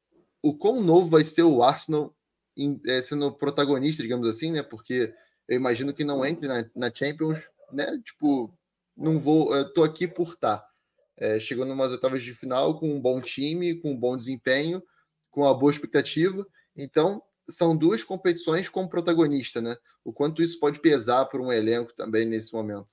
o 0.41 0.55
quão 0.55 0.81
novo 0.81 1.09
vai 1.09 1.23
ser 1.23 1.43
o 1.43 1.63
Arsenal 1.63 2.15
em, 2.57 2.79
é, 2.85 3.01
sendo 3.01 3.31
protagonista, 3.31 4.03
digamos 4.03 4.27
assim, 4.27 4.51
né? 4.51 4.61
Porque 4.63 5.13
eu 5.47 5.55
imagino 5.55 5.93
que 5.93 6.03
não 6.03 6.25
entre 6.25 6.47
na, 6.47 6.65
na 6.75 6.93
Champions, 6.93 7.49
né? 7.71 7.99
Tipo, 8.03 8.51
não 8.95 9.19
vou, 9.19 9.55
eu 9.55 9.71
tô 9.73 9.83
aqui 9.83 10.07
por 10.07 10.27
estar. 10.27 10.57
Tá. 10.57 10.74
É, 11.17 11.39
chegou 11.39 11.65
numas 11.65 11.91
oitavas 11.91 12.23
de 12.23 12.33
final 12.33 12.77
com 12.79 12.89
um 12.89 12.99
bom 12.99 13.21
time, 13.21 13.75
com 13.75 13.91
um 13.91 13.97
bom 13.97 14.17
desempenho, 14.17 14.83
com 15.31 15.41
uma 15.41 15.57
boa 15.57 15.71
expectativa. 15.71 16.45
Então, 16.75 17.21
são 17.49 17.75
duas 17.75 18.03
competições 18.03 18.67
como 18.67 18.89
protagonista, 18.89 19.61
né? 19.61 19.77
O 20.03 20.11
quanto 20.11 20.41
isso 20.41 20.59
pode 20.59 20.79
pesar 20.79 21.25
para 21.25 21.41
um 21.41 21.51
elenco 21.51 21.93
também 21.95 22.25
nesse 22.25 22.53
momento. 22.53 22.87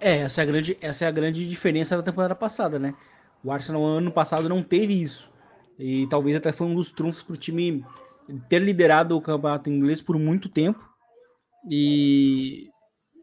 É, 0.00 0.18
essa 0.18 0.42
é 0.42 0.44
a 0.44 0.46
grande, 0.46 0.76
essa 0.80 1.04
é 1.04 1.08
a 1.08 1.12
grande 1.12 1.48
diferença 1.48 1.96
da 1.96 2.02
temporada 2.02 2.34
passada, 2.34 2.78
né? 2.78 2.94
O 3.42 3.50
Arsenal 3.50 3.84
ano 3.84 4.10
passado 4.10 4.48
não 4.48 4.62
teve 4.62 5.00
isso. 5.00 5.30
E 5.78 6.06
talvez 6.08 6.36
até 6.36 6.52
foi 6.52 6.66
um 6.66 6.74
dos 6.74 6.90
trunfos 6.90 7.22
para 7.22 7.34
o 7.34 7.36
time 7.36 7.84
ter 8.48 8.58
liderado 8.58 9.16
o 9.16 9.22
campeonato 9.22 9.70
inglês 9.70 10.02
por 10.02 10.18
muito 10.18 10.48
tempo. 10.48 10.86
E, 11.70 12.70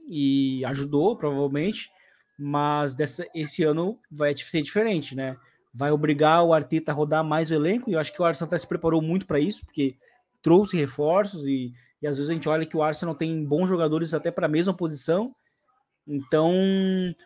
e 0.08 0.64
ajudou, 0.66 1.16
provavelmente. 1.18 1.92
Mas 2.38 2.94
dessa, 2.94 3.26
esse 3.34 3.64
ano 3.64 4.00
vai 4.12 4.36
ser 4.36 4.62
diferente, 4.62 5.16
né? 5.16 5.38
Vai 5.74 5.92
obrigar 5.92 6.44
o 6.44 6.54
Arteta 6.54 6.92
a 6.92 6.96
rodar 6.96 7.24
mais 7.24 7.52
o 7.52 7.54
elenco. 7.54 7.90
E 7.90 7.94
eu 7.94 8.00
acho 8.00 8.14
que 8.14 8.22
o 8.22 8.26
Arsenal 8.26 8.48
até 8.48 8.58
se 8.58 8.68
preparou 8.68 9.02
muito 9.02 9.26
para 9.26 9.40
isso, 9.40 9.66
porque 9.66 9.96
trouxe 10.42 10.78
reforços. 10.78 11.48
E, 11.48 11.74
e 12.02 12.08
às 12.08 12.18
vezes 12.18 12.30
a 12.30 12.34
gente 12.34 12.50
olha 12.50 12.66
que 12.66 12.78
o 12.78 12.84
Arsenal 12.84 13.16
tem 13.16 13.44
bons 13.44 13.68
jogadores 13.68 14.14
até 14.14 14.32
para 14.32 14.46
a 14.46 14.50
mesma 14.50 14.74
posição 14.74 15.34
então, 16.08 16.54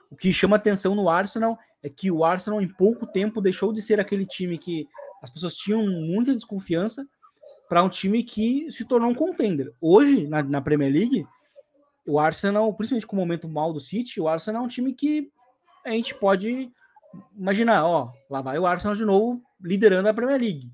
o 0.09 0.15
que 0.15 0.31
chama 0.31 0.55
atenção 0.55 0.95
no 0.95 1.09
Arsenal 1.09 1.57
é 1.83 1.89
que 1.89 2.09
o 2.09 2.23
Arsenal, 2.23 2.61
em 2.61 2.67
pouco 2.67 3.05
tempo, 3.05 3.41
deixou 3.41 3.73
de 3.73 3.81
ser 3.81 3.99
aquele 3.99 4.25
time 4.25 4.57
que 4.57 4.87
as 5.21 5.29
pessoas 5.29 5.55
tinham 5.55 5.85
muita 5.85 6.33
desconfiança 6.33 7.05
para 7.67 7.83
um 7.83 7.89
time 7.89 8.23
que 8.23 8.71
se 8.71 8.85
tornou 8.85 9.09
um 9.09 9.15
contender. 9.15 9.73
Hoje, 9.81 10.27
na, 10.27 10.41
na, 10.41 10.61
Premier 10.61 10.91
League, 10.91 11.25
o 12.07 12.19
Arsenal, 12.19 12.73
principalmente 12.73 13.07
com 13.07 13.15
o 13.15 13.19
momento 13.19 13.47
mal 13.47 13.71
do 13.73 13.79
City, 13.79 14.19
o 14.19 14.27
Arsenal 14.27 14.63
é 14.63 14.65
um 14.65 14.69
time 14.69 14.93
que 14.93 15.31
a 15.85 15.91
gente 15.91 16.15
pode 16.15 16.71
imaginar, 17.35 17.85
ó, 17.85 18.11
lá 18.29 18.41
vai 18.41 18.57
o 18.59 18.65
Arsenal 18.65 18.95
de 18.95 19.05
novo 19.05 19.41
liderando 19.61 20.09
a 20.09 20.13
Premier 20.13 20.39
League. 20.39 20.71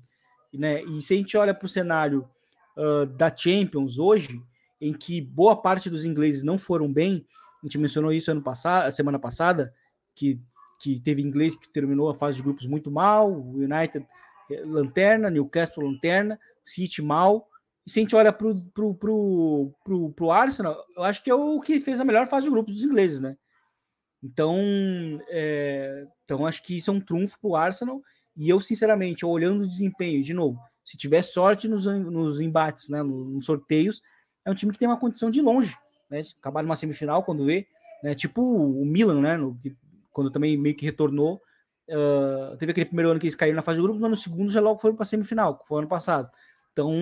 Né? 0.52 0.82
E 0.82 1.02
se 1.02 1.14
a 1.14 1.16
gente 1.16 1.36
olha 1.36 1.54
para 1.54 1.66
o 1.66 1.68
cenário 1.68 2.28
uh, 2.76 3.06
da 3.06 3.34
Champions 3.34 3.98
hoje, 3.98 4.40
em 4.80 4.92
que 4.92 5.20
boa 5.20 5.56
parte 5.56 5.90
dos 5.90 6.04
ingleses 6.04 6.42
não 6.42 6.58
foram 6.58 6.92
bem, 6.92 7.26
a 7.62 7.66
gente 7.66 7.78
mencionou 7.78 8.12
isso 8.12 8.30
ano 8.30 8.42
passado, 8.42 8.90
semana 8.92 9.18
passada, 9.18 9.74
que, 10.14 10.40
que 10.80 11.00
teve 11.00 11.22
inglês 11.22 11.56
que 11.56 11.68
terminou 11.68 12.08
a 12.08 12.14
fase 12.14 12.38
de 12.38 12.42
grupos 12.42 12.66
muito 12.66 12.90
mal, 12.90 13.30
o 13.30 13.56
United 13.56 14.06
eh, 14.50 14.62
lanterna, 14.64 15.30
Newcastle 15.30 15.84
lanterna, 15.84 16.38
City 16.64 17.02
mal. 17.02 17.48
E 17.86 17.90
se 17.90 18.00
a 18.00 18.02
gente 18.02 18.16
olha 18.16 18.32
para 18.32 18.46
o 18.46 20.32
Arsenal, 20.32 20.84
eu 20.96 21.04
acho 21.04 21.22
que 21.22 21.30
é 21.30 21.34
o 21.34 21.60
que 21.60 21.80
fez 21.80 22.00
a 22.00 22.04
melhor 22.04 22.26
fase 22.26 22.44
de 22.44 22.50
grupos 22.50 22.74
dos 22.74 22.84
ingleses, 22.84 23.20
né? 23.20 23.36
Então, 24.22 24.56
é, 25.28 26.06
então 26.24 26.46
acho 26.46 26.62
que 26.62 26.76
isso 26.76 26.90
é 26.90 26.92
um 26.92 27.00
trunfo 27.00 27.38
para 27.40 27.48
o 27.48 27.56
Arsenal. 27.56 28.02
E 28.36 28.48
eu, 28.48 28.60
sinceramente, 28.60 29.24
olhando 29.24 29.62
o 29.62 29.68
desempenho, 29.68 30.22
de 30.22 30.34
novo, 30.34 30.58
se 30.84 30.96
tiver 30.96 31.22
sorte 31.22 31.68
nos, 31.68 31.86
nos 31.86 32.40
embates, 32.40 32.88
né, 32.88 33.02
nos 33.02 33.44
sorteios, 33.44 34.02
é 34.44 34.50
um 34.50 34.54
time 34.54 34.72
que 34.72 34.78
tem 34.78 34.88
uma 34.88 34.98
condição 34.98 35.30
de 35.30 35.40
longe 35.40 35.74
né? 36.10 36.22
Acabar 36.38 36.62
numa 36.62 36.76
semifinal 36.76 37.22
quando 37.22 37.44
vê, 37.44 37.66
né? 38.02 38.14
Tipo 38.14 38.42
o 38.42 38.84
Milan, 38.84 39.20
né? 39.20 39.36
No, 39.36 39.56
que, 39.56 39.76
quando 40.12 40.30
também 40.30 40.56
meio 40.56 40.74
que 40.74 40.84
retornou. 40.84 41.40
Uh, 41.88 42.56
teve 42.56 42.72
aquele 42.72 42.86
primeiro 42.86 43.10
ano 43.10 43.20
que 43.20 43.26
eles 43.26 43.36
caíram 43.36 43.56
na 43.56 43.62
fase 43.62 43.78
de 43.78 43.82
grupo, 43.82 44.00
mas 44.00 44.10
no 44.10 44.16
segundo 44.16 44.50
já 44.50 44.60
logo 44.60 44.80
foram 44.80 44.96
para 44.96 45.04
semifinal, 45.04 45.58
que 45.58 45.66
foi 45.66 45.78
ano 45.78 45.88
passado. 45.88 46.30
Então, 46.72 46.92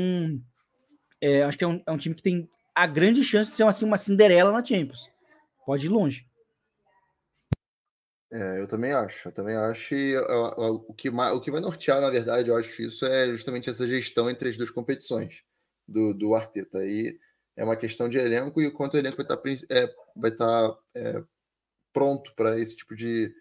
é, 1.20 1.42
acho 1.42 1.58
que 1.58 1.64
é 1.64 1.66
um, 1.66 1.82
é 1.86 1.92
um, 1.92 1.98
time 1.98 2.14
que 2.14 2.22
tem 2.22 2.48
a 2.74 2.86
grande 2.86 3.22
chance 3.24 3.50
de 3.50 3.56
ser 3.56 3.64
assim, 3.64 3.84
uma 3.84 3.96
Cinderela 3.96 4.52
na 4.52 4.64
Champions. 4.64 5.10
Pode 5.64 5.86
ir 5.86 5.88
longe. 5.88 6.26
É, 8.32 8.60
eu 8.60 8.66
também 8.66 8.92
acho, 8.92 9.28
eu 9.28 9.32
também 9.32 9.54
acho. 9.54 9.94
E, 9.94 10.16
o, 10.18 10.92
que, 10.92 11.08
o 11.08 11.40
que 11.40 11.50
vai 11.50 11.60
nortear, 11.60 12.00
na 12.00 12.10
verdade, 12.10 12.48
eu 12.48 12.56
acho 12.56 12.82
isso 12.82 13.06
é 13.06 13.28
justamente 13.28 13.70
essa 13.70 13.86
gestão 13.86 14.28
entre 14.28 14.48
as 14.48 14.56
duas 14.56 14.70
competições 14.70 15.42
do, 15.86 16.12
do 16.12 16.34
Arteta. 16.34 16.84
E 16.84 17.18
é 17.56 17.64
uma 17.64 17.76
questão 17.76 18.08
de 18.08 18.18
elenco 18.18 18.60
e 18.60 18.66
o 18.66 18.72
quanto 18.72 18.94
o 18.94 18.98
elenco 18.98 19.16
vai 19.16 19.24
estar, 19.24 19.36
tá 19.36 19.48
é, 19.70 19.94
vai 20.16 20.30
estar 20.30 20.68
tá, 20.68 20.78
é, 20.96 21.22
pronto 21.92 22.34
para 22.34 22.58
esse 22.58 22.76
tipo 22.76 22.96
de, 22.96 23.32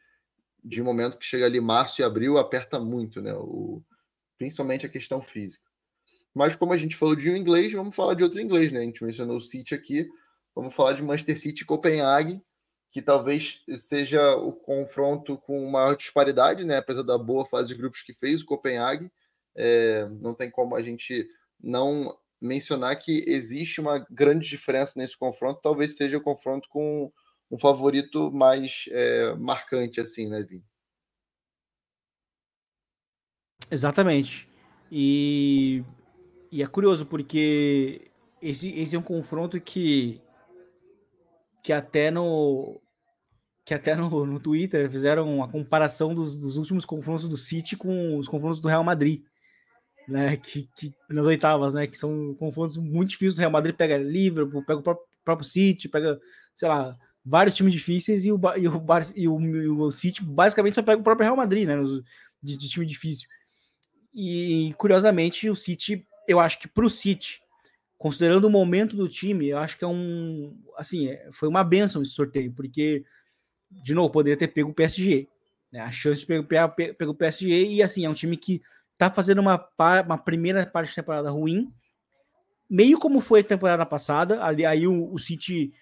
de 0.63 0.83
momento 0.83 1.17
que 1.17 1.25
chega 1.25 1.45
ali 1.47 1.59
março 1.59 2.01
e 2.01 2.03
abril, 2.03 2.37
aperta 2.37 2.79
muito, 2.79 3.21
né? 3.21 3.33
O, 3.33 3.83
principalmente 4.37 4.85
a 4.85 4.89
questão 4.89 5.21
física. 5.21 5.72
Mas 6.33 6.55
como 6.55 6.73
a 6.73 6.77
gente 6.77 6.95
falou 6.95 7.15
de 7.15 7.29
um 7.29 7.35
inglês, 7.35 7.71
vamos 7.73 7.95
falar 7.95 8.15
de 8.15 8.23
outro 8.23 8.41
inglês, 8.41 8.71
né? 8.71 8.79
A 8.79 8.83
gente 8.83 9.03
mencionou 9.03 9.37
o 9.37 9.41
City 9.41 9.75
aqui, 9.75 10.09
vamos 10.55 10.73
falar 10.73 10.93
de 10.93 11.03
Manchester 11.03 11.37
City 11.37 11.63
e 11.63 11.65
Copenhague, 11.65 12.41
que 12.91 13.01
talvez 13.01 13.61
seja 13.75 14.35
o 14.35 14.51
confronto 14.53 15.37
com 15.37 15.69
maior 15.69 15.95
disparidade, 15.95 16.63
né? 16.63 16.77
Apesar 16.77 17.03
da 17.03 17.17
boa 17.17 17.45
fase 17.45 17.69
de 17.69 17.75
grupos 17.75 18.01
que 18.01 18.13
fez 18.13 18.41
o 18.41 18.45
Copenhague, 18.45 19.11
é, 19.55 20.07
não 20.21 20.33
tem 20.33 20.49
como 20.49 20.75
a 20.75 20.81
gente 20.81 21.27
não 21.61 22.17
mencionar 22.41 22.97
que 22.97 23.23
existe 23.25 23.79
uma 23.79 23.99
grande 24.09 24.49
diferença 24.49 24.93
nesse 24.97 25.17
confronto, 25.17 25.61
talvez 25.61 25.95
seja 25.95 26.17
o 26.17 26.21
confronto 26.21 26.67
com 26.67 27.11
um 27.49 27.57
favorito 27.57 28.31
mais 28.31 28.85
é, 28.89 29.33
marcante, 29.35 30.01
assim, 30.01 30.27
né, 30.27 30.41
Vini? 30.43 30.65
Exatamente. 33.71 34.49
E, 34.91 35.83
e 36.53 36.63
é 36.63 36.67
curioso 36.67 37.05
porque 37.05 38.11
esse, 38.41 38.69
esse 38.79 38.95
é 38.95 38.99
um 38.99 39.03
confronto 39.03 39.59
que 39.59 40.21
que 41.63 41.73
até 41.73 42.11
no 42.11 42.81
que 43.65 43.73
até 43.73 43.95
no, 43.95 44.25
no 44.25 44.39
Twitter 44.39 44.89
fizeram 44.89 45.37
uma 45.37 45.47
comparação 45.47 46.13
dos, 46.13 46.37
dos 46.37 46.57
últimos 46.57 46.85
confrontos 46.85 47.27
do 47.27 47.37
City 47.37 47.75
com 47.75 48.17
os 48.17 48.27
confrontos 48.27 48.59
do 48.59 48.67
Real 48.67 48.83
Madrid 48.83 49.23
né, 50.07 50.37
que, 50.37 50.69
que, 50.75 50.93
nas 51.09 51.25
oitavas, 51.25 51.73
né, 51.73 51.87
que 51.87 51.97
são 51.97 52.35
confrontos 52.35 52.77
muito 52.77 53.09
difíceis. 53.09 53.37
O 53.37 53.39
Real 53.39 53.51
Madrid 53.51 53.75
pega 53.75 53.97
Liverpool, 53.97 54.63
pega 54.65 54.79
o 54.79 54.83
próprio, 54.83 55.07
próprio 55.23 55.47
City, 55.47 55.87
pega, 55.87 56.19
sei 56.53 56.67
lá, 56.67 56.97
vários 57.25 57.55
times 57.55 57.73
difíceis 57.73 58.25
e 58.25 58.31
o, 58.31 58.39
e 58.57 58.67
o, 58.67 58.79
Bar, 58.79 59.05
e 59.15 59.27
o, 59.27 59.39
e 59.39 59.67
o 59.69 59.91
City 59.91 60.23
basicamente 60.23 60.75
só 60.75 60.83
pega 60.83 60.99
o 60.99 61.03
próprio 61.03 61.25
Real 61.25 61.37
Madrid, 61.37 61.67
né, 61.67 61.77
de, 62.41 62.57
de 62.57 62.69
time 62.69 62.85
difícil. 62.85 63.27
E 64.13 64.73
curiosamente, 64.77 65.49
o 65.49 65.55
City, 65.55 66.05
eu 66.27 66.39
acho 66.39 66.59
que 66.59 66.67
para 66.67 66.85
o 66.85 66.89
City, 66.89 67.41
considerando 67.97 68.45
o 68.45 68.49
momento 68.49 68.95
do 68.95 69.07
time, 69.07 69.49
eu 69.49 69.57
acho 69.57 69.77
que 69.77 69.83
é 69.83 69.87
um, 69.87 70.57
assim, 70.77 71.07
é, 71.07 71.29
foi 71.31 71.47
uma 71.47 71.63
benção 71.63 72.01
esse 72.01 72.11
sorteio, 72.11 72.51
porque, 72.53 73.05
de 73.71 73.93
novo, 73.93 74.11
poderia 74.11 74.37
ter 74.37 74.47
pego 74.47 74.71
o 74.71 74.73
PSG, 74.73 75.27
né, 75.71 75.79
a 75.79 75.91
chance 75.91 76.21
de 76.21 76.25
pegar, 76.25 76.69
pegar, 76.69 77.09
o 77.09 77.15
PSG 77.15 77.65
e, 77.65 77.81
assim, 77.81 78.05
é 78.05 78.09
um 78.09 78.13
time 78.13 78.37
que 78.37 78.61
tá 78.97 79.09
fazendo 79.09 79.39
uma, 79.39 79.69
uma 80.05 80.17
primeira 80.17 80.65
parte 80.65 80.89
de 80.89 80.95
temporada 80.95 81.31
ruim, 81.31 81.73
meio 82.69 82.97
como 82.99 83.19
foi 83.19 83.41
a 83.41 83.43
temporada 83.43 83.85
passada. 83.85 84.43
Ali, 84.43 84.65
aí 84.65 84.87
o, 84.87 85.11
o 85.11 85.19
City 85.19 85.73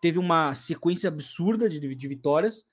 teve 0.00 0.18
uma 0.18 0.54
sequência 0.54 1.08
absurda 1.08 1.68
de, 1.68 1.94
de, 1.94 2.08
vitórias 2.08 2.66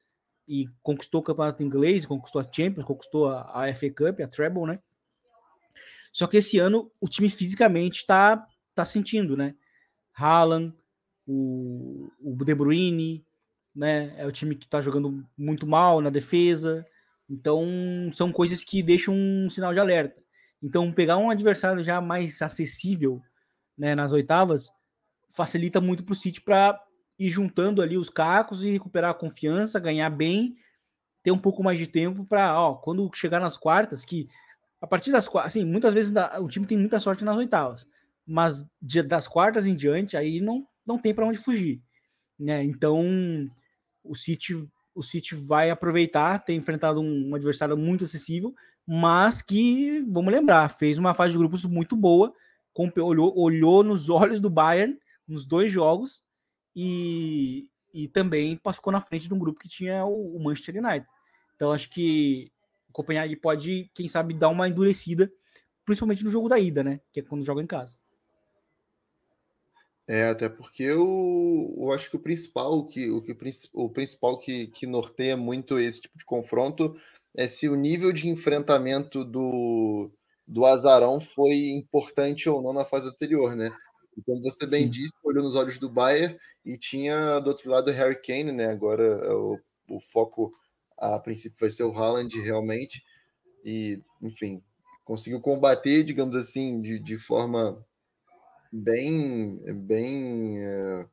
e 0.47 0.65
conquistou 0.81 1.21
o 1.21 1.23
campeonato 1.23 1.63
inglês, 1.63 2.05
conquistou 2.05 2.41
a 2.41 2.47
Champions, 2.51 2.85
conquistou 2.85 3.29
a, 3.29 3.65
a 3.65 3.73
FA 3.73 3.89
Cup, 3.89 4.19
a 4.19 4.27
Treble, 4.27 4.65
né? 4.65 4.79
Só 6.13 6.27
que 6.27 6.37
esse 6.37 6.57
ano 6.57 6.89
o 7.01 7.09
time 7.09 7.29
fisicamente 7.29 8.05
tá, 8.05 8.47
tá 8.73 8.85
sentindo, 8.85 9.35
né? 9.35 9.53
Haaland, 10.13 10.73
o, 11.27 12.09
o 12.21 12.45
De 12.45 12.55
Bruyne, 12.55 13.25
né? 13.75 14.13
É 14.17 14.25
o 14.25 14.31
time 14.31 14.55
que 14.55 14.67
tá 14.67 14.79
jogando 14.79 15.27
muito 15.37 15.67
mal 15.67 15.99
na 15.99 16.09
defesa. 16.09 16.85
Então, 17.29 17.65
são 18.13 18.31
coisas 18.31 18.63
que 18.63 18.81
deixam 18.81 19.13
um 19.13 19.49
sinal 19.49 19.73
de 19.73 19.79
alerta. 19.79 20.23
Então, 20.61 20.93
pegar 20.93 21.17
um 21.17 21.29
adversário 21.29 21.83
já 21.83 21.99
mais 21.99 22.41
acessível 22.41 23.21
né, 23.77 23.95
nas 23.95 24.13
oitavas 24.13 24.71
facilita 25.33 25.81
muito 25.81 26.03
para 26.03 26.13
o 26.13 26.15
City 26.15 26.39
para 26.39 26.79
ir 27.19 27.29
juntando 27.29 27.81
ali 27.81 27.97
os 27.97 28.09
cacos 28.09 28.63
e 28.63 28.69
recuperar 28.69 29.11
a 29.11 29.15
confiança, 29.15 29.79
ganhar 29.79 30.09
bem, 30.09 30.55
ter 31.23 31.31
um 31.31 31.37
pouco 31.37 31.63
mais 31.63 31.77
de 31.77 31.87
tempo 31.87 32.25
para, 32.25 32.57
ó, 32.59 32.75
quando 32.75 33.09
chegar 33.13 33.39
nas 33.39 33.57
quartas, 33.57 34.05
que 34.05 34.29
a 34.83 34.87
partir 34.87 35.13
das 35.13 35.33
assim, 35.37 35.63
muitas 35.63 35.93
vezes 35.93 36.13
o 36.41 36.47
time 36.49 36.67
tem 36.67 36.77
muita 36.77 36.99
sorte 36.99 37.23
nas 37.23 37.37
oitavas, 37.37 37.87
mas 38.27 38.65
das 39.07 39.29
quartas 39.29 39.65
em 39.65 39.73
diante 39.73 40.17
aí 40.17 40.41
não, 40.41 40.67
não 40.85 40.97
tem 40.97 41.15
para 41.15 41.25
onde 41.25 41.37
fugir, 41.37 41.81
né? 42.37 42.61
Então 42.65 43.01
o 44.03 44.13
City 44.13 44.69
o 44.93 45.01
City 45.01 45.35
vai 45.35 45.69
aproveitar 45.69 46.43
ter 46.43 46.53
enfrentado 46.53 46.99
um, 46.99 47.29
um 47.29 47.33
adversário 47.33 47.77
muito 47.77 48.03
acessível, 48.03 48.53
mas 48.85 49.41
que 49.41 50.01
vamos 50.01 50.33
lembrar 50.33 50.67
fez 50.67 50.99
uma 50.99 51.13
fase 51.13 51.31
de 51.31 51.37
grupos 51.39 51.63
muito 51.63 51.95
boa, 51.95 52.33
com, 52.73 52.91
olhou, 52.97 53.33
olhou 53.39 53.85
nos 53.85 54.09
olhos 54.09 54.41
do 54.41 54.49
Bayern 54.49 54.99
nos 55.25 55.45
dois 55.45 55.71
jogos 55.71 56.25
e, 56.75 57.69
e 57.93 58.09
também 58.09 58.59
ficou 58.73 58.91
na 58.91 58.99
frente 58.99 59.29
de 59.29 59.33
um 59.33 59.39
grupo 59.39 59.61
que 59.61 59.69
tinha 59.69 60.03
o, 60.03 60.35
o 60.35 60.43
Manchester 60.43 60.83
United. 60.83 61.07
Então 61.55 61.71
acho 61.71 61.89
que 61.89 62.51
o 62.93 63.01
Copenhague 63.01 63.35
pode, 63.35 63.89
quem 63.95 64.07
sabe, 64.07 64.35
dar 64.35 64.49
uma 64.49 64.67
endurecida, 64.67 65.31
principalmente 65.83 66.23
no 66.23 66.29
jogo 66.29 66.47
da 66.47 66.59
ida, 66.59 66.83
né? 66.83 67.01
Que 67.11 67.21
é 67.21 67.23
quando 67.23 67.43
joga 67.43 67.61
em 67.61 67.65
casa. 67.65 67.97
É, 70.07 70.29
até 70.29 70.47
porque 70.47 70.83
eu, 70.83 71.73
eu 71.77 71.91
acho 71.91 72.09
que 72.09 72.17
o 72.17 72.19
principal 72.19 72.85
que 72.85 73.09
o, 73.09 73.21
que, 73.21 73.35
o 73.73 73.89
principal 73.89 74.37
que, 74.37 74.67
que 74.67 74.85
norteia 74.85 75.35
muito 75.35 75.79
esse 75.79 76.01
tipo 76.01 76.17
de 76.17 76.25
confronto 76.25 76.95
é 77.35 77.47
se 77.47 77.67
o 77.67 77.75
nível 77.75 78.11
de 78.11 78.27
enfrentamento 78.27 79.23
do, 79.23 80.11
do 80.45 80.65
Azarão 80.65 81.19
foi 81.19 81.69
importante 81.69 82.47
ou 82.47 82.61
não 82.61 82.73
na 82.73 82.85
fase 82.85 83.07
anterior, 83.07 83.55
né? 83.55 83.75
E 84.15 84.21
como 84.21 84.41
você 84.41 84.67
bem 84.67 84.83
Sim. 84.83 84.89
disse, 84.91 85.13
olhou 85.23 85.43
nos 85.43 85.55
olhos 85.55 85.79
do 85.79 85.89
Bayern 85.89 86.37
e 86.63 86.77
tinha 86.77 87.39
do 87.39 87.47
outro 87.47 87.71
lado 87.71 87.89
o 87.89 87.93
Harry 87.93 88.21
Kane, 88.21 88.51
né? 88.51 88.67
Agora 88.67 89.03
é 89.03 89.33
o, 89.33 89.57
o 89.89 89.99
foco 89.99 90.53
a 90.97 91.19
princípio 91.19 91.57
vai 91.59 91.69
ser 91.69 91.83
o 91.83 91.91
Haaland 91.91 92.39
realmente. 92.41 93.03
E, 93.63 94.01
enfim, 94.21 94.61
conseguiu 95.03 95.39
combater, 95.41 96.03
digamos 96.03 96.35
assim, 96.35 96.81
de, 96.81 96.99
de 96.99 97.17
forma 97.17 97.83
bem, 98.71 99.61
bem 99.85 100.59
é, 100.59 101.07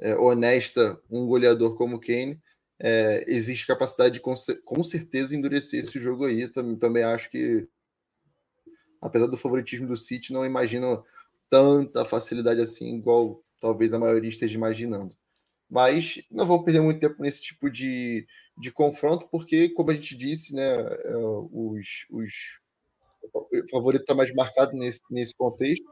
é, 0.00 0.16
honesta 0.16 1.00
um 1.10 1.26
goleador 1.26 1.76
como 1.76 2.00
Kane. 2.00 2.40
É, 2.78 3.24
existe 3.28 3.66
capacidade 3.66 4.14
de 4.14 4.20
com, 4.20 4.34
com 4.64 4.82
certeza 4.82 5.36
endurecer 5.36 5.80
esse 5.80 5.98
jogo 5.98 6.24
aí. 6.24 6.48
Também, 6.48 6.76
também 6.76 7.04
acho 7.04 7.30
que, 7.30 7.68
apesar 9.00 9.26
do 9.26 9.36
favoritismo 9.36 9.86
do 9.86 9.96
City, 9.96 10.32
não 10.32 10.44
imagino 10.44 11.04
tanta 11.48 12.04
facilidade 12.04 12.60
assim, 12.60 12.96
igual 12.96 13.44
talvez 13.60 13.92
a 13.92 13.98
maioria 13.98 14.30
esteja 14.30 14.56
imaginando. 14.56 15.16
Mas 15.72 16.22
não 16.30 16.46
vou 16.46 16.62
perder 16.62 16.82
muito 16.82 17.00
tempo 17.00 17.22
nesse 17.22 17.40
tipo 17.40 17.70
de, 17.70 18.26
de 18.58 18.70
confronto, 18.70 19.26
porque, 19.30 19.70
como 19.70 19.90
a 19.90 19.94
gente 19.94 20.14
disse, 20.14 20.54
né, 20.54 20.62
é, 20.62 21.16
os, 21.16 22.04
os 22.10 22.32
o 23.32 23.70
favorito 23.70 24.02
está 24.02 24.14
mais 24.14 24.30
marcado 24.34 24.76
nesse, 24.76 25.00
nesse 25.10 25.34
contexto. 25.34 25.86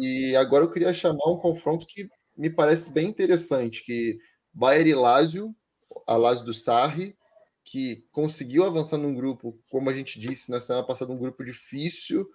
E 0.00 0.34
agora 0.34 0.64
eu 0.64 0.70
queria 0.72 0.92
chamar 0.92 1.30
um 1.30 1.36
confronto 1.36 1.86
que 1.86 2.08
me 2.36 2.50
parece 2.50 2.92
bem 2.92 3.06
interessante, 3.06 3.84
que 3.84 4.18
Bayern 4.52 4.90
e 4.90 4.94
Lazio, 4.94 5.54
a 6.04 6.16
Lazio 6.16 6.46
do 6.46 6.54
Sarri, 6.54 7.16
que 7.62 8.04
conseguiu 8.10 8.64
avançar 8.64 8.96
num 8.98 9.14
grupo, 9.14 9.56
como 9.70 9.90
a 9.90 9.94
gente 9.94 10.18
disse 10.18 10.50
na 10.50 10.60
semana 10.60 10.84
passada, 10.84 11.12
um 11.12 11.18
grupo 11.18 11.44
difícil, 11.44 12.28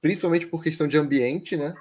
principalmente 0.00 0.46
por 0.46 0.62
questão 0.62 0.86
de 0.86 0.96
ambiente, 0.96 1.56
né? 1.56 1.74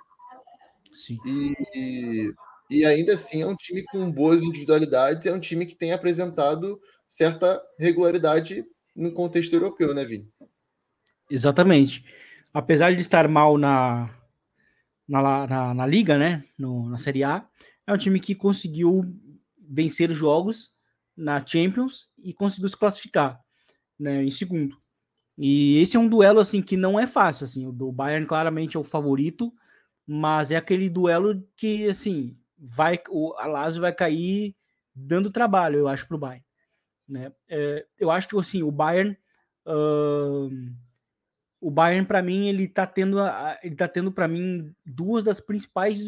Sim. 0.91 1.19
E, 1.23 2.33
e 2.73 2.85
ainda 2.85 3.13
assim 3.13 3.41
é 3.41 3.47
um 3.47 3.55
time 3.55 3.83
com 3.83 4.11
boas 4.11 4.41
individualidades, 4.41 5.25
é 5.25 5.33
um 5.33 5.39
time 5.39 5.65
que 5.65 5.75
tem 5.75 5.93
apresentado 5.93 6.79
certa 7.07 7.61
regularidade 7.77 8.65
no 8.95 9.11
contexto 9.11 9.53
europeu, 9.53 9.93
né, 9.93 10.03
Vini? 10.05 10.27
Exatamente. 11.29 12.03
Apesar 12.53 12.95
de 12.95 13.01
estar 13.01 13.27
mal 13.27 13.57
na, 13.57 14.09
na, 15.07 15.47
na, 15.47 15.73
na 15.73 15.85
Liga, 15.85 16.17
né, 16.17 16.43
no, 16.57 16.89
na 16.89 16.97
Série 16.97 17.23
A, 17.23 17.47
é 17.85 17.93
um 17.93 17.97
time 17.97 18.19
que 18.19 18.35
conseguiu 18.35 19.03
vencer 19.57 20.11
jogos 20.11 20.71
na 21.15 21.45
Champions 21.45 22.09
e 22.17 22.33
conseguiu 22.33 22.69
se 22.69 22.77
classificar 22.77 23.39
né, 23.99 24.23
em 24.23 24.31
segundo. 24.31 24.77
E 25.37 25.77
esse 25.77 25.97
é 25.97 25.99
um 25.99 26.07
duelo 26.07 26.39
assim 26.39 26.61
que 26.61 26.77
não 26.77 26.99
é 26.99 27.07
fácil, 27.07 27.45
assim, 27.45 27.65
o 27.67 27.71
do 27.71 27.91
Bayern 27.91 28.27
claramente 28.27 28.77
é 28.77 28.79
o 28.79 28.83
favorito, 28.83 29.51
mas 30.05 30.51
é 30.51 30.55
aquele 30.55 30.89
duelo 30.89 31.43
que 31.55 31.87
assim, 31.87 32.37
vai 32.65 32.99
o 33.09 33.33
a 33.37 33.45
Lazio 33.45 33.81
vai 33.81 33.93
cair 33.93 34.55
dando 34.95 35.29
trabalho, 35.29 35.79
eu 35.79 35.87
acho 35.87 36.07
para 36.07 36.15
o 36.15 36.19
Bayern, 36.19 36.45
né? 37.07 37.31
É, 37.49 37.85
eu 37.99 38.09
acho 38.09 38.27
que 38.27 38.37
assim, 38.37 38.63
o 38.63 38.71
Bayern 38.71 39.17
uh, 39.67 40.49
o 41.59 41.69
Bayern 41.69 42.07
para 42.07 42.21
mim 42.21 42.47
ele 42.47 42.67
tá 42.67 42.87
tendo 42.87 43.17
ele 43.61 43.75
tá 43.75 43.87
tendo 43.87 44.11
para 44.11 44.27
mim 44.27 44.73
duas 44.85 45.23
das 45.23 45.39
principais 45.41 45.99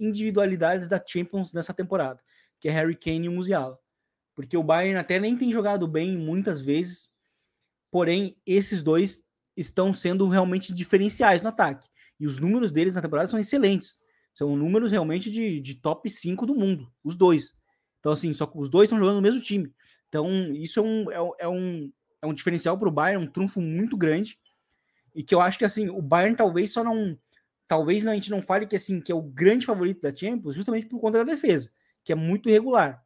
individualidades 0.00 0.88
da 0.88 1.02
Champions 1.04 1.52
nessa 1.52 1.72
temporada, 1.72 2.20
que 2.58 2.68
é 2.68 2.72
Harry 2.72 2.96
Kane 2.96 3.26
e 3.26 3.28
o 3.28 3.32
Musiala. 3.32 3.78
Porque 4.34 4.56
o 4.56 4.62
Bayern 4.62 4.98
até 4.98 5.18
nem 5.18 5.36
tem 5.36 5.52
jogado 5.52 5.86
bem 5.86 6.16
muitas 6.16 6.60
vezes, 6.62 7.10
Porém, 7.90 8.36
esses 8.46 8.82
dois 8.82 9.24
estão 9.56 9.92
sendo 9.92 10.28
realmente 10.28 10.72
diferenciais 10.72 11.42
no 11.42 11.48
ataque. 11.48 11.88
E 12.18 12.26
os 12.26 12.38
números 12.38 12.70
deles 12.70 12.94
na 12.94 13.02
temporada 13.02 13.26
são 13.26 13.38
excelentes. 13.38 13.98
São 14.34 14.56
números 14.56 14.90
realmente 14.90 15.30
de, 15.30 15.60
de 15.60 15.74
top 15.74 16.08
5 16.08 16.46
do 16.46 16.54
mundo, 16.54 16.90
os 17.04 17.16
dois. 17.16 17.54
Então, 17.98 18.12
assim, 18.12 18.32
só 18.32 18.50
os 18.54 18.70
dois 18.70 18.86
estão 18.86 18.98
jogando 18.98 19.16
no 19.16 19.22
mesmo 19.22 19.40
time. 19.40 19.72
Então, 20.08 20.26
isso 20.54 20.80
é 20.80 20.82
um, 20.82 21.10
é, 21.10 21.34
é 21.40 21.48
um, 21.48 21.92
é 22.22 22.26
um 22.26 22.34
diferencial 22.34 22.78
para 22.78 22.88
o 22.88 22.92
Bayern, 22.92 23.24
um 23.24 23.30
trunfo 23.30 23.60
muito 23.60 23.96
grande. 23.96 24.38
E 25.14 25.22
que 25.22 25.34
eu 25.34 25.40
acho 25.40 25.58
que, 25.58 25.64
assim, 25.64 25.88
o 25.88 26.00
Bayern 26.00 26.36
talvez 26.36 26.72
só 26.72 26.82
não. 26.82 27.18
Talvez 27.68 28.04
a 28.06 28.14
gente 28.14 28.30
não 28.30 28.42
fale 28.42 28.66
que, 28.66 28.74
assim, 28.74 29.00
que 29.00 29.12
é 29.12 29.14
o 29.14 29.22
grande 29.22 29.66
favorito 29.66 30.00
da 30.00 30.14
Champions, 30.14 30.56
justamente 30.56 30.86
por 30.86 31.00
conta 31.00 31.18
da 31.18 31.32
defesa, 31.32 31.70
que 32.02 32.12
é 32.12 32.16
muito 32.16 32.48
irregular. 32.48 33.04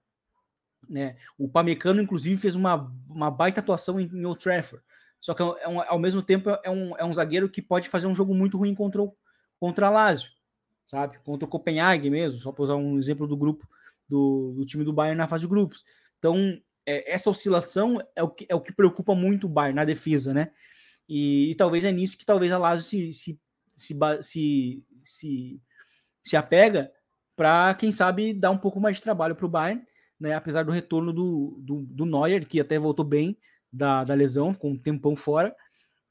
Né? 0.88 1.16
O 1.36 1.48
Pamecano, 1.48 2.00
inclusive, 2.00 2.40
fez 2.40 2.54
uma, 2.54 2.90
uma 3.08 3.30
baita 3.30 3.60
atuação 3.60 4.00
em, 4.00 4.06
em 4.06 4.24
Old 4.24 4.42
Trafford. 4.42 4.82
Só 5.20 5.34
que 5.34 5.42
é 5.42 5.68
um, 5.68 5.80
ao 5.80 5.98
mesmo 5.98 6.22
tempo 6.22 6.50
é 6.62 6.70
um, 6.70 6.96
é 6.98 7.04
um 7.04 7.12
zagueiro 7.12 7.48
que 7.48 7.62
pode 7.62 7.88
fazer 7.88 8.06
um 8.06 8.14
jogo 8.14 8.34
muito 8.34 8.58
ruim 8.58 8.74
contra 8.74 9.02
o, 9.02 9.16
contra 9.58 9.88
Lazio, 9.88 10.30
sabe? 10.86 11.18
Contra 11.24 11.46
o 11.46 11.50
Copenhague 11.50 12.10
mesmo, 12.10 12.38
só 12.38 12.52
para 12.52 12.64
usar 12.64 12.76
um 12.76 12.98
exemplo 12.98 13.26
do 13.26 13.36
grupo 13.36 13.68
do, 14.08 14.54
do, 14.56 14.64
time 14.64 14.84
do 14.84 14.92
Bayern 14.92 15.16
na 15.16 15.26
fase 15.26 15.42
de 15.42 15.48
grupos. 15.48 15.84
Então, 16.18 16.60
é, 16.86 17.12
essa 17.12 17.30
oscilação 17.30 18.00
é 18.14 18.22
o, 18.22 18.28
que, 18.28 18.46
é 18.48 18.54
o 18.54 18.60
que 18.60 18.72
preocupa 18.72 19.14
muito 19.14 19.46
o 19.46 19.50
Bayern 19.50 19.76
na 19.76 19.84
defesa, 19.84 20.34
né? 20.34 20.50
E, 21.08 21.50
e 21.50 21.54
talvez 21.54 21.84
é 21.84 21.92
nisso 21.92 22.16
que 22.16 22.24
talvez 22.24 22.52
a 22.52 22.58
Lazio 22.58 22.84
se, 22.84 23.12
se, 23.12 23.40
se, 23.74 23.96
se, 24.20 24.84
se, 25.02 25.60
se 26.22 26.36
apega 26.36 26.90
para, 27.36 27.74
quem 27.74 27.90
sabe, 27.90 28.32
dar 28.32 28.50
um 28.50 28.58
pouco 28.58 28.80
mais 28.80 28.96
de 28.96 29.02
trabalho 29.02 29.34
para 29.34 29.46
o 29.46 29.48
Bayern 29.48 29.84
né? 30.18 30.34
Apesar 30.34 30.64
do 30.64 30.72
retorno 30.72 31.12
do, 31.12 31.58
do, 31.60 31.82
do 31.82 32.06
Neuer, 32.06 32.46
que 32.46 32.60
até 32.60 32.78
voltou 32.78 33.04
bem 33.04 33.36
da, 33.72 34.04
da 34.04 34.14
lesão, 34.14 34.52
ficou 34.52 34.70
um 34.70 34.78
tempão 34.78 35.16
fora. 35.16 35.54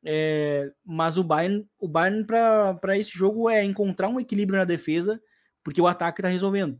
É, 0.06 0.72
mas 0.84 1.18
o 1.18 1.24
Bayern, 1.24 1.66
o 1.80 1.88
Bayern 1.88 2.26
para 2.26 2.98
esse 2.98 3.12
jogo 3.12 3.50
é 3.50 3.64
encontrar 3.64 4.10
um 4.10 4.20
equilíbrio 4.20 4.60
na 4.60 4.66
defesa, 4.66 5.22
porque 5.64 5.82
o 5.82 5.88
ataque 5.88 6.20
está 6.20 6.30
resolvendo, 6.30 6.80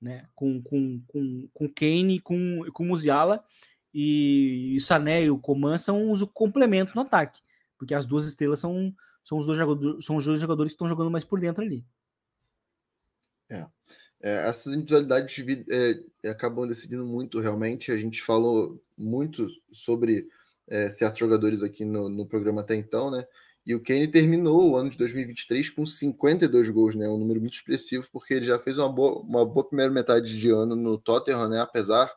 né? 0.00 0.28
Com, 0.34 0.60
com, 0.62 1.00
com, 1.06 1.48
com 1.54 1.68
Kane, 1.68 2.18
com, 2.20 2.64
com 2.72 2.84
Musiala 2.84 3.44
e, 3.94 4.74
e 4.74 4.80
Sané 4.80 5.24
e 5.24 5.30
o 5.30 5.38
Coman 5.38 5.78
são 5.78 6.10
os 6.10 6.22
complementos 6.34 6.94
no 6.94 7.02
ataque, 7.02 7.40
porque 7.78 7.94
as 7.94 8.04
duas 8.04 8.24
estrelas 8.24 8.58
são, 8.58 8.92
são, 9.22 9.38
os, 9.38 9.46
dois 9.46 9.58
jogadores, 9.58 10.04
são 10.04 10.16
os 10.16 10.24
dois 10.24 10.40
jogadores 10.40 10.72
que 10.72 10.74
estão 10.74 10.88
jogando 10.88 11.10
mais 11.10 11.24
por 11.24 11.38
dentro 11.38 11.62
ali. 11.62 11.86
É. 13.48 13.64
É, 14.20 14.48
essas 14.48 14.74
individualidades 14.74 15.36
é, 15.70 16.28
acabam 16.28 16.66
decidindo 16.66 17.04
muito, 17.04 17.38
realmente. 17.38 17.92
A 17.92 17.96
gente 17.96 18.22
falou 18.22 18.82
muito 18.96 19.46
sobre 19.70 20.28
é, 20.68 20.90
certos 20.90 21.18
jogadores 21.18 21.62
aqui 21.62 21.84
no, 21.84 22.08
no, 22.08 22.26
programa 22.26 22.60
até 22.60 22.74
então, 22.74 23.10
né? 23.10 23.26
E 23.64 23.74
o 23.74 23.82
Kane 23.82 24.06
terminou 24.06 24.70
o 24.70 24.76
ano 24.76 24.90
de 24.90 24.96
2023 24.96 25.70
com 25.70 25.84
52 25.84 26.68
gols, 26.70 26.94
né? 26.94 27.08
Um 27.08 27.18
número 27.18 27.40
muito 27.40 27.54
expressivo, 27.54 28.06
porque 28.12 28.34
ele 28.34 28.46
já 28.46 28.58
fez 28.58 28.78
uma 28.78 28.88
boa, 28.88 29.20
uma 29.20 29.44
boa 29.44 29.66
primeira 29.66 29.92
metade 29.92 30.38
de 30.38 30.50
ano 30.50 30.76
no 30.76 30.98
Tottenham, 30.98 31.48
né? 31.48 31.60
Apesar 31.60 32.12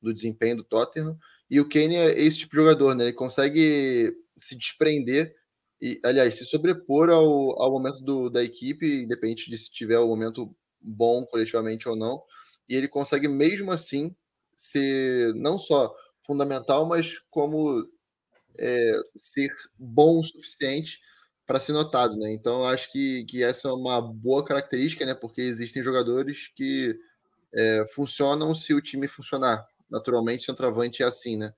do 0.00 0.12
desempenho 0.12 0.58
do 0.58 0.64
Tottenham. 0.64 1.18
E 1.50 1.60
o 1.60 1.68
Kane 1.68 1.96
é 1.96 2.20
esse 2.20 2.38
tipo 2.38 2.52
de 2.52 2.60
jogador, 2.60 2.94
né? 2.94 3.04
Ele 3.04 3.12
consegue 3.12 4.14
se 4.36 4.54
desprender 4.54 5.34
e, 5.80 5.98
aliás, 6.04 6.34
se 6.34 6.44
sobrepor 6.44 7.08
ao, 7.08 7.60
ao 7.60 7.70
momento 7.70 8.00
do, 8.02 8.28
da 8.28 8.44
equipe, 8.44 9.02
independente 9.02 9.50
de 9.50 9.56
se 9.56 9.70
tiver 9.70 9.98
o 9.98 10.06
momento 10.06 10.54
bom 10.80 11.24
coletivamente 11.24 11.88
ou 11.88 11.96
não, 11.96 12.22
e 12.68 12.74
ele 12.74 12.88
consegue 12.88 13.28
mesmo 13.28 13.72
assim 13.72 14.14
ser 14.54 15.34
não 15.34 15.58
só 15.58 15.94
fundamental, 16.22 16.86
mas 16.86 17.18
como 17.30 17.86
é, 18.58 18.92
ser 19.16 19.50
bom 19.78 20.20
o 20.20 20.24
suficiente 20.24 21.00
para 21.46 21.58
ser 21.58 21.72
notado, 21.72 22.16
né? 22.16 22.32
Então 22.32 22.64
acho 22.64 22.90
que, 22.92 23.24
que 23.24 23.42
essa 23.42 23.68
é 23.68 23.72
uma 23.72 24.00
boa 24.00 24.44
característica, 24.44 25.04
né? 25.04 25.14
Porque 25.14 25.40
existem 25.40 25.82
jogadores 25.82 26.48
que 26.54 26.96
é, 27.52 27.86
funcionam 27.94 28.54
se 28.54 28.72
o 28.72 28.80
time 28.80 29.08
funcionar. 29.08 29.66
Naturalmente, 29.90 30.44
centroavante 30.44 31.02
é 31.02 31.06
assim, 31.06 31.36
né? 31.36 31.52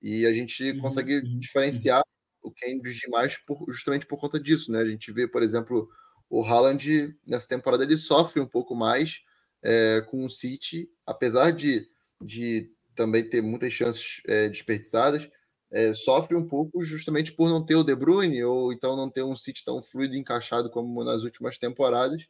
E 0.00 0.24
a 0.24 0.32
gente 0.32 0.70
uhum, 0.70 0.80
consegue 0.80 1.18
uhum, 1.18 1.38
diferenciar 1.38 2.02
o 2.42 2.50
Cambridge 2.50 3.00
demais 3.00 3.38
por, 3.46 3.66
justamente 3.68 4.06
por 4.06 4.18
conta 4.18 4.40
disso, 4.40 4.70
né? 4.70 4.80
A 4.80 4.86
gente 4.86 5.12
vê, 5.12 5.28
por 5.28 5.42
exemplo, 5.42 5.88
o 6.30 6.44
Haaland 6.44 7.14
nessa 7.26 7.48
temporada 7.48 7.84
ele 7.84 7.96
sofre 7.96 8.40
um 8.40 8.46
pouco 8.46 8.74
mais 8.74 9.20
é, 9.62 10.00
com 10.08 10.24
o 10.24 10.30
City, 10.30 10.88
apesar 11.04 11.50
de, 11.50 11.88
de 12.20 12.70
também 12.96 13.28
ter 13.28 13.42
muitas 13.42 13.72
chances 13.72 14.20
é, 14.26 14.48
desperdiçadas, 14.48 15.28
é, 15.72 15.92
sofre 15.94 16.36
um 16.36 16.46
pouco 16.46 16.82
justamente 16.82 17.32
por 17.32 17.48
não 17.48 17.64
ter 17.64 17.76
o 17.76 17.84
De 17.84 17.94
Bruyne 17.94 18.42
ou 18.44 18.72
então 18.72 18.96
não 18.96 19.10
ter 19.10 19.22
um 19.22 19.36
City 19.36 19.64
tão 19.64 19.82
fluido 19.82 20.14
e 20.14 20.18
encaixado 20.18 20.70
como 20.70 21.04
nas 21.04 21.22
últimas 21.22 21.58
temporadas. 21.58 22.24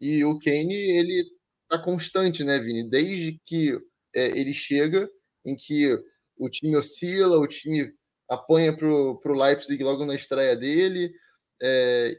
E 0.00 0.24
o 0.24 0.38
Kane, 0.38 0.74
ele 0.74 1.24
tá 1.68 1.78
constante, 1.78 2.44
né, 2.44 2.58
Vini? 2.58 2.88
Desde 2.88 3.40
que 3.46 3.78
é, 4.14 4.38
ele 4.38 4.52
chega, 4.52 5.08
em 5.44 5.56
que 5.56 5.98
o 6.36 6.48
time 6.50 6.76
oscila, 6.76 7.38
o 7.38 7.46
time 7.46 7.92
apanha 8.28 8.76
para 8.76 8.88
o 8.88 9.20
Leipzig 9.24 9.82
logo 9.82 10.04
na 10.04 10.14
estreia 10.14 10.56
dele 10.56 11.12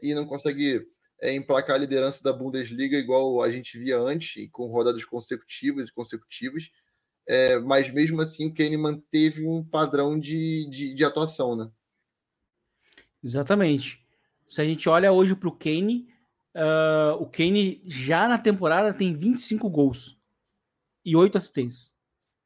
e 0.02 0.14
não 0.14 0.26
consegue 0.26 0.86
é, 1.24 1.32
emplacar 1.32 1.76
a 1.76 1.78
liderança 1.78 2.22
da 2.22 2.32
Bundesliga 2.32 2.98
igual 2.98 3.40
a 3.40 3.50
gente 3.50 3.78
via 3.78 3.98
antes, 3.98 4.46
com 4.52 4.66
rodadas 4.66 5.04
consecutivas 5.06 5.88
e 5.88 5.92
consecutivas. 5.92 6.64
É, 7.26 7.58
mas 7.58 7.92
mesmo 7.92 8.20
assim 8.20 8.46
o 8.46 8.54
Kane 8.54 8.76
manteve 8.76 9.46
um 9.46 9.64
padrão 9.64 10.18
de, 10.18 10.68
de, 10.68 10.94
de, 10.94 11.04
atuação, 11.04 11.56
né? 11.56 11.70
Exatamente. 13.22 14.04
Se 14.46 14.60
a 14.60 14.64
gente 14.64 14.88
olha 14.88 15.10
hoje 15.10 15.34
para 15.34 15.48
o 15.48 15.56
Kane, 15.56 16.06
uh, 16.54 17.14
o 17.20 17.26
Kane 17.26 17.80
já 17.86 18.28
na 18.28 18.36
temporada 18.36 18.92
tem 18.92 19.14
25 19.14 19.70
gols 19.70 20.18
e 21.02 21.16
8 21.16 21.38
assistências 21.38 21.94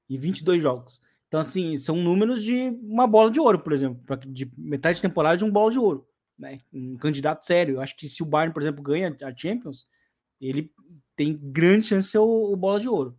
e 0.09 0.17
22 0.17 0.63
jogos. 0.63 1.01
Então, 1.27 1.41
assim, 1.41 1.77
são 1.77 1.97
números 1.97 2.43
de 2.43 2.71
uma 2.83 3.07
bola 3.07 3.31
de 3.31 3.39
ouro, 3.39 3.59
por 3.59 3.73
exemplo, 3.73 4.01
de 4.27 4.51
metade 4.57 4.97
de 4.97 5.03
temporada 5.03 5.37
de 5.37 5.45
um 5.45 5.51
bola 5.51 5.71
de 5.71 5.79
ouro. 5.79 6.09
Né? 6.39 6.61
Um 6.73 6.97
candidato 6.97 7.45
sério. 7.45 7.77
Eu 7.77 7.81
acho 7.83 7.97
que 7.97 8.09
se 8.09 8.23
o 8.23 8.27
Bayern, 8.27 8.53
por 8.55 8.63
exemplo, 8.63 8.83
ganha 8.83 9.15
a 9.23 9.37
Champions, 9.37 9.87
ele 10.41 10.73
tem 11.15 11.37
grande 11.37 11.87
chance 11.87 12.07
de 12.07 12.13
ser 12.13 12.19
o, 12.19 12.53
o 12.53 12.57
bola 12.57 12.81
de 12.81 12.89
ouro. 12.89 13.19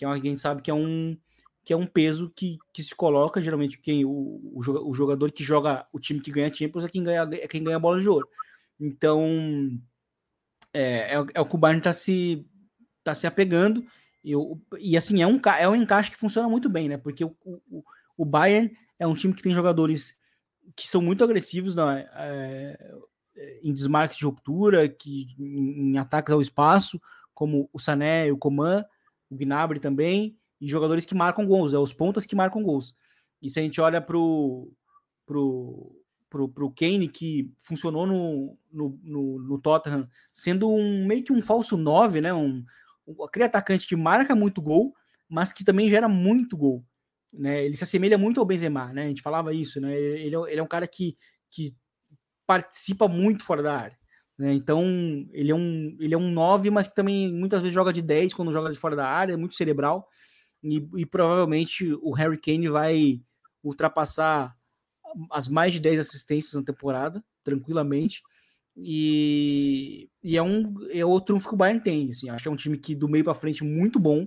Que 0.00 0.04
é 0.06 0.08
uma, 0.08 0.14
a 0.14 0.18
gente 0.18 0.40
sabe 0.40 0.62
que 0.62 0.70
é 0.70 0.74
um, 0.74 1.14
que 1.62 1.74
é 1.74 1.76
um 1.76 1.86
peso 1.86 2.32
que, 2.34 2.58
que 2.72 2.82
se 2.82 2.94
coloca, 2.94 3.42
geralmente, 3.42 3.78
quem 3.78 4.02
o, 4.02 4.40
o 4.54 4.94
jogador 4.94 5.30
que 5.30 5.44
joga 5.44 5.86
o 5.92 6.00
time 6.00 6.20
que 6.20 6.30
ganha 6.30 6.50
Champions 6.50 6.84
é 6.84 6.88
quem 6.88 7.04
ganha, 7.04 7.28
é 7.30 7.46
quem 7.46 7.62
ganha 7.62 7.76
a 7.76 7.80
bola 7.80 8.00
de 8.00 8.08
ouro. 8.08 8.26
Então, 8.80 9.78
é, 10.72 11.16
é, 11.16 11.24
é 11.34 11.40
o 11.42 11.44
que 11.44 11.54
o 11.54 11.58
Bayern 11.58 11.80
está 11.80 11.92
se, 11.92 12.48
tá 13.04 13.14
se 13.14 13.26
apegando. 13.26 13.84
Eu, 14.24 14.58
e 14.78 14.96
assim, 14.96 15.20
é 15.20 15.26
um, 15.26 15.38
é 15.58 15.68
um 15.68 15.76
encaixe 15.76 16.10
que 16.10 16.16
funciona 16.16 16.48
muito 16.48 16.70
bem, 16.70 16.88
né? 16.88 16.96
Porque 16.96 17.22
o, 17.22 17.36
o, 17.44 17.84
o 18.16 18.24
Bayern 18.24 18.74
é 18.98 19.06
um 19.06 19.12
time 19.12 19.34
que 19.34 19.42
tem 19.42 19.52
jogadores 19.52 20.16
que 20.74 20.88
são 20.88 21.02
muito 21.02 21.22
agressivos 21.22 21.74
né? 21.74 22.08
é, 22.14 22.94
em 23.62 23.70
desmarques 23.74 24.16
de 24.16 24.24
ruptura, 24.24 24.88
que, 24.88 25.26
em, 25.38 25.92
em, 25.92 25.98
ataques 25.98 26.32
ao 26.32 26.40
espaço, 26.40 26.98
como 27.34 27.68
o 27.70 27.78
Sané, 27.78 28.32
o 28.32 28.38
Coman, 28.38 28.82
o 29.30 29.36
Gnabry 29.36 29.78
também, 29.78 30.36
e 30.60 30.68
jogadores 30.68 31.06
que 31.06 31.14
marcam 31.14 31.46
gols, 31.46 31.72
é 31.72 31.78
os 31.78 31.92
pontas 31.92 32.26
que 32.26 32.36
marcam 32.36 32.62
gols. 32.62 32.94
E 33.40 33.48
se 33.48 33.58
a 33.58 33.62
gente 33.62 33.80
olha 33.80 34.00
pro, 34.00 34.70
pro, 35.24 35.96
pro, 36.28 36.48
pro 36.48 36.70
Kane, 36.70 37.08
que 37.08 37.50
funcionou 37.58 38.06
no, 38.06 38.58
no, 38.70 39.00
no, 39.02 39.38
no 39.38 39.58
Tottenham, 39.58 40.06
sendo 40.32 40.70
um 40.70 41.06
meio 41.06 41.24
que 41.24 41.32
um 41.32 41.40
falso 41.40 41.76
9, 41.76 42.20
né? 42.20 42.34
Um, 42.34 42.64
aquele 43.24 43.44
atacante 43.46 43.86
que 43.86 43.96
marca 43.96 44.34
muito 44.34 44.60
gol, 44.60 44.94
mas 45.28 45.52
que 45.52 45.64
também 45.64 45.88
gera 45.88 46.08
muito 46.08 46.56
gol. 46.56 46.84
Né? 47.32 47.64
Ele 47.64 47.76
se 47.76 47.84
assemelha 47.84 48.18
muito 48.18 48.40
ao 48.40 48.46
Benzema, 48.46 48.92
né? 48.92 49.04
A 49.04 49.08
gente 49.08 49.22
falava 49.22 49.54
isso, 49.54 49.80
né? 49.80 49.96
Ele, 49.96 50.34
é, 50.34 50.40
ele 50.50 50.60
é 50.60 50.62
um 50.62 50.68
cara 50.68 50.86
que, 50.86 51.16
que 51.50 51.74
participa 52.46 53.08
muito 53.08 53.44
fora 53.44 53.62
da 53.62 53.76
área. 53.76 53.99
Né? 54.40 54.54
Então, 54.54 54.82
ele 55.32 55.50
é 55.50 55.54
um 55.54 55.94
ele 56.00 56.14
é 56.14 56.16
um 56.16 56.30
9, 56.30 56.70
mas 56.70 56.88
que 56.88 56.94
também 56.94 57.30
muitas 57.30 57.60
vezes 57.60 57.74
joga 57.74 57.92
de 57.92 58.00
10 58.00 58.32
quando 58.32 58.50
joga 58.50 58.72
de 58.72 58.78
fora 58.78 58.96
da 58.96 59.06
área, 59.06 59.34
é 59.34 59.36
muito 59.36 59.54
cerebral. 59.54 60.08
E, 60.64 60.82
e 60.96 61.04
provavelmente 61.04 61.92
o 62.00 62.10
Harry 62.12 62.38
Kane 62.38 62.70
vai 62.70 63.20
ultrapassar 63.62 64.56
as 65.30 65.46
mais 65.46 65.74
de 65.74 65.80
10 65.80 65.98
assistências 65.98 66.54
na 66.54 66.62
temporada, 66.62 67.22
tranquilamente. 67.44 68.22
E, 68.74 70.08
e 70.24 70.38
é 70.38 70.42
um 70.42 70.74
é 70.90 71.04
o 71.04 71.20
trunfo 71.20 71.48
que 71.48 71.54
o 71.54 71.58
Bayern 71.58 71.82
tem. 71.82 72.08
Assim, 72.08 72.30
acho 72.30 72.44
que 72.44 72.48
é 72.48 72.52
um 72.52 72.56
time 72.56 72.78
que 72.78 72.94
do 72.94 73.10
meio 73.10 73.24
para 73.24 73.34
frente 73.34 73.62
muito 73.62 74.00
bom. 74.00 74.26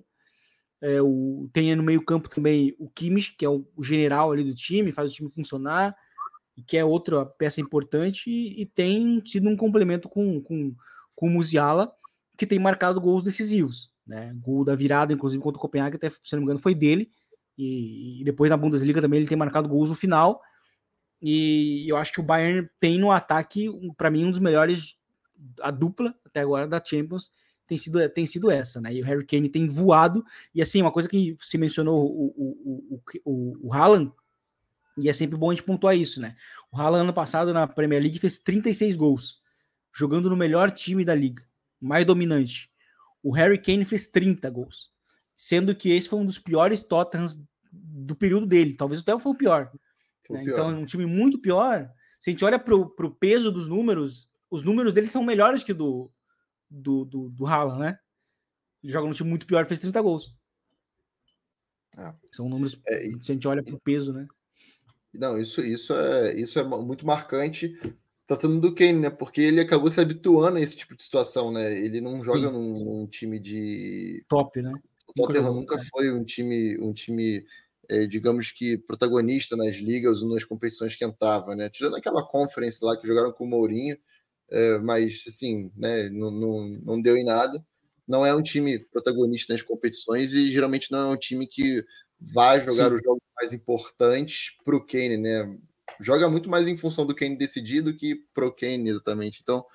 É, 0.80 1.01
o, 1.01 1.49
tem 1.51 1.76
no 1.76 1.82
meio 1.82 2.05
campo 2.05 2.30
também 2.30 2.76
o 2.78 2.88
Kimmich, 2.88 3.36
que 3.36 3.45
é 3.45 3.49
o, 3.49 3.66
o, 3.76 3.84
general 3.84 4.32
ali 4.32 4.43
do 4.43 4.53
time, 4.53 4.91
faz 4.91 5.09
o 5.09 5.14
time 5.16 5.32
funcionar, 5.32 5.95
e 6.56 6.62
que 6.62 6.78
é 6.78 6.86
outra 6.86 7.26
peça 7.26 7.62
importante, 7.62 8.30
e, 8.30 8.62
e 8.62 8.66
tem 8.66 9.22
sido 9.26 9.49
um 9.49 9.58
complemento 9.58 10.08
com, 10.08 10.41
com, 10.41 10.76
com 11.16 11.28
o 11.28 11.30
Musiala, 11.30 11.91
que 12.38 12.45
tem 12.45 12.60
marcado 12.60 13.01
gols 13.01 13.24
decisivos. 13.24 13.91
Né? 14.06 14.34
Gol 14.41 14.64
da 14.64 14.76
virada, 14.76 15.14
inclusive, 15.14 15.41
contra 15.41 15.58
o 15.58 15.62
Copenhague, 15.62 15.95
até, 15.95 16.10
se 16.10 16.34
não 16.34 16.39
me 16.39 16.45
engano, 16.45 16.60
foi 16.60 16.76
dele. 16.76 17.10
E, 17.58 18.22
e 18.22 18.24
depois 18.24 18.49
na 18.49 18.58
Bundesliga 18.58 19.01
também 19.01 19.20
ele 19.20 19.28
tem 19.28 19.38
marcado 19.38 19.70
gols 19.70 19.89
no 19.89 19.95
final. 19.95 20.41
E 21.22 21.88
eu 21.88 21.95
acho 21.95 22.12
que 22.12 22.20
o 22.20 22.24
Bayern 22.24 22.68
tem 22.80 22.99
no 22.99 23.12
ataque, 23.12 23.70
para 23.95 24.12
mim, 24.12 24.26
um 24.26 24.32
dos 24.32 24.39
melhores, 24.39 24.97
a 25.62 25.72
dupla 25.72 26.14
até 26.26 26.41
agora 26.41 26.68
da 26.68 26.84
Champions 26.84 27.32
tem 27.66 27.78
sido, 27.78 28.10
tem 28.10 28.26
sido 28.26 28.51
essa, 28.51 28.82
né? 28.82 28.93
E 28.93 29.01
o 29.01 29.06
Harry 29.06 29.26
Kane 29.26 29.49
tem 29.49 29.68
voado. 29.68 30.24
E 30.54 30.62
assim, 30.62 30.82
uma 30.82 30.91
coisa 30.91 31.08
que 31.08 31.36
se 31.39 31.58
mencionou 31.58 32.06
o, 32.06 32.34
o, 32.36 32.93
o, 32.95 33.01
o, 33.24 33.68
o 33.68 33.74
Haaland, 33.74 34.12
e 34.98 35.10
é 35.10 35.14
sempre 35.14 35.38
bom 35.38 35.50
a 35.50 35.54
gente 35.54 35.66
pontuar 35.66 35.96
isso, 35.98 36.22
né? 36.22 36.36
O 36.72 36.78
Haaland 36.78 37.04
ano 37.04 37.14
passado 37.14 37.54
na 37.54 37.68
Premier 37.68 38.02
League 38.02 38.20
fez 38.20 38.38
36 38.38 38.96
gols, 38.96 39.41
jogando 39.94 40.30
no 40.30 40.36
melhor 40.36 40.72
time 40.72 41.04
da 41.04 41.16
liga, 41.16 41.44
mais 41.80 42.06
dominante. 42.06 42.72
O 43.22 43.32
Harry 43.32 43.58
Kane 43.60 43.86
fez 43.86 44.08
30 44.08 44.50
gols, 44.50 44.91
sendo 45.36 45.76
que 45.76 45.91
esse 45.91 46.10
foi 46.10 46.20
um 46.20 46.26
dos 46.26 46.38
piores 46.38 46.84
Tottenhams 46.84 47.41
do 47.72 48.16
período 48.16 48.46
dele. 48.46 48.76
Talvez 48.76 49.02
até 49.02 49.18
foi 49.18 49.32
o 49.32 49.38
pior. 49.38 49.72
Né? 50.30 50.44
Então, 50.44 50.72
é 50.72 50.76
um 50.76 50.86
time 50.86 51.06
muito 51.06 51.39
pior. 51.39 51.89
Se 52.20 52.30
a 52.30 52.32
gente 52.32 52.46
olha 52.46 52.60
para 52.60 52.76
o 52.76 53.12
peso 53.12 53.52
dos 53.52 53.68
números, 53.68 54.30
os 54.50 54.64
números 54.64 54.94
dele 54.94 55.08
são 55.08 55.24
melhores 55.24 55.64
que 55.64 55.74
do 55.74 56.12
do, 56.74 57.06
do, 57.06 57.30
do 57.30 57.46
Haaland, 57.46 57.80
né? 57.80 58.00
Ele 58.84 58.91
joga 58.91 59.08
num 59.08 59.14
time 59.14 59.30
muito 59.30 59.46
pior, 59.46 59.66
fez 59.66 59.80
30 59.80 60.02
gols. 60.02 60.36
É. 61.96 62.14
São 62.32 62.50
números, 62.50 62.80
é, 62.88 63.08
e, 63.08 63.24
se 63.24 63.32
a 63.32 63.36
gente 63.36 63.48
olha 63.48 63.64
para 63.64 63.76
o 63.76 63.80
peso, 63.80 64.12
né? 64.12 64.28
Não, 65.14 65.39
isso, 65.39 65.61
isso, 65.61 65.93
é, 65.93 66.36
isso 66.36 66.59
é 66.59 66.64
muito 66.64 67.05
marcante 67.05 67.78
tratando 68.28 68.59
do 68.59 68.74
Kane, 68.74 68.99
né? 68.99 69.09
Porque 69.09 69.41
ele 69.41 69.61
acabou 69.61 69.89
se 69.89 69.99
habituando 69.99 70.57
a 70.57 70.61
esse 70.61 70.78
tipo 70.78 70.95
de 70.95 71.03
situação, 71.03 71.51
né? 71.51 71.78
Ele 71.78 72.01
não 72.01 72.22
joga 72.22 72.49
num, 72.49 72.84
num, 72.84 73.07
time 73.07 73.39
de 73.39 74.24
top, 74.28 74.61
né? 74.61 74.74
O 75.07 75.14
Tottenham 75.14 75.53
nunca, 75.53 75.76
nunca 75.76 75.86
foi 75.91 76.11
um 76.11 76.24
time, 76.24 76.78
um 76.80 76.93
time 76.93 77.45
é, 77.89 78.07
digamos 78.07 78.51
que 78.51 78.78
protagonista 78.78 79.55
nas 79.55 79.76
ligas 79.76 80.22
ou 80.22 80.34
nas 80.34 80.43
competições 80.43 80.95
que 80.95 81.05
entrava, 81.05 81.55
né? 81.55 81.70
Tirando 81.70 81.95
aquela 81.95 82.26
conference 82.26 82.84
lá 82.84 82.97
que 82.97 83.07
jogaram 83.07 83.32
com 83.32 83.43
o 83.43 83.47
Mourinho, 83.47 83.97
é, 84.49 84.78
mas 84.80 85.24
assim, 85.28 85.72
né? 85.76 86.09
Não, 86.09 86.32
não, 86.32 86.68
não 86.84 87.01
deu 87.01 87.18
em 87.18 87.26
nada. 87.26 87.64
Não 88.07 88.26
é 88.26 88.36
um 88.36 88.43
time 88.43 88.80
protagonista 88.80 89.53
nas 89.53 89.61
competições 89.61 90.34
e 90.34 90.49
geralmente 90.51 90.91
não 90.91 91.11
é 91.11 91.14
um 91.14 91.18
time 91.18 91.47
que 91.47 91.86
vai 92.20 92.59
jogar 92.59 92.89
Sim. 92.89 92.95
os 92.95 93.01
jogos 93.01 93.22
mais 93.44 93.52
importantes 93.52 94.56
para 94.64 94.76
o 94.76 94.86
Kane, 94.86 95.18
né? 95.18 95.58
Joga 96.00 96.30
muito 96.30 96.50
mais 96.50 96.66
em 96.66 96.78
função 96.78 97.06
do 97.06 97.14
Kane 97.14 97.36
decidir 97.36 97.82
do 97.82 97.94
que 97.94 98.16
pro 98.34 98.56
Kane, 98.56 98.89
exatamente. 98.89 99.41
Então, 99.44 99.66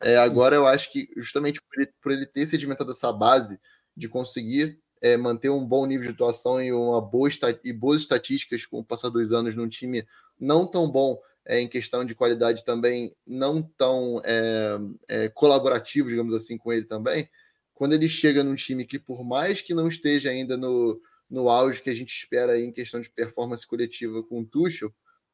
é, 0.00 0.16
agora 0.16 0.54
eu 0.54 0.66
acho 0.66 0.90
que 0.92 1.08
justamente 1.16 1.60
por 1.60 1.80
ele, 1.80 1.92
por 2.00 2.12
ele 2.12 2.26
ter 2.26 2.46
sedimentado 2.46 2.92
essa 2.92 3.12
base 3.12 3.58
de 3.96 4.08
conseguir 4.08 4.78
é, 5.02 5.16
manter 5.16 5.50
um 5.50 5.66
bom 5.66 5.84
nível 5.86 6.06
de 6.06 6.14
atuação 6.14 6.62
e 6.62 6.72
uma 6.72 7.00
boa 7.00 7.28
e 7.64 7.72
boas 7.72 8.02
estatísticas 8.02 8.64
com 8.64 8.78
o 8.78 8.84
passar 8.84 9.08
dos 9.08 9.32
anos 9.32 9.56
num 9.56 9.68
time 9.68 10.06
não 10.38 10.66
tão 10.66 10.88
bom 10.88 11.18
é, 11.44 11.60
em 11.60 11.68
questão 11.68 12.04
de 12.04 12.14
qualidade 12.14 12.64
também, 12.64 13.14
não 13.26 13.62
tão 13.62 14.20
é, 14.24 14.78
é, 15.08 15.28
colaborativo, 15.28 16.08
digamos 16.08 16.32
assim, 16.32 16.56
com 16.56 16.72
ele 16.72 16.84
também. 16.84 17.28
Quando 17.74 17.92
ele 17.92 18.08
chega 18.08 18.44
num 18.44 18.54
time 18.54 18.86
que, 18.86 18.98
por 18.98 19.22
mais 19.24 19.60
que 19.60 19.74
não 19.74 19.88
esteja 19.88 20.30
ainda 20.30 20.56
no, 20.56 21.00
no 21.28 21.48
auge 21.48 21.82
que 21.82 21.90
a 21.90 21.94
gente 21.94 22.16
espera 22.16 22.52
aí 22.52 22.62
em 22.62 22.72
questão 22.72 23.00
de 23.00 23.10
performance 23.10 23.66
coletiva 23.66 24.22
com 24.22 24.40
o 24.40 24.46
Tuchel, 24.46 24.92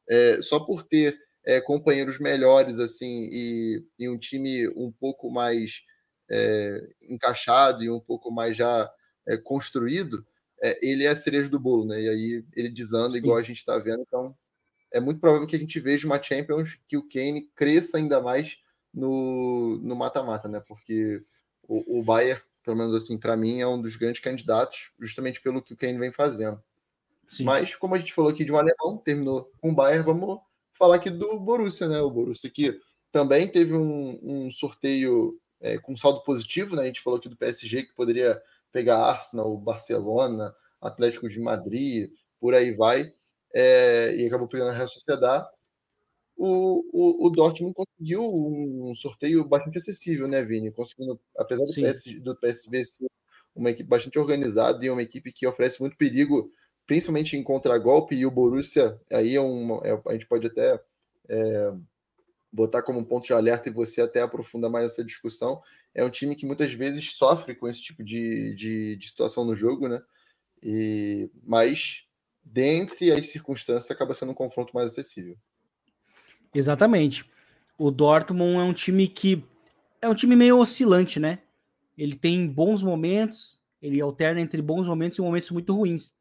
é, 0.09 0.41
só 0.41 0.59
por 0.59 0.83
ter 0.83 1.17
é, 1.45 1.61
companheiros 1.61 2.19
melhores 2.19 2.79
assim 2.79 3.27
e, 3.31 3.83
e, 3.99 4.09
um 4.09 4.17
time 4.17 4.67
um 4.69 4.91
pouco 4.91 5.29
mais 5.29 5.81
é, 6.29 6.87
encaixado 7.09 7.83
e 7.83 7.89
um 7.89 7.99
pouco 7.99 8.31
mais 8.31 8.55
já 8.55 8.91
é, 9.27 9.37
construído, 9.37 10.25
é, 10.61 10.77
ele 10.81 11.05
é 11.05 11.09
a 11.09 11.15
cereja 11.15 11.49
do 11.49 11.59
bolo, 11.59 11.85
né? 11.85 12.01
E 12.01 12.09
aí 12.09 12.45
ele 12.55 12.69
desanda 12.69 13.11
Sim. 13.11 13.17
igual 13.17 13.37
a 13.37 13.43
gente 13.43 13.57
está 13.57 13.77
vendo. 13.77 14.01
Então 14.01 14.35
é 14.91 14.99
muito 14.99 15.19
provável 15.19 15.47
que 15.47 15.55
a 15.55 15.59
gente 15.59 15.79
veja 15.79 16.07
uma 16.07 16.21
Champions 16.21 16.79
que 16.87 16.97
o 16.97 17.07
Kane 17.07 17.49
cresça 17.55 17.97
ainda 17.97 18.21
mais 18.21 18.57
no 18.93 19.95
mata-mata, 19.95 20.47
né? 20.47 20.61
Porque 20.65 21.23
o, 21.63 21.99
o 21.99 22.03
Bayern, 22.03 22.41
pelo 22.63 22.77
menos 22.77 22.95
assim, 22.95 23.17
para 23.17 23.35
mim, 23.35 23.59
é 23.59 23.67
um 23.67 23.81
dos 23.81 23.95
grandes 23.95 24.21
candidatos, 24.21 24.91
justamente 24.99 25.41
pelo 25.41 25.61
que 25.61 25.73
o 25.73 25.77
Kane 25.77 25.99
vem 25.99 26.11
fazendo. 26.11 26.61
Sim. 27.25 27.43
Mas, 27.43 27.75
como 27.75 27.95
a 27.95 27.99
gente 27.99 28.13
falou 28.13 28.31
aqui 28.31 28.43
de 28.43 28.51
um 28.51 28.57
alemão, 28.57 28.97
terminou 29.03 29.51
com 29.61 29.71
o 29.71 29.75
Bayern, 29.75 30.05
vamos 30.05 30.39
falar 30.73 30.95
aqui 30.95 31.09
do 31.09 31.39
Borussia, 31.39 31.87
né? 31.87 32.01
O 32.01 32.09
Borussia 32.09 32.49
que 32.49 32.79
também 33.11 33.47
teve 33.47 33.73
um, 33.73 34.19
um 34.21 34.51
sorteio 34.51 35.39
é, 35.61 35.77
com 35.77 35.95
saldo 35.95 36.23
positivo, 36.23 36.75
né? 36.75 36.83
A 36.83 36.85
gente 36.85 37.01
falou 37.01 37.19
aqui 37.19 37.29
do 37.29 37.37
PSG 37.37 37.83
que 37.83 37.93
poderia 37.93 38.41
pegar 38.71 38.97
Arsenal, 38.97 39.55
Barcelona, 39.57 40.53
Atlético 40.81 41.29
de 41.29 41.39
Madrid, 41.39 42.11
por 42.39 42.53
aí 42.53 42.71
vai, 42.71 43.13
é, 43.53 44.15
e 44.17 44.25
acabou 44.25 44.47
pegando 44.47 44.71
a 44.71 44.73
Real 44.73 44.87
Sociedade. 44.87 45.47
O, 46.45 46.83
o, 46.91 47.27
o, 47.27 47.29
Dortmund 47.29 47.73
conseguiu 47.73 48.21
um 48.21 48.93
sorteio 48.95 49.45
bastante 49.45 49.77
acessível, 49.77 50.27
né, 50.27 50.43
Vini? 50.43 50.73
Conseguindo, 50.73 51.17
apesar 51.37 51.63
do, 51.63 51.71
PS, 51.71 52.03
do 52.21 52.35
PSV 52.35 52.83
ser 52.83 53.07
uma 53.55 53.69
equipe 53.69 53.87
bastante 53.87 54.19
organizada 54.19 54.83
e 54.83 54.89
uma 54.89 55.01
equipe 55.01 55.31
que 55.31 55.47
oferece 55.47 55.79
muito 55.79 55.95
perigo, 55.95 56.51
principalmente 56.85 57.37
em 57.37 57.43
contragolpe, 57.43 58.13
e 58.13 58.25
o 58.25 58.31
Borussia, 58.31 58.99
aí 59.09 59.35
é 59.35 59.41
um, 59.41 59.79
é, 59.85 59.97
a 60.05 60.11
gente 60.11 60.27
pode 60.27 60.47
até 60.47 60.83
é, 61.29 61.73
botar 62.51 62.83
como 62.83 63.05
ponto 63.05 63.25
de 63.25 63.31
alerta 63.31 63.69
e 63.69 63.71
você 63.73 64.01
até 64.01 64.19
aprofunda 64.21 64.69
mais 64.69 64.91
essa 64.91 65.05
discussão, 65.05 65.61
é 65.95 66.03
um 66.03 66.09
time 66.09 66.35
que 66.35 66.45
muitas 66.45 66.73
vezes 66.73 67.13
sofre 67.13 67.55
com 67.55 67.69
esse 67.69 67.81
tipo 67.81 68.03
de, 68.03 68.53
de, 68.53 68.97
de 68.97 69.07
situação 69.07 69.45
no 69.45 69.55
jogo, 69.55 69.87
né? 69.87 70.01
E, 70.61 71.31
mas, 71.41 72.03
dentre 72.43 73.13
as 73.13 73.27
circunstâncias, 73.27 73.89
acaba 73.89 74.13
sendo 74.13 74.33
um 74.33 74.35
confronto 74.35 74.73
mais 74.75 74.91
acessível. 74.91 75.37
Exatamente. 76.53 77.25
O 77.77 77.89
Dortmund 77.89 78.57
é 78.57 78.63
um 78.63 78.73
time 78.73 79.07
que 79.07 79.43
é 80.01 80.07
um 80.07 80.13
time 80.13 80.35
meio 80.35 80.59
oscilante, 80.59 81.19
né? 81.19 81.39
Ele 81.97 82.15
tem 82.15 82.47
bons 82.47 82.83
momentos, 82.83 83.63
ele 83.81 84.01
alterna 84.01 84.41
entre 84.41 84.61
bons 84.61 84.87
momentos 84.87 85.17
e 85.17 85.21
momentos 85.21 85.49
muito 85.51 85.73
ruins. 85.73 86.13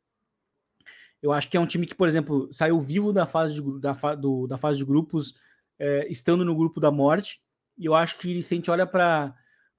Eu 1.23 1.33
acho 1.33 1.49
que 1.49 1.57
é 1.57 1.61
um 1.61 1.67
time 1.67 1.87
que, 1.87 1.95
por 1.95 2.09
exemplo, 2.09 2.49
saiu 2.51 2.81
vivo 2.81 3.13
da 3.13 3.25
fase 3.25 3.55
de, 3.55 3.81
da, 3.81 3.93
do, 4.15 4.47
da 4.47 4.59
fase 4.59 4.79
de 4.79 4.85
grupos, 4.85 5.35
é, 5.79 6.07
estando 6.11 6.45
no 6.45 6.57
grupo 6.57 6.81
da 6.81 6.91
morte. 6.91 7.41
E 7.79 7.87
eu 7.87 7.95
acho 7.95 8.19
que 8.19 8.43
se 8.43 8.55
a 8.55 8.57
gente 8.57 8.71
olha 8.71 8.87
para 8.87 9.35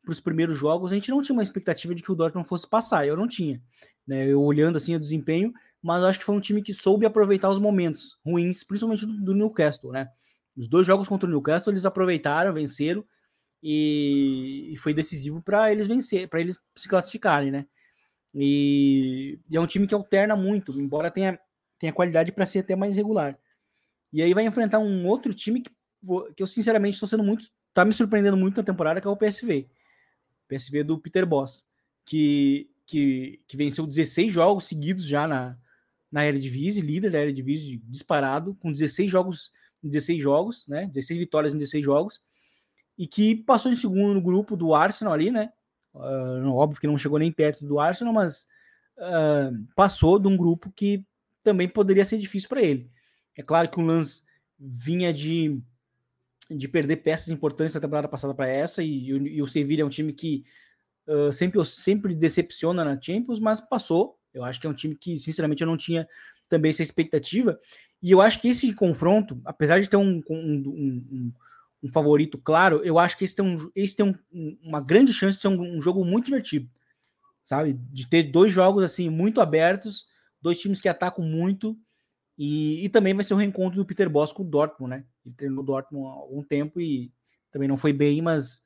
os 0.08 0.20
primeiros 0.20 0.58
jogos, 0.58 0.91
a 0.91 0.95
gente 0.95 1.12
não 1.12 1.22
tinha 1.22 1.36
uma 1.36 1.43
expectativa 1.43 1.93
de 1.93 2.01
que 2.01 2.12
o 2.12 2.16
Dortmund 2.16 2.47
fosse 2.47 2.68
passar. 2.68 3.06
Eu 3.06 3.18
não 3.18 3.28
tinha. 3.28 3.62
Né? 4.08 4.28
Eu 4.28 4.41
olhando 4.41 4.78
assim 4.78 4.95
o 4.95 4.99
desempenho, 4.99 5.54
mas 5.82 6.01
eu 6.01 6.08
acho 6.08 6.20
que 6.20 6.26
foi 6.26 6.36
um 6.36 6.39
time 6.39 6.62
que 6.62 6.74
soube 6.74 7.06
aproveitar 7.06 7.49
os 7.49 7.60
momentos 7.60 8.18
ruins, 8.26 8.64
principalmente 8.64 9.06
do, 9.06 9.22
do 9.22 9.36
Newcastle, 9.36 9.91
né? 9.91 10.10
Os 10.56 10.68
dois 10.68 10.86
jogos 10.86 11.08
contra 11.08 11.28
o 11.28 11.30
Newcastle 11.30 11.74
eles 11.74 11.86
aproveitaram, 11.86 12.54
venceram 12.54 13.04
e, 13.62 14.72
e 14.74 14.78
foi 14.78 14.93
decisivo 14.93 15.41
para 15.41 15.72
eles 15.72 15.88
vencer, 15.88 16.28
para 16.28 16.41
eles 16.41 16.60
se 16.76 16.88
classificarem, 16.88 17.51
né? 17.51 17.66
E, 18.36 19.39
e, 19.49 19.56
é 19.56 19.62
um 19.62 19.68
time 19.68 19.88
que 19.88 19.93
alterna 19.93 20.36
muito, 20.36 20.80
embora 20.80 21.12
tenha, 21.12 21.39
tenha 21.80 21.93
qualidade 21.93 22.32
para 22.32 22.45
ser 22.45 22.60
até 22.60 22.76
mais 22.76 22.95
regular. 22.95 23.38
E 24.12 24.22
aí 24.22 24.34
vai 24.34 24.45
enfrentar 24.45 24.80
um 24.80 25.08
outro 25.08 25.34
time 25.34 25.62
que, 25.62 25.72
que 26.36 26.43
eu 26.43 26.47
sinceramente 26.47 26.95
estou 26.95 27.08
sendo 27.08 27.24
muito, 27.24 27.45
tá 27.74 27.86
me 27.86 27.93
surpreendendo 27.93 28.38
muito 28.38 28.58
na 28.58 28.64
temporada, 28.64 28.99
que 28.99 29.08
é 29.08 29.10
o 29.10 29.18
PSV. 29.18 29.70
PSV 30.47 30.84
do 30.84 30.99
Peter 30.99 31.26
Boss, 31.26 31.66
que, 32.06 32.70
que, 32.86 33.41
que 33.47 33.58
venceu 33.58 33.88
16 33.88 34.32
jogos 34.32 34.66
seguidos 34.66 35.06
já 35.06 35.28
na, 35.28 35.58
na 36.12 36.26
Eredivisie, 36.26 36.82
líder 36.82 37.12
da 37.12 37.22
Eredivisie 37.22 37.82
disparado, 37.88 38.56
com 38.56 38.72
16 38.72 39.10
jogos 39.10 39.51
16 39.84 40.21
jogos, 40.21 40.67
né? 40.67 40.88
16 40.88 41.19
vitórias 41.19 41.53
em 41.53 41.57
16 41.57 41.84
jogos, 41.84 42.21
e 42.97 43.07
que 43.07 43.36
passou 43.36 43.71
em 43.71 43.75
segundo 43.75 44.13
no 44.13 44.21
grupo 44.21 44.55
do 44.55 44.73
Arsenal 44.73 45.13
ali, 45.13 45.31
né? 45.31 45.51
Uh, 45.93 46.49
óbvio 46.49 46.79
que 46.81 46.88
não 46.88 46.97
chegou 46.97 47.19
nem 47.19 47.31
perto 47.31 47.65
do 47.65 47.79
Arsenal, 47.79 48.13
mas 48.13 48.47
uh, 48.97 49.67
passou 49.75 50.17
de 50.17 50.27
um 50.27 50.36
grupo 50.36 50.71
que 50.71 51.05
também 51.43 51.67
poderia 51.67 52.05
ser 52.05 52.17
difícil 52.17 52.49
para 52.49 52.61
ele. 52.61 52.89
É 53.36 53.43
claro 53.43 53.69
que 53.69 53.79
o 53.79 53.86
Lance 53.86 54.23
vinha 54.57 55.11
de, 55.11 55.59
de 56.49 56.67
perder 56.67 56.97
peças 56.97 57.29
importantes 57.29 57.75
na 57.75 57.81
temporada 57.81 58.07
passada 58.07 58.34
para 58.34 58.47
essa, 58.47 58.81
e, 58.81 59.07
e, 59.07 59.41
o 59.41 59.47
Sevilla 59.47 59.81
é 59.81 59.86
um 59.86 59.89
time 59.89 60.13
que 60.13 60.43
uh, 61.07 61.31
sempre, 61.31 61.63
sempre 61.65 62.15
decepciona 62.15 62.84
na 62.86 62.99
Champions, 62.99 63.39
mas 63.39 63.59
passou. 63.59 64.17
Eu 64.34 64.43
acho 64.43 64.59
que 64.59 64.65
é 64.65 64.69
um 64.69 64.73
time 64.73 64.95
que, 64.95 65.17
sinceramente, 65.19 65.61
eu 65.61 65.67
não 65.67 65.77
tinha 65.77 66.07
também 66.50 66.70
essa 66.70 66.84
expectativa. 66.84 67.60
E 68.02 68.12
eu 68.12 68.22
acho 68.22 68.39
que 68.41 68.50
esse 68.50 68.74
confronto, 68.74 69.41
apesar 69.46 69.80
de 69.80 69.89
ter 69.89 69.98
um, 69.98 70.22
um, 70.30 70.64
um, 70.68 71.34
um 71.84 71.88
favorito 71.89 72.38
claro, 72.38 72.82
eu 72.84 73.00
acho 73.00 73.18
que 73.18 73.26
esse 73.26 73.36
tem, 73.36 73.58
esse 73.76 73.96
tem 73.96 74.18
uma 74.62 74.82
grande 74.82 75.14
chance 75.14 75.38
de 75.38 75.41
ser 75.41 75.48
um, 75.48 75.82
jogo 75.82 76.04
muito 76.04 76.26
divertido, 76.26 76.70
sabe? 77.44 77.74
De 77.91 78.08
ter 78.08 78.24
dois 78.24 78.52
jogos 78.52 78.84
assim 78.84 79.10
muito 79.10 79.41
abertos, 79.41 80.06
dois 80.41 80.60
times 80.60 80.82
que 80.82 80.89
atacam 80.89 81.24
muito. 81.24 81.78
E, 82.38 82.84
e 82.84 82.89
também 82.89 83.14
vai 83.14 83.24
ser 83.24 83.36
o 83.36 83.38
reencontro 83.38 83.78
do 83.78 83.86
Peter 83.86 84.10
Boss 84.10 84.34
com 84.34 84.44
o 84.44 84.50
Dortmund, 84.50 84.89
né? 84.89 85.06
Ele 85.26 85.36
treinou 85.36 85.64
o 85.64 85.66
Dortmund 85.66 86.08
há 86.08 86.12
algum 86.12 86.44
tempo 86.44 86.82
e 86.82 87.12
também 87.52 87.68
não 87.68 87.78
foi 87.78 87.94
bem, 87.94 88.22
mas 88.22 88.62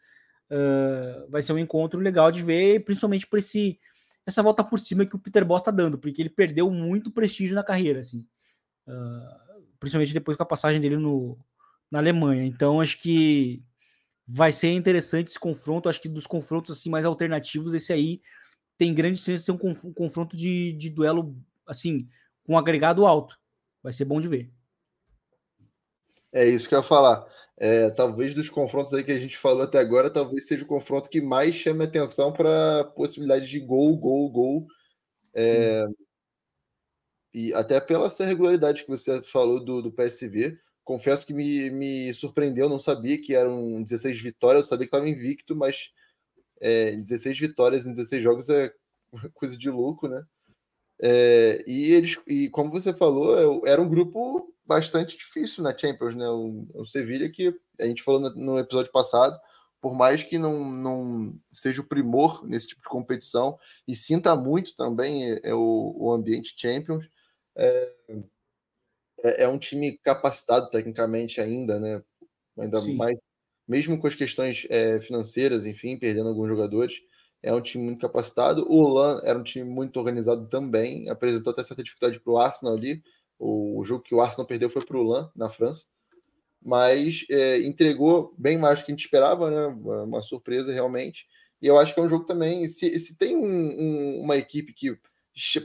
uh, 0.49 1.29
vai 1.29 1.41
ser 1.41 1.53
um 1.53 1.59
encontro 1.59 1.99
legal 1.99 2.31
de 2.31 2.41
ver, 2.41 2.85
principalmente 2.85 3.27
por 3.27 3.39
esse 3.39 3.79
essa 4.27 4.43
volta 4.43 4.63
por 4.63 4.77
cima 4.77 5.05
que 5.05 5.15
o 5.15 5.19
Peter 5.19 5.43
Boss 5.43 5.61
está 5.61 5.71
dando, 5.71 5.97
porque 5.97 6.21
ele 6.21 6.29
perdeu 6.29 6.69
muito 6.69 7.09
prestígio 7.09 7.55
na 7.55 7.63
carreira, 7.63 8.01
assim 8.01 8.23
uh, 8.87 9.61
principalmente 9.79 10.13
depois 10.13 10.37
com 10.37 10.43
a 10.43 10.47
passagem 10.47 10.79
dele 10.79 10.97
no, 10.97 11.37
na 11.91 11.99
Alemanha. 11.99 12.45
Então, 12.45 12.79
acho 12.79 12.97
que 12.99 13.61
vai 14.27 14.51
ser 14.51 14.71
interessante 14.71 15.27
esse 15.27 15.39
confronto. 15.39 15.89
Acho 15.89 16.01
que 16.01 16.09
dos 16.09 16.25
confrontos 16.25 16.77
assim 16.77 16.89
mais 16.89 17.05
alternativos, 17.05 17.73
esse 17.73 17.91
aí 17.91 18.21
tem 18.77 18.93
grande 18.93 19.17
chance 19.17 19.39
de 19.39 19.41
ser 19.41 19.51
um, 19.51 19.93
confronto 19.93 20.35
de, 20.37 20.73
de 20.73 20.89
duelo 20.89 21.35
assim 21.65 22.07
com 22.43 22.53
um 22.53 22.57
agregado 22.57 23.05
alto. 23.05 23.39
Vai 23.83 23.91
ser 23.91 24.05
bom 24.05 24.21
de 24.21 24.27
ver. 24.27 24.49
É 26.31 26.47
isso 26.47 26.67
que 26.67 26.75
eu 26.75 26.79
ia 26.79 26.83
falar. 26.83 27.25
É, 27.59 27.89
talvez 27.89 28.35
dos 28.35 28.49
confrontos 28.49 28.93
aí 28.93 29.03
que 29.03 29.11
a 29.11 29.19
gente 29.19 29.37
falou 29.37 29.63
até 29.63 29.79
agora, 29.79 30.11
talvez 30.11 30.45
seja 30.45 30.63
o 30.63 30.67
confronto 30.67 31.09
que 31.09 31.19
mais 31.19 31.55
chame 31.55 31.83
atenção 31.83 32.31
para 32.31 32.83
possibilidade 32.83 33.49
de 33.49 33.59
gol, 33.59 33.97
gol, 33.97 34.29
gol. 34.29 34.67
É, 35.33 35.83
e 37.33 37.53
até 37.53 37.79
pela 37.79 38.07
essa 38.07 38.25
regularidade 38.25 38.83
que 38.83 38.89
você 38.89 39.21
falou 39.23 39.63
do, 39.63 39.81
do 39.81 39.91
PSV, 39.91 40.59
confesso 40.83 41.25
que 41.25 41.33
me, 41.33 41.69
me 41.71 42.13
surpreendeu, 42.13 42.69
não 42.69 42.79
sabia 42.79 43.21
que 43.21 43.35
eram 43.35 43.83
16 43.83 44.21
vitórias, 44.21 44.65
eu 44.65 44.69
sabia 44.69 44.85
que 44.85 44.95
estava 44.95 45.09
invicto, 45.09 45.55
mas 45.55 45.91
é, 46.61 46.95
16 46.95 47.39
vitórias 47.39 47.85
em 47.85 47.91
16 47.91 48.23
jogos 48.23 48.49
é 48.49 48.73
coisa 49.33 49.57
de 49.57 49.69
louco, 49.69 50.07
né? 50.07 50.23
É, 51.01 51.63
e 51.67 51.93
eles, 51.93 52.19
e 52.27 52.49
como 52.49 52.71
você 52.71 52.93
falou, 52.93 53.63
é 53.65 53.71
era 53.71 53.81
um 53.81 53.89
grupo 53.89 54.53
bastante 54.65 55.17
difícil 55.17 55.63
na 55.63 55.75
Champions, 55.77 56.15
né? 56.15 56.27
O, 56.27 56.67
o 56.73 56.85
Sevilla 56.85 57.29
que 57.29 57.53
a 57.79 57.85
gente 57.85 58.03
falou 58.03 58.19
no, 58.19 58.29
no, 58.35 58.59
episódio 58.59 58.91
passado, 58.91 59.39
por 59.79 59.95
mais 59.95 60.23
que 60.23 60.37
não, 60.37 60.65
não 60.65 61.39
seja 61.53 61.81
o 61.81 61.87
primor 61.87 62.45
nesse 62.45 62.67
tipo 62.67 62.81
de 62.81 62.89
competição 62.89 63.57
e 63.87 63.95
sinta 63.95 64.35
muito 64.35 64.75
também 64.75 65.31
é, 65.31 65.41
é 65.43 65.53
o, 65.53 65.95
o 65.95 66.11
ambiente 66.11 66.53
Champions, 66.57 67.07
é, 67.55 67.93
é, 69.23 69.43
é 69.43 69.47
um 69.47 69.57
time 69.57 69.97
capacitado 69.99 70.69
tecnicamente 70.69 71.39
ainda, 71.39 71.79
né? 71.79 72.01
Ainda 72.57 72.81
Sim. 72.81 72.95
mais, 72.95 73.17
mesmo 73.67 73.99
com 73.99 74.07
as 74.07 74.15
questões 74.15 74.65
é, 74.69 74.99
financeiras, 74.99 75.65
enfim, 75.65 75.97
perdendo 75.97 76.29
alguns 76.29 76.47
jogadores, 76.47 76.95
é 77.41 77.53
um 77.53 77.61
time 77.61 77.83
muito 77.83 78.01
capacitado. 78.01 78.65
O 78.69 78.87
Lan 78.87 79.21
era 79.23 79.37
um 79.37 79.43
time 79.43 79.69
muito 79.69 79.97
organizado 79.97 80.47
também, 80.47 81.09
apresentou 81.09 81.51
até 81.51 81.63
certa 81.63 81.83
dificuldade 81.83 82.19
para 82.19 82.33
o 82.33 82.37
Arsenal 82.37 82.75
ali. 82.75 83.03
O, 83.39 83.83
jogo 83.83 84.03
que 84.03 84.15
o 84.15 84.21
Arsenal 84.21 84.47
perdeu 84.47 84.69
foi 84.69 84.83
para 84.83 84.97
o 84.97 85.03
Lan, 85.03 85.31
na 85.35 85.49
França, 85.49 85.85
mas 86.61 87.23
é, 87.29 87.61
entregou 87.61 88.33
bem 88.37 88.57
mais 88.57 88.79
do 88.79 88.85
que 88.85 88.91
a 88.91 88.93
gente 88.93 89.05
esperava, 89.05 89.51
né? 89.51 89.67
Uma 90.03 90.21
surpresa 90.21 90.73
realmente. 90.73 91.27
E 91.61 91.67
eu 91.67 91.77
acho 91.77 91.93
que 91.93 91.99
é 91.99 92.03
um 92.03 92.09
jogo 92.09 92.25
também. 92.25 92.67
Se, 92.67 92.99
se 92.99 93.17
tem 93.17 93.35
um, 93.35 93.45
um, 93.45 94.21
uma 94.21 94.37
equipe 94.37 94.73
que 94.73 94.97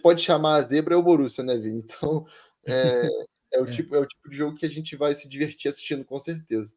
pode 0.03 0.23
chamar 0.23 0.57
a 0.57 0.63
zebra 0.63 0.95
é 0.95 0.99
o 0.99 1.03
Borussia, 1.03 1.43
né, 1.43 1.57
Vini? 1.57 1.85
Então, 1.97 2.27
é, 2.67 3.09
é, 3.55 3.61
o 3.61 3.67
é. 3.67 3.71
Tipo, 3.71 3.97
é 3.97 3.99
o 3.99 4.07
tipo 4.07 4.31
de 4.31 4.37
jogo 4.37 4.57
que 4.57 4.67
a 4.67 4.71
gente 4.71 4.95
vai 4.97 5.15
se 5.15 5.29
divertir 5.29 5.69
assistindo, 5.69 6.05
com 6.05 6.21
certeza. 6.21 6.75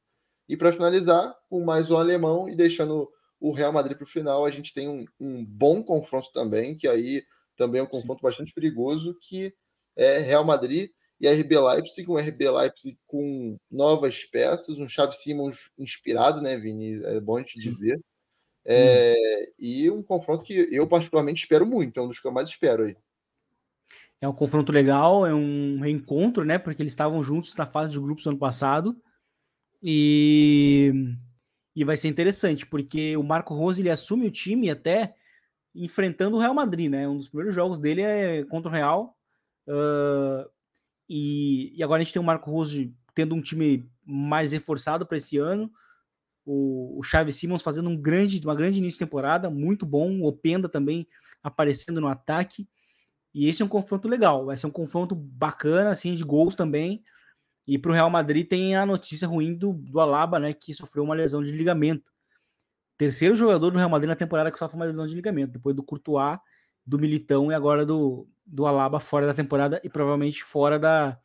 E 0.47 0.55
para 0.55 0.71
finalizar, 0.71 1.35
com 1.49 1.63
mais 1.63 1.91
um 1.91 1.97
alemão 1.97 2.49
e 2.49 2.55
deixando 2.55 3.09
o 3.39 3.51
Real 3.51 3.73
Madrid 3.73 3.97
para 3.97 4.03
o 4.03 4.09
final, 4.09 4.45
a 4.45 4.51
gente 4.51 4.73
tem 4.73 4.87
um, 4.87 5.05
um, 5.19 5.45
bom 5.45 5.83
confronto 5.83 6.31
também, 6.31 6.75
que 6.75 6.87
aí 6.87 7.23
também 7.55 7.79
é 7.79 7.83
um 7.83 7.87
confronto 7.87 8.19
Sim. 8.19 8.27
bastante 8.27 8.53
perigoso, 8.53 9.17
que 9.21 9.53
é 9.95 10.19
Real 10.19 10.43
Madrid 10.43 10.89
e 11.19 11.27
RB 11.27 11.57
Leipzig, 11.59 12.09
um 12.09 12.17
RB 12.17 12.49
Leipzig 12.49 12.97
com 13.07 13.57
novas 13.71 14.25
peças, 14.25 14.77
um 14.77 14.89
Xavi 14.89 15.15
Simons 15.15 15.69
inspirado, 15.77 16.41
né, 16.41 16.57
Vini? 16.57 17.01
É 17.05 17.19
bom 17.19 17.37
a 17.37 17.39
gente 17.39 17.59
dizer. 17.59 17.99
É, 18.65 19.13
hum. 19.13 19.53
E 19.59 19.91
um 19.91 20.03
confronto 20.03 20.43
que 20.43 20.67
eu 20.71 20.87
particularmente 20.87 21.43
espero 21.43 21.65
muito, 21.65 21.99
é 21.99 22.03
um 22.03 22.07
dos 22.07 22.19
que 22.19 22.27
eu 22.27 22.31
mais 22.31 22.49
espero 22.49 22.83
aí. 22.83 22.97
É 24.19 24.27
um 24.27 24.33
confronto 24.33 24.71
legal, 24.71 25.25
é 25.25 25.33
um 25.33 25.79
reencontro, 25.79 26.43
né? 26.43 26.57
Porque 26.57 26.81
eles 26.81 26.93
estavam 26.93 27.21
juntos 27.21 27.55
na 27.55 27.65
fase 27.65 27.91
de 27.91 27.99
grupos 27.99 28.25
ano 28.25 28.39
passado. 28.39 28.95
E, 29.83 30.91
e 31.75 31.83
vai 31.83 31.97
ser 31.97 32.07
interessante, 32.07 32.65
porque 32.65 33.17
o 33.17 33.23
Marco 33.23 33.53
Rose 33.53 33.81
ele 33.81 33.89
assume 33.89 34.27
o 34.27 34.31
time 34.31 34.69
até 34.69 35.15
enfrentando 35.73 36.37
o 36.37 36.39
Real 36.39 36.53
Madrid, 36.53 36.89
né? 36.89 37.07
Um 37.07 37.17
dos 37.17 37.27
primeiros 37.27 37.53
jogos 37.53 37.77
dele 37.77 38.01
é 38.01 38.45
contra 38.45 38.69
o 38.69 38.73
Real. 38.73 39.17
Uh, 39.67 40.49
e, 41.09 41.73
e 41.75 41.83
agora 41.83 42.01
a 42.01 42.03
gente 42.03 42.13
tem 42.13 42.21
o 42.21 42.25
Marco 42.25 42.49
Rose 42.49 42.95
tendo 43.13 43.35
um 43.35 43.41
time 43.41 43.89
mais 44.05 44.53
reforçado 44.53 45.05
para 45.05 45.17
esse 45.17 45.37
ano. 45.37 45.69
O, 46.45 46.97
o 46.97 47.03
Chaves 47.03 47.35
Simons 47.35 47.61
fazendo 47.61 47.89
um 47.89 47.97
grande, 47.97 48.39
uma 48.45 48.55
grande 48.55 48.77
início 48.77 48.97
de 48.97 49.05
temporada, 49.05 49.49
muito 49.49 49.85
bom. 49.85 50.21
O 50.21 50.27
Openda 50.27 50.69
também 50.69 51.05
aparecendo 51.43 51.99
no 51.99 52.07
ataque. 52.07 52.67
E 53.33 53.49
esse 53.49 53.61
é 53.61 53.65
um 53.65 53.69
confronto 53.69 54.07
legal, 54.07 54.45
vai 54.45 54.55
ser 54.55 54.65
um 54.67 54.71
confronto 54.71 55.13
bacana, 55.13 55.89
assim, 55.89 56.13
de 56.13 56.23
gols 56.23 56.55
também. 56.55 57.03
E 57.67 57.77
para 57.77 57.91
o 57.91 57.93
Real 57.93 58.09
Madrid 58.09 58.47
tem 58.47 58.75
a 58.75 58.85
notícia 58.85 59.27
ruim 59.27 59.55
do, 59.55 59.73
do 59.73 59.99
Alaba, 59.99 60.39
né, 60.39 60.53
que 60.53 60.73
sofreu 60.73 61.03
uma 61.03 61.15
lesão 61.15 61.43
de 61.43 61.51
ligamento. 61.51 62.11
Terceiro 62.97 63.35
jogador 63.35 63.71
do 63.71 63.77
Real 63.77 63.89
Madrid 63.89 64.07
na 64.07 64.15
temporada 64.15 64.51
que 64.51 64.57
sofre 64.57 64.77
uma 64.77 64.85
lesão 64.85 65.05
de 65.05 65.15
ligamento, 65.15 65.53
depois 65.53 65.75
do 65.75 65.83
Courtois, 65.83 66.37
do 66.85 66.99
Militão 66.99 67.51
e 67.51 67.55
agora 67.55 67.85
do, 67.85 68.27
do 68.45 68.65
Alaba 68.65 68.99
fora 68.99 69.25
da 69.25 69.33
temporada 69.33 69.81
e 69.83 69.89
provavelmente 69.89 70.43
fora 70.43 70.77
da, 70.77 71.17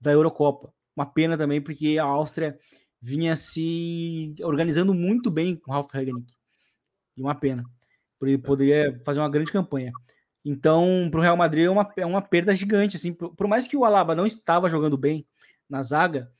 da 0.00 0.12
Eurocopa. 0.12 0.72
Uma 0.96 1.06
pena 1.06 1.36
também, 1.36 1.60
porque 1.60 1.98
a 1.98 2.04
Áustria 2.04 2.56
vinha 3.00 3.36
se 3.36 4.34
organizando 4.42 4.94
muito 4.94 5.30
bem 5.30 5.56
com 5.56 5.70
o 5.70 5.74
Ralf 5.74 5.92
Rangnick. 5.92 6.32
E 7.16 7.22
uma 7.22 7.34
pena. 7.34 7.64
Ele 8.22 8.38
poderia 8.38 8.98
fazer 9.04 9.20
uma 9.20 9.28
grande 9.28 9.52
campanha. 9.52 9.92
Então, 10.42 11.08
para 11.10 11.20
o 11.20 11.22
Real 11.22 11.36
Madrid 11.36 11.64
é 11.64 11.70
uma, 11.70 11.92
é 11.98 12.06
uma 12.06 12.22
perda 12.22 12.54
gigante. 12.54 12.96
Assim, 12.96 13.12
por, 13.12 13.34
por, 13.34 13.46
mais 13.46 13.66
que 13.66 13.76
o 13.76 13.84
Alaba 13.84 14.14
não 14.14 14.26
estava 14.26 14.70
jogando 14.70 14.96
bem 14.96 15.26
na 15.68 15.82
zaga, 15.82 16.30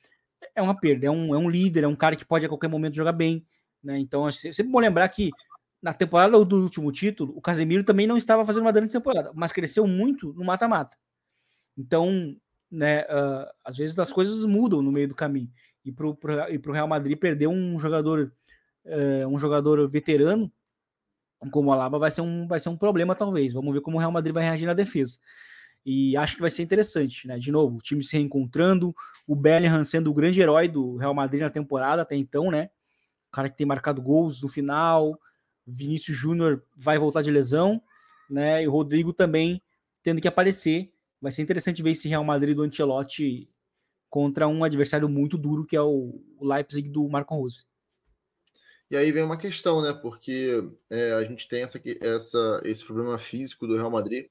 é 0.53 0.61
uma 0.61 0.77
perda. 0.77 1.07
É 1.07 1.11
um, 1.11 1.33
é 1.33 1.37
um 1.37 1.49
líder, 1.49 1.83
é 1.83 1.87
um 1.87 1.95
cara 1.95 2.15
que 2.15 2.25
pode 2.25 2.45
a 2.45 2.49
qualquer 2.49 2.67
momento 2.67 2.95
jogar 2.95 3.11
bem. 3.11 3.45
Né? 3.83 3.99
Então, 3.99 4.27
é 4.27 4.31
sempre 4.31 4.71
bom 4.71 4.79
lembrar 4.79 5.07
que 5.09 5.31
na 5.81 5.93
temporada 5.93 6.43
do 6.43 6.63
último 6.63 6.91
título, 6.91 7.33
o 7.35 7.41
Casemiro 7.41 7.83
também 7.83 8.07
não 8.07 8.17
estava 8.17 8.45
fazendo 8.45 8.63
uma 8.63 8.71
grande 8.71 8.91
temporada, 8.91 9.31
mas 9.35 9.51
cresceu 9.51 9.85
muito 9.85 10.33
no 10.33 10.43
mata-mata. 10.43 10.97
Então, 11.77 12.35
né, 12.71 13.01
uh, 13.03 13.47
às 13.63 13.77
vezes 13.77 13.97
as 13.99 14.11
coisas 14.11 14.45
mudam 14.45 14.81
no 14.81 14.91
meio 14.91 15.07
do 15.07 15.15
caminho. 15.15 15.51
E 15.83 15.91
para 15.91 16.07
o 16.07 16.73
Real 16.73 16.87
Madrid 16.87 17.17
perder 17.17 17.47
um 17.47 17.77
jogador, 17.77 18.33
uh, 18.85 19.27
um 19.27 19.37
jogador 19.37 19.87
veterano 19.87 20.51
como 21.51 21.69
o 21.69 21.73
Alaba 21.73 21.99
vai 21.99 22.11
ser 22.11 22.21
um, 22.21 22.47
vai 22.47 22.59
ser 22.59 22.69
um 22.69 22.77
problema, 22.77 23.15
talvez. 23.15 23.53
Vamos 23.53 23.73
ver 23.73 23.81
como 23.81 23.97
o 23.97 23.99
Real 23.99 24.11
Madrid 24.11 24.33
vai 24.33 24.43
reagir 24.43 24.65
na 24.65 24.73
defesa. 24.73 25.19
E 25.85 26.17
acho 26.17 26.35
que 26.35 26.41
vai 26.41 26.49
ser 26.49 26.63
interessante, 26.63 27.27
né? 27.27 27.37
De 27.37 27.51
novo, 27.51 27.77
o 27.77 27.81
time 27.81 28.03
se 28.03 28.17
reencontrando, 28.17 28.95
o 29.27 29.35
Bellingham 29.35 29.83
sendo 29.83 30.09
o 30.09 30.13
grande 30.13 30.41
herói 30.41 30.67
do 30.67 30.97
Real 30.97 31.13
Madrid 31.13 31.41
na 31.41 31.49
temporada 31.49 32.01
até 32.01 32.15
então, 32.15 32.49
né? 32.49 32.69
O 33.27 33.31
cara 33.31 33.49
que 33.49 33.57
tem 33.57 33.67
marcado 33.67 34.01
gols 34.01 34.41
no 34.41 34.49
final. 34.49 35.19
Vinícius 35.67 36.17
Júnior 36.17 36.63
vai 36.75 36.97
voltar 36.97 37.21
de 37.21 37.31
lesão, 37.31 37.81
né? 38.29 38.63
E 38.63 38.67
o 38.67 38.71
Rodrigo 38.71 39.13
também 39.13 39.61
tendo 40.01 40.21
que 40.21 40.27
aparecer. 40.27 40.91
Vai 41.21 41.31
ser 41.31 41.41
interessante 41.41 41.83
ver 41.83 41.91
esse 41.91 42.07
Real 42.07 42.23
Madrid 42.23 42.55
do 42.55 42.63
Ancelotti 42.63 43.49
contra 44.09 44.47
um 44.47 44.63
adversário 44.63 45.09
muito 45.09 45.37
duro 45.37 45.65
que 45.65 45.75
é 45.75 45.81
o 45.81 46.21
Leipzig 46.41 46.89
do 46.89 47.07
Marco 47.09 47.35
Rose. 47.35 47.65
E 48.89 48.95
aí 48.95 49.11
vem 49.11 49.23
uma 49.23 49.37
questão, 49.37 49.81
né? 49.81 49.93
Porque 49.93 50.63
é, 50.89 51.13
a 51.13 51.23
gente 51.23 51.47
tem 51.47 51.63
essa, 51.63 51.81
essa, 52.01 52.61
esse 52.63 52.85
problema 52.85 53.17
físico 53.17 53.65
do 53.65 53.75
Real 53.75 53.89
Madrid, 53.89 54.27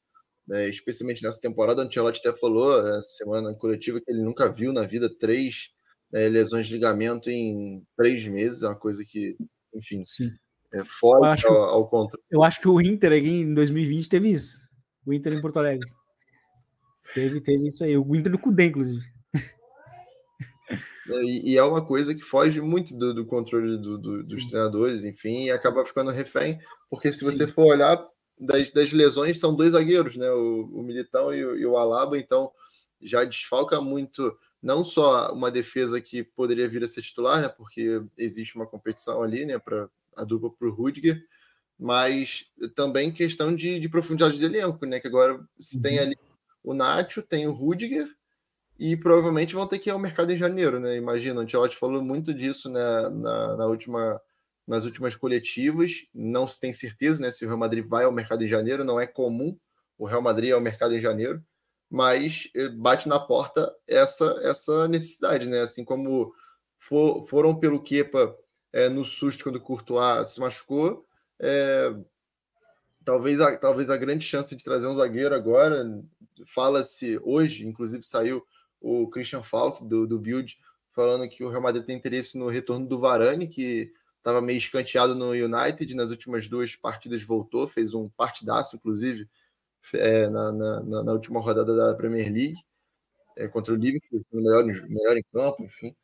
né, 0.47 0.69
especialmente 0.69 1.23
nessa 1.23 1.41
temporada. 1.41 1.83
O 1.83 1.87
Ancelotti 1.87 2.21
até 2.25 2.39
falou 2.39 2.79
essa 2.79 3.17
semana 3.17 3.55
coletiva 3.55 4.01
que 4.01 4.11
ele 4.11 4.23
nunca 4.23 4.53
viu 4.53 4.73
na 4.73 4.87
vida 4.87 5.09
três 5.19 5.71
né, 6.13 6.29
lesões 6.29 6.67
de 6.67 6.75
ligamento 6.75 7.31
em 7.31 7.83
três 7.97 8.27
meses, 8.27 8.63
é 8.63 8.69
uma 8.69 8.77
coisa 8.77 9.03
que, 9.05 9.37
enfim, 9.75 10.05
Sim. 10.07 10.31
é 10.73 10.85
fora 10.85 11.35
ao, 11.45 11.57
ao 11.57 11.89
contrário. 11.89 12.25
Eu 12.31 12.43
acho 12.43 12.61
que 12.61 12.69
o 12.69 12.81
Inter 12.81 13.13
aqui 13.13 13.29
em 13.29 13.53
2020 13.53 14.09
teve 14.09 14.31
isso. 14.31 14.59
O 15.05 15.13
Inter 15.13 15.33
em 15.33 15.41
Porto 15.41 15.59
Alegre. 15.59 15.89
Teve, 17.13 17.41
teve 17.41 17.69
isso 17.69 17.85
aí. 17.85 17.97
O 17.99 18.15
Inter 18.15 18.33
do 18.33 18.39
Cudê, 18.39 18.67
inclusive. 18.67 19.05
Né, 21.07 21.23
e, 21.23 21.53
e, 21.53 21.59
é 21.59 21.63
uma 21.63 21.85
coisa 21.85 22.15
que 22.15 22.23
foge 22.23 22.61
muito 22.61 22.97
do, 22.97 23.13
do 23.13 23.27
controle 23.27 23.77
do, 23.77 23.99
do, 23.99 24.17
dos 24.27 24.47
treinadores, 24.47 25.05
enfim, 25.05 25.45
e 25.45 25.51
acaba 25.51 25.85
ficando 25.85 26.11
refém, 26.11 26.59
porque 26.89 27.13
se 27.13 27.19
Sim. 27.19 27.27
você 27.27 27.47
for 27.47 27.67
olhar 27.67 28.03
das, 28.39 28.71
das 28.71 28.93
lesões, 28.93 29.39
são 29.39 29.55
dois 29.55 29.73
zagueiros, 29.73 30.17
né? 30.17 30.31
O, 30.31 30.65
o 30.73 30.83
Militão 30.83 31.33
e 31.35 31.45
o, 31.45 31.57
e 31.57 31.67
o 31.67 31.77
Alaba, 31.77 32.19
então 32.19 32.51
já 33.01 33.25
desfalca 33.25 33.81
muito 33.81 34.37
não 34.63 34.83
só 34.83 35.33
uma 35.33 35.51
defesa 35.51 36.01
que 36.01 36.23
poderia 36.23 36.69
vir 36.69 36.83
a 36.83 36.89
ser 36.89 37.03
titular, 37.03 37.43
né? 37.43 37.49
Porque 37.49 38.03
existe 38.17 38.57
uma 38.57 38.67
competição 38.67 39.23
ali, 39.23 39.45
né? 39.45 39.59
Para 39.59 39.89
a 40.17 40.25
dupla 40.25 40.51
para 40.51 40.69
o 40.69 40.73
Rudiger, 40.73 41.23
mas 41.79 42.47
também 42.75 43.13
questão 43.13 43.55
de, 43.55 43.79
de 43.79 43.89
profundidade 43.89 44.39
de 44.39 44.45
elenco, 44.45 44.87
né? 44.87 45.01
Que 45.01 45.09
agora 45.09 45.39
se 45.61 45.77
uhum. 45.77 45.83
tem 45.83 45.99
ali 45.99 46.17
o 46.63 46.73
Nacho, 46.73 47.23
tem 47.23 47.47
o 47.47 47.53
Rudiger 47.53 48.09
e 48.79 48.97
provavelmente 48.97 49.55
vão 49.55 49.67
ter 49.67 49.79
que 49.79 49.89
ir 49.89 49.93
ao 49.93 49.99
mercado 49.99 50.33
em 50.33 50.39
janeiro, 50.39 50.81
né? 50.81 50.97
Imagina, 50.97 51.41
o 51.41 51.45
Ancelotti 51.45 51.77
falou 51.77 52.03
muito 52.03 52.35
disso 52.35 52.69
né, 52.69 52.81
na, 53.11 53.57
na 53.57 53.67
última, 53.67 54.21
nas 54.67 54.85
últimas 54.85 55.15
coletivas. 55.17 56.07
Não 56.13 56.47
se 56.47 56.61
tem 56.61 56.73
certeza 56.73 57.23
né, 57.23 57.31
se 57.31 57.45
o 57.45 57.49
Real 57.49 57.59
Madrid 57.59 57.87
vai 57.87 58.05
ao 58.05 58.13
mercado 58.13 58.45
em 58.45 58.49
janeiro, 58.49 58.85
não 58.85 59.01
é 59.01 59.07
comum 59.07 59.57
o 59.99 60.07
Real 60.07 60.23
Madrid 60.23 60.53
ao 60.53 60.61
mercado 60.61 60.95
em 60.95 61.01
janeiro, 61.01 61.43
mas 61.89 62.51
eh, 62.55 62.69
bate 62.69 63.09
na 63.09 63.21
porta 63.21 63.73
essa, 63.87 64.39
essa 64.43 64.89
necessidade, 64.89 65.47
né? 65.47 65.61
Assim 65.61 65.85
como 65.85 66.35
for, 66.77 67.23
foram 67.29 67.55
pelo 67.55 67.83
Kepa 67.83 68.37
é, 68.73 68.89
no 68.89 69.05
susto 69.05 69.45
quando 69.45 69.57
o 69.57 69.61
Courtois 69.61 70.29
se 70.31 70.41
machucou, 70.41 71.07
é, 71.39 71.95
talvez, 73.05 73.41
a, 73.41 73.57
talvez 73.57 73.89
a 73.89 73.97
grande 73.97 74.25
chance 74.27 74.55
de 74.57 74.65
trazer 74.65 74.87
um 74.87 74.97
zagueiro 74.97 75.35
agora, 75.35 75.85
fala-se 76.47 77.21
hoje, 77.23 77.67
inclusive 77.67 78.03
saiu 78.03 78.45
o 78.81 79.09
Christian 79.09 79.43
Falk, 79.43 79.85
do, 79.85 80.07
do 80.07 80.19
Build, 80.19 80.59
falando 80.93 81.29
que 81.29 81.45
o 81.45 81.49
Real 81.49 81.63
Madrid 81.63 81.85
tem 81.85 81.97
interesse 81.97 82.37
no 82.37 82.49
retorno 82.49 82.87
do 82.89 82.99
Varane, 82.99 83.47
que 83.47 83.93
estava 84.25 84.41
meio 84.41 84.59
escanteado 84.59 85.15
no 85.15 85.31
United, 85.31 85.95
nas 85.95 86.11
últimas 86.11 86.49
duas 86.49 86.75
partidas 86.75 87.23
voltou, 87.23 87.69
fez 87.69 87.93
um 87.93 88.09
partidaço, 88.09 88.77
inclusive, 88.77 89.29
é, 89.93 90.29
na, 90.29 90.51
na, 90.51 91.03
na, 91.03 91.13
última 91.13 91.41
rodada 91.41 91.77
da 91.77 91.95
Premier 91.95 92.33
League, 92.33 92.57
é, 93.37 93.47
contra 93.49 93.75
o 93.75 93.77
Liverpool, 93.77 94.25
melhor, 94.33 94.65
melhor 94.65 95.17
em 95.17 95.25
campo, 95.33 95.63
enfim. 95.63 95.95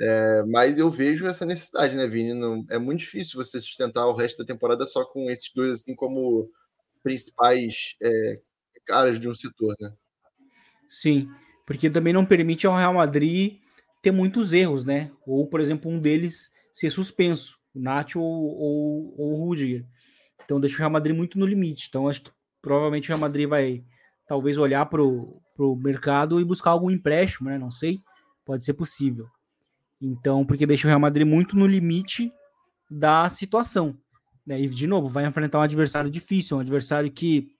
É, 0.00 0.42
mas 0.44 0.78
eu 0.78 0.90
vejo 0.90 1.26
essa 1.26 1.44
necessidade, 1.44 1.94
né, 1.94 2.06
Vini? 2.06 2.32
Não, 2.32 2.64
é 2.70 2.78
muito 2.78 3.00
difícil 3.00 3.36
você 3.36 3.60
sustentar 3.60 4.06
o 4.06 4.14
resto 4.14 4.38
da 4.38 4.46
temporada 4.46 4.86
só 4.86 5.04
com 5.04 5.30
esses 5.30 5.52
dois, 5.52 5.70
assim, 5.72 5.94
como 5.94 6.50
principais 7.02 7.96
é, 8.02 8.40
caras 8.86 9.20
de 9.20 9.28
um 9.28 9.34
setor, 9.34 9.74
né? 9.78 9.92
Sim 10.88 11.28
porque 11.70 11.88
também 11.88 12.12
não 12.12 12.26
permite 12.26 12.66
ao 12.66 12.74
Real 12.74 12.94
Madrid 12.94 13.60
ter 14.02 14.10
muitos 14.10 14.52
erros, 14.52 14.84
né? 14.84 15.08
Ou, 15.24 15.46
por 15.46 15.60
exemplo, 15.60 15.88
um 15.88 16.00
deles 16.00 16.50
ser 16.72 16.90
suspenso, 16.90 17.58
o 17.74 18.18
ou, 18.18 18.24
ou, 18.24 19.14
ou 19.18 19.32
o 19.32 19.44
Rudiger. 19.44 19.84
Então 20.44 20.60
deixa 20.60 20.76
o 20.76 20.78
Real 20.78 20.90
Madrid 20.90 21.16
muito 21.16 21.38
no 21.38 21.46
limite. 21.46 21.86
Então 21.88 22.08
acho 22.08 22.22
que 22.22 22.30
provavelmente 22.60 23.06
o 23.06 23.08
Real 23.08 23.20
Madrid 23.20 23.48
vai 23.48 23.84
talvez 24.26 24.56
olhar 24.56 24.86
para 24.86 25.02
o 25.02 25.76
mercado 25.76 26.40
e 26.40 26.44
buscar 26.44 26.70
algum 26.70 26.90
empréstimo, 26.90 27.48
né? 27.48 27.58
Não 27.58 27.70
sei, 27.70 28.00
pode 28.44 28.64
ser 28.64 28.74
possível. 28.74 29.26
Então, 30.00 30.46
porque 30.46 30.66
deixa 30.66 30.86
o 30.86 30.88
Real 30.88 31.00
Madrid 31.00 31.26
muito 31.26 31.56
no 31.56 31.66
limite 31.66 32.32
da 32.90 33.28
situação. 33.28 33.96
Né? 34.46 34.60
E, 34.60 34.68
de 34.68 34.86
novo, 34.86 35.08
vai 35.08 35.26
enfrentar 35.26 35.58
um 35.58 35.62
adversário 35.62 36.10
difícil, 36.10 36.56
um 36.56 36.60
adversário 36.60 37.10
que, 37.10 37.54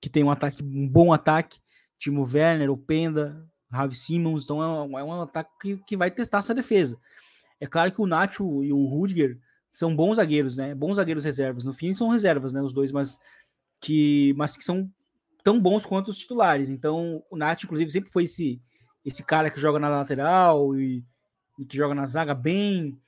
que 0.00 0.10
tem 0.10 0.24
um 0.24 0.30
ataque, 0.30 0.62
um 0.62 0.88
bom 0.88 1.12
ataque, 1.12 1.60
Timo 1.98 2.28
Werner, 2.30 2.70
o 2.70 2.76
Penda, 2.76 3.46
Ravi 3.70 3.94
Simmons, 3.94 4.44
então 4.44 4.62
é 4.62 4.82
um, 4.82 4.98
é 4.98 5.04
um 5.04 5.22
ataque 5.22 5.50
que, 5.60 5.76
que, 5.86 5.96
vai 5.96 6.10
testar 6.10 6.38
essa 6.38 6.54
defesa. 6.54 6.98
É 7.60 7.66
claro 7.66 7.92
que 7.92 8.00
o 8.00 8.06
Nacho 8.06 8.62
e 8.62 8.72
o 8.72 8.86
Rudiger 8.86 9.38
são 9.70 9.94
bons 9.94 10.16
zagueiros, 10.16 10.56
né? 10.56 10.74
Bons 10.74 10.96
zagueiros 10.96 11.24
reservas. 11.24 11.64
No 11.64 11.72
fim 11.72 11.94
são 11.94 12.08
reservas, 12.08 12.52
né? 12.52 12.62
Os 12.62 12.72
dois, 12.72 12.92
mas 12.92 13.18
que, 13.80 14.34
mas 14.36 14.56
que 14.56 14.64
são 14.64 14.90
tão 15.42 15.60
bons 15.60 15.84
quanto 15.84 16.08
os 16.08 16.18
titulares. 16.18 16.70
Então 16.70 17.22
o 17.30 17.36
Nacho, 17.36 17.66
inclusive, 17.66 17.90
sempre 17.90 18.10
foi 18.10 18.24
esse, 18.24 18.60
esse 19.04 19.22
cara 19.22 19.50
que 19.50 19.60
joga 19.60 19.78
na 19.78 19.88
lateral 19.88 20.76
e, 20.76 21.04
e 21.58 21.64
que 21.64 21.76
joga 21.76 21.94
na 21.94 22.06
zaga 22.06 22.34
bem. 22.34 22.98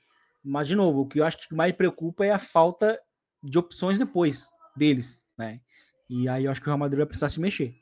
Mas, 0.43 0.67
de 0.67 0.75
novo, 0.75 1.01
o 1.01 1.07
que 1.07 1.19
eu 1.19 1.25
acho 1.25 1.47
que 1.47 1.55
mais 1.55 1.73
preocupa 1.73 2.25
é 2.25 2.31
a 2.31 2.39
falta 2.39 2.99
de 3.43 3.57
opções 3.57 3.97
depois 3.99 4.49
deles, 4.75 5.25
né? 5.37 5.61
E 6.09 6.27
aí 6.27 6.45
eu 6.45 6.51
acho 6.51 6.59
que 6.59 6.67
o 6.67 6.71
Real 6.71 6.77
Madrid 6.77 6.97
vai 6.97 7.05
precisar 7.05 7.29
se 7.29 7.39
mexer 7.39 7.81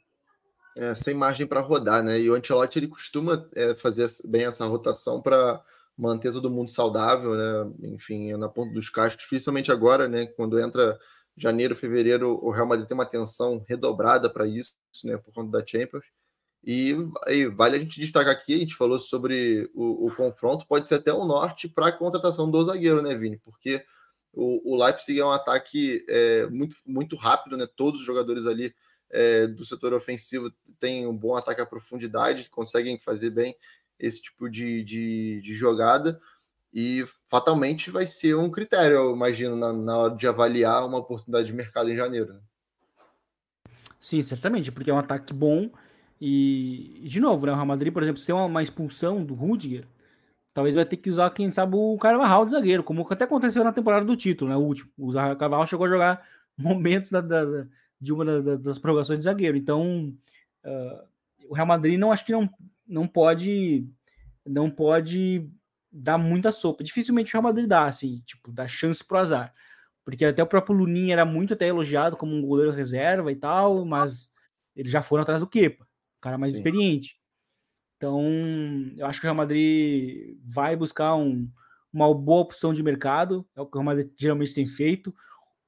é, 0.80 0.95
sem 0.95 1.13
margem 1.13 1.45
para 1.45 1.59
rodar, 1.59 2.01
né? 2.01 2.20
E 2.20 2.30
o 2.30 2.36
Ancelotti 2.36 2.80
ele 2.80 2.88
costuma 2.88 3.47
é, 3.53 3.76
fazer 3.76 4.07
bem 4.26 4.45
essa 4.45 4.65
rotação 4.65 5.22
para 5.22 5.61
manter 5.99 6.31
todo 6.31 6.49
mundo 6.49 6.69
saudável, 6.69 7.35
né? 7.35 7.73
Enfim, 7.89 8.31
na 8.37 8.47
ponta 8.47 8.73
dos 8.73 8.89
cascos, 8.89 9.25
principalmente 9.25 9.69
agora, 9.69 10.07
né? 10.07 10.27
Quando 10.27 10.57
entra 10.57 10.97
janeiro, 11.35 11.75
fevereiro, 11.75 12.39
o 12.41 12.51
Real 12.51 12.67
Madrid 12.67 12.87
tem 12.87 12.95
uma 12.95 13.03
atenção 13.03 13.63
redobrada 13.67 14.29
para 14.29 14.47
isso, 14.47 14.73
né? 15.03 15.17
Por 15.17 15.33
conta 15.33 15.51
da 15.51 15.65
Champions. 15.65 16.05
E 16.63 16.95
aí, 17.25 17.47
vale 17.47 17.75
a 17.75 17.79
gente 17.79 17.99
destacar 17.99 18.33
aqui, 18.33 18.55
a 18.55 18.59
gente 18.59 18.75
falou 18.75 18.97
sobre 18.97 19.69
o, 19.73 20.07
o 20.07 20.15
confronto, 20.15 20.65
pode 20.67 20.87
ser 20.87 20.95
até 20.95 21.13
o 21.13 21.25
norte 21.25 21.67
para 21.67 21.87
a 21.87 21.91
contratação 21.91 22.49
do 22.49 22.63
zagueiro, 22.63 23.01
né, 23.01 23.13
Vini? 23.15 23.37
Porque 23.37 23.83
o, 24.33 24.73
o 24.73 24.81
Leipzig 24.81 25.19
é 25.19 25.25
um 25.25 25.31
ataque 25.31 26.05
é, 26.07 26.47
muito, 26.47 26.77
muito 26.85 27.17
rápido, 27.17 27.57
né? 27.57 27.67
Todos 27.75 28.01
os 28.01 28.05
jogadores 28.05 28.45
ali 28.45 28.73
é, 29.09 29.47
do 29.47 29.65
setor 29.65 29.93
ofensivo 29.93 30.51
tem 30.79 31.05
um 31.07 31.15
bom 31.15 31.35
ataque 31.35 31.61
à 31.61 31.65
profundidade, 31.65 32.49
conseguem 32.49 32.97
fazer 32.99 33.31
bem 33.31 33.55
esse 33.99 34.21
tipo 34.21 34.49
de, 34.49 34.83
de, 34.83 35.41
de 35.41 35.53
jogada 35.53 36.19
e 36.73 37.03
fatalmente 37.27 37.91
vai 37.91 38.05
ser 38.05 38.35
um 38.35 38.49
critério, 38.49 38.97
eu 38.97 39.15
imagino, 39.15 39.55
na, 39.55 39.73
na 39.73 39.97
hora 39.97 40.15
de 40.15 40.27
avaliar 40.27 40.85
uma 40.85 40.99
oportunidade 40.99 41.47
de 41.47 41.53
mercado 41.53 41.89
em 41.91 41.95
janeiro. 41.95 42.33
Né? 42.33 42.39
Sim, 43.99 44.21
certamente, 44.21 44.71
porque 44.71 44.89
é 44.89 44.93
um 44.93 44.99
ataque 44.99 45.33
bom 45.33 45.69
e, 46.21 47.01
de 47.05 47.19
novo, 47.19 47.45
né, 47.45 47.51
o 47.51 47.55
Real 47.55 47.65
Madrid, 47.65 47.93
por 47.93 48.03
exemplo, 48.03 48.19
se 48.19 48.27
tem 48.27 48.35
uma, 48.35 48.45
uma 48.45 48.63
expulsão 48.63 49.23
do 49.23 49.33
Rudiger, 49.33 49.85
talvez 50.53 50.75
vai 50.75 50.85
ter 50.85 50.97
que 50.97 51.09
usar, 51.09 51.29
quem 51.31 51.51
sabe, 51.51 51.75
o 51.75 51.97
Carvajal 51.97 52.45
de 52.45 52.51
zagueiro, 52.51 52.83
como 52.83 53.07
até 53.09 53.23
aconteceu 53.23 53.63
na 53.63 53.71
temporada 53.71 54.05
do 54.05 54.15
título, 54.15 54.49
né, 54.49 54.57
o 54.57 54.61
último. 54.61 54.91
O 54.97 55.11
Carvajal 55.13 55.67
chegou 55.67 55.85
a 55.85 55.89
jogar 55.89 56.27
momentos 56.57 57.09
da, 57.09 57.21
da, 57.21 57.65
de 57.99 58.13
uma 58.13 58.25
da, 58.25 58.55
das 58.55 58.77
prorrogações 58.77 59.19
de 59.19 59.25
zagueiro. 59.25 59.57
Então, 59.57 60.13
uh, 60.65 61.03
o 61.49 61.53
Real 61.53 61.67
Madrid 61.67 61.97
não 61.97 62.11
acho 62.11 62.25
que 62.25 62.31
não, 62.31 62.49
não 62.89 63.07
pode 63.07 63.87
não 64.45 64.69
pode 64.69 65.47
dar 65.91 66.17
muita 66.17 66.51
sopa. 66.51 66.83
Dificilmente 66.83 67.31
o 67.31 67.33
Real 67.33 67.43
Madrid 67.43 67.67
dá, 67.67 67.85
assim, 67.85 68.21
tipo, 68.25 68.51
dá 68.51 68.67
chance 68.67 69.03
pro 69.03 69.17
azar. 69.17 69.53
Porque 70.03 70.25
até 70.25 70.41
o 70.41 70.47
próprio 70.47 70.75
Lunin 70.75 71.11
era 71.11 71.23
muito 71.23 71.53
até 71.53 71.67
elogiado 71.67 72.17
como 72.17 72.33
um 72.33 72.41
goleiro 72.41 72.71
reserva 72.71 73.31
e 73.31 73.35
tal, 73.35 73.85
mas 73.85 74.31
eles 74.75 74.91
já 74.91 75.03
foram 75.03 75.21
atrás 75.21 75.41
do 75.41 75.47
Kepa, 75.47 75.83
o 75.83 76.21
cara 76.21 76.37
mais 76.37 76.53
Sim. 76.53 76.59
experiente. 76.59 77.19
Então, 77.97 78.23
eu 78.97 79.05
acho 79.05 79.19
que 79.19 79.25
o 79.25 79.27
Real 79.27 79.35
Madrid 79.35 80.37
vai 80.43 80.75
buscar 80.75 81.15
um, 81.15 81.49
uma 81.91 82.13
boa 82.13 82.41
opção 82.41 82.73
de 82.73 82.81
mercado, 82.81 83.45
é 83.55 83.61
o 83.61 83.65
que 83.65 83.77
o 83.77 83.81
Real 83.81 83.85
Madrid 83.85 84.11
geralmente 84.17 84.53
tem 84.53 84.65
feito. 84.65 85.13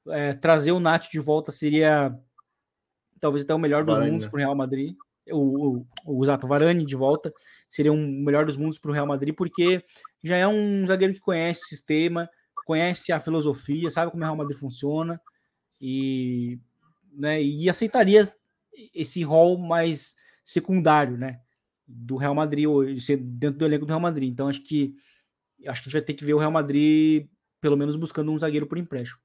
É, 0.07 0.33
trazer 0.33 0.71
o 0.71 0.79
Nath 0.79 1.09
de 1.11 1.19
volta 1.19 1.51
seria 1.51 2.17
talvez 3.19 3.43
até 3.43 3.53
o 3.53 3.59
melhor 3.59 3.83
dos 3.83 3.93
Varane, 3.93 4.11
mundos 4.11 4.27
para 4.27 4.37
o 4.37 4.39
Real 4.39 4.55
Madrid. 4.55 4.95
O, 5.29 5.85
o, 6.05 6.19
o 6.19 6.25
Zato 6.25 6.47
Varane 6.47 6.85
de 6.85 6.95
volta 6.95 7.33
seria 7.69 7.93
um 7.93 8.23
melhor 8.23 8.45
dos 8.45 8.57
mundos 8.57 8.77
para 8.77 8.91
o 8.91 8.93
Real 8.93 9.05
Madrid, 9.05 9.35
porque 9.35 9.83
já 10.23 10.35
é 10.35 10.47
um 10.47 10.85
zagueiro 10.87 11.13
que 11.13 11.19
conhece 11.19 11.61
o 11.61 11.67
sistema, 11.67 12.29
conhece 12.65 13.11
a 13.11 13.19
filosofia, 13.19 13.89
sabe 13.91 14.11
como 14.11 14.23
o 14.23 14.25
Real 14.25 14.35
Madrid 14.35 14.57
funciona 14.57 15.21
e, 15.81 16.59
né, 17.11 17.41
e 17.41 17.69
aceitaria 17.69 18.33
esse 18.93 19.23
rol 19.23 19.57
mais 19.57 20.15
secundário, 20.43 21.17
né, 21.17 21.39
do 21.87 22.15
Real 22.17 22.35
Madrid 22.35 22.67
dentro 23.19 23.59
do 23.59 23.65
elenco 23.65 23.85
do 23.85 23.89
Real 23.89 23.99
Madrid. 23.99 24.29
Então 24.29 24.47
acho 24.47 24.63
que 24.63 24.93
acho 25.67 25.83
que 25.83 25.89
a 25.89 25.91
gente 25.91 25.93
vai 25.93 26.01
ter 26.01 26.13
que 26.13 26.25
ver 26.25 26.33
o 26.33 26.39
Real 26.39 26.51
Madrid 26.51 27.27
pelo 27.59 27.77
menos 27.77 27.95
buscando 27.95 28.31
um 28.31 28.37
zagueiro 28.37 28.65
por 28.65 28.77
empréstimo. 28.77 29.21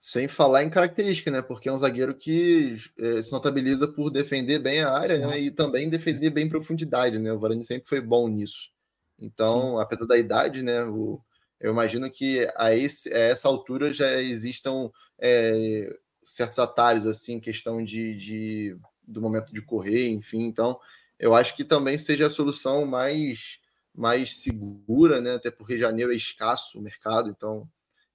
Sem 0.00 0.28
falar 0.28 0.62
em 0.62 0.70
característica, 0.70 1.30
né? 1.30 1.42
Porque 1.42 1.68
é 1.68 1.72
um 1.72 1.78
zagueiro 1.78 2.14
que 2.14 2.76
é, 2.98 3.20
se 3.22 3.32
notabiliza 3.32 3.88
por 3.88 4.10
defender 4.10 4.58
bem 4.60 4.80
a 4.80 4.92
área 4.92 5.18
né? 5.18 5.40
e 5.40 5.50
também 5.50 5.88
defender 5.88 6.30
bem 6.30 6.48
profundidade, 6.48 7.18
né? 7.18 7.32
O 7.32 7.38
Varane 7.38 7.64
sempre 7.64 7.88
foi 7.88 8.00
bom 8.00 8.28
nisso. 8.28 8.70
Então, 9.18 9.76
Sim. 9.76 9.82
apesar 9.82 10.06
da 10.06 10.16
idade, 10.16 10.62
né? 10.62 10.84
O, 10.84 11.20
eu 11.60 11.72
imagino 11.72 12.08
que 12.10 12.48
a, 12.56 12.74
esse, 12.74 13.12
a 13.12 13.18
essa 13.18 13.48
altura 13.48 13.92
já 13.92 14.20
existam 14.20 14.90
é, 15.18 15.92
certos 16.22 16.58
atalhos, 16.58 17.06
assim, 17.06 17.40
questão 17.40 17.84
de, 17.84 18.16
de, 18.16 18.76
do 19.06 19.20
momento 19.20 19.52
de 19.52 19.60
correr, 19.60 20.08
enfim. 20.10 20.44
Então, 20.44 20.78
eu 21.18 21.34
acho 21.34 21.56
que 21.56 21.64
também 21.64 21.98
seja 21.98 22.26
a 22.28 22.30
solução 22.30 22.86
mais, 22.86 23.58
mais 23.92 24.36
segura, 24.42 25.20
né? 25.20 25.34
Até 25.34 25.50
porque 25.50 25.78
janeiro 25.78 26.12
é 26.12 26.16
escasso 26.16 26.78
o 26.78 26.82
mercado, 26.82 27.28
então 27.28 27.68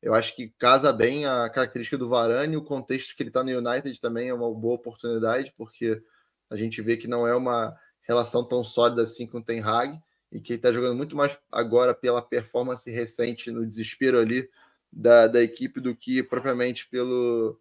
eu 0.04 0.14
acho 0.14 0.36
que 0.36 0.49
casa 0.60 0.91
bem 0.91 1.26
a 1.26 1.49
característica 1.49 1.97
do 1.97 2.10
Varane, 2.10 2.58
o 2.58 2.62
contexto 2.62 3.16
que 3.16 3.24
ele 3.24 3.30
está 3.30 3.41
no 3.41 3.58
United 3.58 3.99
também 4.01 4.28
é 4.28 4.34
uma 4.34 4.54
boa 4.54 4.76
oportunidade, 4.76 5.54
porque 5.58 6.04
a 6.49 6.58
gente 6.58 6.82
vê 6.82 6.97
que 6.97 7.08
não 7.08 7.26
é 7.26 7.34
uma 7.34 7.74
relação 8.01 8.43
tão 8.43 8.66
sólida 8.66 9.04
assim 9.04 9.26
com 9.26 9.38
o 9.38 9.43
Ten 9.43 9.62
Hag, 9.62 9.97
e 10.30 10.41
que 10.41 10.54
ele 10.54 10.60
está 10.60 10.74
jogando 10.74 10.97
muito 10.97 11.16
mais 11.16 11.38
agora 11.49 11.93
pela 11.93 12.22
performance 12.22 12.89
recente 12.91 13.49
no 13.49 13.66
desespero 13.66 14.20
ali 14.20 14.49
da, 14.91 15.28
da 15.28 15.41
equipe 15.41 15.80
do 15.80 15.95
que 15.95 16.22
propriamente 16.22 16.89
pelo, 16.89 17.58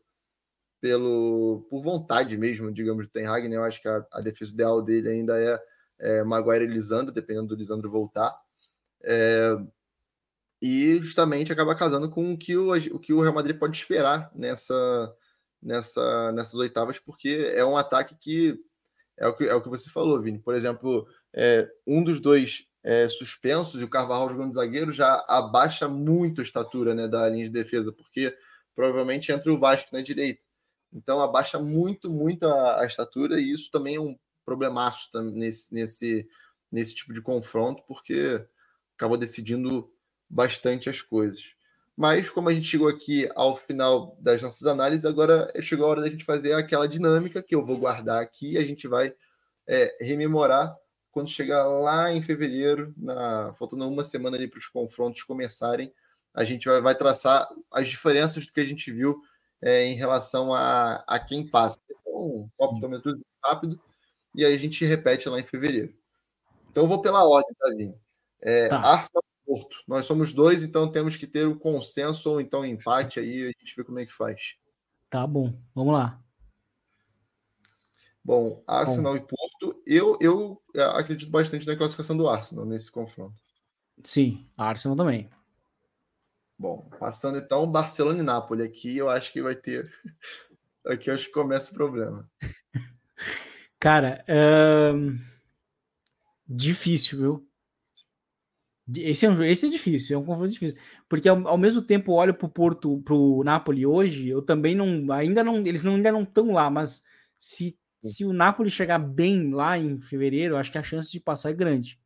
pelo 0.81 1.65
por 1.71 1.81
vontade 1.81 2.37
mesmo, 2.37 2.73
digamos, 2.73 3.07
do 3.07 3.13
Ten 3.13 3.27
Hag, 3.27 3.49
né? 3.49 3.55
Eu 3.55 3.63
acho 3.63 3.81
que 3.81 3.87
a, 3.87 4.05
a 4.13 4.21
defesa 4.21 4.53
ideal 4.53 4.83
dele 4.83 5.09
ainda 5.09 5.39
é, 5.39 5.63
é 6.01 6.25
Maguire 6.25 6.65
e 6.65 6.67
Lisandro, 6.69 7.15
dependendo 7.15 7.49
do 7.49 7.55
Lisandro 7.55 7.89
voltar. 7.89 8.37
É, 9.01 9.57
e 10.63 11.03
justamente 11.03 11.53
acaba 11.53 11.75
casando 11.75 12.09
com 12.09 12.33
o 12.33 12.39
que 12.39 12.57
o, 12.57 12.71
o 12.71 12.99
que 13.01 13.13
o 13.13 13.21
Real 13.21 13.35
Madrid 13.35 13.59
pode 13.59 13.77
esperar 13.77 14.31
nessa, 14.33 15.13
nessa, 15.61 16.31
nessas 16.31 16.55
oitavas, 16.55 17.01
porque 17.01 17.51
é 17.53 17.65
um 17.65 17.77
ataque 17.77 18.15
que 18.15 18.57
é 19.19 19.27
o 19.27 19.37
que, 19.37 19.45
é 19.45 19.55
o 19.55 19.61
que 19.61 19.69
você 19.69 19.91
falou, 19.91 20.21
Vini. 20.21 20.39
Por 20.39 20.55
exemplo, 20.55 21.09
é, 21.35 21.69
um 21.85 22.05
dos 22.05 22.21
dois 22.21 22.65
é, 22.85 23.09
suspensos 23.09 23.81
e 23.81 23.85
o 23.85 23.91
Carvalho 23.91 24.31
jogando 24.31 24.55
zagueiro 24.55 24.93
já 24.93 25.25
abaixa 25.29 25.89
muito 25.89 26.41
a 26.41 26.45
estatura 26.45 26.95
né, 26.95 27.09
da 27.09 27.29
linha 27.29 27.47
de 27.47 27.51
defesa, 27.51 27.91
porque 27.91 28.33
provavelmente 28.73 29.33
entra 29.33 29.53
o 29.53 29.59
Vasco 29.59 29.91
na 29.93 30.01
direita. 30.01 30.43
Então 30.93 31.21
abaixa 31.21 31.59
muito, 31.59 32.09
muito 32.09 32.47
a, 32.47 32.83
a 32.83 32.87
estatura, 32.87 33.41
e 33.41 33.51
isso 33.51 33.69
também 33.73 33.97
é 33.97 34.01
um 34.01 34.17
problemaço 34.45 35.09
nesse, 35.21 35.75
nesse, 35.75 36.29
nesse 36.71 36.95
tipo 36.95 37.13
de 37.13 37.21
confronto, 37.21 37.83
porque 37.89 38.47
acabou 38.97 39.17
decidindo 39.17 39.93
bastante 40.33 40.89
as 40.89 41.03
coisas. 41.03 41.43
Mas, 41.95 42.31
como 42.31 42.49
a 42.49 42.55
gente 42.55 42.67
chegou 42.67 42.89
aqui 42.89 43.29
ao 43.37 43.55
final 43.55 44.17
das 44.19 44.41
nossas 44.41 44.67
análises, 44.67 45.05
agora 45.05 45.53
chegou 45.61 45.85
a 45.87 45.91
hora 45.91 46.01
da 46.01 46.09
gente 46.09 46.25
fazer 46.25 46.55
aquela 46.55 46.89
dinâmica 46.89 47.43
que 47.43 47.55
eu 47.55 47.65
vou 47.65 47.77
guardar 47.77 48.23
aqui 48.23 48.53
e 48.53 48.59
a 48.59 48.65
gente 48.65 48.89
vai 48.89 49.15
é, 49.69 49.95
rememorar 50.01 50.75
quando 51.11 51.29
chegar 51.29 51.67
lá 51.67 52.11
em 52.11 52.23
fevereiro, 52.23 52.95
na, 52.97 53.53
faltando 53.59 53.87
uma 53.87 54.03
semana 54.03 54.35
ali 54.37 54.49
para 54.49 54.59
os 54.59 54.67
confrontos 54.67 55.23
começarem, 55.23 55.93
a 56.33 56.43
gente 56.43 56.67
vai, 56.67 56.81
vai, 56.81 56.95
traçar 56.95 57.47
as 57.71 57.87
diferenças 57.87 58.47
do 58.47 58.53
que 58.53 58.61
a 58.61 58.65
gente 58.65 58.91
viu 58.91 59.21
é, 59.61 59.85
em 59.85 59.95
relação 59.95 60.55
a, 60.55 61.05
a 61.07 61.19
quem 61.21 61.47
passa. 61.47 61.79
Então, 61.91 62.51
optometro 62.59 63.21
rápido 63.45 63.79
e 64.35 64.47
aí 64.47 64.55
a 64.55 64.59
gente 64.59 64.83
repete 64.87 65.29
lá 65.29 65.39
em 65.39 65.45
fevereiro. 65.45 65.95
Então, 66.71 66.85
eu 66.85 66.89
vou 66.89 67.03
pela 67.03 67.23
ordem, 67.23 67.55
Vinho? 67.77 68.01
É, 68.41 68.69
tá. 68.69 68.79
Arsenal 68.79 69.23
Porto. 69.45 69.77
Nós 69.87 70.07
somos 70.07 70.33
dois, 70.33 70.63
então 70.63 70.91
temos 70.91 71.17
que 71.17 71.27
ter 71.27 71.47
o 71.47 71.53
um 71.53 71.59
consenso 71.59 72.31
ou 72.31 72.41
então 72.41 72.65
empate 72.65 73.21
aí, 73.21 73.45
a 73.45 73.47
gente 73.49 73.77
vê 73.77 73.85
como 73.85 73.99
é 73.99 74.07
que 74.07 74.13
faz. 74.13 74.57
Tá 75.11 75.27
bom, 75.27 75.53
vamos 75.75 75.93
lá. 75.93 76.23
Bom, 78.25 78.63
Arsenal 78.67 79.15
bom. 79.15 79.19
e 79.19 79.21
Porto, 79.21 79.83
eu, 79.85 80.17
eu 80.21 80.63
acredito 80.95 81.31
bastante 81.31 81.67
na 81.67 81.77
classificação 81.77 82.17
do 82.17 82.29
Arsenal 82.29 82.65
nesse 82.65 82.91
confronto. 82.91 83.35
Sim, 84.03 84.49
Arsenal 84.57 84.97
também. 84.97 85.29
Bom, 86.59 86.89
passando 86.99 87.39
então 87.39 87.71
Barcelona 87.71 88.21
e 88.21 88.23
Nápoles 88.23 88.65
aqui, 88.65 88.97
eu 88.97 89.11
acho 89.11 89.33
que 89.33 89.43
vai 89.43 89.55
ter. 89.55 89.93
Aqui 90.85 91.11
eu 91.11 91.15
acho 91.15 91.27
que 91.27 91.33
começa 91.33 91.71
o 91.71 91.75
problema. 91.75 92.29
Cara, 93.79 94.25
difícil, 96.49 97.19
viu? 97.19 97.52
Esse 98.97 99.27
é, 99.27 99.31
um, 99.31 99.43
esse 99.43 99.67
é 99.67 99.69
difícil, 99.69 100.17
é 100.17 100.19
um 100.19 100.25
confronto 100.25 100.51
difícil. 100.51 100.77
Porque 101.09 101.29
ao, 101.29 101.47
ao 101.47 101.59
mesmo 101.59 101.81
tempo, 101.81 102.13
olho 102.13 102.35
para 102.35 102.47
o 102.47 102.51
Porto, 102.51 103.01
para 103.03 103.15
o 103.15 103.45
Napoli 103.45 103.87
hoje, 103.87 104.29
eu 104.29 104.43
também 104.43 104.75
não. 104.75 105.13
Ainda 105.13 105.45
não. 105.45 105.59
Eles 105.59 105.85
não, 105.85 105.95
ainda 105.95 106.11
não 106.11 106.23
estão 106.23 106.53
lá, 106.53 106.69
mas 106.69 107.03
se, 107.39 107.79
se 108.03 108.25
o 108.25 108.33
Napoli 108.33 108.71
chegar 108.71 108.99
bem 108.99 109.53
lá 109.53 109.79
em 109.79 110.01
fevereiro, 110.01 110.57
acho 110.57 110.73
que 110.73 110.79
a 110.79 110.83
chance 110.83 111.11
de 111.13 111.21
passar 111.21 111.51
é 111.51 111.55
grande. 111.55 112.01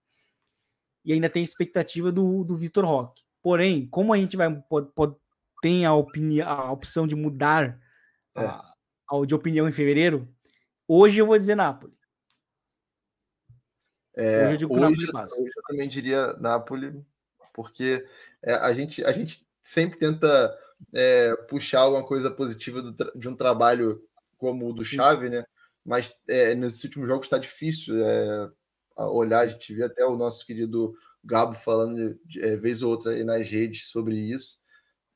E 1.05 1.13
ainda 1.13 1.31
tem 1.31 1.43
expectativa 1.43 2.13
do, 2.13 2.45
do 2.45 2.57
Vitor 2.57 2.85
Roque. 2.85 3.23
Porém, 3.43 3.87
como 3.87 4.13
a 4.13 4.19
gente 4.19 4.37
vai 4.37 4.55
pode, 4.63 4.91
pode, 4.93 5.15
tem 5.63 5.87
a, 5.87 5.95
opinião, 5.95 6.49
a 6.49 6.73
opção 6.73 7.07
de 7.07 7.15
mudar 7.15 7.81
é. 8.37 8.45
a, 8.45 8.75
a, 9.11 9.25
de 9.27 9.35
opinião 9.35 9.69
em 9.69 9.73
fevereiro, 9.73 10.29
hoje 10.87 11.21
eu 11.21 11.27
vou 11.27 11.39
dizer 11.39 11.55
Napoli. 11.55 11.96
É, 14.17 14.45
hoje, 14.45 14.53
eu, 14.53 14.57
digo 14.57 14.75
hoje, 14.75 15.07
hoje 15.15 15.53
eu 15.57 15.63
também 15.69 15.89
diria 15.89 16.33
Napoli, 16.35 17.05
porque 17.53 18.05
é, 18.43 18.55
a, 18.55 18.73
gente, 18.73 19.05
a 19.05 19.13
gente 19.13 19.47
sempre 19.63 19.99
tenta 19.99 20.59
é, 20.93 21.35
puxar 21.49 21.81
alguma 21.81 22.05
coisa 22.05 22.31
positiva 22.31 22.81
do, 22.81 23.13
de 23.15 23.29
um 23.29 23.37
trabalho 23.37 24.03
como 24.39 24.69
o 24.69 24.73
do 24.73 24.83
Sim. 24.83 24.97
Xavi, 24.97 25.29
né? 25.29 25.45
Mas 25.85 26.15
é, 26.29 26.55
nesses 26.55 26.83
últimos 26.85 27.09
jogos 27.09 27.27
está 27.27 27.39
difícil 27.39 28.05
é, 28.05 28.51
olhar. 28.97 29.41
A 29.41 29.47
gente 29.47 29.75
vê 29.75 29.85
até 29.85 30.05
o 30.05 30.17
nosso 30.17 30.45
querido 30.47 30.97
Gabo 31.23 31.55
falando 31.55 32.19
de, 32.25 32.41
é, 32.43 32.57
vez 32.57 32.83
ou 32.83 32.91
outra 32.91 33.13
aí 33.13 33.23
nas 33.23 33.49
redes 33.51 33.89
sobre 33.89 34.17
isso. 34.17 34.59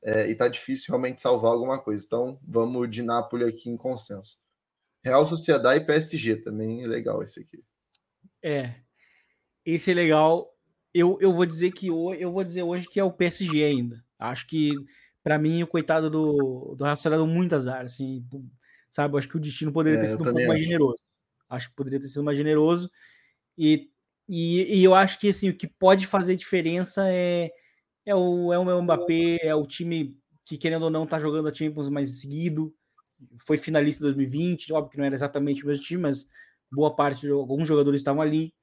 É, 0.03 0.29
e 0.29 0.35
tá 0.35 0.47
difícil 0.47 0.87
realmente 0.89 1.21
salvar 1.21 1.51
alguma 1.51 1.79
coisa. 1.79 2.03
Então, 2.05 2.39
vamos 2.41 2.89
de 2.89 3.01
Napoli 3.01 3.45
aqui 3.45 3.69
em 3.69 3.77
consenso. 3.77 4.37
Real 5.03 5.27
Sociedade 5.27 5.83
e 5.83 5.85
PSG 5.85 6.37
também 6.37 6.83
é 6.83 6.87
legal 6.87 7.21
esse 7.21 7.41
aqui. 7.41 7.63
É, 8.41 8.75
esse 9.65 9.91
é 9.91 9.93
legal. 9.93 10.49
Eu, 10.93 11.17
eu 11.21 11.33
vou 11.33 11.45
dizer 11.45 11.71
que 11.71 11.87
eu 11.87 12.31
vou 12.31 12.43
dizer 12.43 12.63
hoje 12.63 12.87
que 12.87 12.99
é 12.99 13.03
o 13.03 13.11
PSG 13.11 13.63
ainda. 13.63 14.03
Acho 14.19 14.45
que 14.47 14.73
para 15.23 15.37
mim 15.37 15.63
o 15.63 15.67
coitado 15.67 16.09
do 16.09 16.75
do 16.75 16.83
Real 16.83 16.95
deu 17.05 17.27
muito 17.27 17.55
azar, 17.55 17.85
assim, 17.85 18.25
sabe? 18.89 19.17
Acho 19.17 19.27
que 19.27 19.37
o 19.37 19.39
destino 19.39 19.71
poderia 19.71 19.99
é, 19.99 20.01
ter 20.01 20.09
sido 20.09 20.21
um 20.21 20.25
pouco 20.25 20.39
acho. 20.39 20.47
mais 20.47 20.63
generoso. 20.63 21.01
Acho 21.49 21.69
que 21.69 21.75
poderia 21.75 21.99
ter 21.99 22.07
sido 22.07 22.23
mais 22.23 22.37
generoso 22.37 22.89
e 23.57 23.89
E, 24.29 24.79
e, 24.79 24.83
eu 24.83 24.95
acho 24.95 25.19
que 25.19 25.29
assim, 25.29 25.49
o 25.49 25.57
que 25.57 25.67
pode 25.67 26.07
fazer 26.07 26.35
diferença 26.35 27.03
é, 27.09 27.51
é, 28.05 28.15
o, 28.15 28.53
é 28.53 28.57
o 28.57 28.81
Mbappé, 28.81 29.39
é 29.41 29.53
o 29.55 29.65
time 29.65 30.17
que, 30.45 30.57
querendo 30.57 30.83
ou 30.83 30.89
não, 30.89 31.05
tá 31.05 31.19
jogando 31.19 31.49
a 31.49 31.53
Champions 31.53 31.89
mais 31.89 32.19
seguido. 32.21 32.73
Foi 33.45 33.57
finalista 33.57 34.01
em 34.01 34.07
2020, 34.07 34.73
óbvio 34.73 34.91
que 34.91 34.97
não 34.97 35.05
era 35.05 35.15
exatamente 35.15 35.63
o 35.63 35.67
mesmo 35.67 35.83
time, 35.83 36.01
mas 36.01 36.27
boa 36.71 36.95
parte 36.95 37.21
de 37.21 37.31
alguns 37.31 37.67
jogadores 37.67 37.99
estavam 37.99 38.21
ali. 38.21 38.53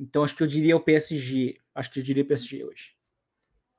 Então 0.00 0.24
acho 0.24 0.34
que 0.34 0.42
eu 0.42 0.46
diria 0.46 0.74
o 0.74 0.80
PSG. 0.80 1.58
Acho 1.74 1.90
que 1.90 2.00
eu 2.00 2.02
diria 2.02 2.22
o 2.22 2.26
PSG 2.26 2.64
hoje. 2.64 2.96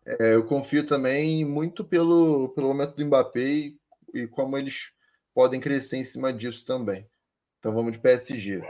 É, 0.05 0.35
eu 0.35 0.45
confio 0.45 0.85
também 0.85 1.43
muito 1.43 1.83
pelo, 1.83 2.49
pelo 2.49 2.67
momento 2.67 2.95
do 2.95 3.05
Mbappé 3.05 3.39
e, 3.39 3.79
e 4.13 4.27
como 4.27 4.55
eles 4.55 4.91
podem 5.33 5.59
crescer 5.59 5.97
em 5.97 6.03
cima 6.03 6.31
disso 6.31 6.63
também. 6.63 7.09
Então 7.57 7.73
vamos 7.73 7.93
de 7.93 7.99
PSG. 7.99 8.61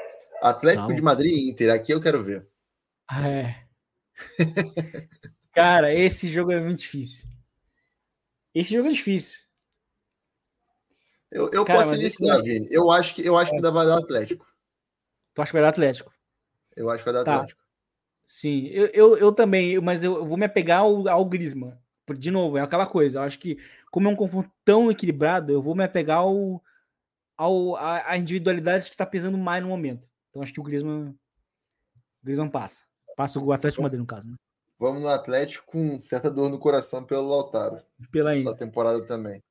Atlético 0.42 0.88
Não. 0.88 0.96
de 0.96 1.02
Madrid 1.02 1.32
e 1.32 1.50
Inter, 1.50 1.74
aqui 1.74 1.94
eu 1.94 2.02
quero 2.02 2.24
ver. 2.24 2.48
É. 3.12 3.66
Cara, 5.54 5.94
esse 5.94 6.30
jogo 6.30 6.54
é 6.54 6.62
muito 6.62 6.80
difícil. 6.80 7.26
Esse 8.56 8.74
jogo 8.74 8.88
é 8.88 8.92
difícil. 8.92 9.40
Eu, 11.30 11.50
eu 11.52 11.66
Cara, 11.66 11.80
posso 11.80 11.96
iniciar, 11.96 12.42
Vini. 12.42 12.68
Eu 12.72 12.90
acho 12.90 13.16
que 13.16 13.26
eu 13.26 13.38
acho 13.38 13.54
é. 13.54 13.56
que 13.56 13.62
vai 13.62 13.86
dar 13.86 13.98
Atlético. 13.98 14.46
Tu 15.34 15.42
acha 15.42 15.52
que 15.52 15.54
vai 15.54 15.62
dar 15.62 15.70
Atlético? 15.70 16.14
Eu 16.76 16.90
acho 16.90 17.04
que 17.04 17.12
vai 17.12 17.14
dar 17.14 17.24
tá. 17.24 17.36
Atlético. 17.36 17.62
Sim, 18.26 18.68
eu, 18.68 18.86
eu, 18.94 19.18
eu 19.18 19.32
também, 19.32 19.80
mas 19.82 20.04
eu, 20.04 20.26
vou 20.26 20.38
me 20.38 20.46
apegar 20.46 20.82
ao, 20.82 21.08
ao 21.08 21.26
Griezmann. 21.26 21.78
De 22.18 22.32
novo, 22.32 22.58
é 22.58 22.62
aquela 22.62 22.86
coisa. 22.86 23.20
Eu 23.20 23.24
acho 23.24 23.40
que, 23.40 23.58
como 23.92 24.08
é 24.08 24.12
um 24.12 24.16
confronto 24.16 24.50
tão 24.64 24.90
equilibrado, 24.90 25.52
eu 25.52 25.62
vou 25.62 25.76
me 25.76 25.84
apegar 25.84 26.20
ao, 26.20 26.62
ao, 27.38 27.76
a, 27.76 28.12
a 28.12 28.18
individualidade 28.18 28.86
que 28.86 28.92
está 28.92 29.06
pesando 29.06 29.38
mais 29.38 29.62
no 29.62 29.70
momento. 29.70 30.08
Então 30.30 30.42
acho 30.42 30.54
que 30.54 30.60
o 30.60 30.64
Griezmann, 30.64 31.10
o 31.10 31.16
Griezmann 32.24 32.50
passa. 32.50 32.86
Passa 33.16 33.40
o 33.40 33.52
Atlético 33.52 33.84
Madrid, 33.84 34.00
no 34.00 34.08
caso. 34.08 34.30
Né? 34.30 34.36
Vamos 34.80 35.02
no 35.02 35.10
Atlético 35.10 35.66
com 35.66 36.00
certa 36.00 36.32
dor 36.32 36.50
no 36.50 36.58
coração 36.58 37.04
pelo 37.04 37.28
Lautaro. 37.28 37.84
Pela 38.12 38.32
ainda. 38.32 38.56
temporada 38.56 39.06
também. 39.06 39.44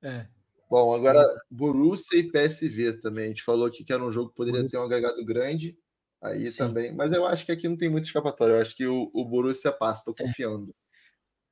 É. 0.00 0.26
Bom, 0.70 0.94
agora 0.94 1.22
Borussia 1.50 2.18
e 2.18 2.30
PSV 2.30 2.94
também. 3.00 3.26
A 3.26 3.28
gente 3.28 3.42
falou 3.42 3.66
aqui 3.66 3.84
que 3.84 3.92
era 3.92 4.02
um 4.02 4.10
jogo 4.10 4.30
que 4.30 4.36
poderia 4.36 4.60
Borussia. 4.60 4.78
ter 4.78 4.82
um 4.82 4.86
agregado 4.86 5.24
grande. 5.24 5.76
Aí 6.22 6.46
Sim. 6.46 6.58
também. 6.58 6.94
Mas 6.94 7.12
eu 7.12 7.26
acho 7.26 7.44
que 7.44 7.52
aqui 7.52 7.68
não 7.68 7.76
tem 7.76 7.88
muito 7.88 8.04
escapatório. 8.04 8.54
Eu 8.54 8.62
acho 8.62 8.76
que 8.76 8.86
o, 8.86 9.10
o 9.12 9.24
Borussia 9.24 9.72
passa, 9.72 10.00
estou 10.00 10.14
é. 10.18 10.26
confiando. 10.26 10.70
É. 10.70 10.74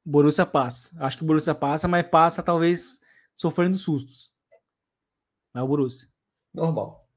Borussia 0.04 0.46
passa. 0.46 0.90
Acho 0.98 1.18
que 1.18 1.24
o 1.24 1.26
Borussia 1.26 1.54
passa, 1.54 1.88
mas 1.88 2.06
passa 2.06 2.42
talvez 2.42 3.00
sofrendo 3.34 3.76
sustos. 3.76 4.32
Mas 5.52 5.60
é 5.60 5.64
o 5.64 5.68
Borussia. 5.68 6.08
Normal. 6.54 7.08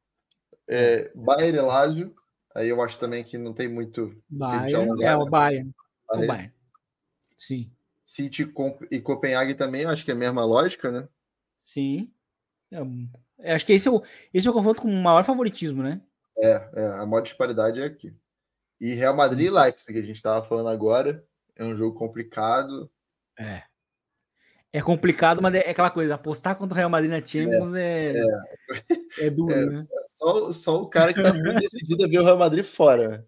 É, 0.67 1.11
Bayern 1.15 1.57
e 1.57 1.61
Lazio. 1.61 2.15
Aí 2.55 2.69
eu 2.69 2.81
acho 2.81 2.99
também 2.99 3.23
que 3.23 3.37
não 3.37 3.53
tem 3.53 3.67
muito. 3.67 4.15
Bayern, 4.29 5.03
é 5.03 5.15
o 5.15 5.25
Bayern. 5.25 5.73
O 6.11 6.17
Bayern. 6.25 6.53
Sim. 7.37 7.71
City 8.05 8.51
e 8.91 9.01
Copenhague 9.01 9.55
também, 9.55 9.85
acho 9.85 10.03
que 10.05 10.11
é 10.11 10.13
a 10.13 10.17
mesma 10.17 10.45
lógica, 10.45 10.91
né? 10.91 11.07
Sim. 11.55 12.11
É, 13.39 13.53
acho 13.53 13.65
que 13.65 13.73
esse 13.73 13.87
é, 13.87 13.91
o, 13.91 14.03
esse 14.33 14.47
é 14.47 14.51
o 14.51 14.53
confronto 14.53 14.81
com 14.81 14.89
o 14.89 15.03
maior 15.03 15.23
favoritismo, 15.23 15.81
né? 15.81 16.01
É, 16.43 16.69
é, 16.75 16.85
a 16.99 17.05
maior 17.05 17.21
disparidade 17.21 17.79
é 17.79 17.85
aqui. 17.85 18.13
E 18.81 18.93
Real 18.95 19.15
Madrid 19.15 19.47
e 19.47 19.49
Leipzig, 19.49 19.93
que 19.93 19.99
a 19.99 20.05
gente 20.05 20.17
estava 20.17 20.45
falando 20.45 20.67
agora, 20.67 21.25
é 21.55 21.63
um 21.63 21.73
jogo 21.73 21.97
complicado. 21.97 22.91
É. 23.39 23.63
É 24.73 24.81
complicado, 24.81 25.41
mas 25.41 25.53
é 25.53 25.69
aquela 25.69 25.89
coisa, 25.89 26.15
apostar 26.15 26.57
contra 26.57 26.73
o 26.73 26.77
Real 26.77 26.89
Madrid 26.89 27.11
na 27.11 27.23
Champions 27.23 27.75
é, 27.75 28.11
é, 28.11 28.23
é, 29.21 29.27
é 29.27 29.29
duro, 29.29 29.53
é, 29.53 29.67
né? 29.67 29.83
Só, 30.17 30.51
só 30.51 30.81
o 30.81 30.89
cara 30.89 31.13
que 31.13 31.19
está 31.19 31.31
muito 31.33 31.59
decidido 31.61 32.03
a 32.03 32.07
ver 32.07 32.19
o 32.19 32.23
Real 32.23 32.37
Madrid 32.37 32.65
fora. 32.65 33.25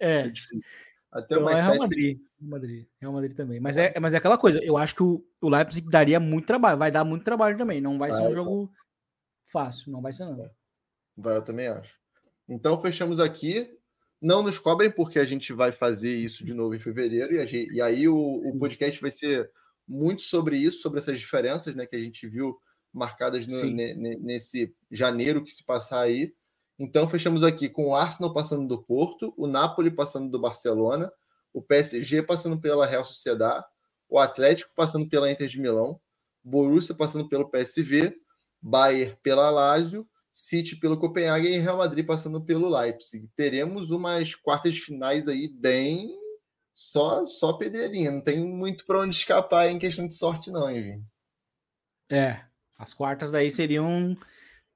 É. 0.00 0.22
é 0.22 0.28
difícil. 0.28 0.68
Até 1.12 1.34
então, 1.34 1.50
é 1.50 1.54
Real 1.54 1.76
Madrid, 1.76 2.18
Real 2.40 2.50
Madrid, 2.50 2.86
Real 3.00 3.12
Madrid 3.12 3.36
também. 3.36 3.60
Mas 3.60 3.76
é, 3.76 3.94
mas 4.00 4.14
é 4.14 4.16
aquela 4.16 4.38
coisa, 4.38 4.58
eu 4.64 4.76
acho 4.76 4.94
que 4.94 5.02
o, 5.02 5.24
o 5.42 5.48
Leipzig 5.48 5.88
daria 5.88 6.18
muito 6.18 6.46
trabalho, 6.46 6.78
vai 6.78 6.90
dar 6.90 7.04
muito 7.04 7.24
trabalho 7.24 7.58
também. 7.58 7.80
Não 7.80 7.98
vai, 7.98 8.10
vai 8.10 8.18
ser 8.18 8.26
um 8.26 8.32
jogo 8.32 8.72
fácil, 9.46 9.92
não 9.92 10.00
vai 10.00 10.12
ser 10.12 10.24
não. 10.24 10.50
Vai, 11.16 11.36
eu 11.36 11.42
também 11.42 11.68
acho. 11.68 11.99
Então 12.50 12.82
fechamos 12.82 13.20
aqui. 13.20 13.70
Não 14.20 14.42
nos 14.42 14.58
cobrem, 14.58 14.90
porque 14.90 15.18
a 15.18 15.24
gente 15.24 15.50
vai 15.52 15.72
fazer 15.72 16.14
isso 16.14 16.44
de 16.44 16.52
novo 16.52 16.74
em 16.74 16.80
fevereiro, 16.80 17.34
e, 17.34 17.46
gente, 17.46 17.72
e 17.72 17.80
aí 17.80 18.06
o, 18.06 18.16
o, 18.16 18.58
podcast 18.58 19.00
vai 19.00 19.10
ser 19.10 19.50
muito 19.88 20.20
sobre 20.20 20.58
isso, 20.58 20.82
sobre 20.82 20.98
essas 20.98 21.18
diferenças 21.18 21.74
né, 21.74 21.86
que 21.86 21.96
a 21.96 21.98
gente 21.98 22.28
viu 22.28 22.60
marcadas 22.92 23.46
no, 23.46 23.64
nesse 24.20 24.74
janeiro 24.90 25.42
que 25.42 25.50
se 25.50 25.64
passar 25.64 26.02
aí. 26.02 26.34
Então 26.78 27.08
fechamos 27.08 27.42
aqui 27.42 27.68
com 27.68 27.88
o 27.88 27.96
Arsenal 27.96 28.34
passando 28.34 28.68
do 28.68 28.82
Porto, 28.82 29.32
o 29.38 29.46
Napoli 29.46 29.90
passando 29.90 30.30
do 30.30 30.38
Barcelona, 30.38 31.10
o 31.50 31.62
PSG 31.62 32.22
passando 32.22 32.60
pela 32.60 32.84
Real 32.84 33.06
Sociedad, 33.06 33.64
o 34.06 34.18
Atlético 34.18 34.70
passando 34.76 35.08
pela 35.08 35.30
Inter 35.30 35.48
de 35.48 35.58
Milão, 35.58 35.98
Borussia 36.44 36.94
passando 36.94 37.26
pelo 37.26 37.48
PSV, 37.48 38.14
Bayern 38.60 39.16
pela 39.22 39.48
Lazio 39.50 40.06
City 40.40 40.76
pelo 40.76 40.98
Copenhague 40.98 41.48
e 41.48 41.58
Real 41.58 41.76
Madrid 41.76 42.06
passando 42.06 42.44
pelo 42.44 42.68
Leipzig. 42.68 43.28
Teremos 43.36 43.90
umas 43.90 44.34
quartas 44.34 44.78
finais 44.78 45.28
aí 45.28 45.48
bem 45.48 46.18
só 46.74 47.26
só 47.26 47.52
pedreirinha, 47.52 48.10
não 48.10 48.22
tem 48.22 48.42
muito 48.42 48.86
para 48.86 49.00
onde 49.00 49.14
escapar 49.14 49.70
em 49.70 49.78
questão 49.78 50.08
de 50.08 50.14
sorte 50.14 50.50
não, 50.50 50.70
hein, 50.70 51.04
É, 52.10 52.42
as 52.78 52.94
quartas 52.94 53.30
daí 53.30 53.50
seriam 53.50 54.16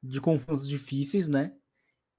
de 0.03 0.21
confrontos 0.21 0.69
difíceis, 0.69 1.29
né? 1.29 1.53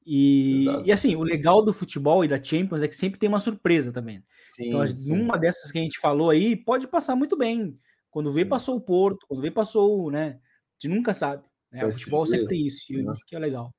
E, 0.06 0.66
e, 0.86 0.92
assim, 0.92 1.16
o 1.16 1.24
legal 1.24 1.64
do 1.64 1.74
futebol 1.74 2.24
e 2.24 2.28
da 2.28 2.42
Champions 2.42 2.84
é 2.84 2.88
que 2.88 2.96
sempre 2.96 3.20
tem 3.20 3.28
uma 3.28 3.40
surpresa 3.40 3.92
também. 3.92 4.24
Sim, 4.48 4.68
então, 4.68 4.86
sim. 4.86 5.16
numa 5.16 5.38
dessas 5.38 5.72
que 5.72 5.80
a 5.80 5.82
gente 5.82 6.00
falou 6.00 6.30
aí, 6.30 6.56
pode 6.56 6.88
passar 6.88 7.16
muito 7.16 7.36
bem. 7.36 7.80
Quando 8.12 8.32
vê, 8.32 8.44
sim. 8.44 8.50
passou 8.50 8.76
o 8.76 8.82
Porto, 8.82 9.26
quando 9.28 9.42
vê, 9.42 9.50
passou, 9.50 10.12
né? 10.12 10.40
A 10.40 10.86
gente 10.86 10.96
nunca 10.96 11.12
sabe. 11.12 11.48
É, 11.76 11.86
o 11.86 11.92
futebol 11.92 12.26
sempre 12.26 12.48
tem 12.48 12.68
isso, 12.68 12.94
né? 12.94 13.14
que 13.28 13.36
é 13.36 13.40
legal. 13.40 13.72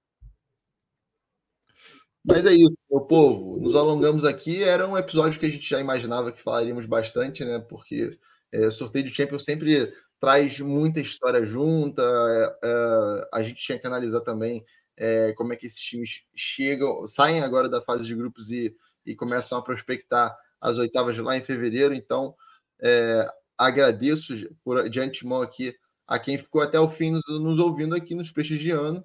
Mas 2.25 2.45
é 2.45 2.53
isso, 2.53 2.77
meu 2.91 3.03
povo. 3.03 3.61
Nos 3.61 3.75
alongamos 3.75 4.25
aqui. 4.25 4.63
Era 4.63 4.87
um 4.87 4.99
episódio 4.99 5.39
que 5.39 5.47
a 5.47 5.51
gente 5.51 5.69
já 5.69 5.81
imaginava 5.81 6.33
que 6.33 6.43
falaríamos 6.43 6.85
bastante, 6.85 7.45
né? 7.45 7.61
Porque 7.61 8.19
é, 8.53 8.69
sorteio 8.69 9.05
de 9.05 9.15
Champions 9.15 9.45
sempre 9.45 9.95
traz 10.21 10.59
muita 10.59 11.01
história 11.01 11.45
junta. 11.47 12.03
É, 12.03 12.69
é, 12.69 13.29
a 13.33 13.43
gente 13.43 13.63
tinha 13.63 13.79
que 13.79 13.87
analisar 13.87 14.23
também 14.23 14.65
é, 14.97 15.33
como 15.35 15.53
é 15.53 15.57
que 15.57 15.67
esses 15.67 15.81
times 15.81 16.23
chegam, 16.35 17.07
saem 17.07 17.43
agora 17.43 17.69
da 17.69 17.81
fase 17.81 18.05
de 18.05 18.15
grupos 18.15 18.51
e, 18.51 18.75
e 19.05 19.15
começam 19.15 19.57
a 19.57 19.63
prospectar 19.63 20.37
as 20.61 20.79
oitavas 20.79 21.17
lá 21.19 21.37
em 21.37 21.45
fevereiro. 21.45 21.95
Então, 21.95 22.35
é, 22.83 23.31
agradeço 23.57 24.35
por, 24.65 24.91
de 24.91 25.01
antemão 25.01 25.41
aqui 25.41 25.75
a 26.07 26.19
quem 26.19 26.39
ficou 26.39 26.61
até 26.61 26.79
o 26.79 26.89
fim 26.89 27.11
nos, 27.11 27.25
nos 27.29 27.59
ouvindo 27.59 27.95
aqui, 27.95 28.15
nos 28.15 28.31
prestigiando. 28.31 29.05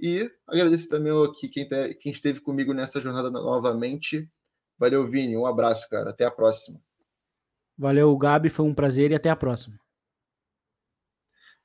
E 0.00 0.30
agradeço 0.46 0.88
também 0.88 1.12
aqui 1.24 1.48
quem, 1.48 1.68
te, 1.68 1.94
quem 1.94 2.10
esteve 2.10 2.40
comigo 2.40 2.74
nessa 2.74 3.00
jornada 3.00 3.30
novamente. 3.30 4.28
Valeu, 4.76 5.06
Vini. 5.08 5.36
Um 5.36 5.46
abraço, 5.46 5.88
cara. 5.88 6.10
Até 6.10 6.24
a 6.24 6.30
próxima. 6.30 6.80
Valeu, 7.78 8.16
Gabi. 8.16 8.48
Foi 8.48 8.66
um 8.66 8.74
prazer 8.74 9.12
e 9.12 9.14
até 9.14 9.30
a 9.30 9.36
próxima. 9.36 9.78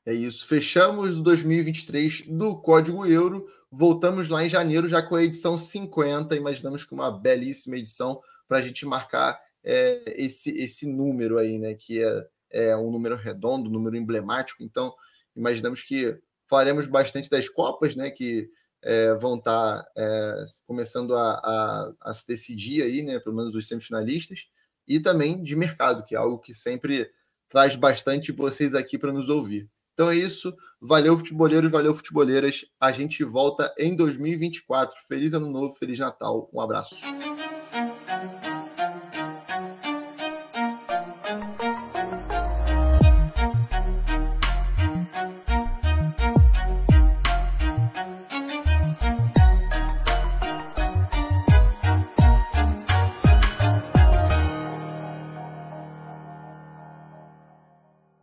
É 0.05 0.13
isso. 0.13 0.47
Fechamos 0.47 1.17
2023 1.17 2.27
do 2.27 2.59
Código 2.61 3.05
Euro. 3.05 3.47
Voltamos 3.71 4.29
lá 4.29 4.43
em 4.43 4.49
janeiro, 4.49 4.87
já 4.87 5.01
com 5.01 5.15
a 5.15 5.23
edição 5.23 5.57
50. 5.57 6.35
Imaginamos 6.35 6.83
que 6.83 6.93
uma 6.93 7.11
belíssima 7.11 7.77
edição 7.77 8.21
para 8.47 8.57
a 8.57 8.61
gente 8.61 8.85
marcar 8.85 9.39
é, 9.63 10.03
esse, 10.17 10.51
esse 10.51 10.87
número 10.87 11.37
aí, 11.37 11.57
né? 11.57 11.73
Que 11.73 12.01
é 12.03 12.27
é 12.51 12.75
um 12.75 12.91
número 12.91 13.15
redondo, 13.15 13.69
um 13.69 13.73
número 13.73 13.95
emblemático. 13.95 14.63
Então, 14.63 14.93
imaginamos 15.35 15.83
que 15.83 16.17
falaremos 16.47 16.87
bastante 16.87 17.29
das 17.29 17.47
Copas, 17.47 17.95
né? 17.95 18.09
Que 18.09 18.49
é, 18.81 19.13
vão 19.15 19.37
estar 19.37 19.83
tá, 19.83 19.91
é, 19.95 20.45
começando 20.65 21.15
a, 21.15 21.33
a, 21.33 21.93
a, 22.01 22.13
se 22.13 22.27
decidir 22.27 22.83
aí, 22.83 23.01
né? 23.01 23.19
Pelo 23.19 23.35
menos 23.35 23.55
os 23.55 23.67
semifinalistas, 23.67 24.47
e 24.87 24.99
também 24.99 25.43
de 25.43 25.55
mercado, 25.55 26.03
que 26.03 26.15
é 26.15 26.17
algo 26.17 26.39
que 26.39 26.53
sempre 26.53 27.09
traz 27.47 27.75
bastante 27.75 28.31
vocês 28.31 28.73
aqui 28.73 28.97
para 28.97 29.13
nos 29.13 29.29
ouvir. 29.29 29.69
Então 29.93 30.09
é 30.09 30.15
isso. 30.15 30.55
Valeu, 30.79 31.17
futeboleiros, 31.17 31.69
valeu, 31.69 31.93
futeboleiras. 31.93 32.65
A 32.79 32.91
gente 32.91 33.23
volta 33.23 33.73
em 33.77 33.95
2024. 33.95 34.95
Feliz 35.07 35.33
ano 35.33 35.49
novo, 35.51 35.75
feliz 35.75 35.99
Natal. 35.99 36.49
Um 36.53 36.61
abraço. 36.61 36.95